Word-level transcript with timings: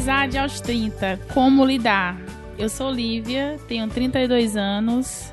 Amizade 0.00 0.38
aos 0.38 0.62
30. 0.62 1.20
Como 1.34 1.62
lidar? 1.62 2.18
Eu 2.58 2.70
sou 2.70 2.90
Lívia, 2.90 3.60
tenho 3.68 3.86
32 3.86 4.56
anos. 4.56 5.30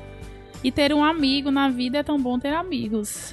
E 0.62 0.70
ter 0.70 0.92
um 0.92 1.02
amigo 1.02 1.50
na 1.50 1.70
vida 1.70 1.96
é 1.96 2.02
tão 2.02 2.20
bom 2.20 2.38
ter 2.38 2.52
amigos. 2.52 3.32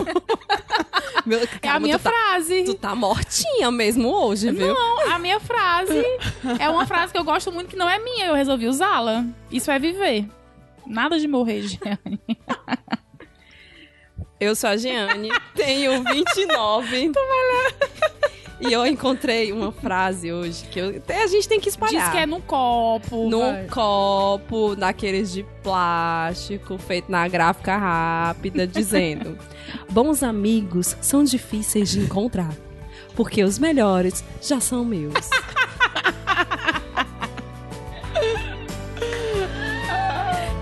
Meu, 1.26 1.46
é 1.60 1.68
a 1.68 1.78
minha 1.78 1.98
tu 1.98 2.04
tá, 2.04 2.10
frase. 2.10 2.64
tu 2.64 2.72
tá 2.72 2.94
mortinha 2.94 3.70
mesmo 3.70 4.08
hoje, 4.08 4.50
viu? 4.50 4.72
Não, 4.72 5.12
a 5.12 5.18
minha 5.18 5.38
frase 5.38 6.02
é 6.58 6.70
uma 6.70 6.86
frase 6.86 7.12
que 7.12 7.18
eu 7.18 7.24
gosto 7.24 7.52
muito 7.52 7.68
que 7.68 7.76
não 7.76 7.88
é 7.88 7.98
minha, 7.98 8.28
eu 8.28 8.34
resolvi 8.34 8.66
usá-la. 8.66 9.26
Isso 9.50 9.70
é 9.70 9.78
viver. 9.78 10.26
Nada 10.86 11.18
de 11.18 11.28
morrer, 11.28 11.60
Jeane. 11.68 12.20
Eu 14.40 14.56
sou 14.56 14.70
a 14.70 14.76
Giane, 14.78 15.30
tenho 15.54 16.02
29. 16.02 17.12
E 18.66 18.72
eu 18.72 18.86
encontrei 18.86 19.52
uma 19.52 19.70
frase 19.72 20.32
hoje 20.32 20.64
que 20.70 20.78
eu- 20.78 21.02
a 21.08 21.26
gente 21.26 21.46
tem 21.48 21.60
que 21.60 21.68
espalhar. 21.68 22.04
Diz 22.04 22.12
que 22.12 22.18
é 22.18 22.26
num 22.26 22.40
copo. 22.40 23.28
num 23.28 23.40
vai. 23.52 23.66
copo, 23.66 24.74
daqueles 24.74 25.32
de 25.32 25.42
plástico, 25.62 26.78
feito 26.78 27.10
na 27.10 27.26
gráfica 27.28 27.76
rápida, 27.76 28.66
dizendo: 28.66 29.36
Bons 29.90 30.22
amigos 30.22 30.96
são 31.00 31.22
difíceis 31.24 31.90
de 31.90 32.00
encontrar, 32.00 32.54
porque 33.14 33.42
os 33.44 33.58
melhores 33.58 34.24
já 34.40 34.60
são 34.60 34.84
meus. 34.84 35.12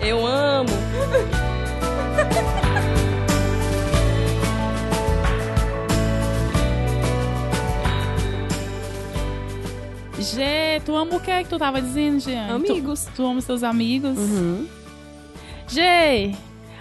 Eu 0.00 0.26
amo. 0.26 0.68
Gê, 10.22 10.80
tu 10.84 10.94
ama 10.96 11.16
o 11.16 11.20
que 11.20 11.30
é 11.30 11.42
que 11.42 11.48
tu 11.48 11.58
tava 11.58 11.80
dizendo, 11.82 12.20
Jeane? 12.20 12.64
Tu- 12.64 12.72
Amigos. 12.72 13.08
Tu, 13.14 13.24
ama 13.26 13.38
os 13.38 13.44
seus 13.44 13.62
amigos? 13.62 14.16
Uhum. 14.18 14.66
Gê, 15.68 16.32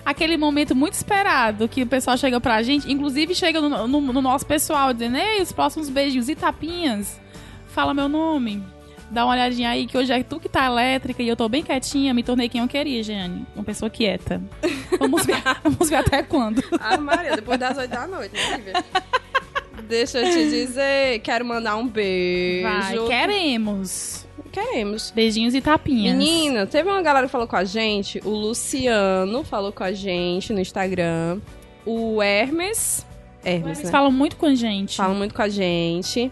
aquele 0.05 0.37
momento 0.37 0.75
muito 0.75 0.93
esperado 0.93 1.67
que 1.67 1.83
o 1.83 1.87
pessoal 1.87 2.17
chega 2.17 2.39
pra 2.39 2.61
gente, 2.61 2.91
inclusive 2.91 3.33
chega 3.35 3.61
no, 3.61 3.87
no- 3.87 4.01
no 4.13 4.21
nosso 4.21 4.45
pessoal, 4.45 4.93
dizendo, 4.93 5.17
ei, 5.17 5.41
os 5.41 5.51
próximos 5.51 5.89
beijinhos 5.89 6.29
e 6.29 6.35
tapinhas, 6.35 7.19
fala 7.67 7.93
meu 7.93 8.07
nome. 8.09 8.63
Dá 9.09 9.25
uma 9.25 9.33
olhadinha 9.33 9.69
aí, 9.69 9.85
que 9.87 9.97
hoje 9.97 10.13
é 10.13 10.23
tu 10.23 10.39
que 10.39 10.47
tá 10.47 10.65
elétrica 10.67 11.21
e 11.21 11.27
eu 11.27 11.35
tô 11.35 11.49
bem 11.49 11.61
quietinha, 11.61 12.13
me 12.13 12.23
tornei 12.23 12.47
quem 12.47 12.61
eu 12.61 12.67
queria, 12.67 13.03
Jeane. 13.03 13.45
Uma 13.53 13.63
pessoa 13.63 13.89
quieta. 13.89 14.41
Vamos 14.97 15.25
ver, 15.25 15.41
vamos 15.63 15.89
ver 15.89 15.95
até 15.95 16.21
quando. 16.23 16.63
Ah, 16.79 16.95
Maria, 16.97 17.35
depois 17.35 17.59
das 17.59 17.77
oito 17.77 17.89
da 17.91 18.05
noite, 18.07 18.33
né, 18.35 18.57
Lívia? 18.57 18.73
Deixa 19.91 20.19
eu 20.19 20.31
te 20.31 20.49
dizer, 20.49 21.19
quero 21.19 21.43
mandar 21.43 21.75
um 21.75 21.85
beijo. 21.85 22.63
Vai, 22.63 22.97
queremos. 23.07 24.25
Queremos. 24.49 25.11
Beijinhos 25.11 25.53
e 25.53 25.59
tapinhas. 25.59 26.15
Menina, 26.15 26.65
teve 26.65 26.89
uma 26.89 27.01
galera 27.01 27.25
que 27.25 27.31
falou 27.31 27.45
com 27.45 27.57
a 27.57 27.65
gente. 27.65 28.21
O 28.23 28.29
Luciano 28.29 29.43
falou 29.43 29.73
com 29.73 29.83
a 29.83 29.91
gente 29.91 30.53
no 30.53 30.61
Instagram. 30.61 31.41
O 31.85 32.23
Hermes. 32.23 33.05
Hermes, 33.43 33.79
Eles 33.79 33.83
né? 33.83 33.91
falam 33.91 34.13
muito 34.13 34.37
com 34.37 34.45
a 34.45 34.55
gente. 34.55 34.95
Falam 34.95 35.15
muito 35.15 35.35
com 35.35 35.41
a 35.41 35.49
gente. 35.49 36.31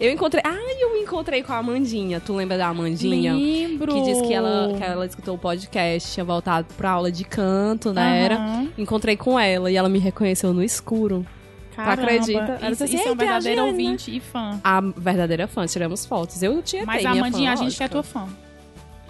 Eu 0.00 0.10
encontrei. 0.10 0.42
Ai, 0.44 0.76
eu 0.80 1.00
encontrei 1.00 1.44
com 1.44 1.52
a 1.52 1.58
Amandinha. 1.58 2.18
Tu 2.18 2.34
lembra 2.34 2.58
da 2.58 2.66
Amandinha? 2.66 3.34
Lembro. 3.34 3.94
Que 3.94 4.02
disse 4.02 4.22
que 4.26 4.34
ela, 4.34 4.74
que 4.76 4.82
ela 4.82 5.06
escutou 5.06 5.36
o 5.36 5.38
podcast, 5.38 6.12
tinha 6.12 6.24
voltado 6.24 6.66
pra 6.76 6.90
aula 6.90 7.12
de 7.12 7.22
canto, 7.22 7.92
né? 7.92 8.24
Era. 8.24 8.34
Aham. 8.34 8.68
Encontrei 8.76 9.16
com 9.16 9.38
ela 9.38 9.70
e 9.70 9.76
ela 9.76 9.88
me 9.88 10.00
reconheceu 10.00 10.52
no 10.52 10.62
escuro. 10.62 11.24
Caramba, 11.74 11.92
acredita? 12.02 12.38
Ela 12.60 12.70
Isso, 12.70 12.84
assim, 12.84 12.94
isso 12.96 13.02
é 13.02 13.06
um 13.06 13.12
"Eita, 13.12 13.24
verdadeiro 13.24 13.62
né?" 13.62 13.68
ouvinte 13.68 14.16
e 14.16 14.20
fã. 14.20 14.60
A 14.62 14.80
verdadeira 14.80 15.46
fã, 15.48 15.66
tiramos 15.66 16.06
fotos. 16.06 16.42
Eu 16.42 16.62
tinha 16.62 16.84
Mas 16.86 17.04
a 17.04 17.10
Amandinha, 17.10 17.52
a 17.52 17.56
gente 17.56 17.76
que 17.76 17.82
é 17.82 17.88
tua 17.88 18.02
fã. 18.02 18.28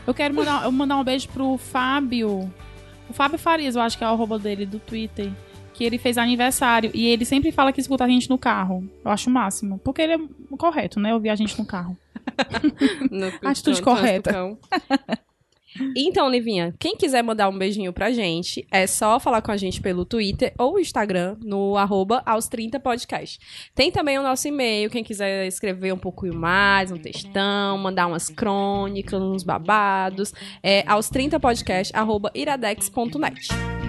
Eu 0.06 0.12
quero 0.14 0.34
mandar, 0.34 0.64
eu 0.64 0.72
mandar 0.72 0.96
um 0.96 1.04
beijo 1.04 1.28
pro 1.28 1.56
Fábio. 1.56 2.52
O 3.08 3.12
Fábio 3.12 3.38
Farias, 3.38 3.76
eu 3.76 3.82
acho 3.82 3.96
que 3.98 4.04
é 4.04 4.06
o 4.06 4.10
arroba 4.10 4.38
dele 4.38 4.64
do 4.66 4.78
Twitter. 4.78 5.30
Que 5.72 5.82
ele 5.84 5.98
fez 5.98 6.16
aniversário. 6.18 6.90
E 6.94 7.06
ele 7.06 7.24
sempre 7.24 7.50
fala 7.50 7.72
que 7.72 7.80
escuta 7.80 8.04
a 8.04 8.08
gente 8.08 8.30
no 8.30 8.38
carro. 8.38 8.88
Eu 9.04 9.10
acho 9.10 9.28
o 9.28 9.32
máximo. 9.32 9.78
Porque 9.78 10.02
ele 10.02 10.12
é 10.14 10.18
correto, 10.56 11.00
né? 11.00 11.12
Ouvir 11.12 11.30
a 11.30 11.34
gente 11.34 11.58
no 11.58 11.64
carro. 11.66 11.96
No- 13.10 13.32
Atitude 13.50 13.82
correta. 13.82 14.56
Então, 15.96 16.28
Livinha, 16.28 16.74
quem 16.78 16.96
quiser 16.96 17.22
mandar 17.22 17.48
um 17.48 17.58
beijinho 17.58 17.92
pra 17.92 18.12
gente, 18.12 18.66
é 18.70 18.86
só 18.86 19.18
falar 19.18 19.42
com 19.42 19.50
a 19.50 19.56
gente 19.56 19.80
pelo 19.80 20.04
Twitter 20.04 20.52
ou 20.58 20.78
Instagram, 20.78 21.36
no 21.42 21.76
arroba 21.76 22.22
aos 22.24 22.48
30 22.48 22.78
podcast. 22.80 23.38
Tem 23.74 23.90
também 23.90 24.18
o 24.18 24.22
nosso 24.22 24.46
e-mail, 24.46 24.90
quem 24.90 25.02
quiser 25.02 25.46
escrever 25.46 25.92
um 25.92 25.98
pouquinho 25.98 26.34
mais, 26.34 26.90
um 26.92 26.96
textão, 26.96 27.76
mandar 27.78 28.06
umas 28.06 28.28
crônicas, 28.28 29.20
uns 29.20 29.42
babados, 29.42 30.32
é 30.62 30.84
aos 30.86 31.08
30 31.08 31.40
podcast, 31.40 31.92
iradex.net. 32.34 33.83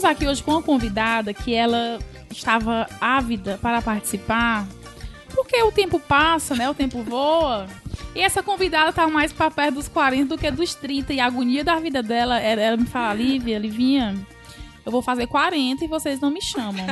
Estamos 0.00 0.16
aqui 0.16 0.26
hoje 0.26 0.42
com 0.42 0.52
uma 0.52 0.62
convidada 0.62 1.34
que 1.34 1.54
ela 1.54 1.98
estava 2.30 2.88
ávida 3.02 3.58
para 3.60 3.82
participar. 3.82 4.66
Porque 5.34 5.62
o 5.62 5.70
tempo 5.70 6.00
passa, 6.00 6.54
né? 6.54 6.70
O 6.70 6.74
tempo 6.74 7.02
voa. 7.02 7.66
E 8.14 8.20
essa 8.22 8.42
convidada 8.42 8.94
tá 8.94 9.06
mais 9.06 9.30
para 9.30 9.50
perto 9.50 9.74
dos 9.74 9.88
40 9.88 10.24
do 10.24 10.38
que 10.38 10.50
dos 10.50 10.74
30. 10.74 11.12
E 11.12 11.20
a 11.20 11.26
agonia 11.26 11.62
da 11.62 11.78
vida 11.78 12.02
dela 12.02 12.40
era 12.40 12.62
ela 12.62 12.76
me 12.78 12.86
falar, 12.86 13.12
Lívia, 13.12 13.58
Livinha, 13.58 14.16
eu 14.86 14.90
vou 14.90 15.02
fazer 15.02 15.26
40 15.26 15.84
e 15.84 15.88
vocês 15.88 16.18
não 16.18 16.30
me 16.30 16.40
chamam. 16.40 16.86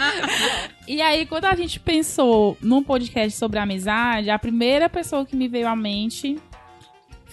e 0.88 1.02
aí, 1.02 1.26
quando 1.26 1.44
a 1.44 1.54
gente 1.54 1.78
pensou 1.78 2.56
num 2.62 2.82
podcast 2.82 3.38
sobre 3.38 3.58
amizade, 3.58 4.30
a 4.30 4.38
primeira 4.38 4.88
pessoa 4.88 5.26
que 5.26 5.36
me 5.36 5.48
veio 5.48 5.68
à 5.68 5.76
mente 5.76 6.38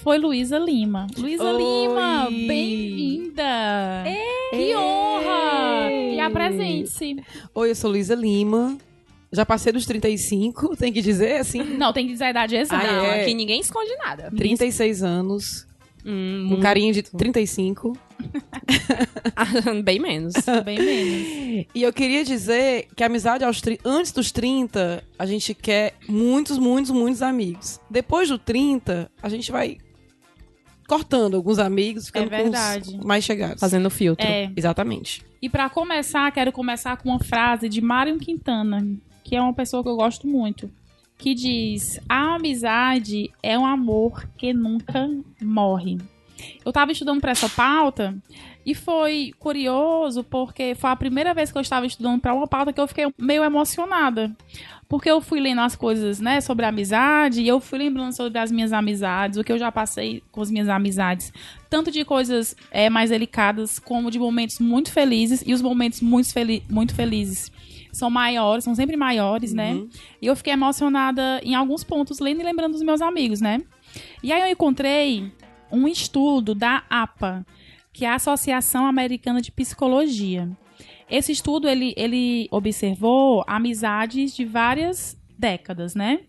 foi 0.01 0.17
Luísa 0.17 0.57
Lima. 0.57 1.07
Luísa. 1.17 1.51
Lima, 1.51 2.29
bem-vinda! 2.29 4.03
Que 4.51 4.75
honra! 4.75 5.91
E 5.91 6.19
apresente-se. 6.19 7.17
Oi, 7.53 7.71
eu 7.71 7.75
sou 7.75 7.91
Luísa 7.91 8.15
Lima. 8.15 8.77
Já 9.31 9.45
passei 9.45 9.71
dos 9.71 9.85
35, 9.85 10.75
tem 10.77 10.91
que 10.91 11.01
dizer 11.01 11.39
assim. 11.39 11.61
Não, 11.63 11.93
tem 11.93 12.05
que 12.07 12.13
dizer 12.13 12.25
a 12.25 12.29
idade 12.31 12.55
exata. 12.55 12.87
Ah, 12.87 12.91
Não, 12.93 13.05
é. 13.05 13.21
aqui 13.21 13.33
ninguém 13.33 13.59
esconde 13.59 13.95
nada. 13.97 14.31
36 14.35 15.03
anos, 15.03 15.67
Hum, 16.05 16.53
um 16.53 16.59
carinho 16.61 16.93
de 16.93 17.03
35. 17.03 17.95
Bem 19.83 19.99
menos. 19.99 20.33
Bem 20.63 20.79
menos. 20.79 21.67
E 21.75 21.83
eu 21.83 21.91
queria 21.91 22.23
dizer 22.23 22.87
que 22.95 23.03
a 23.03 23.07
amizade 23.07 23.43
aos 23.43 23.61
antes 23.85 24.11
dos 24.13 24.31
30, 24.31 25.03
a 25.19 25.25
gente 25.25 25.53
quer 25.53 25.93
muitos, 26.07 26.57
muitos, 26.57 26.89
muitos 26.89 27.21
amigos. 27.21 27.79
Depois 27.89 28.29
do 28.29 28.39
30, 28.39 29.11
a 29.21 29.29
gente 29.29 29.51
vai 29.51 29.77
cortando 30.89 31.35
alguns 31.35 31.59
amigos, 31.59 32.07
ficando 32.07 32.33
É 32.33 32.43
verdade. 32.43 32.91
com 32.93 32.97
os 32.99 33.05
mais 33.05 33.23
chegados. 33.23 33.59
Fazendo 33.59 33.89
filtro. 33.89 34.25
É. 34.27 34.51
Exatamente. 34.55 35.21
E 35.41 35.47
pra 35.47 35.69
começar, 35.69 36.29
quero 36.31 36.51
começar 36.51 36.97
com 36.97 37.09
uma 37.09 37.19
frase 37.19 37.69
de 37.69 37.79
Mário 37.79 38.17
Quintana, 38.17 38.85
que 39.23 39.35
é 39.35 39.41
uma 39.41 39.53
pessoa 39.53 39.81
que 39.83 39.87
eu 39.89 39.95
gosto 39.95 40.27
muito, 40.27 40.69
que 41.17 41.33
diz: 41.35 41.99
"A 42.09 42.35
amizade 42.35 43.29
é 43.41 43.57
um 43.57 43.65
amor 43.65 44.27
que 44.37 44.51
nunca 44.51 45.09
morre". 45.41 45.97
Eu 46.63 46.71
tava 46.71 46.91
estudando 46.91 47.21
para 47.21 47.31
essa 47.31 47.49
pauta 47.49 48.15
e 48.65 48.75
foi 48.75 49.33
curioso 49.39 50.23
porque 50.23 50.75
foi 50.75 50.89
a 50.89 50.95
primeira 50.95 51.33
vez 51.33 51.51
que 51.51 51.57
eu 51.57 51.61
estava 51.61 51.85
estudando 51.85 52.19
para 52.19 52.33
uma 52.33 52.47
pauta 52.47 52.73
que 52.73 52.79
eu 52.79 52.87
fiquei 52.87 53.11
meio 53.17 53.43
emocionada. 53.43 54.35
Porque 54.87 55.09
eu 55.09 55.21
fui 55.21 55.39
lendo 55.39 55.61
as 55.61 55.75
coisas, 55.75 56.19
né, 56.19 56.41
sobre 56.41 56.65
amizade, 56.65 57.41
e 57.41 57.47
eu 57.47 57.59
fui 57.59 57.77
lembrando 57.77 58.11
sobre 58.11 58.39
as 58.39 58.51
minhas 58.51 58.73
amizades, 58.73 59.37
o 59.37 59.43
que 59.43 59.51
eu 59.51 59.57
já 59.57 59.71
passei 59.71 60.23
com 60.31 60.41
as 60.41 60.49
minhas 60.49 60.67
amizades. 60.67 61.31
Tanto 61.69 61.91
de 61.91 62.03
coisas 62.03 62.55
é, 62.71 62.89
mais 62.89 63.11
delicadas, 63.11 63.77
como 63.77 64.09
de 64.09 64.17
momentos 64.17 64.57
muito 64.59 64.91
felizes, 64.91 65.43
e 65.45 65.53
os 65.53 65.61
momentos 65.61 66.01
muito, 66.01 66.33
fel 66.33 66.47
muito 66.67 66.95
felizes 66.95 67.51
são 67.91 68.09
maiores, 68.09 68.63
são 68.63 68.75
sempre 68.75 68.95
maiores, 68.95 69.53
né? 69.53 69.81
E 70.21 70.27
eu 70.27 70.35
fiquei 70.35 70.53
emocionada 70.53 71.39
em 71.43 71.55
alguns 71.55 71.83
pontos, 71.83 72.19
lendo 72.19 72.41
e 72.41 72.43
lembrando 72.43 72.73
dos 72.73 72.83
meus 72.83 73.01
amigos, 73.01 73.41
né? 73.41 73.61
E 74.21 74.31
aí 74.31 74.41
eu 74.41 74.47
encontrei 74.47 75.31
um 75.71 75.87
estudo 75.87 76.53
da 76.55 76.83
APA, 76.89 77.45
que 77.91 78.05
é 78.05 78.09
a 78.09 78.15
Associação 78.15 78.85
Americana 78.85 79.41
de 79.41 79.51
Psicologia. 79.51 80.49
Esse 81.09 81.31
estudo 81.31 81.67
ele, 81.67 81.93
ele 81.97 82.47
observou 82.51 83.43
amizades 83.47 84.35
de 84.35 84.45
várias 84.45 85.17
décadas, 85.37 85.95
né? 85.95 86.21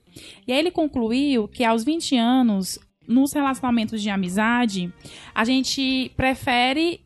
E 0.46 0.52
aí 0.52 0.58
ele 0.58 0.70
concluiu 0.70 1.46
que 1.46 1.64
aos 1.64 1.84
20 1.84 2.16
anos, 2.16 2.78
nos 3.06 3.32
relacionamentos 3.32 4.00
de 4.02 4.10
amizade, 4.10 4.92
a 5.34 5.44
gente 5.44 6.10
prefere 6.16 7.00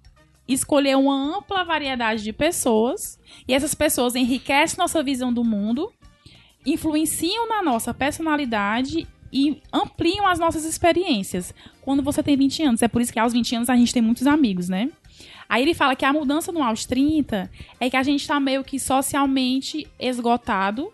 escolher 0.47 0.97
uma 0.97 1.15
ampla 1.15 1.65
variedade 1.65 2.23
de 2.23 2.33
pessoas 2.33 3.19
e 3.49 3.55
essas 3.55 3.75
pessoas 3.75 4.15
enriquecem 4.15 4.79
nossa 4.79 5.03
visão 5.03 5.33
do 5.33 5.43
mundo 5.43 5.93
influenciam 6.67 7.49
na 7.49 7.63
nossa 7.63 7.93
personalidade 7.93 9.07
e 9.35 9.61
ampliam 9.73 10.27
as 10.29 10.39
nossas 10.39 10.65
experiências. 10.65 11.53
Quando 11.83 12.03
você 12.03 12.23
tem 12.23 12.37
20 12.37 12.63
anos, 12.63 12.83
é 12.83 12.89
por 12.89 13.03
isso 13.03 13.13
que 13.13 13.19
aos 13.19 13.33
20 13.33 13.57
anos 13.57 13.69
a 13.69 13.75
gente 13.77 13.93
tem 13.93 14.01
muitos 14.01 14.27
amigos, 14.29 14.69
né? 14.69 14.89
Aí 15.49 15.63
ele 15.63 15.75
fala 15.75 15.95
que 15.97 16.05
a 16.05 16.13
mudança 16.13 16.53
no 16.53 16.63
aos 16.63 16.87
30 16.87 17.51
é 17.81 17.91
que 17.91 17.97
a 17.97 18.03
gente 18.03 18.27
tá 18.27 18.39
meio 18.41 18.63
que 18.65 18.79
socialmente 18.79 19.87
esgotado 19.99 20.91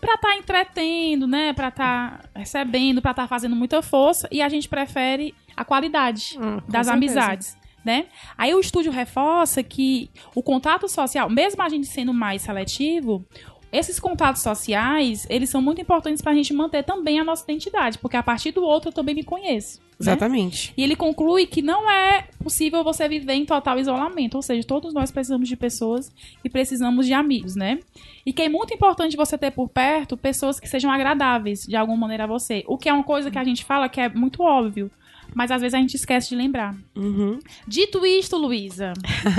pra 0.00 0.16
tá 0.18 0.34
entretendo, 0.36 1.26
né? 1.28 1.52
Pra 1.52 1.70
tá 1.70 2.20
recebendo, 2.34 3.00
pra 3.00 3.14
tá 3.14 3.28
fazendo 3.28 3.54
muita 3.54 3.80
força 3.82 4.26
e 4.32 4.42
a 4.42 4.48
gente 4.48 4.68
prefere 4.68 5.34
a 5.56 5.64
qualidade 5.64 6.36
Hum, 6.40 6.56
das 6.68 6.86
certeza. 6.86 6.92
amizades, 6.92 7.56
né? 7.84 8.06
Aí 8.36 8.52
o 8.52 8.58
estúdio 8.58 8.90
reforça 8.90 9.62
que 9.62 10.10
o 10.34 10.42
contato 10.42 10.88
social, 10.88 11.30
mesmo 11.30 11.62
a 11.62 11.68
gente 11.68 11.86
sendo 11.86 12.12
mais 12.12 12.42
seletivo, 12.42 13.24
esses 13.72 13.98
contatos 13.98 14.42
sociais, 14.42 15.26
eles 15.30 15.48
são 15.48 15.62
muito 15.62 15.80
importantes 15.80 16.20
pra 16.20 16.34
gente 16.34 16.52
manter 16.52 16.84
também 16.84 17.18
a 17.18 17.24
nossa 17.24 17.42
identidade, 17.42 17.98
porque 17.98 18.16
a 18.16 18.22
partir 18.22 18.52
do 18.52 18.62
outro 18.62 18.90
eu 18.90 18.92
também 18.92 19.14
me 19.14 19.24
conheço. 19.24 19.80
né? 19.80 19.84
Exatamente. 19.98 20.74
E 20.76 20.82
ele 20.82 20.94
conclui 20.94 21.46
que 21.46 21.62
não 21.62 21.90
é 21.90 22.26
possível 22.42 22.84
você 22.84 23.08
viver 23.08 23.32
em 23.32 23.46
total 23.46 23.78
isolamento, 23.78 24.34
ou 24.36 24.42
seja, 24.42 24.66
todos 24.66 24.92
nós 24.92 25.10
precisamos 25.10 25.48
de 25.48 25.56
pessoas 25.56 26.12
e 26.44 26.50
precisamos 26.50 27.06
de 27.06 27.14
amigos, 27.14 27.56
né? 27.56 27.78
E 28.26 28.32
que 28.32 28.42
é 28.42 28.48
muito 28.48 28.74
importante 28.74 29.16
você 29.16 29.38
ter 29.38 29.52
por 29.52 29.68
perto 29.68 30.16
pessoas 30.16 30.60
que 30.60 30.68
sejam 30.68 30.90
agradáveis 30.90 31.62
de 31.62 31.74
alguma 31.74 31.96
maneira 31.96 32.24
a 32.24 32.26
você. 32.26 32.62
O 32.66 32.76
que 32.76 32.88
é 32.88 32.92
uma 32.92 33.04
coisa 33.04 33.30
que 33.30 33.38
a 33.38 33.44
gente 33.44 33.64
fala 33.64 33.88
que 33.88 34.00
é 34.00 34.08
muito 34.08 34.42
óbvio, 34.42 34.90
mas 35.34 35.50
às 35.50 35.62
vezes 35.62 35.74
a 35.74 35.78
gente 35.78 35.94
esquece 35.94 36.28
de 36.28 36.36
lembrar. 36.36 36.74
Uhum. 36.94 37.38
Dito 37.66 38.04
isto, 38.04 38.36
Luísa, 38.36 38.92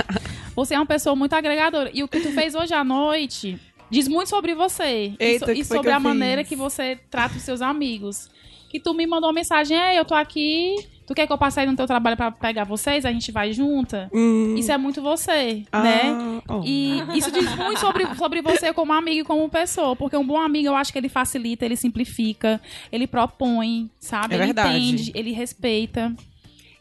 você 0.56 0.74
é 0.74 0.78
uma 0.78 0.86
pessoa 0.86 1.14
muito 1.14 1.34
agregadora. 1.34 1.90
E 1.94 2.02
o 2.02 2.08
que 2.08 2.20
tu 2.20 2.32
fez 2.32 2.54
hoje 2.54 2.74
à 2.74 2.82
noite 2.82 3.58
diz 3.94 4.08
muito 4.08 4.28
sobre 4.28 4.54
você. 4.54 5.14
E 5.18 5.24
Eita, 5.24 5.46
so- 5.46 5.52
que 5.54 5.60
e, 5.60 5.64
sobre 5.64 5.90
a 5.90 5.98
maneira 6.00 6.42
fiz? 6.42 6.48
que 6.50 6.56
você 6.56 6.98
trata 7.10 7.36
os 7.36 7.42
seus 7.42 7.62
amigos. 7.62 8.28
Que 8.68 8.80
tu 8.80 8.92
me 8.92 9.06
mandou 9.06 9.28
uma 9.28 9.34
mensagem, 9.34 9.78
ei, 9.78 9.98
eu 9.98 10.04
tô 10.04 10.14
aqui. 10.14 10.74
Tu 11.06 11.14
quer 11.14 11.26
que 11.26 11.32
eu 11.32 11.36
passe 11.38 11.60
aí 11.60 11.66
no 11.66 11.76
teu 11.76 11.86
trabalho 11.86 12.16
pra 12.16 12.30
pegar 12.32 12.64
vocês? 12.64 13.04
A 13.04 13.12
gente 13.12 13.30
vai 13.30 13.52
junta? 13.52 14.08
Hum. 14.12 14.54
Isso 14.56 14.72
é 14.72 14.78
muito 14.78 15.02
você, 15.02 15.62
Ah, 15.70 15.82
né? 15.82 16.40
ó. 16.48 16.62
E 16.64 17.02
isso 17.14 17.30
diz 17.30 17.54
muito 17.56 17.78
sobre, 17.78 18.06
sobre 18.16 18.40
você 18.40 18.72
como 18.72 18.90
amigo 18.92 19.20
e 19.20 19.24
como 19.24 19.48
pessoa. 19.50 19.94
Porque 19.94 20.16
um 20.16 20.26
bom 20.26 20.40
amigo, 20.40 20.68
eu 20.68 20.74
acho 20.74 20.90
que 20.92 20.98
ele 20.98 21.10
facilita, 21.10 21.64
ele 21.64 21.76
simplifica, 21.76 22.58
ele 22.90 23.06
propõe, 23.06 23.90
sabe? 24.00 24.34
É 24.34 24.38
ele 24.38 24.46
verdade. 24.46 24.78
entende, 24.78 25.12
ele 25.14 25.30
respeita. 25.32 26.14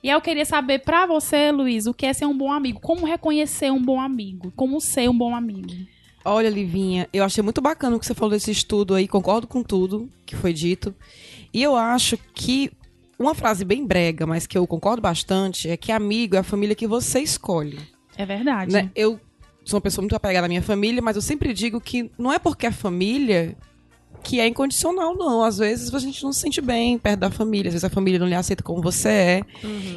E 0.02 0.10
aí 0.10 0.16
eu 0.16 0.22
queria 0.22 0.46
saber 0.46 0.80
pra 0.80 1.06
você, 1.06 1.52
Luiz, 1.52 1.86
o 1.86 1.94
que 1.94 2.06
é 2.06 2.14
ser 2.14 2.26
um 2.26 2.38
bom 2.38 2.52
amigo? 2.52 2.80
Como 2.80 3.06
reconhecer 3.06 3.72
um 3.72 3.82
bom 3.82 4.00
amigo? 4.02 4.52
Como 4.56 4.80
ser 4.82 5.10
um 5.10 5.18
bom 5.18 5.36
amigo? 5.36 5.68
Olha, 6.26 6.50
Livinha, 6.50 7.08
eu 7.12 7.24
achei 7.24 7.44
muito 7.44 7.62
bacana 7.62 7.96
o 7.96 8.00
que 8.00 8.06
você 8.06 8.14
falou 8.14 8.32
desse 8.32 8.52
estudo 8.52 8.96
aí, 8.96 9.08
concordo 9.08 9.46
com 9.46 9.62
tudo 9.62 10.10
que 10.26 10.36
foi 10.36 10.54
dito. 10.54 10.96
E 11.54 11.62
eu 11.62 11.76
acho 11.76 12.18
que 12.34 12.72
uma 13.20 13.36
frase 13.36 13.66
bem 13.66 13.86
brega, 13.86 14.26
mas 14.26 14.48
que 14.48 14.58
eu 14.58 14.66
concordo 14.66 15.02
bastante, 15.02 15.70
é 15.70 15.78
que 15.78 15.92
amigo 15.92 16.36
é 16.36 16.40
a 16.40 16.44
família 16.44 16.76
que 16.76 16.88
você 16.88 17.20
escolhe. 17.20 17.80
É 18.18 18.26
verdade. 18.26 18.72
Né? 18.72 18.90
Eu 18.96 19.20
sou 19.66 19.78
uma 19.78 19.82
pessoa 19.82 20.02
muito 20.02 20.16
apegada 20.16 20.46
à 20.46 20.50
minha 20.50 20.62
família, 20.62 21.02
mas 21.02 21.16
eu 21.16 21.22
sempre 21.22 21.54
digo 21.54 21.80
que 21.82 22.10
não 22.18 22.32
é 22.32 22.40
porque 22.40 22.66
é 22.66 22.72
família 22.72 23.56
que 24.24 24.40
é 24.40 24.48
incondicional, 24.48 25.16
não. 25.16 25.44
Às 25.44 25.58
vezes 25.58 25.94
a 25.94 26.00
gente 26.00 26.24
não 26.24 26.32
se 26.32 26.40
sente 26.40 26.62
bem 26.62 26.98
perto 26.98 27.20
da 27.20 27.30
família, 27.30 27.70
às 27.70 27.74
vezes 27.74 27.84
a 27.84 27.90
família 27.90 28.20
não 28.20 28.28
lhe 28.28 28.36
aceita 28.36 28.64
como 28.64 28.82
você 28.82 29.10
é. 29.10 29.42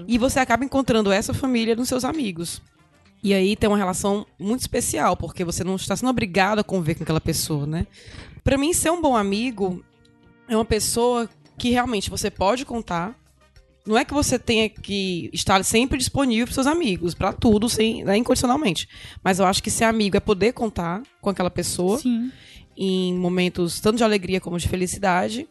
E 0.09 0.19
você 0.19 0.41
acaba 0.41 0.65
encontrando 0.65 1.13
essa 1.13 1.33
família 1.33 1.77
nos 1.77 1.89
seus 1.89 2.05
amigos. 2.05 2.61
E 3.27 3.35
aí 3.35 3.57
tem 3.57 3.69
uma 3.69 3.77
relação 3.77 4.25
muito 4.39 4.61
especial, 4.61 5.17
porque 5.17 5.45
você 5.45 5.65
não 5.65 5.75
está 5.75 5.97
sendo 5.97 6.11
obrigado 6.11 6.61
a 6.61 6.63
conviver 6.65 6.95
com 6.95 7.03
aquela 7.03 7.21
pessoa, 7.21 7.67
né? 7.67 7.85
Pra 8.45 8.57
mim, 8.57 8.73
ser 8.73 8.91
um 8.93 9.03
bom 9.03 9.17
amigo 9.17 9.85
é 10.49 10.55
uma 10.57 10.65
pessoa 10.65 11.29
que 11.59 11.71
realmente 11.71 12.09
você 12.09 12.31
pode 12.31 12.65
contar. 12.65 13.19
Não 13.85 13.99
é 13.99 14.05
que 14.05 14.15
você 14.15 14.39
tenha 14.39 14.69
que 14.69 15.29
estar 15.33 15.65
sempre 15.65 15.99
disponível 15.99 16.47
para 16.47 16.55
seus 16.55 16.69
amigos, 16.69 17.15
pra 17.15 17.33
tudo, 17.33 17.69
sem, 17.69 18.05
né, 18.05 18.17
incondicionalmente. 18.17 18.89
Mas 19.25 19.41
eu 19.41 19.47
acho 19.47 19.61
que 19.61 19.73
ser 19.73 19.85
amigo 19.85 20.17
é 20.17 20.21
poder 20.21 20.53
contar 20.53 21.03
com 21.21 21.29
aquela 21.29 21.51
pessoa 21.51 21.99
Sim. 21.99 22.31
em 22.77 23.13
momentos 23.15 23.81
tanto 23.81 23.97
de 23.97 24.05
alegria 24.05 24.41
como 24.41 24.57
de 24.57 24.69
felicidade. 24.69 25.49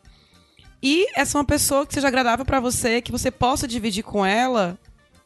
E 0.81 1.07
essa 1.13 1.37
é 1.37 1.39
uma 1.39 1.45
pessoa 1.45 1.85
que 1.85 1.93
seja 1.93 2.07
agradável 2.07 2.45
pra 2.45 2.61
você, 2.61 3.01
que 3.01 3.11
você 3.11 3.29
possa 3.29 3.67
dividir 3.67 4.03
com 4.03 4.25
ela 4.25 4.79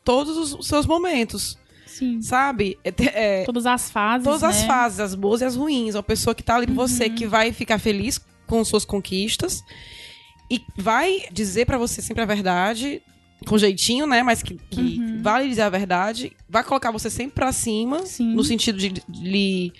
todos 0.04 0.36
os- 0.36 0.54
os 0.56 0.66
seus 0.68 0.88
momentos, 0.88 1.60
Sim. 2.00 2.22
sabe? 2.22 2.78
É, 2.84 2.94
é, 3.42 3.44
Todas 3.46 3.66
as 3.66 3.92
fases. 3.92 4.24
todas 4.26 4.44
as 4.44 4.62
né? 4.62 4.68
fases, 4.68 5.00
as 5.00 5.14
boas 5.16 5.42
e 5.42 5.46
as 5.46 5.56
ruins. 5.56 5.96
Uma 5.96 6.04
pessoa 6.04 6.34
que 6.34 6.42
tá 6.42 6.56
ali 6.56 6.66
por 6.68 6.76
você, 6.76 7.10
que 7.10 7.28
vai 7.28 7.52
ficar 7.52 7.78
feliz 7.78 8.20
com 8.48 8.64
suas 8.66 8.84
conquistas 8.86 9.62
e 10.50 10.62
vai 10.78 11.24
dizer 11.32 11.66
pra 11.66 11.78
você 11.78 12.02
sempre 12.02 12.24
a 12.24 12.26
verdade, 12.26 13.02
com 13.46 13.58
jeitinho, 13.58 14.08
né? 14.08 14.24
Mas 14.24 14.42
que, 14.42 14.56
que 14.72 15.00
vai 15.22 15.44
lhe 15.44 15.50
dizer 15.50 15.62
a 15.64 15.70
verdade, 15.70 16.32
vai 16.50 16.64
colocar 16.64 16.90
você 16.92 17.10
sempre 17.10 17.34
pra 17.36 17.52
cima, 17.52 18.06
Sim. 18.06 18.34
no 18.34 18.44
sentido 18.44 18.78
de, 18.80 18.90
de 18.90 19.04
lhe, 19.22 19.72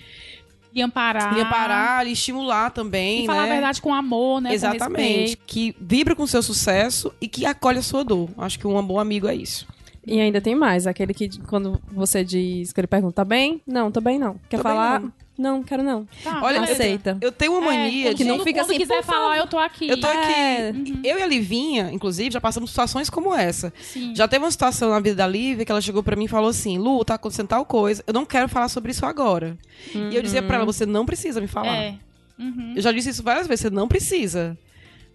De 0.72 0.80
amparar. 0.80 1.34
lhe 1.34 1.40
amparar, 1.40 2.04
lhe 2.06 2.12
estimular 2.12 2.70
também, 2.70 3.24
E 3.24 3.26
falar 3.26 3.42
né? 3.46 3.48
a 3.50 3.52
verdade 3.54 3.82
com 3.82 3.92
amor, 3.92 4.40
né? 4.40 4.54
Exatamente. 4.54 5.36
Que 5.46 5.74
vibra 5.80 6.14
com 6.14 6.22
o 6.22 6.28
seu 6.28 6.42
sucesso 6.42 7.12
e 7.20 7.26
que 7.26 7.44
acolhe 7.44 7.78
a 7.78 7.82
sua 7.82 8.04
dor. 8.04 8.30
Acho 8.38 8.58
que 8.58 8.66
um 8.66 8.80
bom 8.82 9.00
amigo 9.00 9.26
é 9.26 9.34
isso. 9.34 9.66
E 10.10 10.20
ainda 10.20 10.40
tem 10.40 10.54
mais, 10.56 10.86
aquele 10.86 11.14
que 11.14 11.28
quando 11.42 11.80
você 11.92 12.24
diz 12.24 12.72
que 12.72 12.80
ele 12.80 12.86
pergunta, 12.88 13.14
tá 13.14 13.24
bem? 13.24 13.62
Não, 13.66 13.90
tô 13.92 14.00
bem 14.00 14.18
não. 14.18 14.34
Quer 14.48 14.56
Tô 14.56 14.64
bem, 14.64 14.72
falar? 14.72 15.00
não. 15.00 15.12
Não, 15.38 15.62
quero 15.62 15.82
não. 15.82 16.06
Tá, 16.22 16.42
Olha, 16.42 16.60
aceita. 16.60 17.16
Eu 17.18 17.32
tenho 17.32 17.52
uma 17.52 17.62
mania 17.62 18.10
É, 18.10 18.14
de. 18.14 18.24
não 18.24 18.40
fica 18.40 18.60
quando 18.60 18.70
assim, 18.72 18.78
quiser 18.78 19.02
falar, 19.02 19.38
eu 19.38 19.46
tô 19.46 19.56
aqui. 19.58 19.88
Eu 19.88 19.98
tô 19.98 20.06
aqui. 20.06 20.32
É. 20.34 20.70
Eu 21.02 21.18
e 21.18 21.22
a 21.22 21.26
Livinha, 21.26 21.90
inclusive, 21.90 22.30
já 22.30 22.40
passamos 22.42 22.68
situações 22.68 23.08
como 23.08 23.34
essa. 23.34 23.72
Sim. 23.80 24.14
Já 24.14 24.28
teve 24.28 24.44
uma 24.44 24.50
situação 24.50 24.90
na 24.90 25.00
vida 25.00 25.16
da 25.16 25.26
Lívia 25.26 25.64
que 25.64 25.72
ela 25.72 25.80
chegou 25.80 26.02
pra 26.02 26.14
mim 26.14 26.24
e 26.24 26.28
falou 26.28 26.50
assim: 26.50 26.76
Lu, 26.76 27.02
tá 27.06 27.14
acontecendo 27.14 27.46
tal 27.48 27.64
coisa, 27.64 28.04
eu 28.06 28.12
não 28.12 28.26
quero 28.26 28.50
falar 28.50 28.68
sobre 28.68 28.90
isso 28.90 29.06
agora. 29.06 29.56
E 29.94 30.14
eu 30.14 30.20
dizia 30.20 30.42
pra 30.42 30.56
ela: 30.56 30.66
você 30.66 30.84
não 30.84 31.06
precisa 31.06 31.40
me 31.40 31.46
falar. 31.46 31.74
É. 31.74 31.94
Uhum. 32.38 32.74
Eu 32.76 32.82
já 32.82 32.92
disse 32.92 33.08
isso 33.08 33.22
várias 33.22 33.46
vezes, 33.46 33.62
você 33.62 33.70
não 33.70 33.88
precisa. 33.88 34.58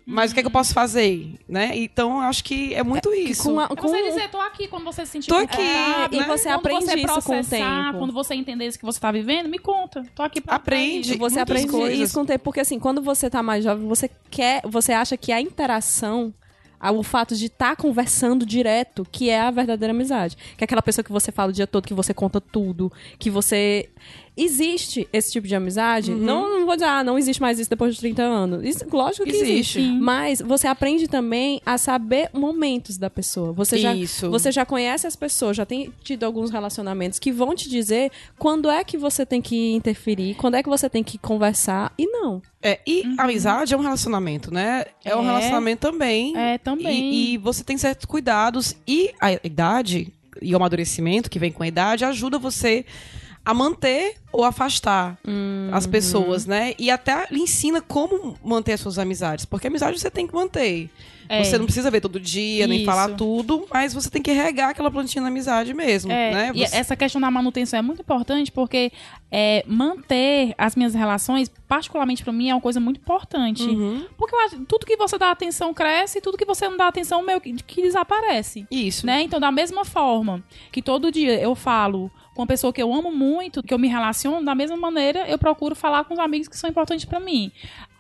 Mas 0.08 0.30
o 0.30 0.34
que 0.36 0.40
é 0.40 0.44
que 0.44 0.48
eu 0.48 0.52
posso 0.52 0.72
fazer? 0.72 1.34
Né? 1.50 1.72
Então, 1.78 2.18
eu 2.18 2.28
acho 2.28 2.44
que 2.44 2.76
é 2.76 2.84
muito 2.84 3.12
isso. 3.12 3.50
Com 3.52 3.60
a- 3.60 3.64
É 3.64 3.68
com- 3.70 3.88
você 3.88 4.04
dizer, 4.04 4.30
tô 4.30 4.40
aqui 4.40 4.68
quando 4.68 4.84
você 4.84 5.04
se 5.06 5.14
sentir 5.14 5.28
Tô 5.30 5.36
aqui, 5.36 5.58
confortável, 5.58 6.22
e 6.22 6.24
você 6.26 6.44
quando 6.50 6.56
aprende 6.56 6.86
você 6.86 6.96
isso 7.00 7.22
com 7.24 7.40
o 7.40 7.44
tempo. 7.44 7.98
Quando 7.98 8.14
você 8.14 8.36
entender 8.36 8.68
isso 8.68 8.78
que 8.78 8.86
você 8.86 9.00
tá 9.00 9.12
vivendo, 9.12 9.50
me 9.50 9.58
conta. 9.58 10.06
Tô 10.14 10.22
aqui 10.22 10.40
pra 10.42 10.56
Aprende. 10.58 11.08
pra 11.08 11.16
isso. 11.16 11.18
Você 11.18 11.40
aprende 11.40 11.68
coisas. 11.70 11.98
isso 12.00 12.14
com 12.14 12.22
o 12.22 12.26
tempo, 12.26 12.44
porque 12.44 12.60
assim, 12.60 12.78
quando 12.80 13.02
você 13.02 13.30
tá 13.32 13.42
mais 13.42 13.64
jovem, 13.64 13.88
você 13.88 14.08
quer, 14.30 14.62
você 14.64 14.94
acha 14.94 15.18
que 15.18 15.32
a 15.32 15.42
interação, 15.42 16.32
o 16.94 17.02
fato 17.02 17.36
de 17.36 17.48
estar 17.48 17.76
conversando 17.76 18.46
direto, 18.46 19.08
que 19.12 19.28
é 19.32 19.42
a 19.42 19.50
verdadeira 19.50 19.92
amizade. 19.92 20.36
Que 20.56 20.64
é 20.64 20.66
aquela 20.66 20.84
pessoa 20.84 21.04
que 21.04 21.12
você 21.12 21.32
fala 21.32 21.50
o 21.50 21.54
dia 21.54 21.66
todo, 21.66 21.88
que 21.88 21.96
você 21.96 22.14
conta 22.14 22.40
tudo, 22.40 22.92
que 23.18 23.32
você 23.32 23.90
existe 24.38 25.08
esse 25.14 25.32
tipo 25.32 25.48
de 25.48 25.56
amizade. 25.56 26.12
Uhum. 26.12 26.18
Não, 26.18 26.60
não 26.60 26.66
vou 26.66 26.76
dizer, 26.76 26.88
ah, 26.88 27.04
não 27.04 27.18
existe 27.18 27.42
mais 27.42 27.60
isso 27.60 27.70
depois 27.70 27.94
de 27.96 28.00
30 28.02 28.22
anos. 28.22 28.64
Isso, 28.66 28.86
lógico 28.92 29.24
que 29.24 29.32
existe. 29.32 29.80
Existe. 29.80 29.82
Mas 30.00 30.42
você 30.42 30.68
aprende 30.68 31.08
também 31.08 31.62
a 31.66 31.78
saber 31.78 32.30
momentos 32.34 32.98
da 32.98 33.10
pessoa. 33.10 33.54
Você 33.54 33.78
já, 33.78 33.96
Isso. 33.96 34.30
você 34.30 34.52
já 34.52 34.66
conhece 34.66 35.08
as 35.08 35.16
pessoas, 35.16 35.56
já 35.56 35.66
tem 35.66 35.92
tido 36.04 36.24
alguns 36.26 36.52
relacionamentos 36.52 37.20
que 37.20 37.32
vão 37.32 37.56
te 37.56 37.70
dizer 37.70 38.12
quando 38.38 38.70
é 38.70 38.84
que 38.84 38.98
você 38.98 39.26
tem 39.26 39.42
que 39.42 39.74
interferir, 39.74 40.36
quando 40.36 40.56
é 40.56 40.64
que 40.64 40.70
você 40.70 40.90
tem 40.90 41.04
que 41.04 41.18
conversar 41.18 41.94
e 41.98 42.06
não. 42.08 42.42
É, 42.62 42.80
e 42.86 43.04
amizade 43.18 43.74
é 43.74 43.78
um 43.78 43.82
relacionamento, 43.82 44.52
né? 44.54 44.86
É, 45.04 45.16
um 45.16 45.22
É. 45.22 45.26
relacionamento 45.26 45.82
também. 45.82 46.36
É, 46.36 46.58
também. 46.58 47.14
E, 47.14 47.34
e 47.34 47.38
você 47.38 47.64
tem 47.64 47.78
certos 47.78 48.06
cuidados. 48.06 48.76
E 48.88 49.12
a 49.22 49.34
idade 49.34 50.12
e 50.42 50.52
o 50.54 50.58
amadurecimento 50.58 51.30
que 51.30 51.40
vem 51.40 51.52
com 51.52 51.64
a 51.64 51.68
idade 51.68 52.04
ajuda 52.04 52.38
você 52.38 52.86
a 53.46 53.54
manter 53.54 54.16
ou 54.32 54.44
afastar 54.44 55.18
as 55.72 55.86
pessoas, 55.86 56.46
né? 56.46 56.74
E 56.80 56.90
até 56.90 57.28
lhe 57.32 57.40
ensina 57.40 57.80
como 57.82 58.36
manter 58.44 58.74
as 58.74 58.80
suas 58.82 58.98
amizades. 58.98 59.46
Porque 59.46 59.68
amizade 59.68 60.00
você 60.00 60.10
tem 60.10 60.26
que 60.28 60.34
manter. 60.34 60.90
É. 61.30 61.44
Você 61.44 61.58
não 61.58 61.66
precisa 61.66 61.90
ver 61.90 62.02
todo 62.02 62.20
dia, 62.20 62.68
nem 62.68 62.80
Isso. 62.80 62.86
falar 62.86 63.10
tudo, 63.16 63.66
mas 63.74 63.94
você 63.94 64.10
tem 64.12 64.22
que 64.22 64.32
regar 64.32 64.70
aquela 64.70 64.92
plantinha 64.92 65.24
na 65.24 65.30
amizade 65.30 65.74
mesmo, 65.74 66.12
É, 66.12 66.32
né? 66.32 66.52
e 66.54 66.60
Você- 66.68 66.76
essa 66.76 66.96
questão 66.96 67.20
da 67.20 67.32
manutenção 67.32 67.80
é 67.80 67.82
muito 67.82 68.02
importante 68.02 68.52
porque 68.52 68.92
é, 69.32 69.64
manter 69.68 70.54
as 70.56 70.76
minhas 70.76 70.94
relações, 70.94 71.52
particularmente 71.68 72.24
pra 72.24 72.32
mim, 72.32 72.50
é 72.50 72.54
uma 72.54 72.62
coisa 72.62 72.80
muito 72.80 73.00
importante. 73.00 73.64
Uhum. 73.64 74.06
Porque 74.18 74.36
tudo 74.68 74.86
que 74.86 74.96
você 74.98 75.18
dá 75.18 75.32
atenção 75.32 75.74
cresce 75.74 76.20
e 76.20 76.22
tudo 76.22 76.38
que 76.38 76.46
você 76.46 76.70
não 76.70 76.78
dá 76.78 76.88
atenção 76.88 77.24
meio 77.26 77.42
que, 77.42 77.54
que 77.54 77.82
desaparece. 77.82 78.68
Isso. 78.70 79.06
Né? 79.06 79.24
Então, 79.24 79.40
da 79.40 79.52
mesma 79.52 79.84
forma 79.84 80.44
que 80.72 80.82
todo 80.82 81.12
dia 81.12 81.40
eu 81.42 81.56
falo 81.56 82.12
com 82.36 82.42
uma 82.42 82.48
pessoa 82.48 82.74
que 82.74 82.84
eu 82.84 82.94
amo 82.94 83.12
muito, 83.12 83.64
que 83.64 83.74
eu 83.74 83.80
me 83.80 83.88
relaciono, 83.88 84.46
da 84.46 84.54
mesma 84.54 84.76
maneira 84.76 85.26
eu 85.28 85.38
procuro 85.40 85.74
falar 85.74 86.04
com 86.04 86.14
os 86.14 86.20
amigos 86.20 86.50
que 86.50 86.58
são 86.58 86.70
importantes 86.70 87.06
pra 87.06 87.20
mim. 87.20 87.50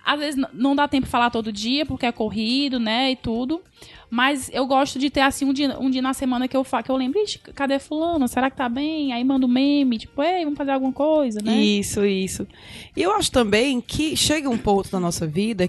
Às 0.05 0.19
vezes 0.19 0.45
não 0.53 0.75
dá 0.75 0.87
tempo 0.87 1.05
de 1.05 1.09
falar 1.11 1.31
todo 1.31 1.51
dia, 1.51 1.83
porque 1.85 2.05
é 2.05 2.11
corrido, 2.11 2.79
né, 2.79 3.11
e 3.11 3.15
tudo. 3.15 3.61
Mas 4.07 4.51
eu 4.53 4.67
gosto 4.67 4.99
de 4.99 5.09
ter, 5.09 5.21
assim, 5.21 5.45
um 5.45 5.53
dia, 5.53 5.79
um 5.79 5.89
dia 5.89 6.01
na 6.01 6.13
semana 6.13 6.47
que 6.47 6.55
eu 6.55 6.63
falo, 6.63 6.83
que 6.83 6.91
eu 6.91 6.95
lembro, 6.95 7.17
"Ixi, 7.19 7.39
cadê 7.39 7.79
fulano? 7.79 8.27
Será 8.27 8.51
que 8.51 8.57
tá 8.57 8.69
bem? 8.69 9.13
Aí 9.13 9.23
mando 9.23 9.47
meme, 9.47 9.97
tipo, 9.97 10.21
ei, 10.21 10.43
vamos 10.43 10.57
fazer 10.57 10.71
alguma 10.71 10.93
coisa, 10.93 11.41
né? 11.41 11.55
Isso, 11.55 12.05
isso. 12.05 12.47
E 12.95 13.01
eu 13.01 13.11
acho 13.15 13.31
também 13.31 13.81
que 13.81 14.15
chega 14.15 14.47
um 14.49 14.57
ponto 14.57 14.89
na 14.91 14.99
nossa 14.99 15.25
vida 15.25 15.67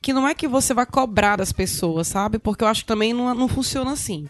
que 0.00 0.12
não 0.12 0.26
é 0.26 0.34
que 0.34 0.46
você 0.48 0.72
vai 0.72 0.86
cobrar 0.86 1.36
das 1.36 1.52
pessoas, 1.52 2.06
sabe? 2.06 2.38
Porque 2.38 2.64
eu 2.64 2.68
acho 2.68 2.82
que 2.82 2.86
também 2.86 3.12
não, 3.12 3.34
não 3.34 3.48
funciona 3.48 3.92
assim. 3.92 4.28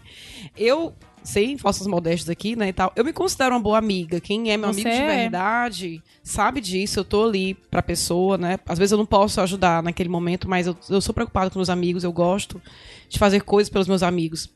Eu, 0.56 0.94
sem 1.26 1.58
falsas 1.58 1.86
modestas 1.86 2.30
aqui, 2.30 2.56
né, 2.56 2.68
e 2.68 2.72
tal, 2.72 2.92
eu 2.96 3.04
me 3.04 3.12
considero 3.12 3.54
uma 3.54 3.60
boa 3.60 3.78
amiga. 3.78 4.20
Quem 4.20 4.50
é 4.50 4.56
meu 4.56 4.72
Você 4.72 4.80
amigo 4.80 4.90
de 4.90 5.02
é. 5.02 5.16
verdade 5.22 6.02
sabe 6.22 6.60
disso. 6.60 7.00
Eu 7.00 7.04
tô 7.04 7.24
ali 7.24 7.54
pra 7.54 7.82
pessoa, 7.82 8.36
né? 8.36 8.58
Às 8.66 8.78
vezes 8.78 8.92
eu 8.92 8.98
não 8.98 9.06
posso 9.06 9.40
ajudar 9.40 9.82
naquele 9.82 10.08
momento, 10.08 10.48
mas 10.48 10.66
eu, 10.66 10.76
eu 10.90 11.00
sou 11.00 11.14
preocupada 11.14 11.50
com 11.50 11.58
meus 11.58 11.70
amigos, 11.70 12.04
eu 12.04 12.12
gosto 12.12 12.60
de 13.08 13.18
fazer 13.18 13.42
coisas 13.42 13.70
pelos 13.70 13.86
meus 13.86 14.02
amigos. 14.02 14.50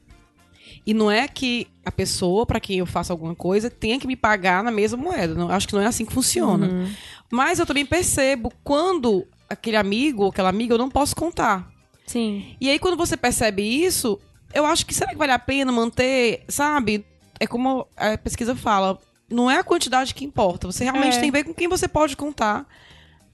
E 0.85 0.95
não 0.95 1.11
é 1.11 1.29
que 1.29 1.67
a 1.85 1.93
pessoa 1.93 2.47
para 2.47 2.59
quem 2.59 2.79
eu 2.79 2.87
faço 2.87 3.13
alguma 3.13 3.35
coisa 3.35 3.71
tenha 3.71 3.99
que 3.99 4.07
me 4.07 4.17
pagar 4.17 4.65
na 4.65 4.71
mesma 4.71 4.99
moeda. 4.99 5.35
Não, 5.35 5.51
acho 5.51 5.69
que 5.69 5.75
não 5.75 5.83
é 5.83 5.87
assim 5.87 6.05
que 6.05 6.13
funciona. 6.13 6.67
Uhum. 6.67 6.91
Mas 7.31 7.59
eu 7.59 7.67
também 7.67 7.87
percebo 7.87 8.53
quando 8.65 9.27
aquele 9.49 9.77
amigo 9.77 10.25
ou 10.25 10.31
aquela 10.31 10.49
amiga 10.49 10.75
eu 10.75 10.79
não 10.79 10.89
posso 10.89 11.15
contar. 11.15 11.71
Sim. 12.07 12.57
E 12.61 12.69
aí 12.69 12.79
quando 12.79 12.97
você 12.97 13.17
percebe 13.17 13.63
isso, 13.63 14.19
eu 14.55 14.67
acho 14.67 14.85
que 14.87 14.95
será 14.95 15.11
que 15.11 15.17
vale 15.17 15.33
a 15.33 15.39
pena 15.39 15.71
manter, 15.73 16.45
sabe? 16.49 17.05
É 17.39 17.47
como 17.47 17.87
a 17.97 18.17
pesquisa 18.19 18.55
fala, 18.55 18.99
não 19.31 19.51
é 19.51 19.59
a 19.59 19.65
quantidade 19.65 20.15
que 20.15 20.25
importa. 20.25 20.67
Você 20.71 20.85
realmente 20.85 21.17
É. 21.17 21.21
tem 21.21 21.31
que 21.31 21.37
ver 21.39 21.45
com 21.45 21.55
quem 21.55 21.69
você 21.69 21.89
pode 21.89 22.17
contar. 22.17 22.67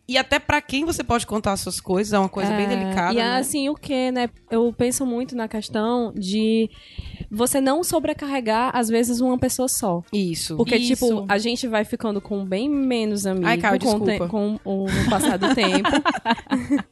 E 0.08 0.16
até 0.16 0.38
pra 0.38 0.60
quem 0.62 0.84
você 0.84 1.02
pode 1.02 1.26
contar 1.26 1.52
as 1.52 1.60
suas 1.60 1.80
coisas, 1.80 2.12
é 2.12 2.18
uma 2.18 2.28
coisa 2.28 2.50
bem 2.52 2.66
É, 2.66 2.68
delicada. 2.68 3.12
E 3.12 3.16
né? 3.16 3.38
assim, 3.38 3.68
o 3.68 3.74
que, 3.74 4.12
né? 4.12 4.28
Eu 4.48 4.72
penso 4.76 5.04
muito 5.04 5.34
na 5.34 5.48
questão 5.48 6.12
de 6.14 6.70
você 7.28 7.60
não 7.60 7.82
sobrecarregar, 7.82 8.70
às 8.72 8.88
vezes, 8.88 9.20
uma 9.20 9.36
pessoa 9.36 9.66
só. 9.68 10.02
Isso. 10.12 10.56
Porque, 10.56 10.76
Isso. 10.76 10.94
tipo, 11.06 11.26
a 11.28 11.38
gente 11.38 11.66
vai 11.66 11.84
ficando 11.84 12.20
com 12.20 12.44
bem 12.44 12.68
menos 12.68 13.26
amigos 13.26 13.48
Ai, 13.48 13.58
Caio, 13.58 13.80
com, 13.80 14.00
te- 14.04 14.18
com 14.28 14.60
o 14.64 14.86
passar 15.10 15.36
do 15.38 15.52
tempo. 15.54 15.88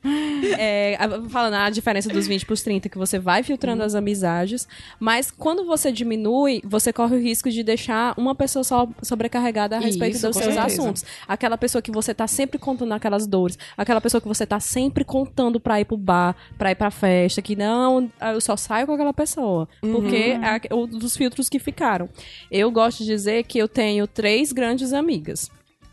É, 0.59 0.97
a- 1.01 1.29
falando 1.29 1.55
a 1.55 1.71
diferença 1.71 2.09
dos 2.09 2.27
20 2.27 2.47
pros 2.47 2.63
30, 2.63 2.89
que 2.89 2.99
você 2.99 3.19
vai 3.19 3.43
filtrando 3.43 3.81
Uhum. 3.81 3.87
as 3.87 3.95
amizades. 3.95 4.69
Mas 5.01 5.31
quando 5.31 5.65
você 5.65 5.91
diminui, 5.91 6.61
você 6.65 6.93
corre 6.93 7.17
o 7.17 7.21
risco 7.21 7.51
de 7.51 7.63
deixar 7.63 8.15
uma 8.17 8.35
pessoa 8.35 8.63
só 8.63 8.89
sobrecarregada 9.03 9.77
a 9.77 9.81
respeito 9.81 10.17
Isso, 10.17 10.27
dos 10.27 10.37
seus 10.37 10.55
certeza. 10.55 10.67
assuntos. 10.83 11.05
Aquela 11.27 11.57
pessoa 11.57 11.81
que 11.83 11.91
você 11.91 12.13
tá 12.15 12.27
sempre 12.27 12.59
contando 12.59 12.93
aquelas 13.05 13.27
dores. 13.27 13.59
Aquela 13.77 14.01
pessoa 14.01 14.21
que 14.21 14.29
você 14.29 14.47
tá 14.47 14.59
sempre 14.59 15.05
contando 15.05 15.61
pra 15.61 15.81
ir 15.81 15.85
pro 15.85 15.97
bar, 15.97 16.35
pra 16.57 16.71
ir 16.71 16.75
pra 16.75 16.91
festa. 16.91 17.43
Que 17.43 17.55
não, 17.55 18.11
eu 18.33 18.41
só 18.41 18.57
saio 18.57 18.87
com 18.87 18.93
aquela 18.95 19.13
pessoa. 19.13 19.69
Porque 19.81 20.39
é 20.71 20.75
o 20.75 20.87
dos 20.87 21.17
filtros 21.17 21.49
que 21.49 21.59
ficaram. 21.59 22.09
Eu 22.51 22.71
gosto 22.71 22.99
de 22.99 23.07
dizer 23.07 23.45
que 23.45 23.59
eu 23.59 23.69
tenho 23.69 24.07
três 24.07 24.53
grandes 24.53 24.93
amigas. 24.93 25.51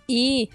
E 0.08 0.50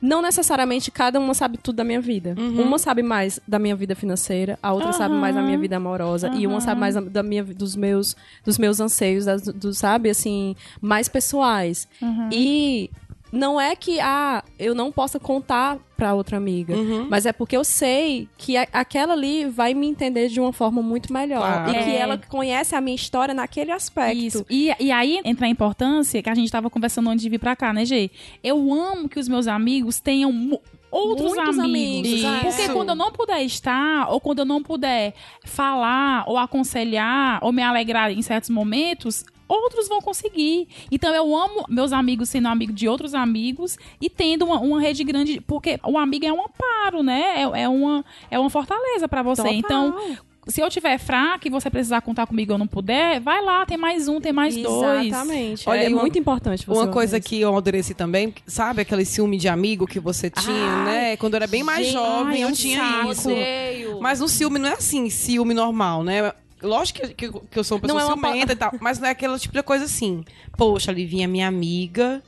não 0.00 0.20
necessariamente 0.20 0.90
cada 0.90 1.18
uma 1.18 1.32
sabe 1.34 1.56
tudo 1.58 1.76
da 1.76 1.84
minha 1.84 2.00
vida. 2.00 2.34
Uma 2.62 2.78
sabe 2.78 3.02
mais 3.02 3.40
da 3.48 3.58
minha 3.58 3.74
vida 3.74 3.94
financeira, 3.94 4.58
a 4.62 4.72
outra 4.72 4.92
sabe 4.92 5.14
mais 5.14 5.34
da 5.34 5.42
minha 5.42 5.58
vida 5.58 5.76
amorosa 5.76 6.28
e 6.34 6.46
uma 6.46 6.60
sabe 6.60 6.80
mais 6.80 6.94
da, 6.94 7.00
da 7.00 7.22
minha 7.22 7.42
dos 7.42 7.74
meus 7.74 8.14
dos 8.44 8.58
meus 8.58 8.78
anseios, 8.78 9.24
das, 9.24 9.42
do, 9.42 9.72
sabe, 9.72 10.10
assim, 10.10 10.54
mais 10.80 11.08
pessoais. 11.08 11.88
E 12.30 12.90
não 13.36 13.60
é 13.60 13.74
que 13.76 14.00
ah, 14.00 14.42
eu 14.58 14.74
não 14.74 14.90
possa 14.90 15.18
contar 15.20 15.78
pra 15.96 16.14
outra 16.14 16.36
amiga, 16.36 16.74
Uhum. 16.76 17.06
mas 17.08 17.24
é 17.26 17.32
porque 17.32 17.56
eu 17.56 17.64
sei 17.64 18.28
que 18.36 18.56
a- 18.56 18.68
aquela 18.72 19.14
ali 19.14 19.46
vai 19.46 19.72
me 19.74 19.86
entender 19.86 20.28
de 20.28 20.38
uma 20.40 20.52
forma 20.52 20.82
muito 20.82 21.12
melhor 21.12 21.40
Claro. 21.64 21.70
e 21.70 21.74
que 21.84 21.90
É. 21.90 21.96
ela 21.98 22.18
conhece 22.18 22.74
a 22.74 22.80
minha 22.80 22.94
história 22.94 23.32
naquele 23.34 23.72
aspecto. 23.72 24.18
Isso. 24.18 24.46
E, 24.50 24.70
e 24.78 24.92
aí 24.92 25.20
entra 25.24 25.46
a 25.46 25.48
importância 25.48 26.22
que 26.22 26.28
a 26.28 26.34
gente 26.34 26.50
tava 26.52 26.68
conversando 26.68 27.08
antes 27.08 27.22
de 27.22 27.28
vir 27.30 27.38
pra 27.38 27.56
cá, 27.56 27.72
né, 27.72 27.84
Gê? 27.84 28.10
Eu 28.42 28.58
amo 28.72 29.08
que 29.08 29.18
os 29.18 29.28
meus 29.28 29.46
amigos 29.46 29.98
tenham 30.00 30.60
outros 30.90 31.34
Muitos 31.34 31.58
amigos. 31.58 32.24
amigos. 32.24 32.54
Porque 32.54 32.72
quando 32.72 32.90
eu 32.90 32.94
não 32.94 33.10
puder 33.10 33.42
estar, 33.42 34.08
ou 34.10 34.20
quando 34.20 34.40
eu 34.40 34.44
não 34.44 34.62
puder 34.62 35.14
falar, 35.44 36.24
ou 36.26 36.36
aconselhar, 36.36 37.38
ou 37.42 37.52
me 37.52 37.62
alegrar 37.62 38.10
em 38.10 38.20
certos 38.22 38.50
momentos, 38.50 39.24
outros 39.48 39.88
vão 39.88 40.00
conseguir. 40.00 40.68
Então 40.90 41.14
eu 41.14 41.34
amo 41.36 41.64
meus 41.68 41.92
amigos 41.92 42.28
sendo 42.28 42.48
amigo 42.48 42.72
de 42.72 42.88
outros 42.88 43.14
amigos 43.14 43.76
e 44.00 44.08
tendo 44.10 44.44
uma, 44.44 44.60
uma 44.60 44.80
rede 44.80 45.04
grande, 45.04 45.40
porque 45.40 45.78
o 45.84 45.96
amigo 45.98 46.26
é 46.26 46.32
um 46.32 46.40
amparo, 46.42 47.02
né? 47.02 47.42
É, 47.42 47.62
é 47.62 47.68
uma, 47.68 48.04
é 48.30 48.38
uma 48.38 48.50
fortaleza 48.50 49.08
pra 49.08 49.22
você. 49.22 49.42
Total. 49.42 49.54
Então, 49.54 50.16
se 50.48 50.60
eu 50.60 50.70
tiver 50.70 50.96
fraca 50.98 51.48
e 51.48 51.50
você 51.50 51.68
precisar 51.68 52.00
contar 52.02 52.24
comigo 52.24 52.52
e 52.52 52.54
eu 52.54 52.58
não 52.58 52.68
puder, 52.68 53.18
vai 53.20 53.42
lá, 53.42 53.66
tem 53.66 53.76
mais 53.76 54.06
um, 54.06 54.20
tem 54.20 54.32
mais 54.32 54.56
dois. 54.56 55.06
Exatamente. 55.08 55.68
Olha, 55.68 55.80
é 55.82 55.88
uma- 55.88 56.00
muito 56.02 56.16
importante 56.20 56.64
você 56.64 56.78
Uma 56.80 56.86
coisa 56.86 57.18
isso. 57.18 57.28
que 57.28 57.40
eu 57.40 57.48
amadureci 57.48 57.94
também, 57.94 58.32
sabe 58.46 58.82
aquele 58.82 59.04
ciúme 59.04 59.38
de 59.38 59.48
amigo 59.48 59.88
que 59.88 59.98
você 59.98 60.30
tinha, 60.30 60.84
né? 60.84 61.16
Quando 61.16 61.34
eu 61.34 61.38
era 61.38 61.48
bem 61.48 61.64
mais 61.64 61.86
gente, 61.86 61.94
jovem, 61.94 62.34
ai, 62.36 62.44
eu 62.44 62.48
um 62.48 62.52
tinha 62.52 62.78
saco. 62.80 63.10
isso. 63.10 63.28
Odeio. 63.28 64.00
Mas 64.00 64.20
no 64.20 64.28
ciúme 64.28 64.60
não 64.60 64.68
é 64.68 64.74
assim, 64.74 65.10
ciúme 65.10 65.52
normal, 65.52 66.04
né? 66.04 66.32
Lógico 66.62 67.00
que, 67.00 67.08
que, 67.14 67.28
que 67.50 67.58
eu 67.58 67.64
sou 67.64 67.76
uma 67.76 67.82
pessoa 67.82 68.00
Não 68.00 68.06
é 68.10 68.12
uma 68.14 68.20
pa- 68.20 68.28
ciumenta 68.28 68.52
e 68.52 68.56
tal, 68.56 68.72
mas 68.80 68.98
não 68.98 69.08
é 69.08 69.10
aquele 69.10 69.38
tipo 69.38 69.54
de 69.54 69.62
coisa 69.62 69.84
assim. 69.84 70.24
Poxa, 70.56 70.90
a 70.90 70.94
Livinha 70.94 71.24
é 71.24 71.26
minha 71.26 71.46
amiga. 71.48 72.22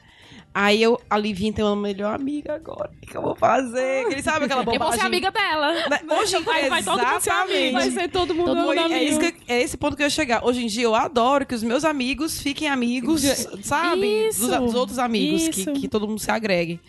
Aí 0.55 0.83
eu, 0.83 1.01
a 1.09 1.17
Livinha 1.17 1.53
tem 1.53 1.65
uma 1.65 1.77
melhor 1.77 2.15
amiga 2.15 2.55
agora. 2.55 2.91
O 2.97 3.01
que, 3.01 3.07
que 3.13 3.17
eu 3.17 3.23
vou 3.23 3.37
fazer? 3.37 4.07
Ele 4.11 4.23
sabe 4.23 4.47
aquela 4.47 4.63
Eu 4.63 4.65
bobagem. 4.65 4.89
vou 4.89 4.93
ser 4.99 5.07
amiga 5.07 5.31
dela. 5.31 5.73
Hoje, 6.21 6.39
Vai- 6.41 6.69
vai 6.69 6.83
todo 6.83 6.99
mundo 7.07 7.21
ser 7.21 7.31
amigo. 7.31 7.73
Vai 7.75 7.91
ser 7.91 8.09
todo 8.11 8.35
mundo 8.35 8.47
Todo 8.47 8.57
mundo 8.61 8.93
é, 8.93 9.05
isso 9.05 9.21
que- 9.21 9.35
é 9.47 9.63
esse 9.63 9.77
ponto 9.77 9.97
que 9.97 10.03
eu 10.03 10.07
ia 10.07 10.11
chegar. 10.11 10.45
Hoje 10.45 10.65
em 10.65 10.67
dia 10.67 10.85
eu 10.85 10.95
adoro 10.95 11.47
que 11.47 11.55
os 11.55 11.63
meus 11.63 11.85
amigos 11.85 12.41
fiquem 12.41 12.69
amigos, 12.69 13.23
sabe? 13.63 14.29
Isso. 14.29 14.49
Dos, 14.49 14.59
dos 14.59 14.75
outros 14.75 14.99
amigos, 14.99 15.49
que, 15.49 15.65
que 15.73 15.89
todo 15.89 16.09
mundo 16.09 16.19
se 16.21 16.31
agregue. 16.31 16.81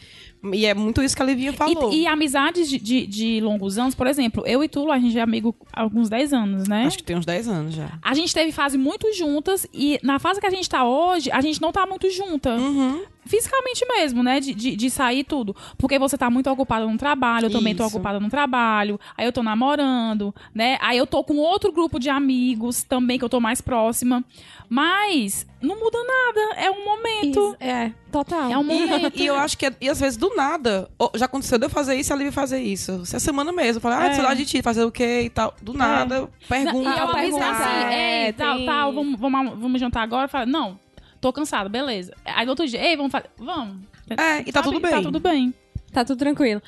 E 0.53 0.65
é 0.65 0.74
muito 0.74 1.03
isso 1.03 1.15
que 1.15 1.22
a 1.22 1.25
Livinha 1.25 1.51
falou. 1.51 1.91
E, 1.91 2.03
e 2.03 2.08
amizades 2.08 2.69
de, 2.69 2.79
de, 2.79 3.05
de 3.05 3.41
longos 3.41 3.77
anos, 3.77 3.93
por 3.93 4.08
exemplo, 4.08 4.43
eu 4.46 4.63
e 4.63 4.69
tu, 4.69 4.89
a 4.91 4.98
gente 4.98 5.17
é 5.17 5.22
amigo 5.22 5.53
há 5.74 5.81
alguns 5.81 6.10
10 6.10 6.34
anos, 6.34 6.67
né? 6.67 6.86
Acho 6.86 6.98
que 6.98 7.03
tem 7.03 7.17
uns 7.17 7.25
10 7.25 7.48
anos 7.48 7.75
já. 7.75 8.00
A 8.01 8.13
gente 8.13 8.34
teve 8.34 8.51
fase 8.51 8.77
muito 8.77 9.13
juntas 9.13 9.67
e 9.74 10.00
na 10.01 10.17
fase 10.17 10.39
que 10.39 10.48
a 10.48 10.50
gente 10.50 10.69
tá 10.69 10.86
hoje, 10.86 11.29
a 11.31 11.41
gente 11.41 11.62
não 11.62 11.72
tá 11.72 11.86
muito 11.86 12.10
junta. 12.10 12.55
Uhum. 12.55 13.01
Fisicamente 13.25 13.85
mesmo, 13.88 14.23
né? 14.23 14.39
De, 14.39 14.53
de, 14.55 14.75
de 14.75 14.89
sair 14.89 15.23
tudo. 15.23 15.55
Porque 15.77 15.99
você 15.99 16.17
tá 16.17 16.29
muito 16.29 16.49
ocupada 16.49 16.85
no 16.88 16.97
trabalho, 16.97 17.45
eu 17.47 17.51
também 17.51 17.75
tô 17.75 17.85
Isso. 17.85 17.95
ocupada 17.95 18.19
no 18.19 18.29
trabalho, 18.29 18.99
aí 19.17 19.25
eu 19.25 19.31
tô 19.31 19.43
namorando, 19.43 20.33
né? 20.53 20.77
Aí 20.81 20.97
eu 20.97 21.05
tô 21.05 21.23
com 21.23 21.35
outro 21.38 21.71
grupo 21.71 21.99
de 21.99 22.09
amigos 22.09 22.83
também 22.83 23.19
que 23.19 23.25
eu 23.25 23.29
tô 23.29 23.39
mais 23.39 23.61
próxima. 23.61 24.23
Mas 24.69 25.47
não 25.61 25.79
muda 25.79 25.97
nada, 25.97 26.61
é 26.61 26.69
um 26.69 26.85
momento. 26.85 27.39
Isso, 27.39 27.57
É, 27.59 27.91
total. 28.11 28.51
É 28.51 28.57
um 28.57 28.63
momento. 28.63 29.11
E, 29.15 29.23
e 29.23 29.25
eu 29.25 29.35
acho 29.35 29.57
que, 29.57 29.65
é- 29.65 29.73
e 29.81 29.89
às 29.89 29.99
vezes, 29.99 30.15
do 30.15 30.35
nada, 30.35 30.88
já 31.15 31.25
aconteceu 31.25 31.57
de 31.57 31.65
eu 31.65 31.69
fazer 31.69 31.95
isso 31.95 32.11
e 32.11 32.13
a 32.13 32.15
Lívia 32.15 32.31
fazer 32.31 32.61
isso. 32.61 33.01
Essa 33.01 33.19
semana 33.19 33.51
mesmo. 33.51 33.77
Eu 33.77 33.81
falei, 33.81 33.97
ah, 33.97 34.05
É. 34.11 34.13
sei 34.13 34.23
lá 34.23 34.33
de 34.35 34.45
ti, 34.45 34.61
fazer 34.61 34.83
o 34.83 34.91
quê 34.91 35.23
e 35.25 35.29
tal. 35.29 35.55
Do 35.61 35.73
nada, 35.73 36.15
eu 36.17 36.29
pergunto. 36.47 36.83
E 36.83 36.85
eu 36.99 37.03
Ah, 37.07 37.13
pergunta, 37.13 37.49
assim, 37.49 37.85
é, 37.93 38.25
ei, 38.27 38.33
tal, 38.33 38.57
tem- 38.57 38.65
tal, 38.67 38.93
vamos, 38.93 39.19
vamos, 39.19 39.59
vamos 39.59 39.79
jantar 39.81 40.03
agora? 40.03 40.27
Fala, 40.27 40.45
não, 40.45 40.79
tô 41.21 41.31
cansada, 41.33 41.69
beleza. 41.69 42.13
Aí 42.25 42.45
no 42.45 42.51
outro 42.51 42.67
dia, 42.67 42.81
ei, 42.81 42.95
vamos 42.95 43.11
fazer, 43.11 43.29
vamos. 43.38 43.77
É, 44.09 44.41
e 44.47 44.51
tá 44.51 44.61
tudo 44.61 44.79
bem. 44.79 44.91
Tá 44.91 45.01
tudo 45.01 45.19
bem. 45.19 45.53
Tá 45.91 46.05
tudo 46.05 46.19
tranquilo. 46.19 46.61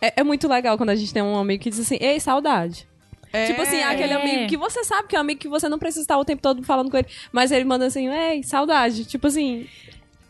É, 0.00 0.20
é 0.20 0.22
muito 0.24 0.46
legal 0.48 0.76
quando 0.76 0.90
a 0.90 0.94
gente 0.96 1.12
tem 1.12 1.22
um 1.22 1.36
amigo 1.38 1.62
que 1.62 1.70
diz 1.70 1.80
assim, 1.80 1.96
ei, 2.00 2.20
saudade. 2.20 2.86
É. 3.32 3.46
Tipo 3.46 3.62
assim, 3.62 3.82
aquele 3.82 4.12
É. 4.12 4.16
amigo 4.16 4.48
que 4.48 4.56
você 4.56 4.84
sabe 4.84 5.08
que 5.08 5.16
é 5.16 5.18
um 5.18 5.22
amigo 5.22 5.40
que 5.40 5.48
você 5.48 5.68
não 5.68 5.78
precisa 5.78 6.02
estar 6.02 6.16
o 6.18 6.24
tempo 6.24 6.40
todo 6.40 6.62
falando 6.62 6.90
com 6.90 6.96
ele, 6.96 7.08
mas 7.32 7.50
ele 7.50 7.64
manda 7.64 7.86
assim, 7.86 8.08
ei, 8.08 8.42
saudade. 8.42 9.04
Tipo 9.04 9.26
assim. 9.26 9.66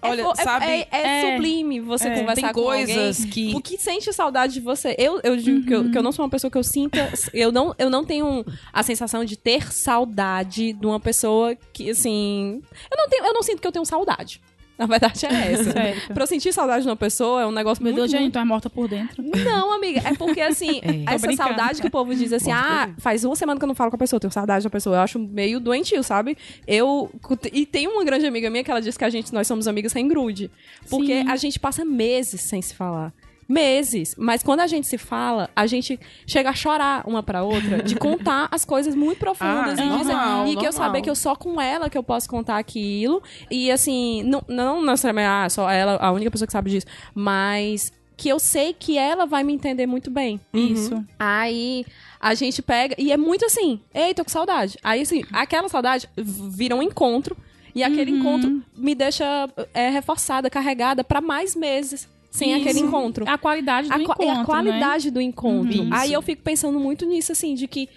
É 0.05 0.11
Olha, 0.11 0.23
é, 0.23 0.35
sabe- 0.43 0.65
É, 0.67 0.89
é 0.91 1.07
É. 1.31 1.33
sublime 1.35 1.81
você 1.81 2.09
É. 2.09 2.19
conversar 2.19 2.35
Tem 2.35 2.53
com 2.53 2.63
coisas 2.63 3.19
alguém 3.21 3.31
que- 3.33 3.55
o 3.57 3.61
que 3.61 3.79
sente 3.79 4.13
saudade 4.13 4.55
de 4.55 4.61
você. 4.61 4.95
Eu, 4.99 5.21
eu 5.25 5.37
digo 5.37 5.67
que, 5.67 5.75
eu, 5.75 5.91
que 5.91 5.97
eu 5.99 6.03
não 6.03 6.13
sou 6.13 6.25
uma 6.25 6.31
pessoa 6.31 6.51
que 6.51 6.59
eu 6.59 6.65
sinta. 6.65 7.13
Eu 7.33 7.51
não, 7.51 7.75
eu 7.79 7.89
não 7.91 8.05
tenho 8.05 8.45
a 8.73 8.83
sensação 8.83 9.25
de 9.25 9.37
ter 9.37 9.73
saudade 9.73 10.73
de 10.73 10.87
uma 10.87 11.01
pessoa 11.01 11.57
que, 11.73 11.91
assim. 11.91 12.61
Eu 12.91 12.97
não, 12.97 13.09
tenho, 13.09 13.25
eu 13.25 13.33
não 13.33 13.43
sinto 13.43 13.61
que 13.61 13.67
eu 13.67 13.73
tenho 13.73 13.85
saudade. 13.85 14.41
Na 14.77 14.87
verdade 14.87 15.27
é 15.27 15.29
essa. 15.53 15.73
Certo. 15.73 16.15
pra 16.15 16.23
eu 16.23 16.27
sentir 16.27 16.53
saudade 16.53 16.83
de 16.83 16.89
uma 16.89 16.97
pessoa 16.97 17.43
é 17.43 17.47
um 17.47 17.53
negócio 17.53 17.83
Meu 17.83 17.93
muito, 17.93 18.09
Deus, 18.09 18.11
gente, 18.11 18.33
tu 18.33 18.39
é 18.39 18.45
morta 18.45 18.69
por 18.69 18.89
dentro. 18.89 19.23
não, 19.23 19.73
amiga, 19.73 20.01
é 20.05 20.15
porque 20.15 20.41
assim, 20.41 20.81
É. 20.85 21.15
Essa 21.15 21.33
saudade 21.33 21.81
que 21.81 21.87
o 21.87 21.91
povo 21.91 22.15
diz 22.15 22.33
assim, 22.33 22.51
ah, 22.53 22.91
faz 22.99 23.25
uma 23.25 23.35
semana 23.37 23.59
que 23.59 23.65
eu 23.65 23.69
não 23.69 23.75
falo 23.75 23.91
com 23.91 23.97
a 23.97 23.99
pessoa, 23.99 24.17
eu 24.19 24.21
tenho 24.21 24.33
saudade 24.33 24.65
da 24.65 24.71
pessoa. 24.71 24.97
Eu 24.97 25.01
acho 25.01 25.19
meio 25.19 25.59
doentio, 25.61 26.03
sabe? 26.03 26.37
Eu. 26.67 27.11
E 27.53 27.67
tem 27.67 27.87
uma 27.87 28.05
grande 28.05 28.27
amiga 28.27 28.51
minha 28.51 28.63
que 28.63 28.71
ela 28.71 28.81
diz 28.81 28.97
que 28.97 29.05
a 29.05 29.11
gente, 29.11 29.33
nós 29.33 29.47
somos 29.47 29.67
amigas 29.67 29.93
sem 29.93 30.07
grude. 30.07 30.51
Porque 30.89 31.23
Sim. 31.23 31.29
a 31.29 31.37
gente 31.37 31.59
passa 31.59 31.85
meses 31.85 32.41
sem 32.41 32.61
se 32.61 32.75
falar. 32.75 33.13
Meses. 33.49 34.15
Mas 34.19 34.43
quando 34.43 34.61
a 34.61 34.67
gente 34.67 34.87
se 34.87 34.97
fala, 34.99 35.51
a 35.55 35.67
gente 35.67 35.99
chega 36.27 36.51
a 36.51 36.55
chorar 36.55 37.07
uma 37.07 37.23
pra 37.23 37.43
outra 37.43 37.83
de 37.83 37.95
contar 37.97 38.49
as 38.51 38.65
coisas 38.65 38.95
muito 38.95 39.19
profundas 39.19 39.79
Ah, 39.79 39.85
e, 39.85 39.99
dizer- 39.99 40.13
normal, 40.15 40.47
e 40.47 40.51
que 40.51 40.59
eu 40.67 40.71
normal. 40.71 40.73
saber 40.73 41.03
que 41.03 41.11
eu 41.11 41.15
só 41.15 41.35
com 41.37 41.61
ela 41.61 41.91
que 41.91 41.99
eu 41.99 42.03
posso 42.03 42.29
contar 42.29 42.59
aquilo. 42.59 43.23
E 43.51 43.71
assim, 43.71 44.23
não, 44.23 44.43
não 44.49 44.83
necessariamente, 44.83 45.29
ah, 45.29 45.49
só 45.51 45.71
ela, 45.71 45.97
a 45.97 46.11
única 46.13 46.31
pessoa 46.31 46.47
que 46.47 46.53
sabe 46.53 46.71
disso. 46.71 46.87
Mas 47.15 47.93
que 48.17 48.29
eu 48.29 48.39
sei 48.39 48.73
que 48.73 48.97
ela 48.97 49.27
vai 49.27 49.43
me 49.43 49.53
entender 49.53 49.87
muito 49.87 50.11
bem. 50.11 50.41
Isso. 50.53 51.05
Aí 51.19 51.85
a 52.21 52.33
gente 52.35 52.63
pega. 52.63 52.95
E 52.99 53.11
é 53.13 53.17
muito 53.17 53.45
assim, 53.45 53.81
ei, 53.93 54.15
tô 54.15 54.23
com 54.25 54.31
saudade. 54.31 54.79
Aí, 54.85 55.01
assim, 55.03 55.25
aquela 55.33 55.69
saudade 55.69 56.09
vira 56.17 56.77
um 56.77 56.83
encontro. 56.83 57.37
E 57.75 57.83
aquele 57.83 58.13
Uhum. 58.13 58.19
encontro 58.21 58.63
me 58.77 58.95
deixa 58.95 59.49
é, 59.75 59.89
reforçada, 59.89 60.49
carregada 60.49 61.03
pra 61.03 61.21
mais 61.21 61.57
meses 61.57 62.09
sem 62.35 62.51
Isso. 62.51 62.61
aquele 62.63 62.81
encontro. 62.81 63.25
A 63.29 63.39
qualidade 63.39 63.89
do 63.89 63.95
A, 63.95 64.03
encontro, 64.03 64.25
é 64.25 64.29
a 64.29 64.39
né? 64.39 64.45
qualidade 64.45 65.11
do 65.13 65.21
encontro. 65.21 65.83
Uhum. 65.83 65.91
Aí 65.93 66.13
eu 66.13 66.21
fico 66.21 66.43
pensando 66.43 66.81
muito 66.81 67.07
nisso, 67.07 67.31
assim, 67.31 67.55
de 67.55 67.69
que 67.69 67.89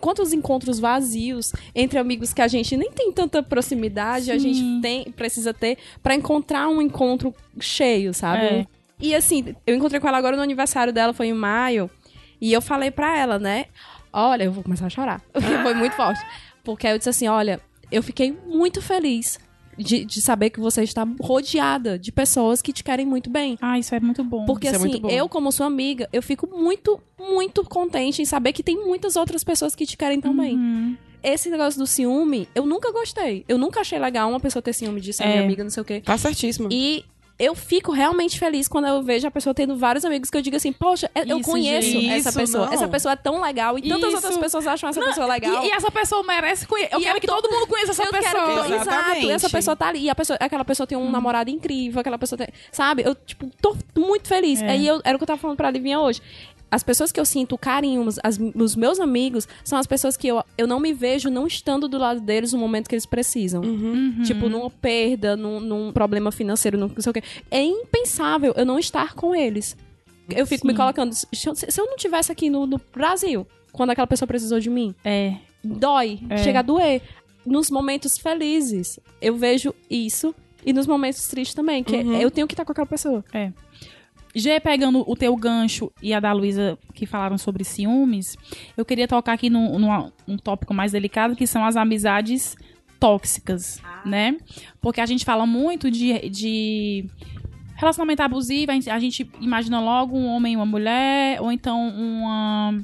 quantos 0.00 0.32
encontros 0.32 0.78
vazios 0.78 1.52
entre 1.74 1.98
amigos 1.98 2.32
que 2.32 2.40
a 2.40 2.46
gente 2.46 2.76
nem 2.76 2.92
tem 2.92 3.10
tanta 3.10 3.42
proximidade, 3.42 4.30
a 4.30 4.38
Sim. 4.38 4.54
gente 4.54 4.80
tem, 4.80 5.10
precisa 5.10 5.52
ter 5.52 5.76
pra 6.00 6.14
encontrar 6.14 6.68
um 6.68 6.80
encontro 6.80 7.34
cheio, 7.58 8.14
sabe? 8.14 8.44
É. 8.44 8.66
E 9.00 9.12
assim, 9.12 9.56
eu 9.66 9.74
encontrei 9.74 10.00
com 10.00 10.06
ela 10.06 10.18
agora 10.18 10.36
no 10.36 10.42
aniversário 10.42 10.92
dela, 10.92 11.12
foi 11.12 11.26
em 11.26 11.34
maio, 11.34 11.90
e 12.40 12.52
eu 12.52 12.62
falei 12.62 12.92
pra 12.92 13.18
ela, 13.18 13.40
né? 13.40 13.64
Olha, 14.12 14.44
eu 14.44 14.52
vou 14.52 14.62
começar 14.62 14.86
a 14.86 14.90
chorar, 14.90 15.20
porque 15.32 15.50
foi 15.62 15.74
muito 15.74 15.96
forte. 15.96 16.20
Porque 16.62 16.86
aí 16.86 16.94
eu 16.94 16.98
disse 16.98 17.10
assim: 17.10 17.26
olha, 17.26 17.60
eu 17.90 18.04
fiquei 18.04 18.36
muito 18.46 18.80
feliz 18.80 19.40
de, 19.82 20.04
de 20.04 20.20
saber 20.22 20.50
que 20.50 20.60
você 20.60 20.82
está 20.82 21.06
rodeada 21.20 21.98
de 21.98 22.12
pessoas 22.12 22.60
que 22.62 22.72
te 22.72 22.84
querem 22.84 23.06
muito 23.06 23.30
bem. 23.30 23.56
Ah, 23.60 23.78
isso 23.78 23.94
é 23.94 24.00
muito 24.00 24.22
bom. 24.22 24.44
Porque 24.44 24.66
Isso 24.66 24.76
é 24.76 24.78
assim, 24.78 24.88
muito 24.88 25.00
bom. 25.02 25.08
eu 25.10 25.28
como 25.28 25.50
sua 25.50 25.66
amiga, 25.66 26.08
eu 26.12 26.22
fico 26.22 26.46
muito, 26.46 27.00
muito 27.18 27.64
contente 27.64 28.22
em 28.22 28.24
saber 28.24 28.52
que 28.52 28.62
tem 28.62 28.76
muitas 28.76 29.16
outras 29.16 29.42
pessoas 29.44 29.74
que 29.74 29.86
te 29.86 29.96
querem 29.96 30.20
também. 30.20 30.56
Uhum. 30.56 30.96
Esse 31.22 31.50
negócio 31.50 31.78
do 31.78 31.86
ciúme, 31.86 32.48
eu 32.54 32.64
nunca 32.66 32.90
gostei. 32.92 33.44
Eu 33.46 33.58
nunca 33.58 33.80
achei 33.80 33.98
legal 33.98 34.28
uma 34.30 34.40
pessoa 34.40 34.62
ter 34.62 34.72
ciúme 34.72 35.00
de 35.00 35.12
ser 35.12 35.24
É. 35.24 35.28
minha 35.28 35.42
amiga, 35.42 35.62
não 35.62 35.70
sei 35.70 35.82
o 35.82 35.84
quê. 35.84 36.00
Tá 36.00 36.16
certíssimo. 36.16 36.68
E 36.72 37.04
eu 37.40 37.54
fico 37.54 37.90
realmente 37.90 38.38
feliz 38.38 38.68
quando 38.68 38.86
eu 38.86 39.02
vejo 39.02 39.26
a 39.26 39.30
pessoa 39.30 39.54
tendo 39.54 39.74
vários 39.76 40.04
amigos 40.04 40.28
que 40.30 40.36
eu 40.36 40.42
digo 40.42 40.56
assim, 40.56 40.72
poxa, 40.72 41.10
eu 41.26 41.38
Isso, 41.38 41.50
conheço 41.50 41.88
gente. 41.88 42.10
essa 42.10 42.28
Isso, 42.28 42.38
pessoa. 42.38 42.66
não. 42.66 42.72
Essa 42.74 42.86
pessoa 42.86 43.12
é 43.12 43.16
tão 43.16 43.40
legal 43.40 43.78
e 43.78 43.82
tantas 43.82 44.08
Isso. 44.08 44.16
outras 44.16 44.36
pessoas 44.38 44.66
acham 44.66 44.90
essa 44.90 45.00
pessoa 45.00 45.26
legal. 45.26 45.64
E, 45.64 45.68
e 45.68 45.70
essa 45.72 45.90
pessoa 45.90 46.22
merece 46.22 46.66
conhecer. 46.66 46.94
Eu 46.94 47.00
E 47.00 47.02
quero 47.04 47.16
eu 47.16 47.20
que 47.20 47.26
tô- 47.26 47.40
todo 47.40 47.50
mundo 47.50 47.66
conheça 47.66 47.92
essa 47.92 48.02
eu 48.04 48.10
pessoa. 48.12 48.44
que, 48.44 48.72
exato, 48.72 48.74
Exatamente. 48.90 49.30
essa 49.30 49.48
pessoa 49.50 49.74
tá 49.76 49.88
ali, 49.88 50.00
e 50.00 50.10
a 50.10 50.14
pessoa, 50.14 50.36
aquela 50.40 50.64
pessoa 50.64 50.86
tem 50.86 50.98
um 50.98 51.10
namorado 51.10 51.48
incrível, 51.50 51.98
aquela 52.00 52.18
pessoa 52.18 52.36
tem, 52.38 52.48
sabe? 52.70 53.02
Eu 53.06 53.14
tipo 53.14 53.50
tô 53.60 53.74
muito 53.96 54.28
feliz. 54.28 54.60
É. 54.60 54.68
Aí 54.68 54.86
eu 54.86 55.00
era 55.02 55.16
o 55.16 55.18
que 55.18 55.22
eu 55.24 55.26
tava 55.26 55.40
falando 55.40 55.56
pra 55.56 55.70
Livinha 55.70 55.98
hoje. 55.98 56.20
As 56.70 56.82
pessoas 56.82 57.10
que 57.10 57.18
eu 57.18 57.24
sinto 57.24 57.58
carinho, 57.58 58.02
os, 58.06 58.18
as- 58.22 58.38
os 58.54 58.76
meus 58.76 59.00
amigos, 59.00 59.48
são 59.64 59.78
as 59.78 59.86
pessoas 59.86 60.16
que 60.16 60.28
eu, 60.28 60.42
eu 60.56 60.66
não 60.66 60.78
me 60.78 60.92
vejo 60.92 61.28
não 61.28 61.46
estando 61.46 61.88
do 61.88 61.98
lado 61.98 62.20
deles 62.20 62.52
no 62.52 62.58
momento 62.60 62.88
que 62.88 62.94
eles 62.94 63.06
precisam. 63.06 63.62
Uhum. 63.62 64.22
Tipo, 64.24 64.48
numa 64.48 64.70
perda, 64.70 65.36
num, 65.36 65.58
num 65.58 65.92
problema 65.92 66.30
financeiro, 66.30 66.78
num 66.78 66.88
não 66.88 67.00
sei 67.02 67.10
o 67.10 67.12
quê. 67.14 67.22
É 67.50 67.62
impensável 67.62 68.52
eu 68.56 68.64
não 68.64 68.78
estar 68.78 69.14
com 69.14 69.34
eles. 69.34 69.76
Eu 70.28 70.46
fico 70.46 70.64
me 70.66 70.72
Sim. 70.72 70.76
colocando. 70.76 71.12
Se 71.12 71.26
eu, 71.48 71.54
se 71.56 71.80
eu 71.80 71.86
não 71.86 71.96
tivesse 71.96 72.30
aqui 72.30 72.48
no, 72.48 72.64
no 72.66 72.80
Brasil, 72.94 73.44
quando 73.72 73.90
aquela 73.90 74.06
pessoa 74.06 74.26
precisou 74.28 74.60
de 74.60 74.70
mim, 74.70 74.94
É. 75.04 75.34
dói, 75.64 76.20
É. 76.30 76.36
chega 76.38 76.60
a 76.60 76.62
doer. 76.62 77.02
Nos 77.44 77.68
momentos 77.70 78.16
felizes, 78.16 79.00
eu 79.20 79.34
vejo 79.36 79.74
isso. 79.90 80.32
E 80.64 80.72
nos 80.74 80.86
momentos 80.86 81.26
tristes 81.26 81.54
também, 81.54 81.82
que 81.82 81.96
Uhum. 81.96 82.14
eu 82.20 82.30
tenho 82.30 82.46
que 82.46 82.52
estar 82.52 82.66
com 82.66 82.72
aquela 82.72 82.86
pessoa. 82.86 83.24
G, 84.34 84.60
pegando 84.60 85.04
o 85.06 85.16
teu 85.16 85.34
gancho 85.36 85.90
e 86.02 86.14
a 86.14 86.20
da 86.20 86.32
Luísa 86.32 86.78
que 86.94 87.06
falaram 87.06 87.36
sobre 87.36 87.64
ciúmes, 87.64 88.36
eu 88.76 88.84
queria 88.84 89.08
tocar 89.08 89.32
aqui 89.32 89.50
num, 89.50 89.78
num 89.78 90.12
um 90.26 90.36
tópico 90.36 90.72
mais 90.72 90.92
delicado, 90.92 91.34
que 91.34 91.46
são 91.46 91.64
as 91.64 91.76
amizades 91.76 92.56
tóxicas, 93.00 93.82
né? 94.04 94.36
Porque 94.80 95.00
a 95.00 95.06
gente 95.06 95.24
fala 95.24 95.46
muito 95.46 95.90
de, 95.90 96.28
de 96.28 97.06
relacionamento 97.76 98.22
abusivo, 98.22 98.70
a 98.70 98.74
gente, 98.74 98.90
a 98.90 98.98
gente 98.98 99.30
imagina 99.40 99.80
logo 99.80 100.16
um 100.16 100.26
homem 100.26 100.52
e 100.52 100.56
uma 100.56 100.66
mulher, 100.66 101.40
ou 101.40 101.50
então 101.50 101.88
uma, 101.88 102.78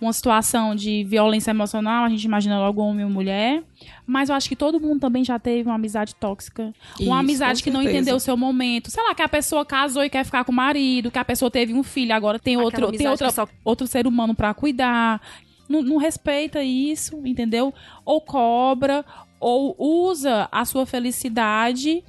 uma 0.00 0.12
situação 0.12 0.74
de 0.74 1.02
violência 1.04 1.50
emocional, 1.50 2.04
a 2.04 2.08
gente 2.08 2.24
imagina 2.24 2.58
logo 2.58 2.80
homem 2.82 3.00
e 3.02 3.04
uma 3.04 3.12
mulher. 3.14 3.62
Mas 4.06 4.28
eu 4.28 4.34
acho 4.34 4.48
que 4.48 4.56
todo 4.56 4.80
mundo 4.80 5.00
também 5.00 5.24
já 5.24 5.38
teve 5.38 5.68
uma 5.68 5.74
amizade 5.74 6.14
tóxica. 6.14 6.72
Isso, 6.98 7.08
uma 7.08 7.18
amizade 7.20 7.62
que 7.62 7.70
não 7.70 7.82
entendeu 7.82 8.16
o 8.16 8.20
seu 8.20 8.36
momento. 8.36 8.90
Sei 8.90 9.02
lá, 9.02 9.14
que 9.14 9.22
a 9.22 9.28
pessoa 9.28 9.64
casou 9.64 10.04
e 10.04 10.10
quer 10.10 10.24
ficar 10.24 10.44
com 10.44 10.52
o 10.52 10.54
marido, 10.54 11.10
que 11.10 11.18
a 11.18 11.24
pessoa 11.24 11.50
teve 11.50 11.72
um 11.74 11.82
filho, 11.82 12.14
agora 12.14 12.38
tem 12.38 12.56
outro, 12.56 12.80
tem 12.98 13.06
outra, 13.08 13.26
só- 13.32 13.48
outro 13.64 13.86
ser 13.86 14.06
humano 14.06 14.34
pra 14.34 14.54
cuidar. 14.54 15.20
Não, 15.68 15.82
não 15.82 15.96
respeita 15.98 16.62
isso, 16.62 17.20
entendeu? 17.26 17.74
Ou 18.04 18.20
cobra, 18.20 19.04
ou 19.38 19.74
usa 19.78 20.48
a 20.50 20.64
sua 20.64 20.86
felicidade 20.86 22.02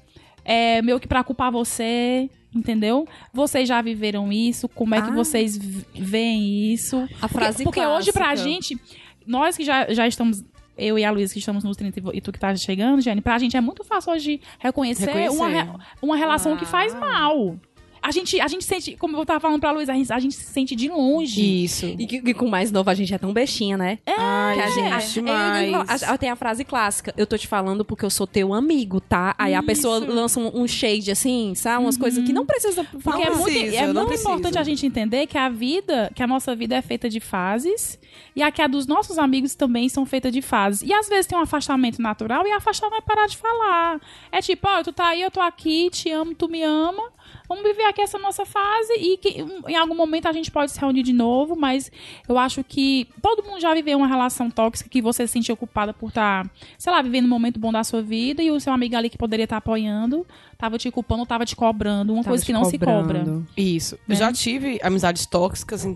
é, 0.46 0.82
meio 0.82 1.00
que 1.00 1.08
pra 1.08 1.24
culpar 1.24 1.52
você, 1.52 2.30
entendeu? 2.54 3.08
Vocês 3.34 3.68
já 3.68 3.82
viveram 3.82 4.32
isso? 4.32 4.68
Como 4.70 4.96
é 4.96 5.02
que 5.02 5.10
Ah. 5.10 5.14
vocês 5.14 5.58
v- 5.58 5.86
veem 5.94 6.74
isso? 6.74 7.08
A 7.22 7.28
frase 7.28 7.64
Porque, 7.64 7.80
porque 7.82 7.86
hoje 7.86 8.12
pra 8.12 8.36
gente, 8.36 8.78
nós 9.26 9.56
que 9.58 9.64
já, 9.64 9.92
já 9.94 10.08
estamos, 10.08 10.44
eu 10.78 10.98
e 10.98 11.04
a 11.06 11.12
Luísa 11.12 11.34
que 11.34 11.40
estamos 11.40 11.64
nos 11.64 11.76
30 11.78 12.00
e 12.14 12.22
tu 12.22 12.32
que 12.32 12.40
tá 12.40 12.56
chegando, 12.56 13.02
Jenny, 13.02 13.22
pra 13.22 13.38
gente 13.38 13.56
é 13.58 13.62
muito 13.62 13.84
fácil 13.84 14.14
hoje 14.14 14.42
reconhecer, 14.60 15.06
Reconhecer. 15.06 15.36
Uma, 15.36 15.48
re- 15.50 15.70
uma 16.02 16.16
relação 16.16 16.56
que 16.58 16.66
faz 16.66 16.94
Ah. 16.96 17.00
mal. 17.00 17.56
A 18.02 18.12
gente, 18.12 18.40
a 18.40 18.48
gente 18.48 18.64
sente, 18.66 18.96
como 18.96 19.18
eu 19.18 19.26
tava 19.26 19.40
falando 19.40 19.60
pra 19.60 19.72
Luísa, 19.72 19.92
a 19.92 19.96
gente, 19.96 20.12
a 20.14 20.20
gente 20.20 20.36
se 20.36 20.44
sente 20.46 20.76
de 20.76 20.88
longe. 20.90 21.64
Isso. 21.64 21.86
E, 21.98 22.08
que- 22.08 22.22
que 22.22 22.34
com 22.34 22.48
mais 22.48 22.72
novo 22.72 22.90
a 22.90 22.94
gente 22.94 23.14
é 23.14 23.18
tão 23.18 23.34
bestinha, 23.34 23.78
né? 23.78 24.00
Ai, 24.08 24.56
Que 24.56 24.62
a 24.62 24.70
gente, 24.70 25.02
gente, 25.02 25.14
demais. 25.16 26.04
a- 26.04 26.14
a- 26.14 26.18
tem 26.18 26.30
a 26.30 26.36
frase 26.36 26.64
clássica, 26.64 27.14
eu 27.18 27.28
tô 27.28 27.38
te 27.38 27.48
falando 27.48 27.84
porque 27.84 28.06
eu 28.06 28.10
sou 28.10 28.26
teu 28.28 28.54
amigo, 28.54 29.00
tá? 29.02 29.36
Aí 29.38 29.54
a 29.54 29.62
pessoa 29.64 30.00
lança 30.00 30.40
um, 30.40 30.62
um 30.62 30.68
shade 30.68 31.12
assim, 31.12 31.54
sabe? 31.56 31.84
Umas 31.84 31.98
coisas 31.98 32.24
que 32.24 32.32
não 32.34 32.46
precisa 32.46 32.84
falar. 32.84 33.00
Porque 33.18 33.28
é 33.28 33.30
Não 33.30 33.38
muito, 33.40 33.54
precisa, 33.60 33.78
é 33.78 33.88
não 33.88 33.94
muito 33.94 34.08
precisa. 34.08 34.30
importante 34.30 34.58
a 34.58 34.64
gente 34.64 34.86
entender 34.86 35.28
que 35.28 35.38
a 35.38 35.50
vida, 35.50 36.12
que 36.16 36.24
a 36.24 36.28
nossa 36.28 36.56
vida 36.56 36.76
é 36.76 36.82
feita 36.82 37.10
de 37.10 37.20
fases 37.20 38.00
e 38.36 38.42
a 38.42 38.52
que 38.52 38.62
a 38.62 38.68
dos 38.68 38.88
nossos 38.88 39.18
amigos 39.18 39.56
também 39.56 39.90
são 39.90 40.06
feitas 40.06 40.32
de 40.32 40.42
fases. 40.42 40.82
E 40.88 40.94
às 40.94 41.08
vezes 41.10 41.26
tem 41.28 41.38
um 41.38 41.42
afastamento 41.42 42.02
natural 42.02 42.46
e 42.48 42.52
afastar 42.52 42.88
é 42.94 43.02
parar 43.02 43.28
de 43.28 43.38
falar. 43.38 44.00
É 44.32 44.42
tipo, 44.42 44.68
ó, 44.68 44.82
tu 44.84 44.92
tá 44.92 45.10
aí, 45.10 45.22
eu 45.22 45.30
tô 45.32 45.40
aqui, 45.42 45.90
te 45.92 46.10
amo, 46.12 46.34
tu 46.34 46.48
me 46.50 46.64
ama. 46.64 47.04
Vamos 47.50 47.64
viver 47.64 47.86
aqui 47.86 48.00
essa 48.02 48.20
nossa 48.20 48.46
fase 48.46 48.94
e 48.94 49.18
que 49.18 49.44
em 49.68 49.76
algum 49.76 49.96
momento 49.96 50.28
a 50.28 50.32
gente 50.32 50.52
pode 50.52 50.72
se 50.72 50.80
reunir 50.80 51.02
de 51.02 51.12
novo, 51.12 51.56
mas 51.56 51.92
eu 52.28 52.38
acho 52.38 52.64
que 52.64 53.08
todo 53.22 53.44
mundo 53.44 53.60
já 53.60 53.74
viveu 53.74 53.98
uma 53.98 54.08
relação 54.08 54.52
tóxica 54.52 54.88
que 54.88 55.02
você 55.02 55.26
se 55.26 55.34
sente 55.34 55.52
ocupada 55.52 55.92
por 55.92 56.10
estar, 56.10 56.48
sei 56.78 56.94
lá, 56.94 57.02
vivendo 57.02 57.26
um 57.26 57.30
momento 57.30 57.60
bom 57.60 57.72
da 57.72 57.84
sua 57.84 58.04
vida 58.04 58.44
e 58.44 58.52
o 58.52 58.60
seu 58.60 58.72
amigo 58.72 58.96
ali 58.96 59.10
que 59.10 59.18
poderia 59.18 59.46
estar 59.46 59.58
apoiando 59.58 60.26
tava 60.60 60.78
te 60.78 60.92
culpando 60.92 61.22
ou 61.22 61.26
tava 61.26 61.46
te 61.46 61.56
cobrando, 61.56 62.12
uma 62.14 62.22
Tava 62.22 62.32
coisa 62.32 62.46
que 62.46 62.52
não 62.52 62.66
se 62.66 62.78
cobra. 62.78 63.20
cobrando. 63.20 63.48
Isso. 63.56 63.98
Né? 64.06 64.14
Já 64.16 64.32
tive 64.32 64.78
amizades 64.84 65.26
tóxicas. 65.26 65.88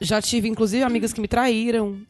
Já 0.00 0.20
tive, 0.20 0.48
inclusive, 0.48 0.82
amigas 0.82 1.12
que 1.12 1.20
me 1.20 1.28
traíram 1.28 2.00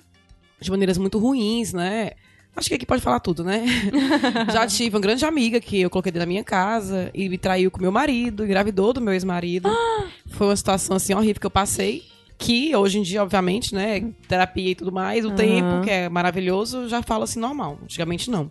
de 0.59 0.71
maneiras 0.71 0.97
muito 0.97 1.19
ruins, 1.19 1.75
né? 1.75 2.13
Acho 2.57 2.69
que 2.69 2.75
aqui 2.75 2.87
pode 2.87 3.03
falar 3.03 3.21
tudo, 3.21 3.43
né? 3.43 3.65
Já 4.53 4.67
tive 4.67 4.95
uma 4.97 5.01
grande 5.03 5.25
amiga 5.25 5.61
que 5.61 5.81
eu 5.81 5.91
coloquei 5.91 6.13
dentro 6.13 6.25
da 6.25 6.31
minha 6.31 6.45
casa 6.45 7.11
e 7.13 7.29
me 7.29 7.37
traiu 7.37 7.71
com 7.71 7.81
meu 7.81 7.91
marido, 7.91 8.45
engravidou 8.45 8.93
do 8.93 9.01
meu 9.01 9.13
ex-marido. 9.13 9.69
Foi 10.31 10.47
uma 10.49 10.57
situação, 10.57 10.97
assim, 10.97 11.13
horrível 11.15 11.41
que 11.41 11.47
eu 11.47 11.51
passei. 11.51 12.03
Que 12.39 12.75
hoje 12.75 12.99
em 12.99 13.03
dia, 13.03 13.23
obviamente, 13.23 13.75
né? 13.75 14.13
Terapia 14.29 14.71
e 14.71 14.75
tudo 14.75 14.91
mais, 14.93 15.25
o 15.25 15.29
Aham. 15.29 15.37
tempo, 15.37 15.81
que 15.83 15.91
é 15.91 16.09
maravilhoso, 16.09 16.89
já 16.89 17.03
falo 17.03 17.25
assim 17.25 17.39
normal. 17.39 17.79
Antigamente 17.83 18.31
não. 18.31 18.51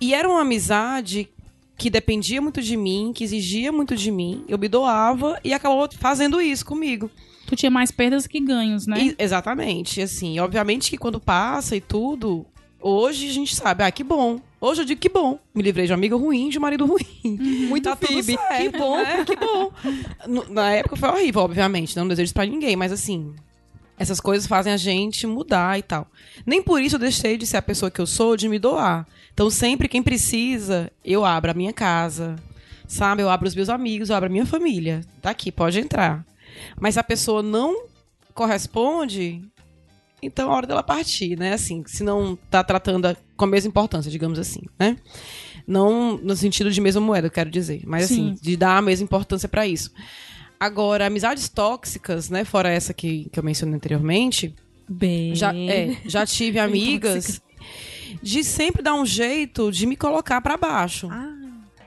E 0.00 0.14
era 0.14 0.28
uma 0.28 0.40
amizade 0.40 1.28
que 1.78 1.88
dependia 1.88 2.40
muito 2.40 2.60
de 2.60 2.76
mim, 2.76 3.12
que 3.14 3.24
exigia 3.24 3.72
muito 3.72 3.94
de 3.96 4.10
mim. 4.10 4.44
Eu 4.48 4.58
me 4.58 4.68
doava 4.68 5.38
e 5.44 5.52
acabou 5.52 5.88
fazendo 5.98 6.40
isso 6.40 6.64
comigo. 6.66 7.10
Tu 7.46 7.56
tinha 7.56 7.70
mais 7.70 7.90
perdas 7.90 8.26
que 8.26 8.40
ganhos, 8.40 8.86
né? 8.86 8.98
E- 9.00 9.14
exatamente, 9.18 10.00
assim. 10.00 10.38
Obviamente 10.40 10.90
que 10.90 10.98
quando 10.98 11.20
passa 11.20 11.76
e 11.76 11.80
tudo, 11.80 12.46
hoje 12.82 13.28
a 13.28 13.32
gente 13.32 13.54
sabe, 13.54 13.82
ah, 13.84 13.90
que 13.90 14.02
bom. 14.04 14.40
Hoje 14.60 14.82
eu 14.82 14.84
digo 14.84 15.00
que 15.00 15.08
bom. 15.08 15.38
Me 15.54 15.62
livrei 15.62 15.86
de 15.86 15.92
um 15.92 15.94
amigo 15.94 16.16
ruim, 16.16 16.48
de 16.48 16.58
um 16.58 16.60
marido 16.60 16.86
ruim. 16.86 17.06
Muito 17.68 17.84
Tá 17.88 17.96
certo, 17.96 18.56
Que 18.56 18.68
bom. 18.78 18.96
né? 18.96 19.24
Que 19.24 19.36
bom. 19.36 19.72
Na 20.50 20.70
época 20.72 20.96
foi 20.96 21.08
horrível, 21.08 21.42
obviamente. 21.42 21.96
Não 21.96 22.06
desejo 22.06 22.26
isso 22.26 22.34
pra 22.34 22.46
ninguém, 22.46 22.76
mas 22.76 22.92
assim. 22.92 23.34
Essas 23.98 24.20
coisas 24.20 24.46
fazem 24.46 24.72
a 24.72 24.76
gente 24.76 25.26
mudar 25.26 25.78
e 25.78 25.82
tal. 25.82 26.06
Nem 26.46 26.62
por 26.62 26.80
isso 26.80 26.96
eu 26.96 27.00
deixei 27.00 27.36
de 27.36 27.46
ser 27.46 27.58
a 27.58 27.62
pessoa 27.62 27.90
que 27.90 28.00
eu 28.00 28.06
sou, 28.06 28.36
de 28.36 28.48
me 28.48 28.58
doar. 28.58 29.06
Então, 29.32 29.48
sempre 29.50 29.88
quem 29.88 30.02
precisa, 30.02 30.90
eu 31.04 31.24
abro 31.24 31.50
a 31.50 31.54
minha 31.54 31.72
casa, 31.72 32.36
sabe? 32.88 33.22
Eu 33.22 33.30
abro 33.30 33.46
os 33.48 33.54
meus 33.54 33.68
amigos, 33.68 34.10
eu 34.10 34.16
abro 34.16 34.28
a 34.28 34.32
minha 34.32 34.46
família. 34.46 35.02
Tá 35.20 35.30
aqui, 35.30 35.52
pode 35.52 35.78
entrar. 35.78 36.24
Mas 36.80 36.94
se 36.94 37.00
a 37.00 37.04
pessoa 37.04 37.42
não 37.42 37.84
corresponde, 38.34 39.42
então 40.22 40.50
é 40.50 40.54
hora 40.54 40.66
dela 40.66 40.82
partir, 40.82 41.36
né? 41.38 41.52
Assim, 41.52 41.82
se 41.86 42.02
não 42.04 42.36
tá 42.50 42.62
tratando 42.62 43.06
a- 43.06 43.16
com 43.36 43.44
a 43.44 43.48
mesma 43.48 43.68
importância, 43.68 44.10
digamos 44.10 44.38
assim, 44.38 44.60
né? 44.78 44.96
Não 45.66 46.16
no 46.18 46.36
sentido 46.36 46.70
de 46.70 46.80
mesma 46.80 47.00
moeda, 47.00 47.26
eu 47.26 47.30
quero 47.30 47.50
dizer, 47.50 47.82
mas 47.86 48.06
Sim. 48.06 48.30
assim, 48.32 48.38
de 48.40 48.56
dar 48.56 48.76
a 48.78 48.82
mesma 48.82 49.04
importância 49.04 49.48
pra 49.48 49.66
isso. 49.66 49.90
Agora, 50.58 51.06
amizades 51.06 51.48
tóxicas, 51.48 52.30
né? 52.30 52.44
Fora 52.44 52.70
essa 52.70 52.94
que, 52.94 53.28
que 53.32 53.38
eu 53.38 53.42
mencionei 53.42 53.74
anteriormente, 53.74 54.54
Bem. 54.88 55.34
já, 55.34 55.52
é, 55.54 55.96
já 56.06 56.24
tive 56.24 56.58
amigas 56.58 57.40
de 58.22 58.44
sempre 58.44 58.82
dar 58.82 58.94
um 58.94 59.04
jeito 59.06 59.72
de 59.72 59.86
me 59.86 59.96
colocar 59.96 60.40
pra 60.40 60.56
baixo. 60.56 61.08
Ah. 61.10 61.30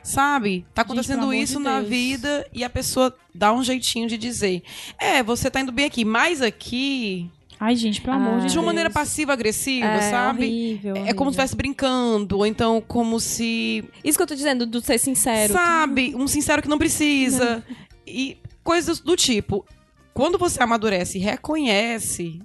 Sabe? 0.04 0.66
Tá 0.74 0.84
acontecendo 0.84 1.22
amor 1.24 1.34
isso 1.34 1.58
de 1.58 1.64
na 1.64 1.82
vida 1.82 2.48
e 2.54 2.64
a 2.64 2.70
pessoa 2.70 3.16
dá 3.34 3.52
um 3.52 3.64
jeitinho 3.64 4.08
de 4.08 4.18
dizer: 4.20 4.62
É, 5.00 5.24
você 5.24 5.50
tá 5.50 5.62
indo 5.62 5.72
bem 5.72 5.86
aqui, 5.86 6.06
mas 6.06 6.44
aqui. 6.44 7.28
Ai, 7.60 7.76
gente, 7.76 8.02
pelo 8.02 8.18
amor 8.18 8.40
de 8.42 8.48
De 8.48 8.54
uma 8.54 8.54
Deus. 8.54 8.66
maneira 8.66 8.90
passiva-agressiva, 8.90 9.86
É, 9.88 10.12
sabe? 10.12 10.44
horrível, 10.46 10.92
É 10.92 10.94
como 10.94 11.04
horrível. 11.04 11.26
se 11.26 11.30
estivesse 11.32 11.56
brincando, 11.56 12.38
ou 12.38 12.46
então 12.46 12.82
como 12.86 13.20
se. 13.20 13.84
Isso 14.04 14.18
que 14.18 14.24
eu 14.24 14.28
tô 14.28 14.36
dizendo, 14.36 14.66
do 14.66 14.82
ser 14.82 14.98
sincero. 14.98 15.54
Sabe? 15.54 16.14
Um 16.16 16.28
sincero 16.28 16.62
que 16.62 16.68
não 16.68 16.78
precisa. 16.78 17.64
E 18.06 18.38
coisas 18.64 19.00
do 19.00 19.16
tipo. 19.16 19.66
Quando 20.14 20.38
você 20.38 20.62
amadurece 20.62 21.18
e 21.18 21.22
reconhece 21.22 22.42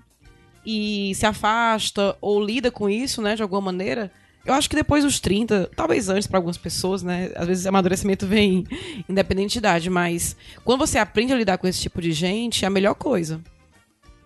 e 0.67 1.13
se 1.15 1.25
afasta 1.27 2.17
ou 2.21 2.43
lida 2.43 2.71
com 2.71 2.89
isso, 2.89 3.23
né, 3.23 3.35
de 3.37 3.43
alguma 3.43 3.61
maneira, 3.61 4.11
eu 4.45 4.53
acho 4.55 4.69
que 4.69 4.75
depois 4.77 5.05
dos 5.05 5.21
30, 5.21 5.71
talvez 5.77 6.09
antes 6.09 6.27
pra 6.27 6.39
algumas 6.39 6.57
pessoas, 6.59 7.03
né, 7.03 7.31
às 7.37 7.47
vezes 7.47 7.67
amadurecimento 7.67 8.27
vem 8.27 8.65
independente 9.09 9.53
de 9.53 9.59
idade, 9.59 9.89
mas 9.91 10.37
quando 10.65 10.81
você 10.81 10.99
aprende 10.99 11.33
a 11.33 11.37
lidar 11.37 11.59
com 11.59 11.67
esse 11.67 11.81
tipo 11.81 12.01
de 12.03 12.13
gente, 12.13 12.65
é 12.65 12.69
a 12.69 12.71
melhor 12.71 12.95
coisa. 12.95 13.41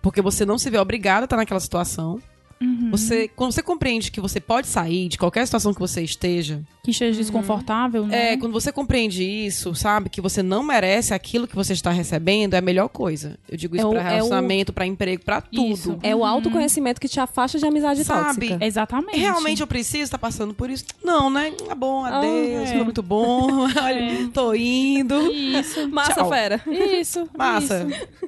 Porque 0.05 0.21
você 0.21 0.45
não 0.45 0.59
se 0.59 0.69
vê 0.69 0.77
obrigado 0.77 1.21
a 1.21 1.25
estar 1.25 1.35
naquela 1.35 1.59
situação. 1.59 2.21
Uhum. 2.61 2.89
Você, 2.89 3.27
quando 3.27 3.51
você 3.51 3.61
compreende 3.61 4.09
que 4.09 4.21
você 4.21 4.39
pode 4.39 4.67
sair 4.67 5.09
de 5.09 5.17
qualquer 5.17 5.45
situação 5.45 5.73
que 5.73 5.79
você 5.79 6.01
esteja, 6.01 6.61
Que 6.83 6.91
esteja 6.91 7.17
desconfortável, 7.19 8.07
né? 8.07 8.33
é, 8.33 8.37
quando 8.37 8.53
você 8.53 8.71
compreende 8.71 9.23
isso, 9.23 9.75
sabe, 9.75 10.09
que 10.09 10.21
você 10.21 10.41
não 10.41 10.63
merece 10.63 11.13
aquilo 11.13 11.47
que 11.47 11.55
você 11.55 11.73
está 11.73 11.91
recebendo, 11.91 12.53
é 12.53 12.57
a 12.57 12.61
melhor 12.61 12.87
coisa. 12.87 13.37
Eu 13.49 13.57
digo 13.57 13.75
isso 13.75 13.83
É 13.85 13.87
o- 13.87 13.91
pra 13.91 14.01
é 14.01 14.05
o- 14.05 14.09
relacionamento, 14.15 14.71
pra 14.71 14.85
emprego, 14.85 15.23
pra 15.23 15.41
tudo. 15.41 15.73
Isso. 15.73 15.99
É 16.01 16.15
o 16.15 16.23
autoconhecimento 16.23 17.01
que 17.01 17.09
te 17.09 17.19
afasta 17.19 17.59
de 17.59 17.65
amizade 17.65 18.03
Sabe? 18.05 18.47
tóxica. 18.47 18.65
Exatamente. 18.65 19.17
Realmente 19.19 19.61
eu 19.61 19.67
preciso 19.67 20.03
estar 20.03 20.17
passando 20.17 20.53
por 20.53 20.69
isso? 20.69 20.85
Não, 21.03 21.29
né? 21.29 21.51
Tá 21.67 21.75
bom, 21.75 22.05
adeus, 22.05 22.69
é. 22.69 22.73
foi 22.73 22.83
muito 22.83 23.03
bom. 23.03 23.47
Olha, 23.83 24.29
tô 24.33 24.53
indo. 24.53 25.15
Isso. 25.31 25.89
Massa, 25.89 26.13
Tchau. 26.13 26.29
fera. 26.29 26.61
Isso. 26.67 27.27
Massa. 27.37 27.85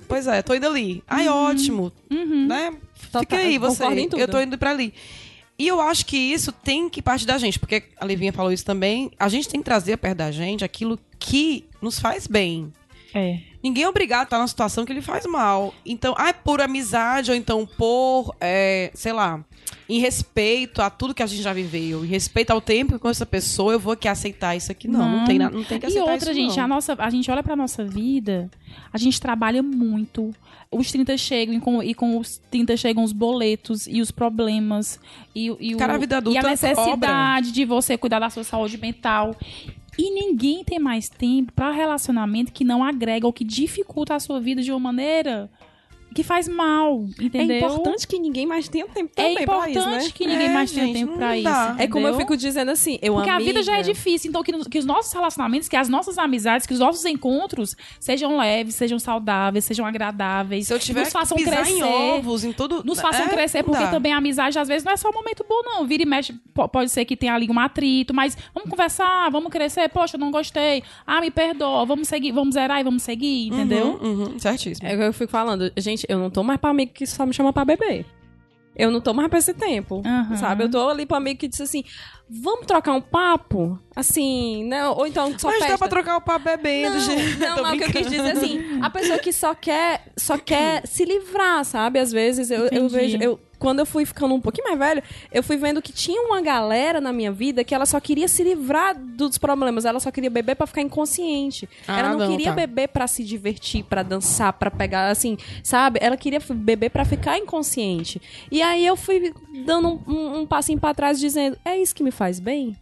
Pois 0.08 0.28
é, 0.28 0.42
tô 0.42 0.54
indo 0.54 0.68
ali. 0.68 1.02
Ai, 1.08 1.28
ótimo. 1.30 1.92
Uhum. 2.12 2.48
Né? 2.48 2.74
Total, 3.12 3.22
Fica 3.22 3.38
aí, 3.38 3.58
você. 3.58 3.84
Eu 4.18 4.28
tô 4.28 4.40
indo 4.40 4.58
pra 4.58 4.72
ali. 4.72 4.94
E 5.60 5.68
eu 5.68 5.82
acho 5.82 6.06
que 6.06 6.18
isso 6.18 6.52
tem 6.52 6.88
que 6.88 7.02
partir 7.02 7.26
da 7.26 7.38
gente, 7.38 7.58
porque 7.58 7.84
a 8.00 8.06
Livinha 8.06 8.32
falou 8.32 8.52
isso 8.52 8.66
também. 8.66 9.12
A 9.18 9.28
gente 9.28 9.50
tem 9.50 9.60
que 9.60 9.66
trazer 9.66 9.98
perto 9.98 10.18
da 10.18 10.32
gente 10.32 10.64
aquilo 10.64 11.00
que 11.18 11.66
nos 11.82 12.00
faz 12.00 12.28
bem. 12.28 12.72
É. 13.14 13.40
Ninguém 13.64 13.84
é 13.84 13.90
obrigado 13.90 14.22
a 14.22 14.24
estar 14.24 14.38
numa 14.38 14.48
situação 14.48 14.86
que 14.86 14.94
lhe 14.94 15.02
faz 15.02 15.26
mal. 15.26 15.74
Então, 15.84 16.14
ah, 16.18 16.30
é 16.30 16.34
por 16.34 16.62
amizade, 16.62 17.32
ou 17.32 17.38
então 17.38 17.66
por, 17.66 18.36
é, 18.40 18.92
sei 18.94 19.12
lá, 19.12 19.44
em 19.90 20.00
respeito 20.00 20.82
a 20.82 20.90
tudo 20.90 21.14
que 21.14 21.24
a 21.24 21.26
gente 21.28 21.42
já 21.42 21.54
viveu, 21.54 22.04
em 22.04 22.08
respeito 22.08 22.52
ao 22.52 22.60
tempo 22.62 22.98
com 23.00 23.10
essa 23.10 23.26
pessoa, 23.26 23.74
eu 23.74 23.80
vou 23.80 23.94
aqui 23.94 24.08
aceitar 24.08 24.56
isso 24.56 24.72
aqui. 24.72 24.88
Não, 24.88 25.00
não, 25.00 25.18
Não. 25.20 25.26
tem, 25.26 25.40
não 25.40 25.64
tem 25.64 25.80
que 25.80 25.86
E 25.86 25.88
aceitar 25.88 26.12
outra, 26.12 26.32
isso, 26.32 26.34
gente, 26.40 26.58
não. 26.58 26.64
a, 26.64 26.68
nossa, 26.68 26.96
a 26.98 27.10
gente 27.10 27.30
olha 27.32 27.42
pra 27.44 27.56
nossa 27.56 27.84
vida, 27.86 28.50
a 28.92 28.98
gente 28.98 29.20
trabalha 29.20 29.62
muito. 29.64 30.34
Os 30.70 30.92
30 30.92 31.18
chegam 31.18 31.56
e 31.56 31.60
com, 31.62 31.82
e 31.82 31.94
com 31.94 32.18
os 32.18 32.38
30 32.52 32.76
chegam 32.76 33.04
os 33.04 33.14
boletos 33.14 33.88
e 33.88 34.02
os 34.02 34.12
problemas. 34.12 35.00
E, 35.34 35.50
o- 35.50 35.58
e, 35.60 35.74
o- 35.74 35.78
Cara, 35.78 35.96
a 35.96 35.98
vida 35.98 36.16
e 36.16 36.18
adulta 36.18 36.48
a 36.48 36.50
necessidade 36.50 37.52
de 37.54 37.64
você 37.64 37.98
cuidar 37.98 38.20
da 38.20 38.30
sua 38.30 38.44
saúde 38.44 38.78
mental. 38.78 39.34
E 39.98 40.12
ninguém 40.12 40.64
tem 40.64 40.78
mais 40.78 41.08
tempo 41.10 41.52
pra 41.54 41.72
relacionamento 41.72 42.52
que 42.52 42.64
não 42.64 42.84
agrega 42.84 43.26
ou 43.26 43.34
que 43.34 43.44
dificulta 43.44 44.14
a 44.14 44.20
sua 44.20 44.40
vida 44.40 44.62
de 44.62 44.72
uma 44.72 44.80
maneira 44.80 45.50
que 46.18 46.24
faz 46.24 46.48
mal, 46.48 47.06
entendeu? 47.22 47.56
É 47.58 47.60
importante 47.60 48.08
que 48.08 48.18
ninguém 48.18 48.48
mais 48.48 48.68
tenha 48.68 48.88
tempo 48.88 49.12
É 49.16 49.46
pra 49.46 49.70
isso, 49.70 49.80
importante 49.80 50.06
né? 50.06 50.12
que 50.16 50.26
ninguém 50.26 50.48
É, 50.48 50.50
mais 50.54 50.72
tenha 50.72 50.86
gente, 50.88 50.96
tempo 50.98 51.14
pra 51.16 51.38
isso. 51.38 51.50
É 51.78 51.88
como 51.88 52.08
eu 52.08 52.18
fico 52.18 52.36
dizendo 52.36 52.72
assim, 52.72 52.98
eu 53.04 53.14
Porque 53.14 53.30
a 53.30 53.38
vida 53.38 53.62
já 53.62 53.74
é 53.74 53.76
amiga, 53.76 53.94
difícil, 53.94 54.30
então 54.30 54.42
que, 54.42 54.52
que 54.70 54.80
os 54.80 54.86
nossos 54.86 55.14
relacionamentos, 55.14 55.68
que 55.70 55.76
as 55.76 55.88
nossas 55.88 56.18
amizades, 56.18 56.66
que 56.66 56.74
os 56.74 56.80
nossos 56.80 57.06
encontros 57.06 57.76
sejam 58.00 58.36
leves, 58.38 58.74
sejam 58.74 58.98
saudáveis, 58.98 59.64
sejam 59.66 59.86
agradáveis, 59.86 60.66
Se 60.68 60.74
eu 60.74 60.80
tiver 60.80 61.02
nos 61.02 61.14
façam 61.14 61.38
que 61.38 61.44
pisar 61.44 61.58
crescer. 61.64 61.78
em 61.78 61.84
ovos, 61.84 62.44
em 62.44 62.52
tudo... 62.52 62.84
Nos 62.84 63.00
façam 63.00 63.26
é, 63.26 63.30
crescer, 63.30 63.62
porque 63.64 63.84
dá. 63.84 63.92
também 63.92 64.12
a 64.14 64.18
amizade 64.18 64.58
às 64.58 64.68
vezes 64.68 64.84
não 64.84 64.92
é 64.94 64.98
só 64.98 65.10
um 65.10 65.14
momento 65.14 65.46
bom, 65.48 65.62
não. 65.64 65.86
Vira 65.86 66.02
e 66.02 66.06
mexe, 66.06 66.34
po- 66.54 66.68
pode 66.68 66.90
ser 66.90 67.06
que 67.06 67.16
tenha 67.16 67.36
ali 67.36 67.48
um 67.50 67.60
atrito, 67.60 68.12
mas 68.14 68.36
vamos 68.56 68.70
conversar, 68.72 69.30
vamos 69.30 69.52
crescer. 69.52 69.88
Poxa, 69.90 70.16
eu 70.16 70.20
não 70.20 70.32
gostei. 70.32 70.82
Ah, 71.06 71.22
me 71.22 71.30
perdoa, 71.30 71.86
vamos 71.86 72.08
seguir, 72.08 72.32
vamos 72.32 72.56
zerar 72.56 72.80
e 72.80 72.84
vamos 72.84 73.04
seguir, 73.04 73.48
entendeu? 73.50 74.00
Uhum, 74.02 74.24
uhum, 74.24 74.40
certíssimo. 74.40 74.88
É 74.88 74.96
o 74.96 74.98
que 74.98 75.04
eu 75.04 75.14
fico 75.14 75.32
falando, 75.32 75.72
gente, 75.78 76.07
eu 76.08 76.18
não 76.20 76.30
tô 76.30 76.44
mais 76.44 76.60
pra 76.60 76.70
amigo 76.70 76.92
que 76.94 77.06
só 77.06 77.26
me 77.26 77.34
chama 77.34 77.52
pra 77.54 77.66
beber. 77.66 78.06
Eu 78.76 78.92
não 78.92 79.02
tô 79.02 79.12
mais 79.12 79.28
pra 79.28 79.40
esse 79.40 79.56
tempo, 79.56 80.04
Aham. 80.06 80.36
sabe? 80.38 80.64
Eu 80.64 80.70
tô 80.70 80.88
ali 80.88 81.04
pra 81.04 81.18
amigo 81.18 81.40
que 81.40 81.48
diz 81.48 81.60
assim, 81.60 81.84
vamos 82.30 82.68
trocar 82.68 82.94
um 82.94 83.02
papo? 83.02 83.80
Assim, 83.96 84.66
né? 84.66 84.88
Ou 84.90 85.08
então 85.08 85.34
só 85.40 85.48
Mas 85.48 85.58
festa. 85.58 85.74
dá 85.74 85.78
pra 85.80 85.88
trocar 85.88 86.18
o 86.18 86.22
papo 86.22 86.46
bebendo, 86.46 86.94
Não, 86.96 87.00
gente. 87.02 87.38
não, 87.40 87.56
mas 87.64 87.74
o 87.74 87.78
que 87.80 87.84
eu 87.86 87.92
quis 87.92 88.08
dizer 88.12 88.32
assim, 88.38 88.80
a 88.80 88.88
pessoa 88.92 89.18
que 89.18 89.34
só 89.34 89.56
quer, 89.56 90.12
só 90.16 90.38
quer 90.38 90.86
se 90.86 91.04
livrar, 91.06 91.66
sabe? 91.66 91.98
Às 91.98 92.12
vezes 92.12 92.52
eu, 92.52 92.68
eu 92.68 92.88
vejo, 92.88 93.18
eu, 93.20 93.40
quando 93.60 93.80
eu 93.80 93.86
fui 93.86 94.06
ficando 94.06 94.34
um 94.34 94.42
pouquinho 94.42 94.68
mais 94.68 94.80
velho, 94.80 95.04
eu 95.32 95.44
fui 95.44 95.58
vendo 95.58 95.82
que 95.82 95.92
tinha 95.92 96.22
uma 96.22 96.42
galera 96.42 97.02
na 97.02 97.12
minha 97.12 97.32
vida 97.32 97.64
que 97.64 97.74
ela 97.74 97.86
só 97.86 98.00
queria 98.00 98.28
se 98.28 98.44
livrar 98.44 98.96
dos 98.98 99.38
problemas, 99.38 99.86
ela 99.86 100.00
só 100.00 100.12
queria 100.12 100.30
beber 100.30 100.56
pra 100.56 100.68
ficar 100.68 100.82
inconsciente. 100.82 101.68
Ah, 101.88 102.00
ela 102.00 102.10
não, 102.10 102.20
não, 102.20 102.30
queria 102.30 102.50
tá. 102.50 102.56
beber 102.56 102.88
pra 102.90 103.08
se 103.08 103.24
divertir, 103.24 103.84
pra 103.84 104.04
dançar, 104.04 104.54
pra 104.54 104.70
pegar 104.70 105.10
assim, 105.10 105.38
sabe? 105.64 106.00
Ela 106.02 106.18
queria 106.18 106.40
beber 106.54 106.90
pra 106.90 107.06
ficar 107.06 107.38
inconsciente. 107.38 108.22
E 108.52 108.62
aí 108.62 108.86
eu 108.86 108.96
fui 108.96 109.34
dando 109.66 109.88
um, 109.90 110.14
um, 110.14 110.40
um 110.40 110.46
passinho 110.46 110.80
pra 110.80 110.94
trás 110.94 111.20
dizendo, 111.20 111.58
é 111.66 111.78
isso 111.78 111.96
que 111.96 112.04
me 112.04 112.12
faz 112.12 112.40
bem? 112.40 112.76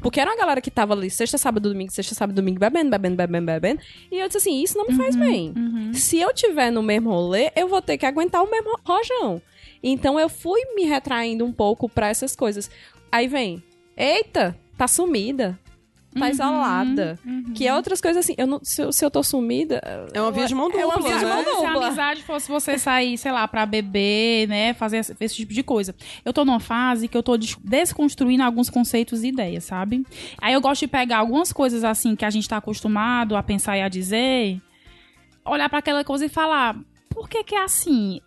Porque 0.00 0.20
era 0.20 0.30
uma 0.30 0.36
galera 0.36 0.60
que 0.60 0.70
tava 0.70 0.94
ali 0.94 1.10
sexta, 1.10 1.36
sábado, 1.36 1.68
domingo, 1.68 1.92
sexta, 1.92 2.14
sábado, 2.14 2.36
domingo, 2.36 2.60
bebendo, 2.60 2.90
bebendo, 2.90 3.16
bebendo, 3.16 3.46
bebendo. 3.46 3.80
E 4.10 4.18
eu 4.18 4.28
disse 4.28 4.38
assim, 4.38 4.62
isso 4.62 4.78
não 4.78 4.86
me 4.86 4.94
faz 4.94 5.16
bem. 5.16 5.52
Se 5.92 6.18
eu 6.18 6.32
tiver 6.32 6.70
no 6.70 6.82
mesmo 6.82 7.10
rolê, 7.10 7.50
eu 7.56 7.66
vou 7.68 7.82
ter 7.82 7.98
que 7.98 8.06
aguentar 8.06 8.42
o 8.42 8.50
mesmo 8.50 8.78
rojão. 8.84 9.42
Então 9.82 10.18
eu 10.20 10.28
fui 10.28 10.60
me 10.74 10.84
retraindo 10.84 11.44
um 11.44 11.52
pouco 11.52 11.88
pra 11.88 12.08
essas 12.08 12.34
coisas. 12.36 12.70
Aí 13.10 13.26
vem, 13.26 13.62
eita, 13.96 14.56
tá 14.76 14.86
sumida. 14.86 15.58
Tá 16.18 16.28
isolada. 16.28 17.16
Que 17.54 17.68
é 17.68 17.74
outras 17.74 18.00
coisas 18.00 18.24
assim. 18.24 18.34
Eu 18.36 18.44
não, 18.44 18.58
se, 18.64 18.82
eu, 18.82 18.92
se 18.92 19.04
eu 19.04 19.08
tô 19.08 19.22
sumida. 19.22 19.80
É 20.12 20.20
uma 20.20 20.32
via 20.32 20.44
de 20.44 20.56
mão 20.56 20.68
É 20.72 20.84
uma 20.84 20.96
dupla, 20.96 21.08
via 21.08 21.18
de 21.20 21.24
né? 21.24 21.34
mão 21.34 21.44
Se 21.44 21.50
a 21.64 21.72
dupla. 21.72 21.86
amizade 21.86 22.22
fosse 22.24 22.48
você 22.50 22.76
sair, 22.78 23.16
sei 23.16 23.30
lá, 23.30 23.46
pra 23.46 23.64
beber, 23.64 24.48
né, 24.48 24.74
fazer 24.74 24.96
esse, 24.98 25.16
esse 25.20 25.36
tipo 25.36 25.54
de 25.54 25.62
coisa. 25.62 25.94
Eu 26.24 26.32
tô 26.32 26.44
numa 26.44 26.58
fase 26.58 27.06
que 27.06 27.16
eu 27.16 27.22
tô 27.22 27.36
des- 27.36 27.56
desconstruindo 27.62 28.42
alguns 28.42 28.68
conceitos 28.68 29.22
e 29.22 29.28
ideias, 29.28 29.62
sabe? 29.62 30.04
Aí 30.38 30.52
eu 30.52 30.60
gosto 30.60 30.80
de 30.80 30.88
pegar 30.88 31.18
algumas 31.18 31.52
coisas 31.52 31.84
assim 31.84 32.16
que 32.16 32.24
a 32.24 32.30
gente 32.30 32.48
tá 32.48 32.56
acostumado 32.56 33.36
a 33.36 33.42
pensar 33.42 33.78
e 33.78 33.82
a 33.82 33.88
dizer, 33.88 34.60
olhar 35.44 35.68
pra 35.68 35.78
aquela 35.78 36.02
coisa 36.02 36.24
e 36.26 36.28
falar, 36.28 36.76
por 37.08 37.28
que 37.28 37.44
que 37.44 37.54
é 37.54 37.62
assim? 37.62 38.20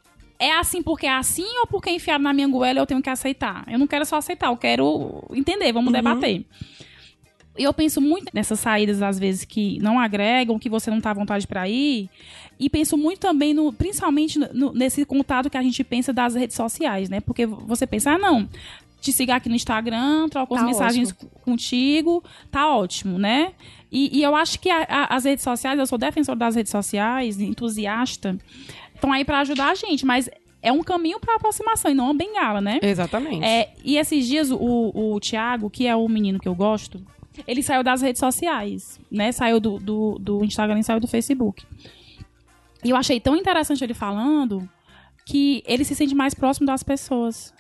É 0.45 0.51
assim 0.59 0.81
porque 0.81 1.05
é 1.05 1.11
assim 1.13 1.45
ou 1.59 1.67
porque 1.67 1.89
é 1.89 1.95
enfiado 1.95 2.23
na 2.23 2.33
minha 2.33 2.47
goela 2.47 2.79
eu 2.79 2.85
tenho 2.85 3.01
que 3.01 3.09
aceitar? 3.09 3.63
Eu 3.67 3.77
não 3.79 3.87
quero 3.87 4.05
só 4.05 4.17
aceitar, 4.17 4.47
eu 4.47 4.57
quero 4.57 5.23
entender, 5.33 5.71
vamos 5.71 5.91
debater. 5.93 6.45
E 7.57 7.63
eu 7.63 7.71
penso 7.73 8.01
muito 8.01 8.31
nessas 8.33 8.59
saídas, 8.59 9.01
às 9.03 9.19
vezes, 9.19 9.45
que 9.45 9.77
não 9.79 9.99
agregam, 9.99 10.57
que 10.57 10.67
você 10.69 10.89
não 10.89 10.99
tá 10.99 11.11
à 11.11 11.13
vontade 11.13 11.45
pra 11.45 11.69
ir. 11.69 12.09
E 12.59 12.67
penso 12.67 12.97
muito 12.97 13.19
também, 13.19 13.53
no, 13.53 13.71
principalmente 13.71 14.39
no- 14.39 14.73
nesse 14.73 15.05
contato 15.05 15.51
que 15.51 15.57
a 15.57 15.61
gente 15.61 15.83
pensa 15.83 16.11
das 16.11 16.33
redes 16.33 16.55
sociais, 16.55 17.09
né? 17.09 17.19
Porque 17.19 17.45
você 17.45 17.85
pensa, 17.85 18.11
ah, 18.13 18.17
não, 18.17 18.49
te 18.99 19.11
siga 19.11 19.35
aqui 19.35 19.49
no 19.49 19.55
Instagram, 19.55 20.29
troco 20.29 20.55
as 20.55 20.61
Tá 20.61 20.65
mensagens 20.65 21.11
contigo, 21.45 22.23
tá 22.51 22.73
ótimo, 22.75 23.19
né? 23.19 23.51
E, 23.91 24.17
e 24.17 24.23
eu 24.23 24.35
acho 24.35 24.59
que 24.59 24.71
a- 24.71 24.87
a- 24.89 25.15
as 25.15 25.23
redes 25.25 25.43
sociais, 25.43 25.77
eu 25.77 25.85
sou 25.85 25.99
defensor 25.99 26.35
das 26.35 26.55
redes 26.55 26.71
sociais, 26.71 27.39
entusiasta, 27.39 28.35
estão 29.03 29.11
aí 29.11 29.25
pra 29.25 29.39
ajudar 29.39 29.71
a 29.71 29.75
gente, 29.75 30.05
mas 30.05 30.29
é 30.61 30.71
um 30.71 30.81
caminho 30.81 31.19
pra 31.19 31.35
aproximação 31.35 31.91
e 31.91 31.93
não 31.93 32.05
uma 32.05 32.13
bengala, 32.13 32.61
né? 32.61 32.79
Exatamente. 32.81 33.43
É, 33.43 33.73
e 33.83 33.97
esses 33.97 34.25
dias 34.25 34.49
o, 34.49 34.91
o 34.95 35.19
Thiago, 35.19 35.69
que 35.69 35.85
é 35.85 35.95
o 35.95 36.07
menino 36.07 36.39
que 36.39 36.47
eu 36.47 36.55
gosto, 36.55 37.05
ele 37.45 37.61
saiu 37.61 37.83
das 37.83 38.01
redes 38.01 38.19
sociais, 38.19 38.99
né? 39.11 39.33
Saiu 39.33 39.59
do, 39.59 39.77
do, 39.77 40.17
do 40.19 40.45
Instagram 40.45 40.79
e 40.79 40.83
saiu 40.83 41.01
do 41.01 41.07
Facebook. 41.07 41.65
E 42.83 42.89
eu 42.89 42.95
achei 42.95 43.19
tão 43.19 43.35
interessante 43.35 43.83
ele 43.83 43.93
falando 43.93 44.67
que 45.25 45.63
ele 45.65 45.83
se 45.83 45.95
sente 45.95 46.15
mais 46.15 46.33
próximo 46.33 46.65
das 46.65 46.83
pessoas. 46.83 47.52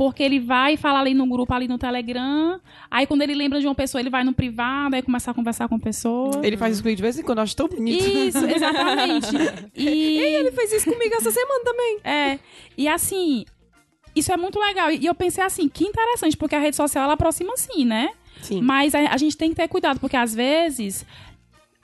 Porque 0.00 0.22
ele 0.22 0.40
vai 0.40 0.78
falar 0.78 1.00
ali 1.00 1.12
no 1.12 1.26
grupo, 1.26 1.52
ali 1.52 1.68
no 1.68 1.76
Telegram. 1.76 2.58
Aí 2.90 3.06
quando 3.06 3.20
ele 3.20 3.34
lembra 3.34 3.60
de 3.60 3.66
uma 3.66 3.74
pessoa, 3.74 4.00
ele 4.00 4.08
vai 4.08 4.24
no 4.24 4.32
privado, 4.32 4.96
aí 4.96 5.02
começa 5.02 5.30
a 5.30 5.34
conversar 5.34 5.68
com 5.68 5.74
a 5.74 5.78
pessoa. 5.78 6.40
Ele 6.42 6.56
faz 6.56 6.72
isso 6.72 6.82
comigo 6.82 6.96
de 6.96 7.02
vez 7.02 7.18
em 7.18 7.22
quando, 7.22 7.36
eu 7.36 7.42
acho 7.42 7.54
tão 7.54 7.68
bonito. 7.68 8.02
Isso, 8.02 8.46
exatamente. 8.46 9.28
E 9.76 10.16
Ele 10.16 10.52
fez 10.52 10.72
isso 10.72 10.90
comigo 10.90 11.14
essa 11.16 11.30
semana 11.30 11.62
também. 11.62 11.98
é. 12.02 12.38
E 12.78 12.88
assim, 12.88 13.44
isso 14.16 14.32
é 14.32 14.38
muito 14.38 14.58
legal. 14.58 14.90
E 14.90 15.04
eu 15.04 15.14
pensei 15.14 15.44
assim, 15.44 15.68
que 15.68 15.84
interessante, 15.84 16.34
porque 16.34 16.54
a 16.54 16.60
rede 16.60 16.76
social 16.76 17.04
ela 17.04 17.12
aproxima 17.12 17.54
sim, 17.58 17.84
né? 17.84 18.08
Sim. 18.40 18.62
Mas 18.62 18.94
a, 18.94 19.00
a 19.00 19.18
gente 19.18 19.36
tem 19.36 19.50
que 19.50 19.56
ter 19.56 19.68
cuidado, 19.68 20.00
porque 20.00 20.16
às 20.16 20.34
vezes 20.34 21.04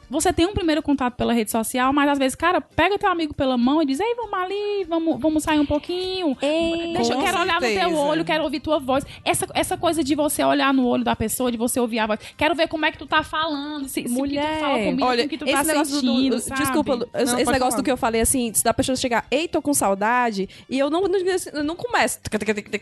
você 0.08 0.32
tem 0.32 0.46
um 0.46 0.52
primeiro 0.52 0.82
contato 0.82 1.14
pela 1.14 1.32
rede 1.32 1.50
social, 1.50 1.92
mas 1.92 2.08
às 2.10 2.18
vezes, 2.18 2.34
cara, 2.34 2.60
pega 2.60 2.98
teu 2.98 3.10
amigo 3.10 3.34
pela 3.34 3.56
mão 3.56 3.82
e 3.82 3.86
diz, 3.86 4.00
ei, 4.00 4.14
vamos 4.14 4.34
ali, 4.34 4.84
vamos, 4.88 5.20
vamos 5.20 5.42
sair 5.42 5.58
um 5.58 5.66
pouquinho. 5.66 6.36
Deixa, 6.40 7.12
eu 7.14 7.20
quero 7.20 7.40
olhar 7.40 7.54
no 7.54 7.60
teu 7.60 7.70
certeza. 7.70 8.00
olho, 8.00 8.24
quero 8.24 8.44
ouvir 8.44 8.60
tua 8.60 8.78
voz. 8.78 9.04
Essa, 9.24 9.46
essa 9.54 9.76
coisa 9.76 10.02
de 10.02 10.14
você 10.14 10.44
olhar 10.44 10.72
no 10.72 10.86
olho 10.86 11.04
da 11.04 11.16
pessoa, 11.16 11.50
de 11.50 11.58
você 11.58 11.80
ouvir 11.80 11.98
a 11.98 12.06
voz. 12.06 12.20
Quero 12.36 12.54
ver 12.54 12.68
como 12.68 12.84
é 12.84 12.92
que 12.92 12.98
tu 12.98 13.06
tá 13.06 13.22
falando, 13.22 13.88
se, 13.88 13.94
se 13.94 14.00
o 14.00 14.04
que 14.04 14.10
Mulher, 14.10 14.56
tu 14.56 14.60
fala 14.60 14.78
comigo, 14.78 15.04
olha, 15.04 15.22
com 15.24 15.28
que 15.28 15.38
tu 15.38 15.44
esse 15.44 15.54
tá 15.54 15.64
negócio 15.64 16.00
sentindo, 16.00 16.36
do, 16.36 16.40
sabe? 16.40 16.60
desculpa, 16.60 16.94
Lu, 16.94 17.08
esse 17.14 17.34
negócio 17.34 17.58
falar. 17.58 17.76
do 17.76 17.82
que 17.82 17.90
eu 17.90 17.96
falei 17.96 18.20
assim, 18.20 18.52
da 18.64 18.74
pessoa 18.74 18.96
chegar, 18.96 19.26
ei, 19.30 19.48
tô 19.48 19.60
com 19.60 19.74
saudade, 19.74 20.48
e 20.68 20.78
eu 20.78 20.90
não, 20.90 21.02
não, 21.02 21.18
eu 21.52 21.64
não 21.64 21.76
começo 21.76 22.20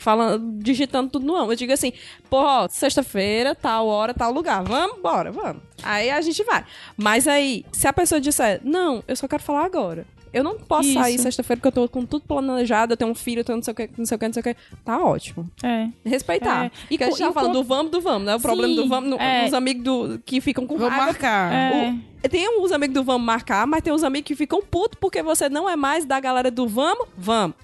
falando, 0.01 0.59
digitando 0.63 1.11
tudo 1.11 1.27
no 1.27 1.37
amo. 1.37 1.53
Eu 1.53 1.57
digo 1.57 1.73
assim, 1.73 1.93
pô, 2.29 2.39
ó, 2.39 2.69
sexta-feira, 2.69 3.55
tal 3.55 3.87
hora, 3.87 4.13
tal 4.15 4.33
lugar, 4.33 4.63
vamos, 4.63 5.01
bora, 5.01 5.33
vamos. 5.33 5.63
Aí 5.83 6.11
a 6.11 6.21
gente 6.21 6.43
vai. 6.45 6.65
Mas 6.97 7.27
aí, 7.27 7.65
se 7.73 7.87
a 7.87 7.93
pessoa 7.93 8.21
disser, 8.21 8.61
não, 8.65 9.03
eu 9.07 9.17
só 9.17 9.27
quero 9.29 9.43
falar 9.43 9.65
agora. 9.65 10.07
Eu 10.35 10.43
não 10.43 10.59
posso 10.59 10.89
Isso. 10.89 10.99
sair 10.99 11.17
sexta-feira 11.17 11.61
porque 11.61 11.79
eu 11.79 11.87
tô 11.87 11.89
com 11.89 12.05
tudo 12.05 12.25
planejado, 12.27 12.93
eu 12.93 12.97
tenho 12.97 13.09
um 13.09 13.15
filho, 13.15 13.41
eu 13.41 13.45
tenho 13.45 13.55
não 13.55 13.63
sei 13.63 13.71
o 13.71 13.75
que, 13.77 13.89
não 13.97 14.05
sei 14.05 14.17
o 14.17 14.19
que, 14.19 14.27
não 14.27 14.33
sei 14.33 14.41
o 14.41 14.43
que. 14.43 14.57
Tá 14.85 14.99
ótimo. 14.99 15.49
É. 15.63 15.89
Respeitar. 16.05 16.65
É. 16.65 16.71
E 16.91 16.99
que 16.99 17.05
a 17.05 17.11
gente 17.11 17.23
e 17.23 17.33
falando 17.33 17.53
do 17.53 17.63
vamos 17.63 17.93
do 17.93 18.01
vamos, 18.01 18.27
né? 18.27 18.35
O 18.35 18.41
problema 18.41 18.75
Sim, 18.75 18.83
do 18.83 18.89
vamos, 18.89 19.21
é. 19.21 19.47
os 19.47 19.55
amigos 19.55 19.85
do, 19.85 20.23
que 20.27 20.41
ficam 20.41 20.67
com 20.67 20.77
raiva. 20.77 20.97
marcar. 20.97 21.53
É. 21.53 22.29
Tem 22.29 22.49
os 22.61 22.73
amigos 22.73 22.95
do 22.95 23.05
vamos 23.05 23.25
marcar, 23.25 23.65
mas 23.65 23.81
tem 23.81 23.93
os 23.93 24.03
amigos 24.03 24.27
que 24.27 24.35
ficam 24.35 24.61
putos 24.61 24.99
porque 25.01 25.23
você 25.23 25.49
não 25.49 25.71
é 25.71 25.77
mais 25.77 26.05
da 26.05 26.19
galera 26.19 26.51
do 26.51 26.67
vamos, 26.67 27.07
vamos. 27.17 27.55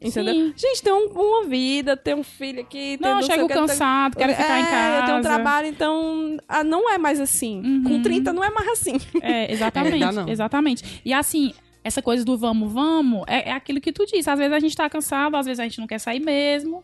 Entendeu? 0.00 0.34
Sim. 0.34 0.54
Gente, 0.56 0.82
tem 0.82 0.92
um- 0.92 1.06
uma 1.08 1.44
vida, 1.44 1.96
tem 1.96 2.14
um 2.14 2.22
filho 2.22 2.60
aqui, 2.60 2.98
tem 2.98 2.98
Não, 3.00 3.16
não 3.16 3.22
chego 3.22 3.44
o 3.44 3.48
que, 3.48 3.54
cansado, 3.54 4.16
quero 4.16 4.34
ficar 4.34 4.58
é, 4.58 4.60
em 4.60 4.64
casa. 4.66 5.00
eu 5.00 5.06
tenho 5.06 5.18
um 5.18 5.22
trabalho, 5.22 5.66
então 5.68 6.36
ah, 6.46 6.62
não 6.62 6.90
é 6.90 6.98
mais 6.98 7.18
assim. 7.18 7.62
Uhum. 7.64 7.82
Com 7.84 8.02
30 8.02 8.32
não 8.32 8.44
é 8.44 8.50
mais 8.50 8.68
assim. 8.68 8.96
É, 9.22 9.50
exatamente. 9.52 10.18
É. 10.28 10.30
Exatamente. 10.30 11.00
E 11.04 11.12
assim, 11.14 11.54
essa 11.82 12.02
coisa 12.02 12.24
do 12.24 12.36
vamos, 12.36 12.72
vamos, 12.72 13.24
é, 13.26 13.48
é 13.50 13.52
aquilo 13.52 13.80
que 13.80 13.90
tu 13.92 14.04
disse. 14.04 14.28
Às 14.28 14.38
vezes 14.38 14.52
a 14.52 14.58
gente 14.60 14.76
tá 14.76 14.88
cansado, 14.90 15.34
às 15.36 15.46
vezes 15.46 15.60
a 15.60 15.62
gente 15.64 15.78
não 15.80 15.86
quer 15.86 15.98
sair 15.98 16.20
mesmo. 16.20 16.82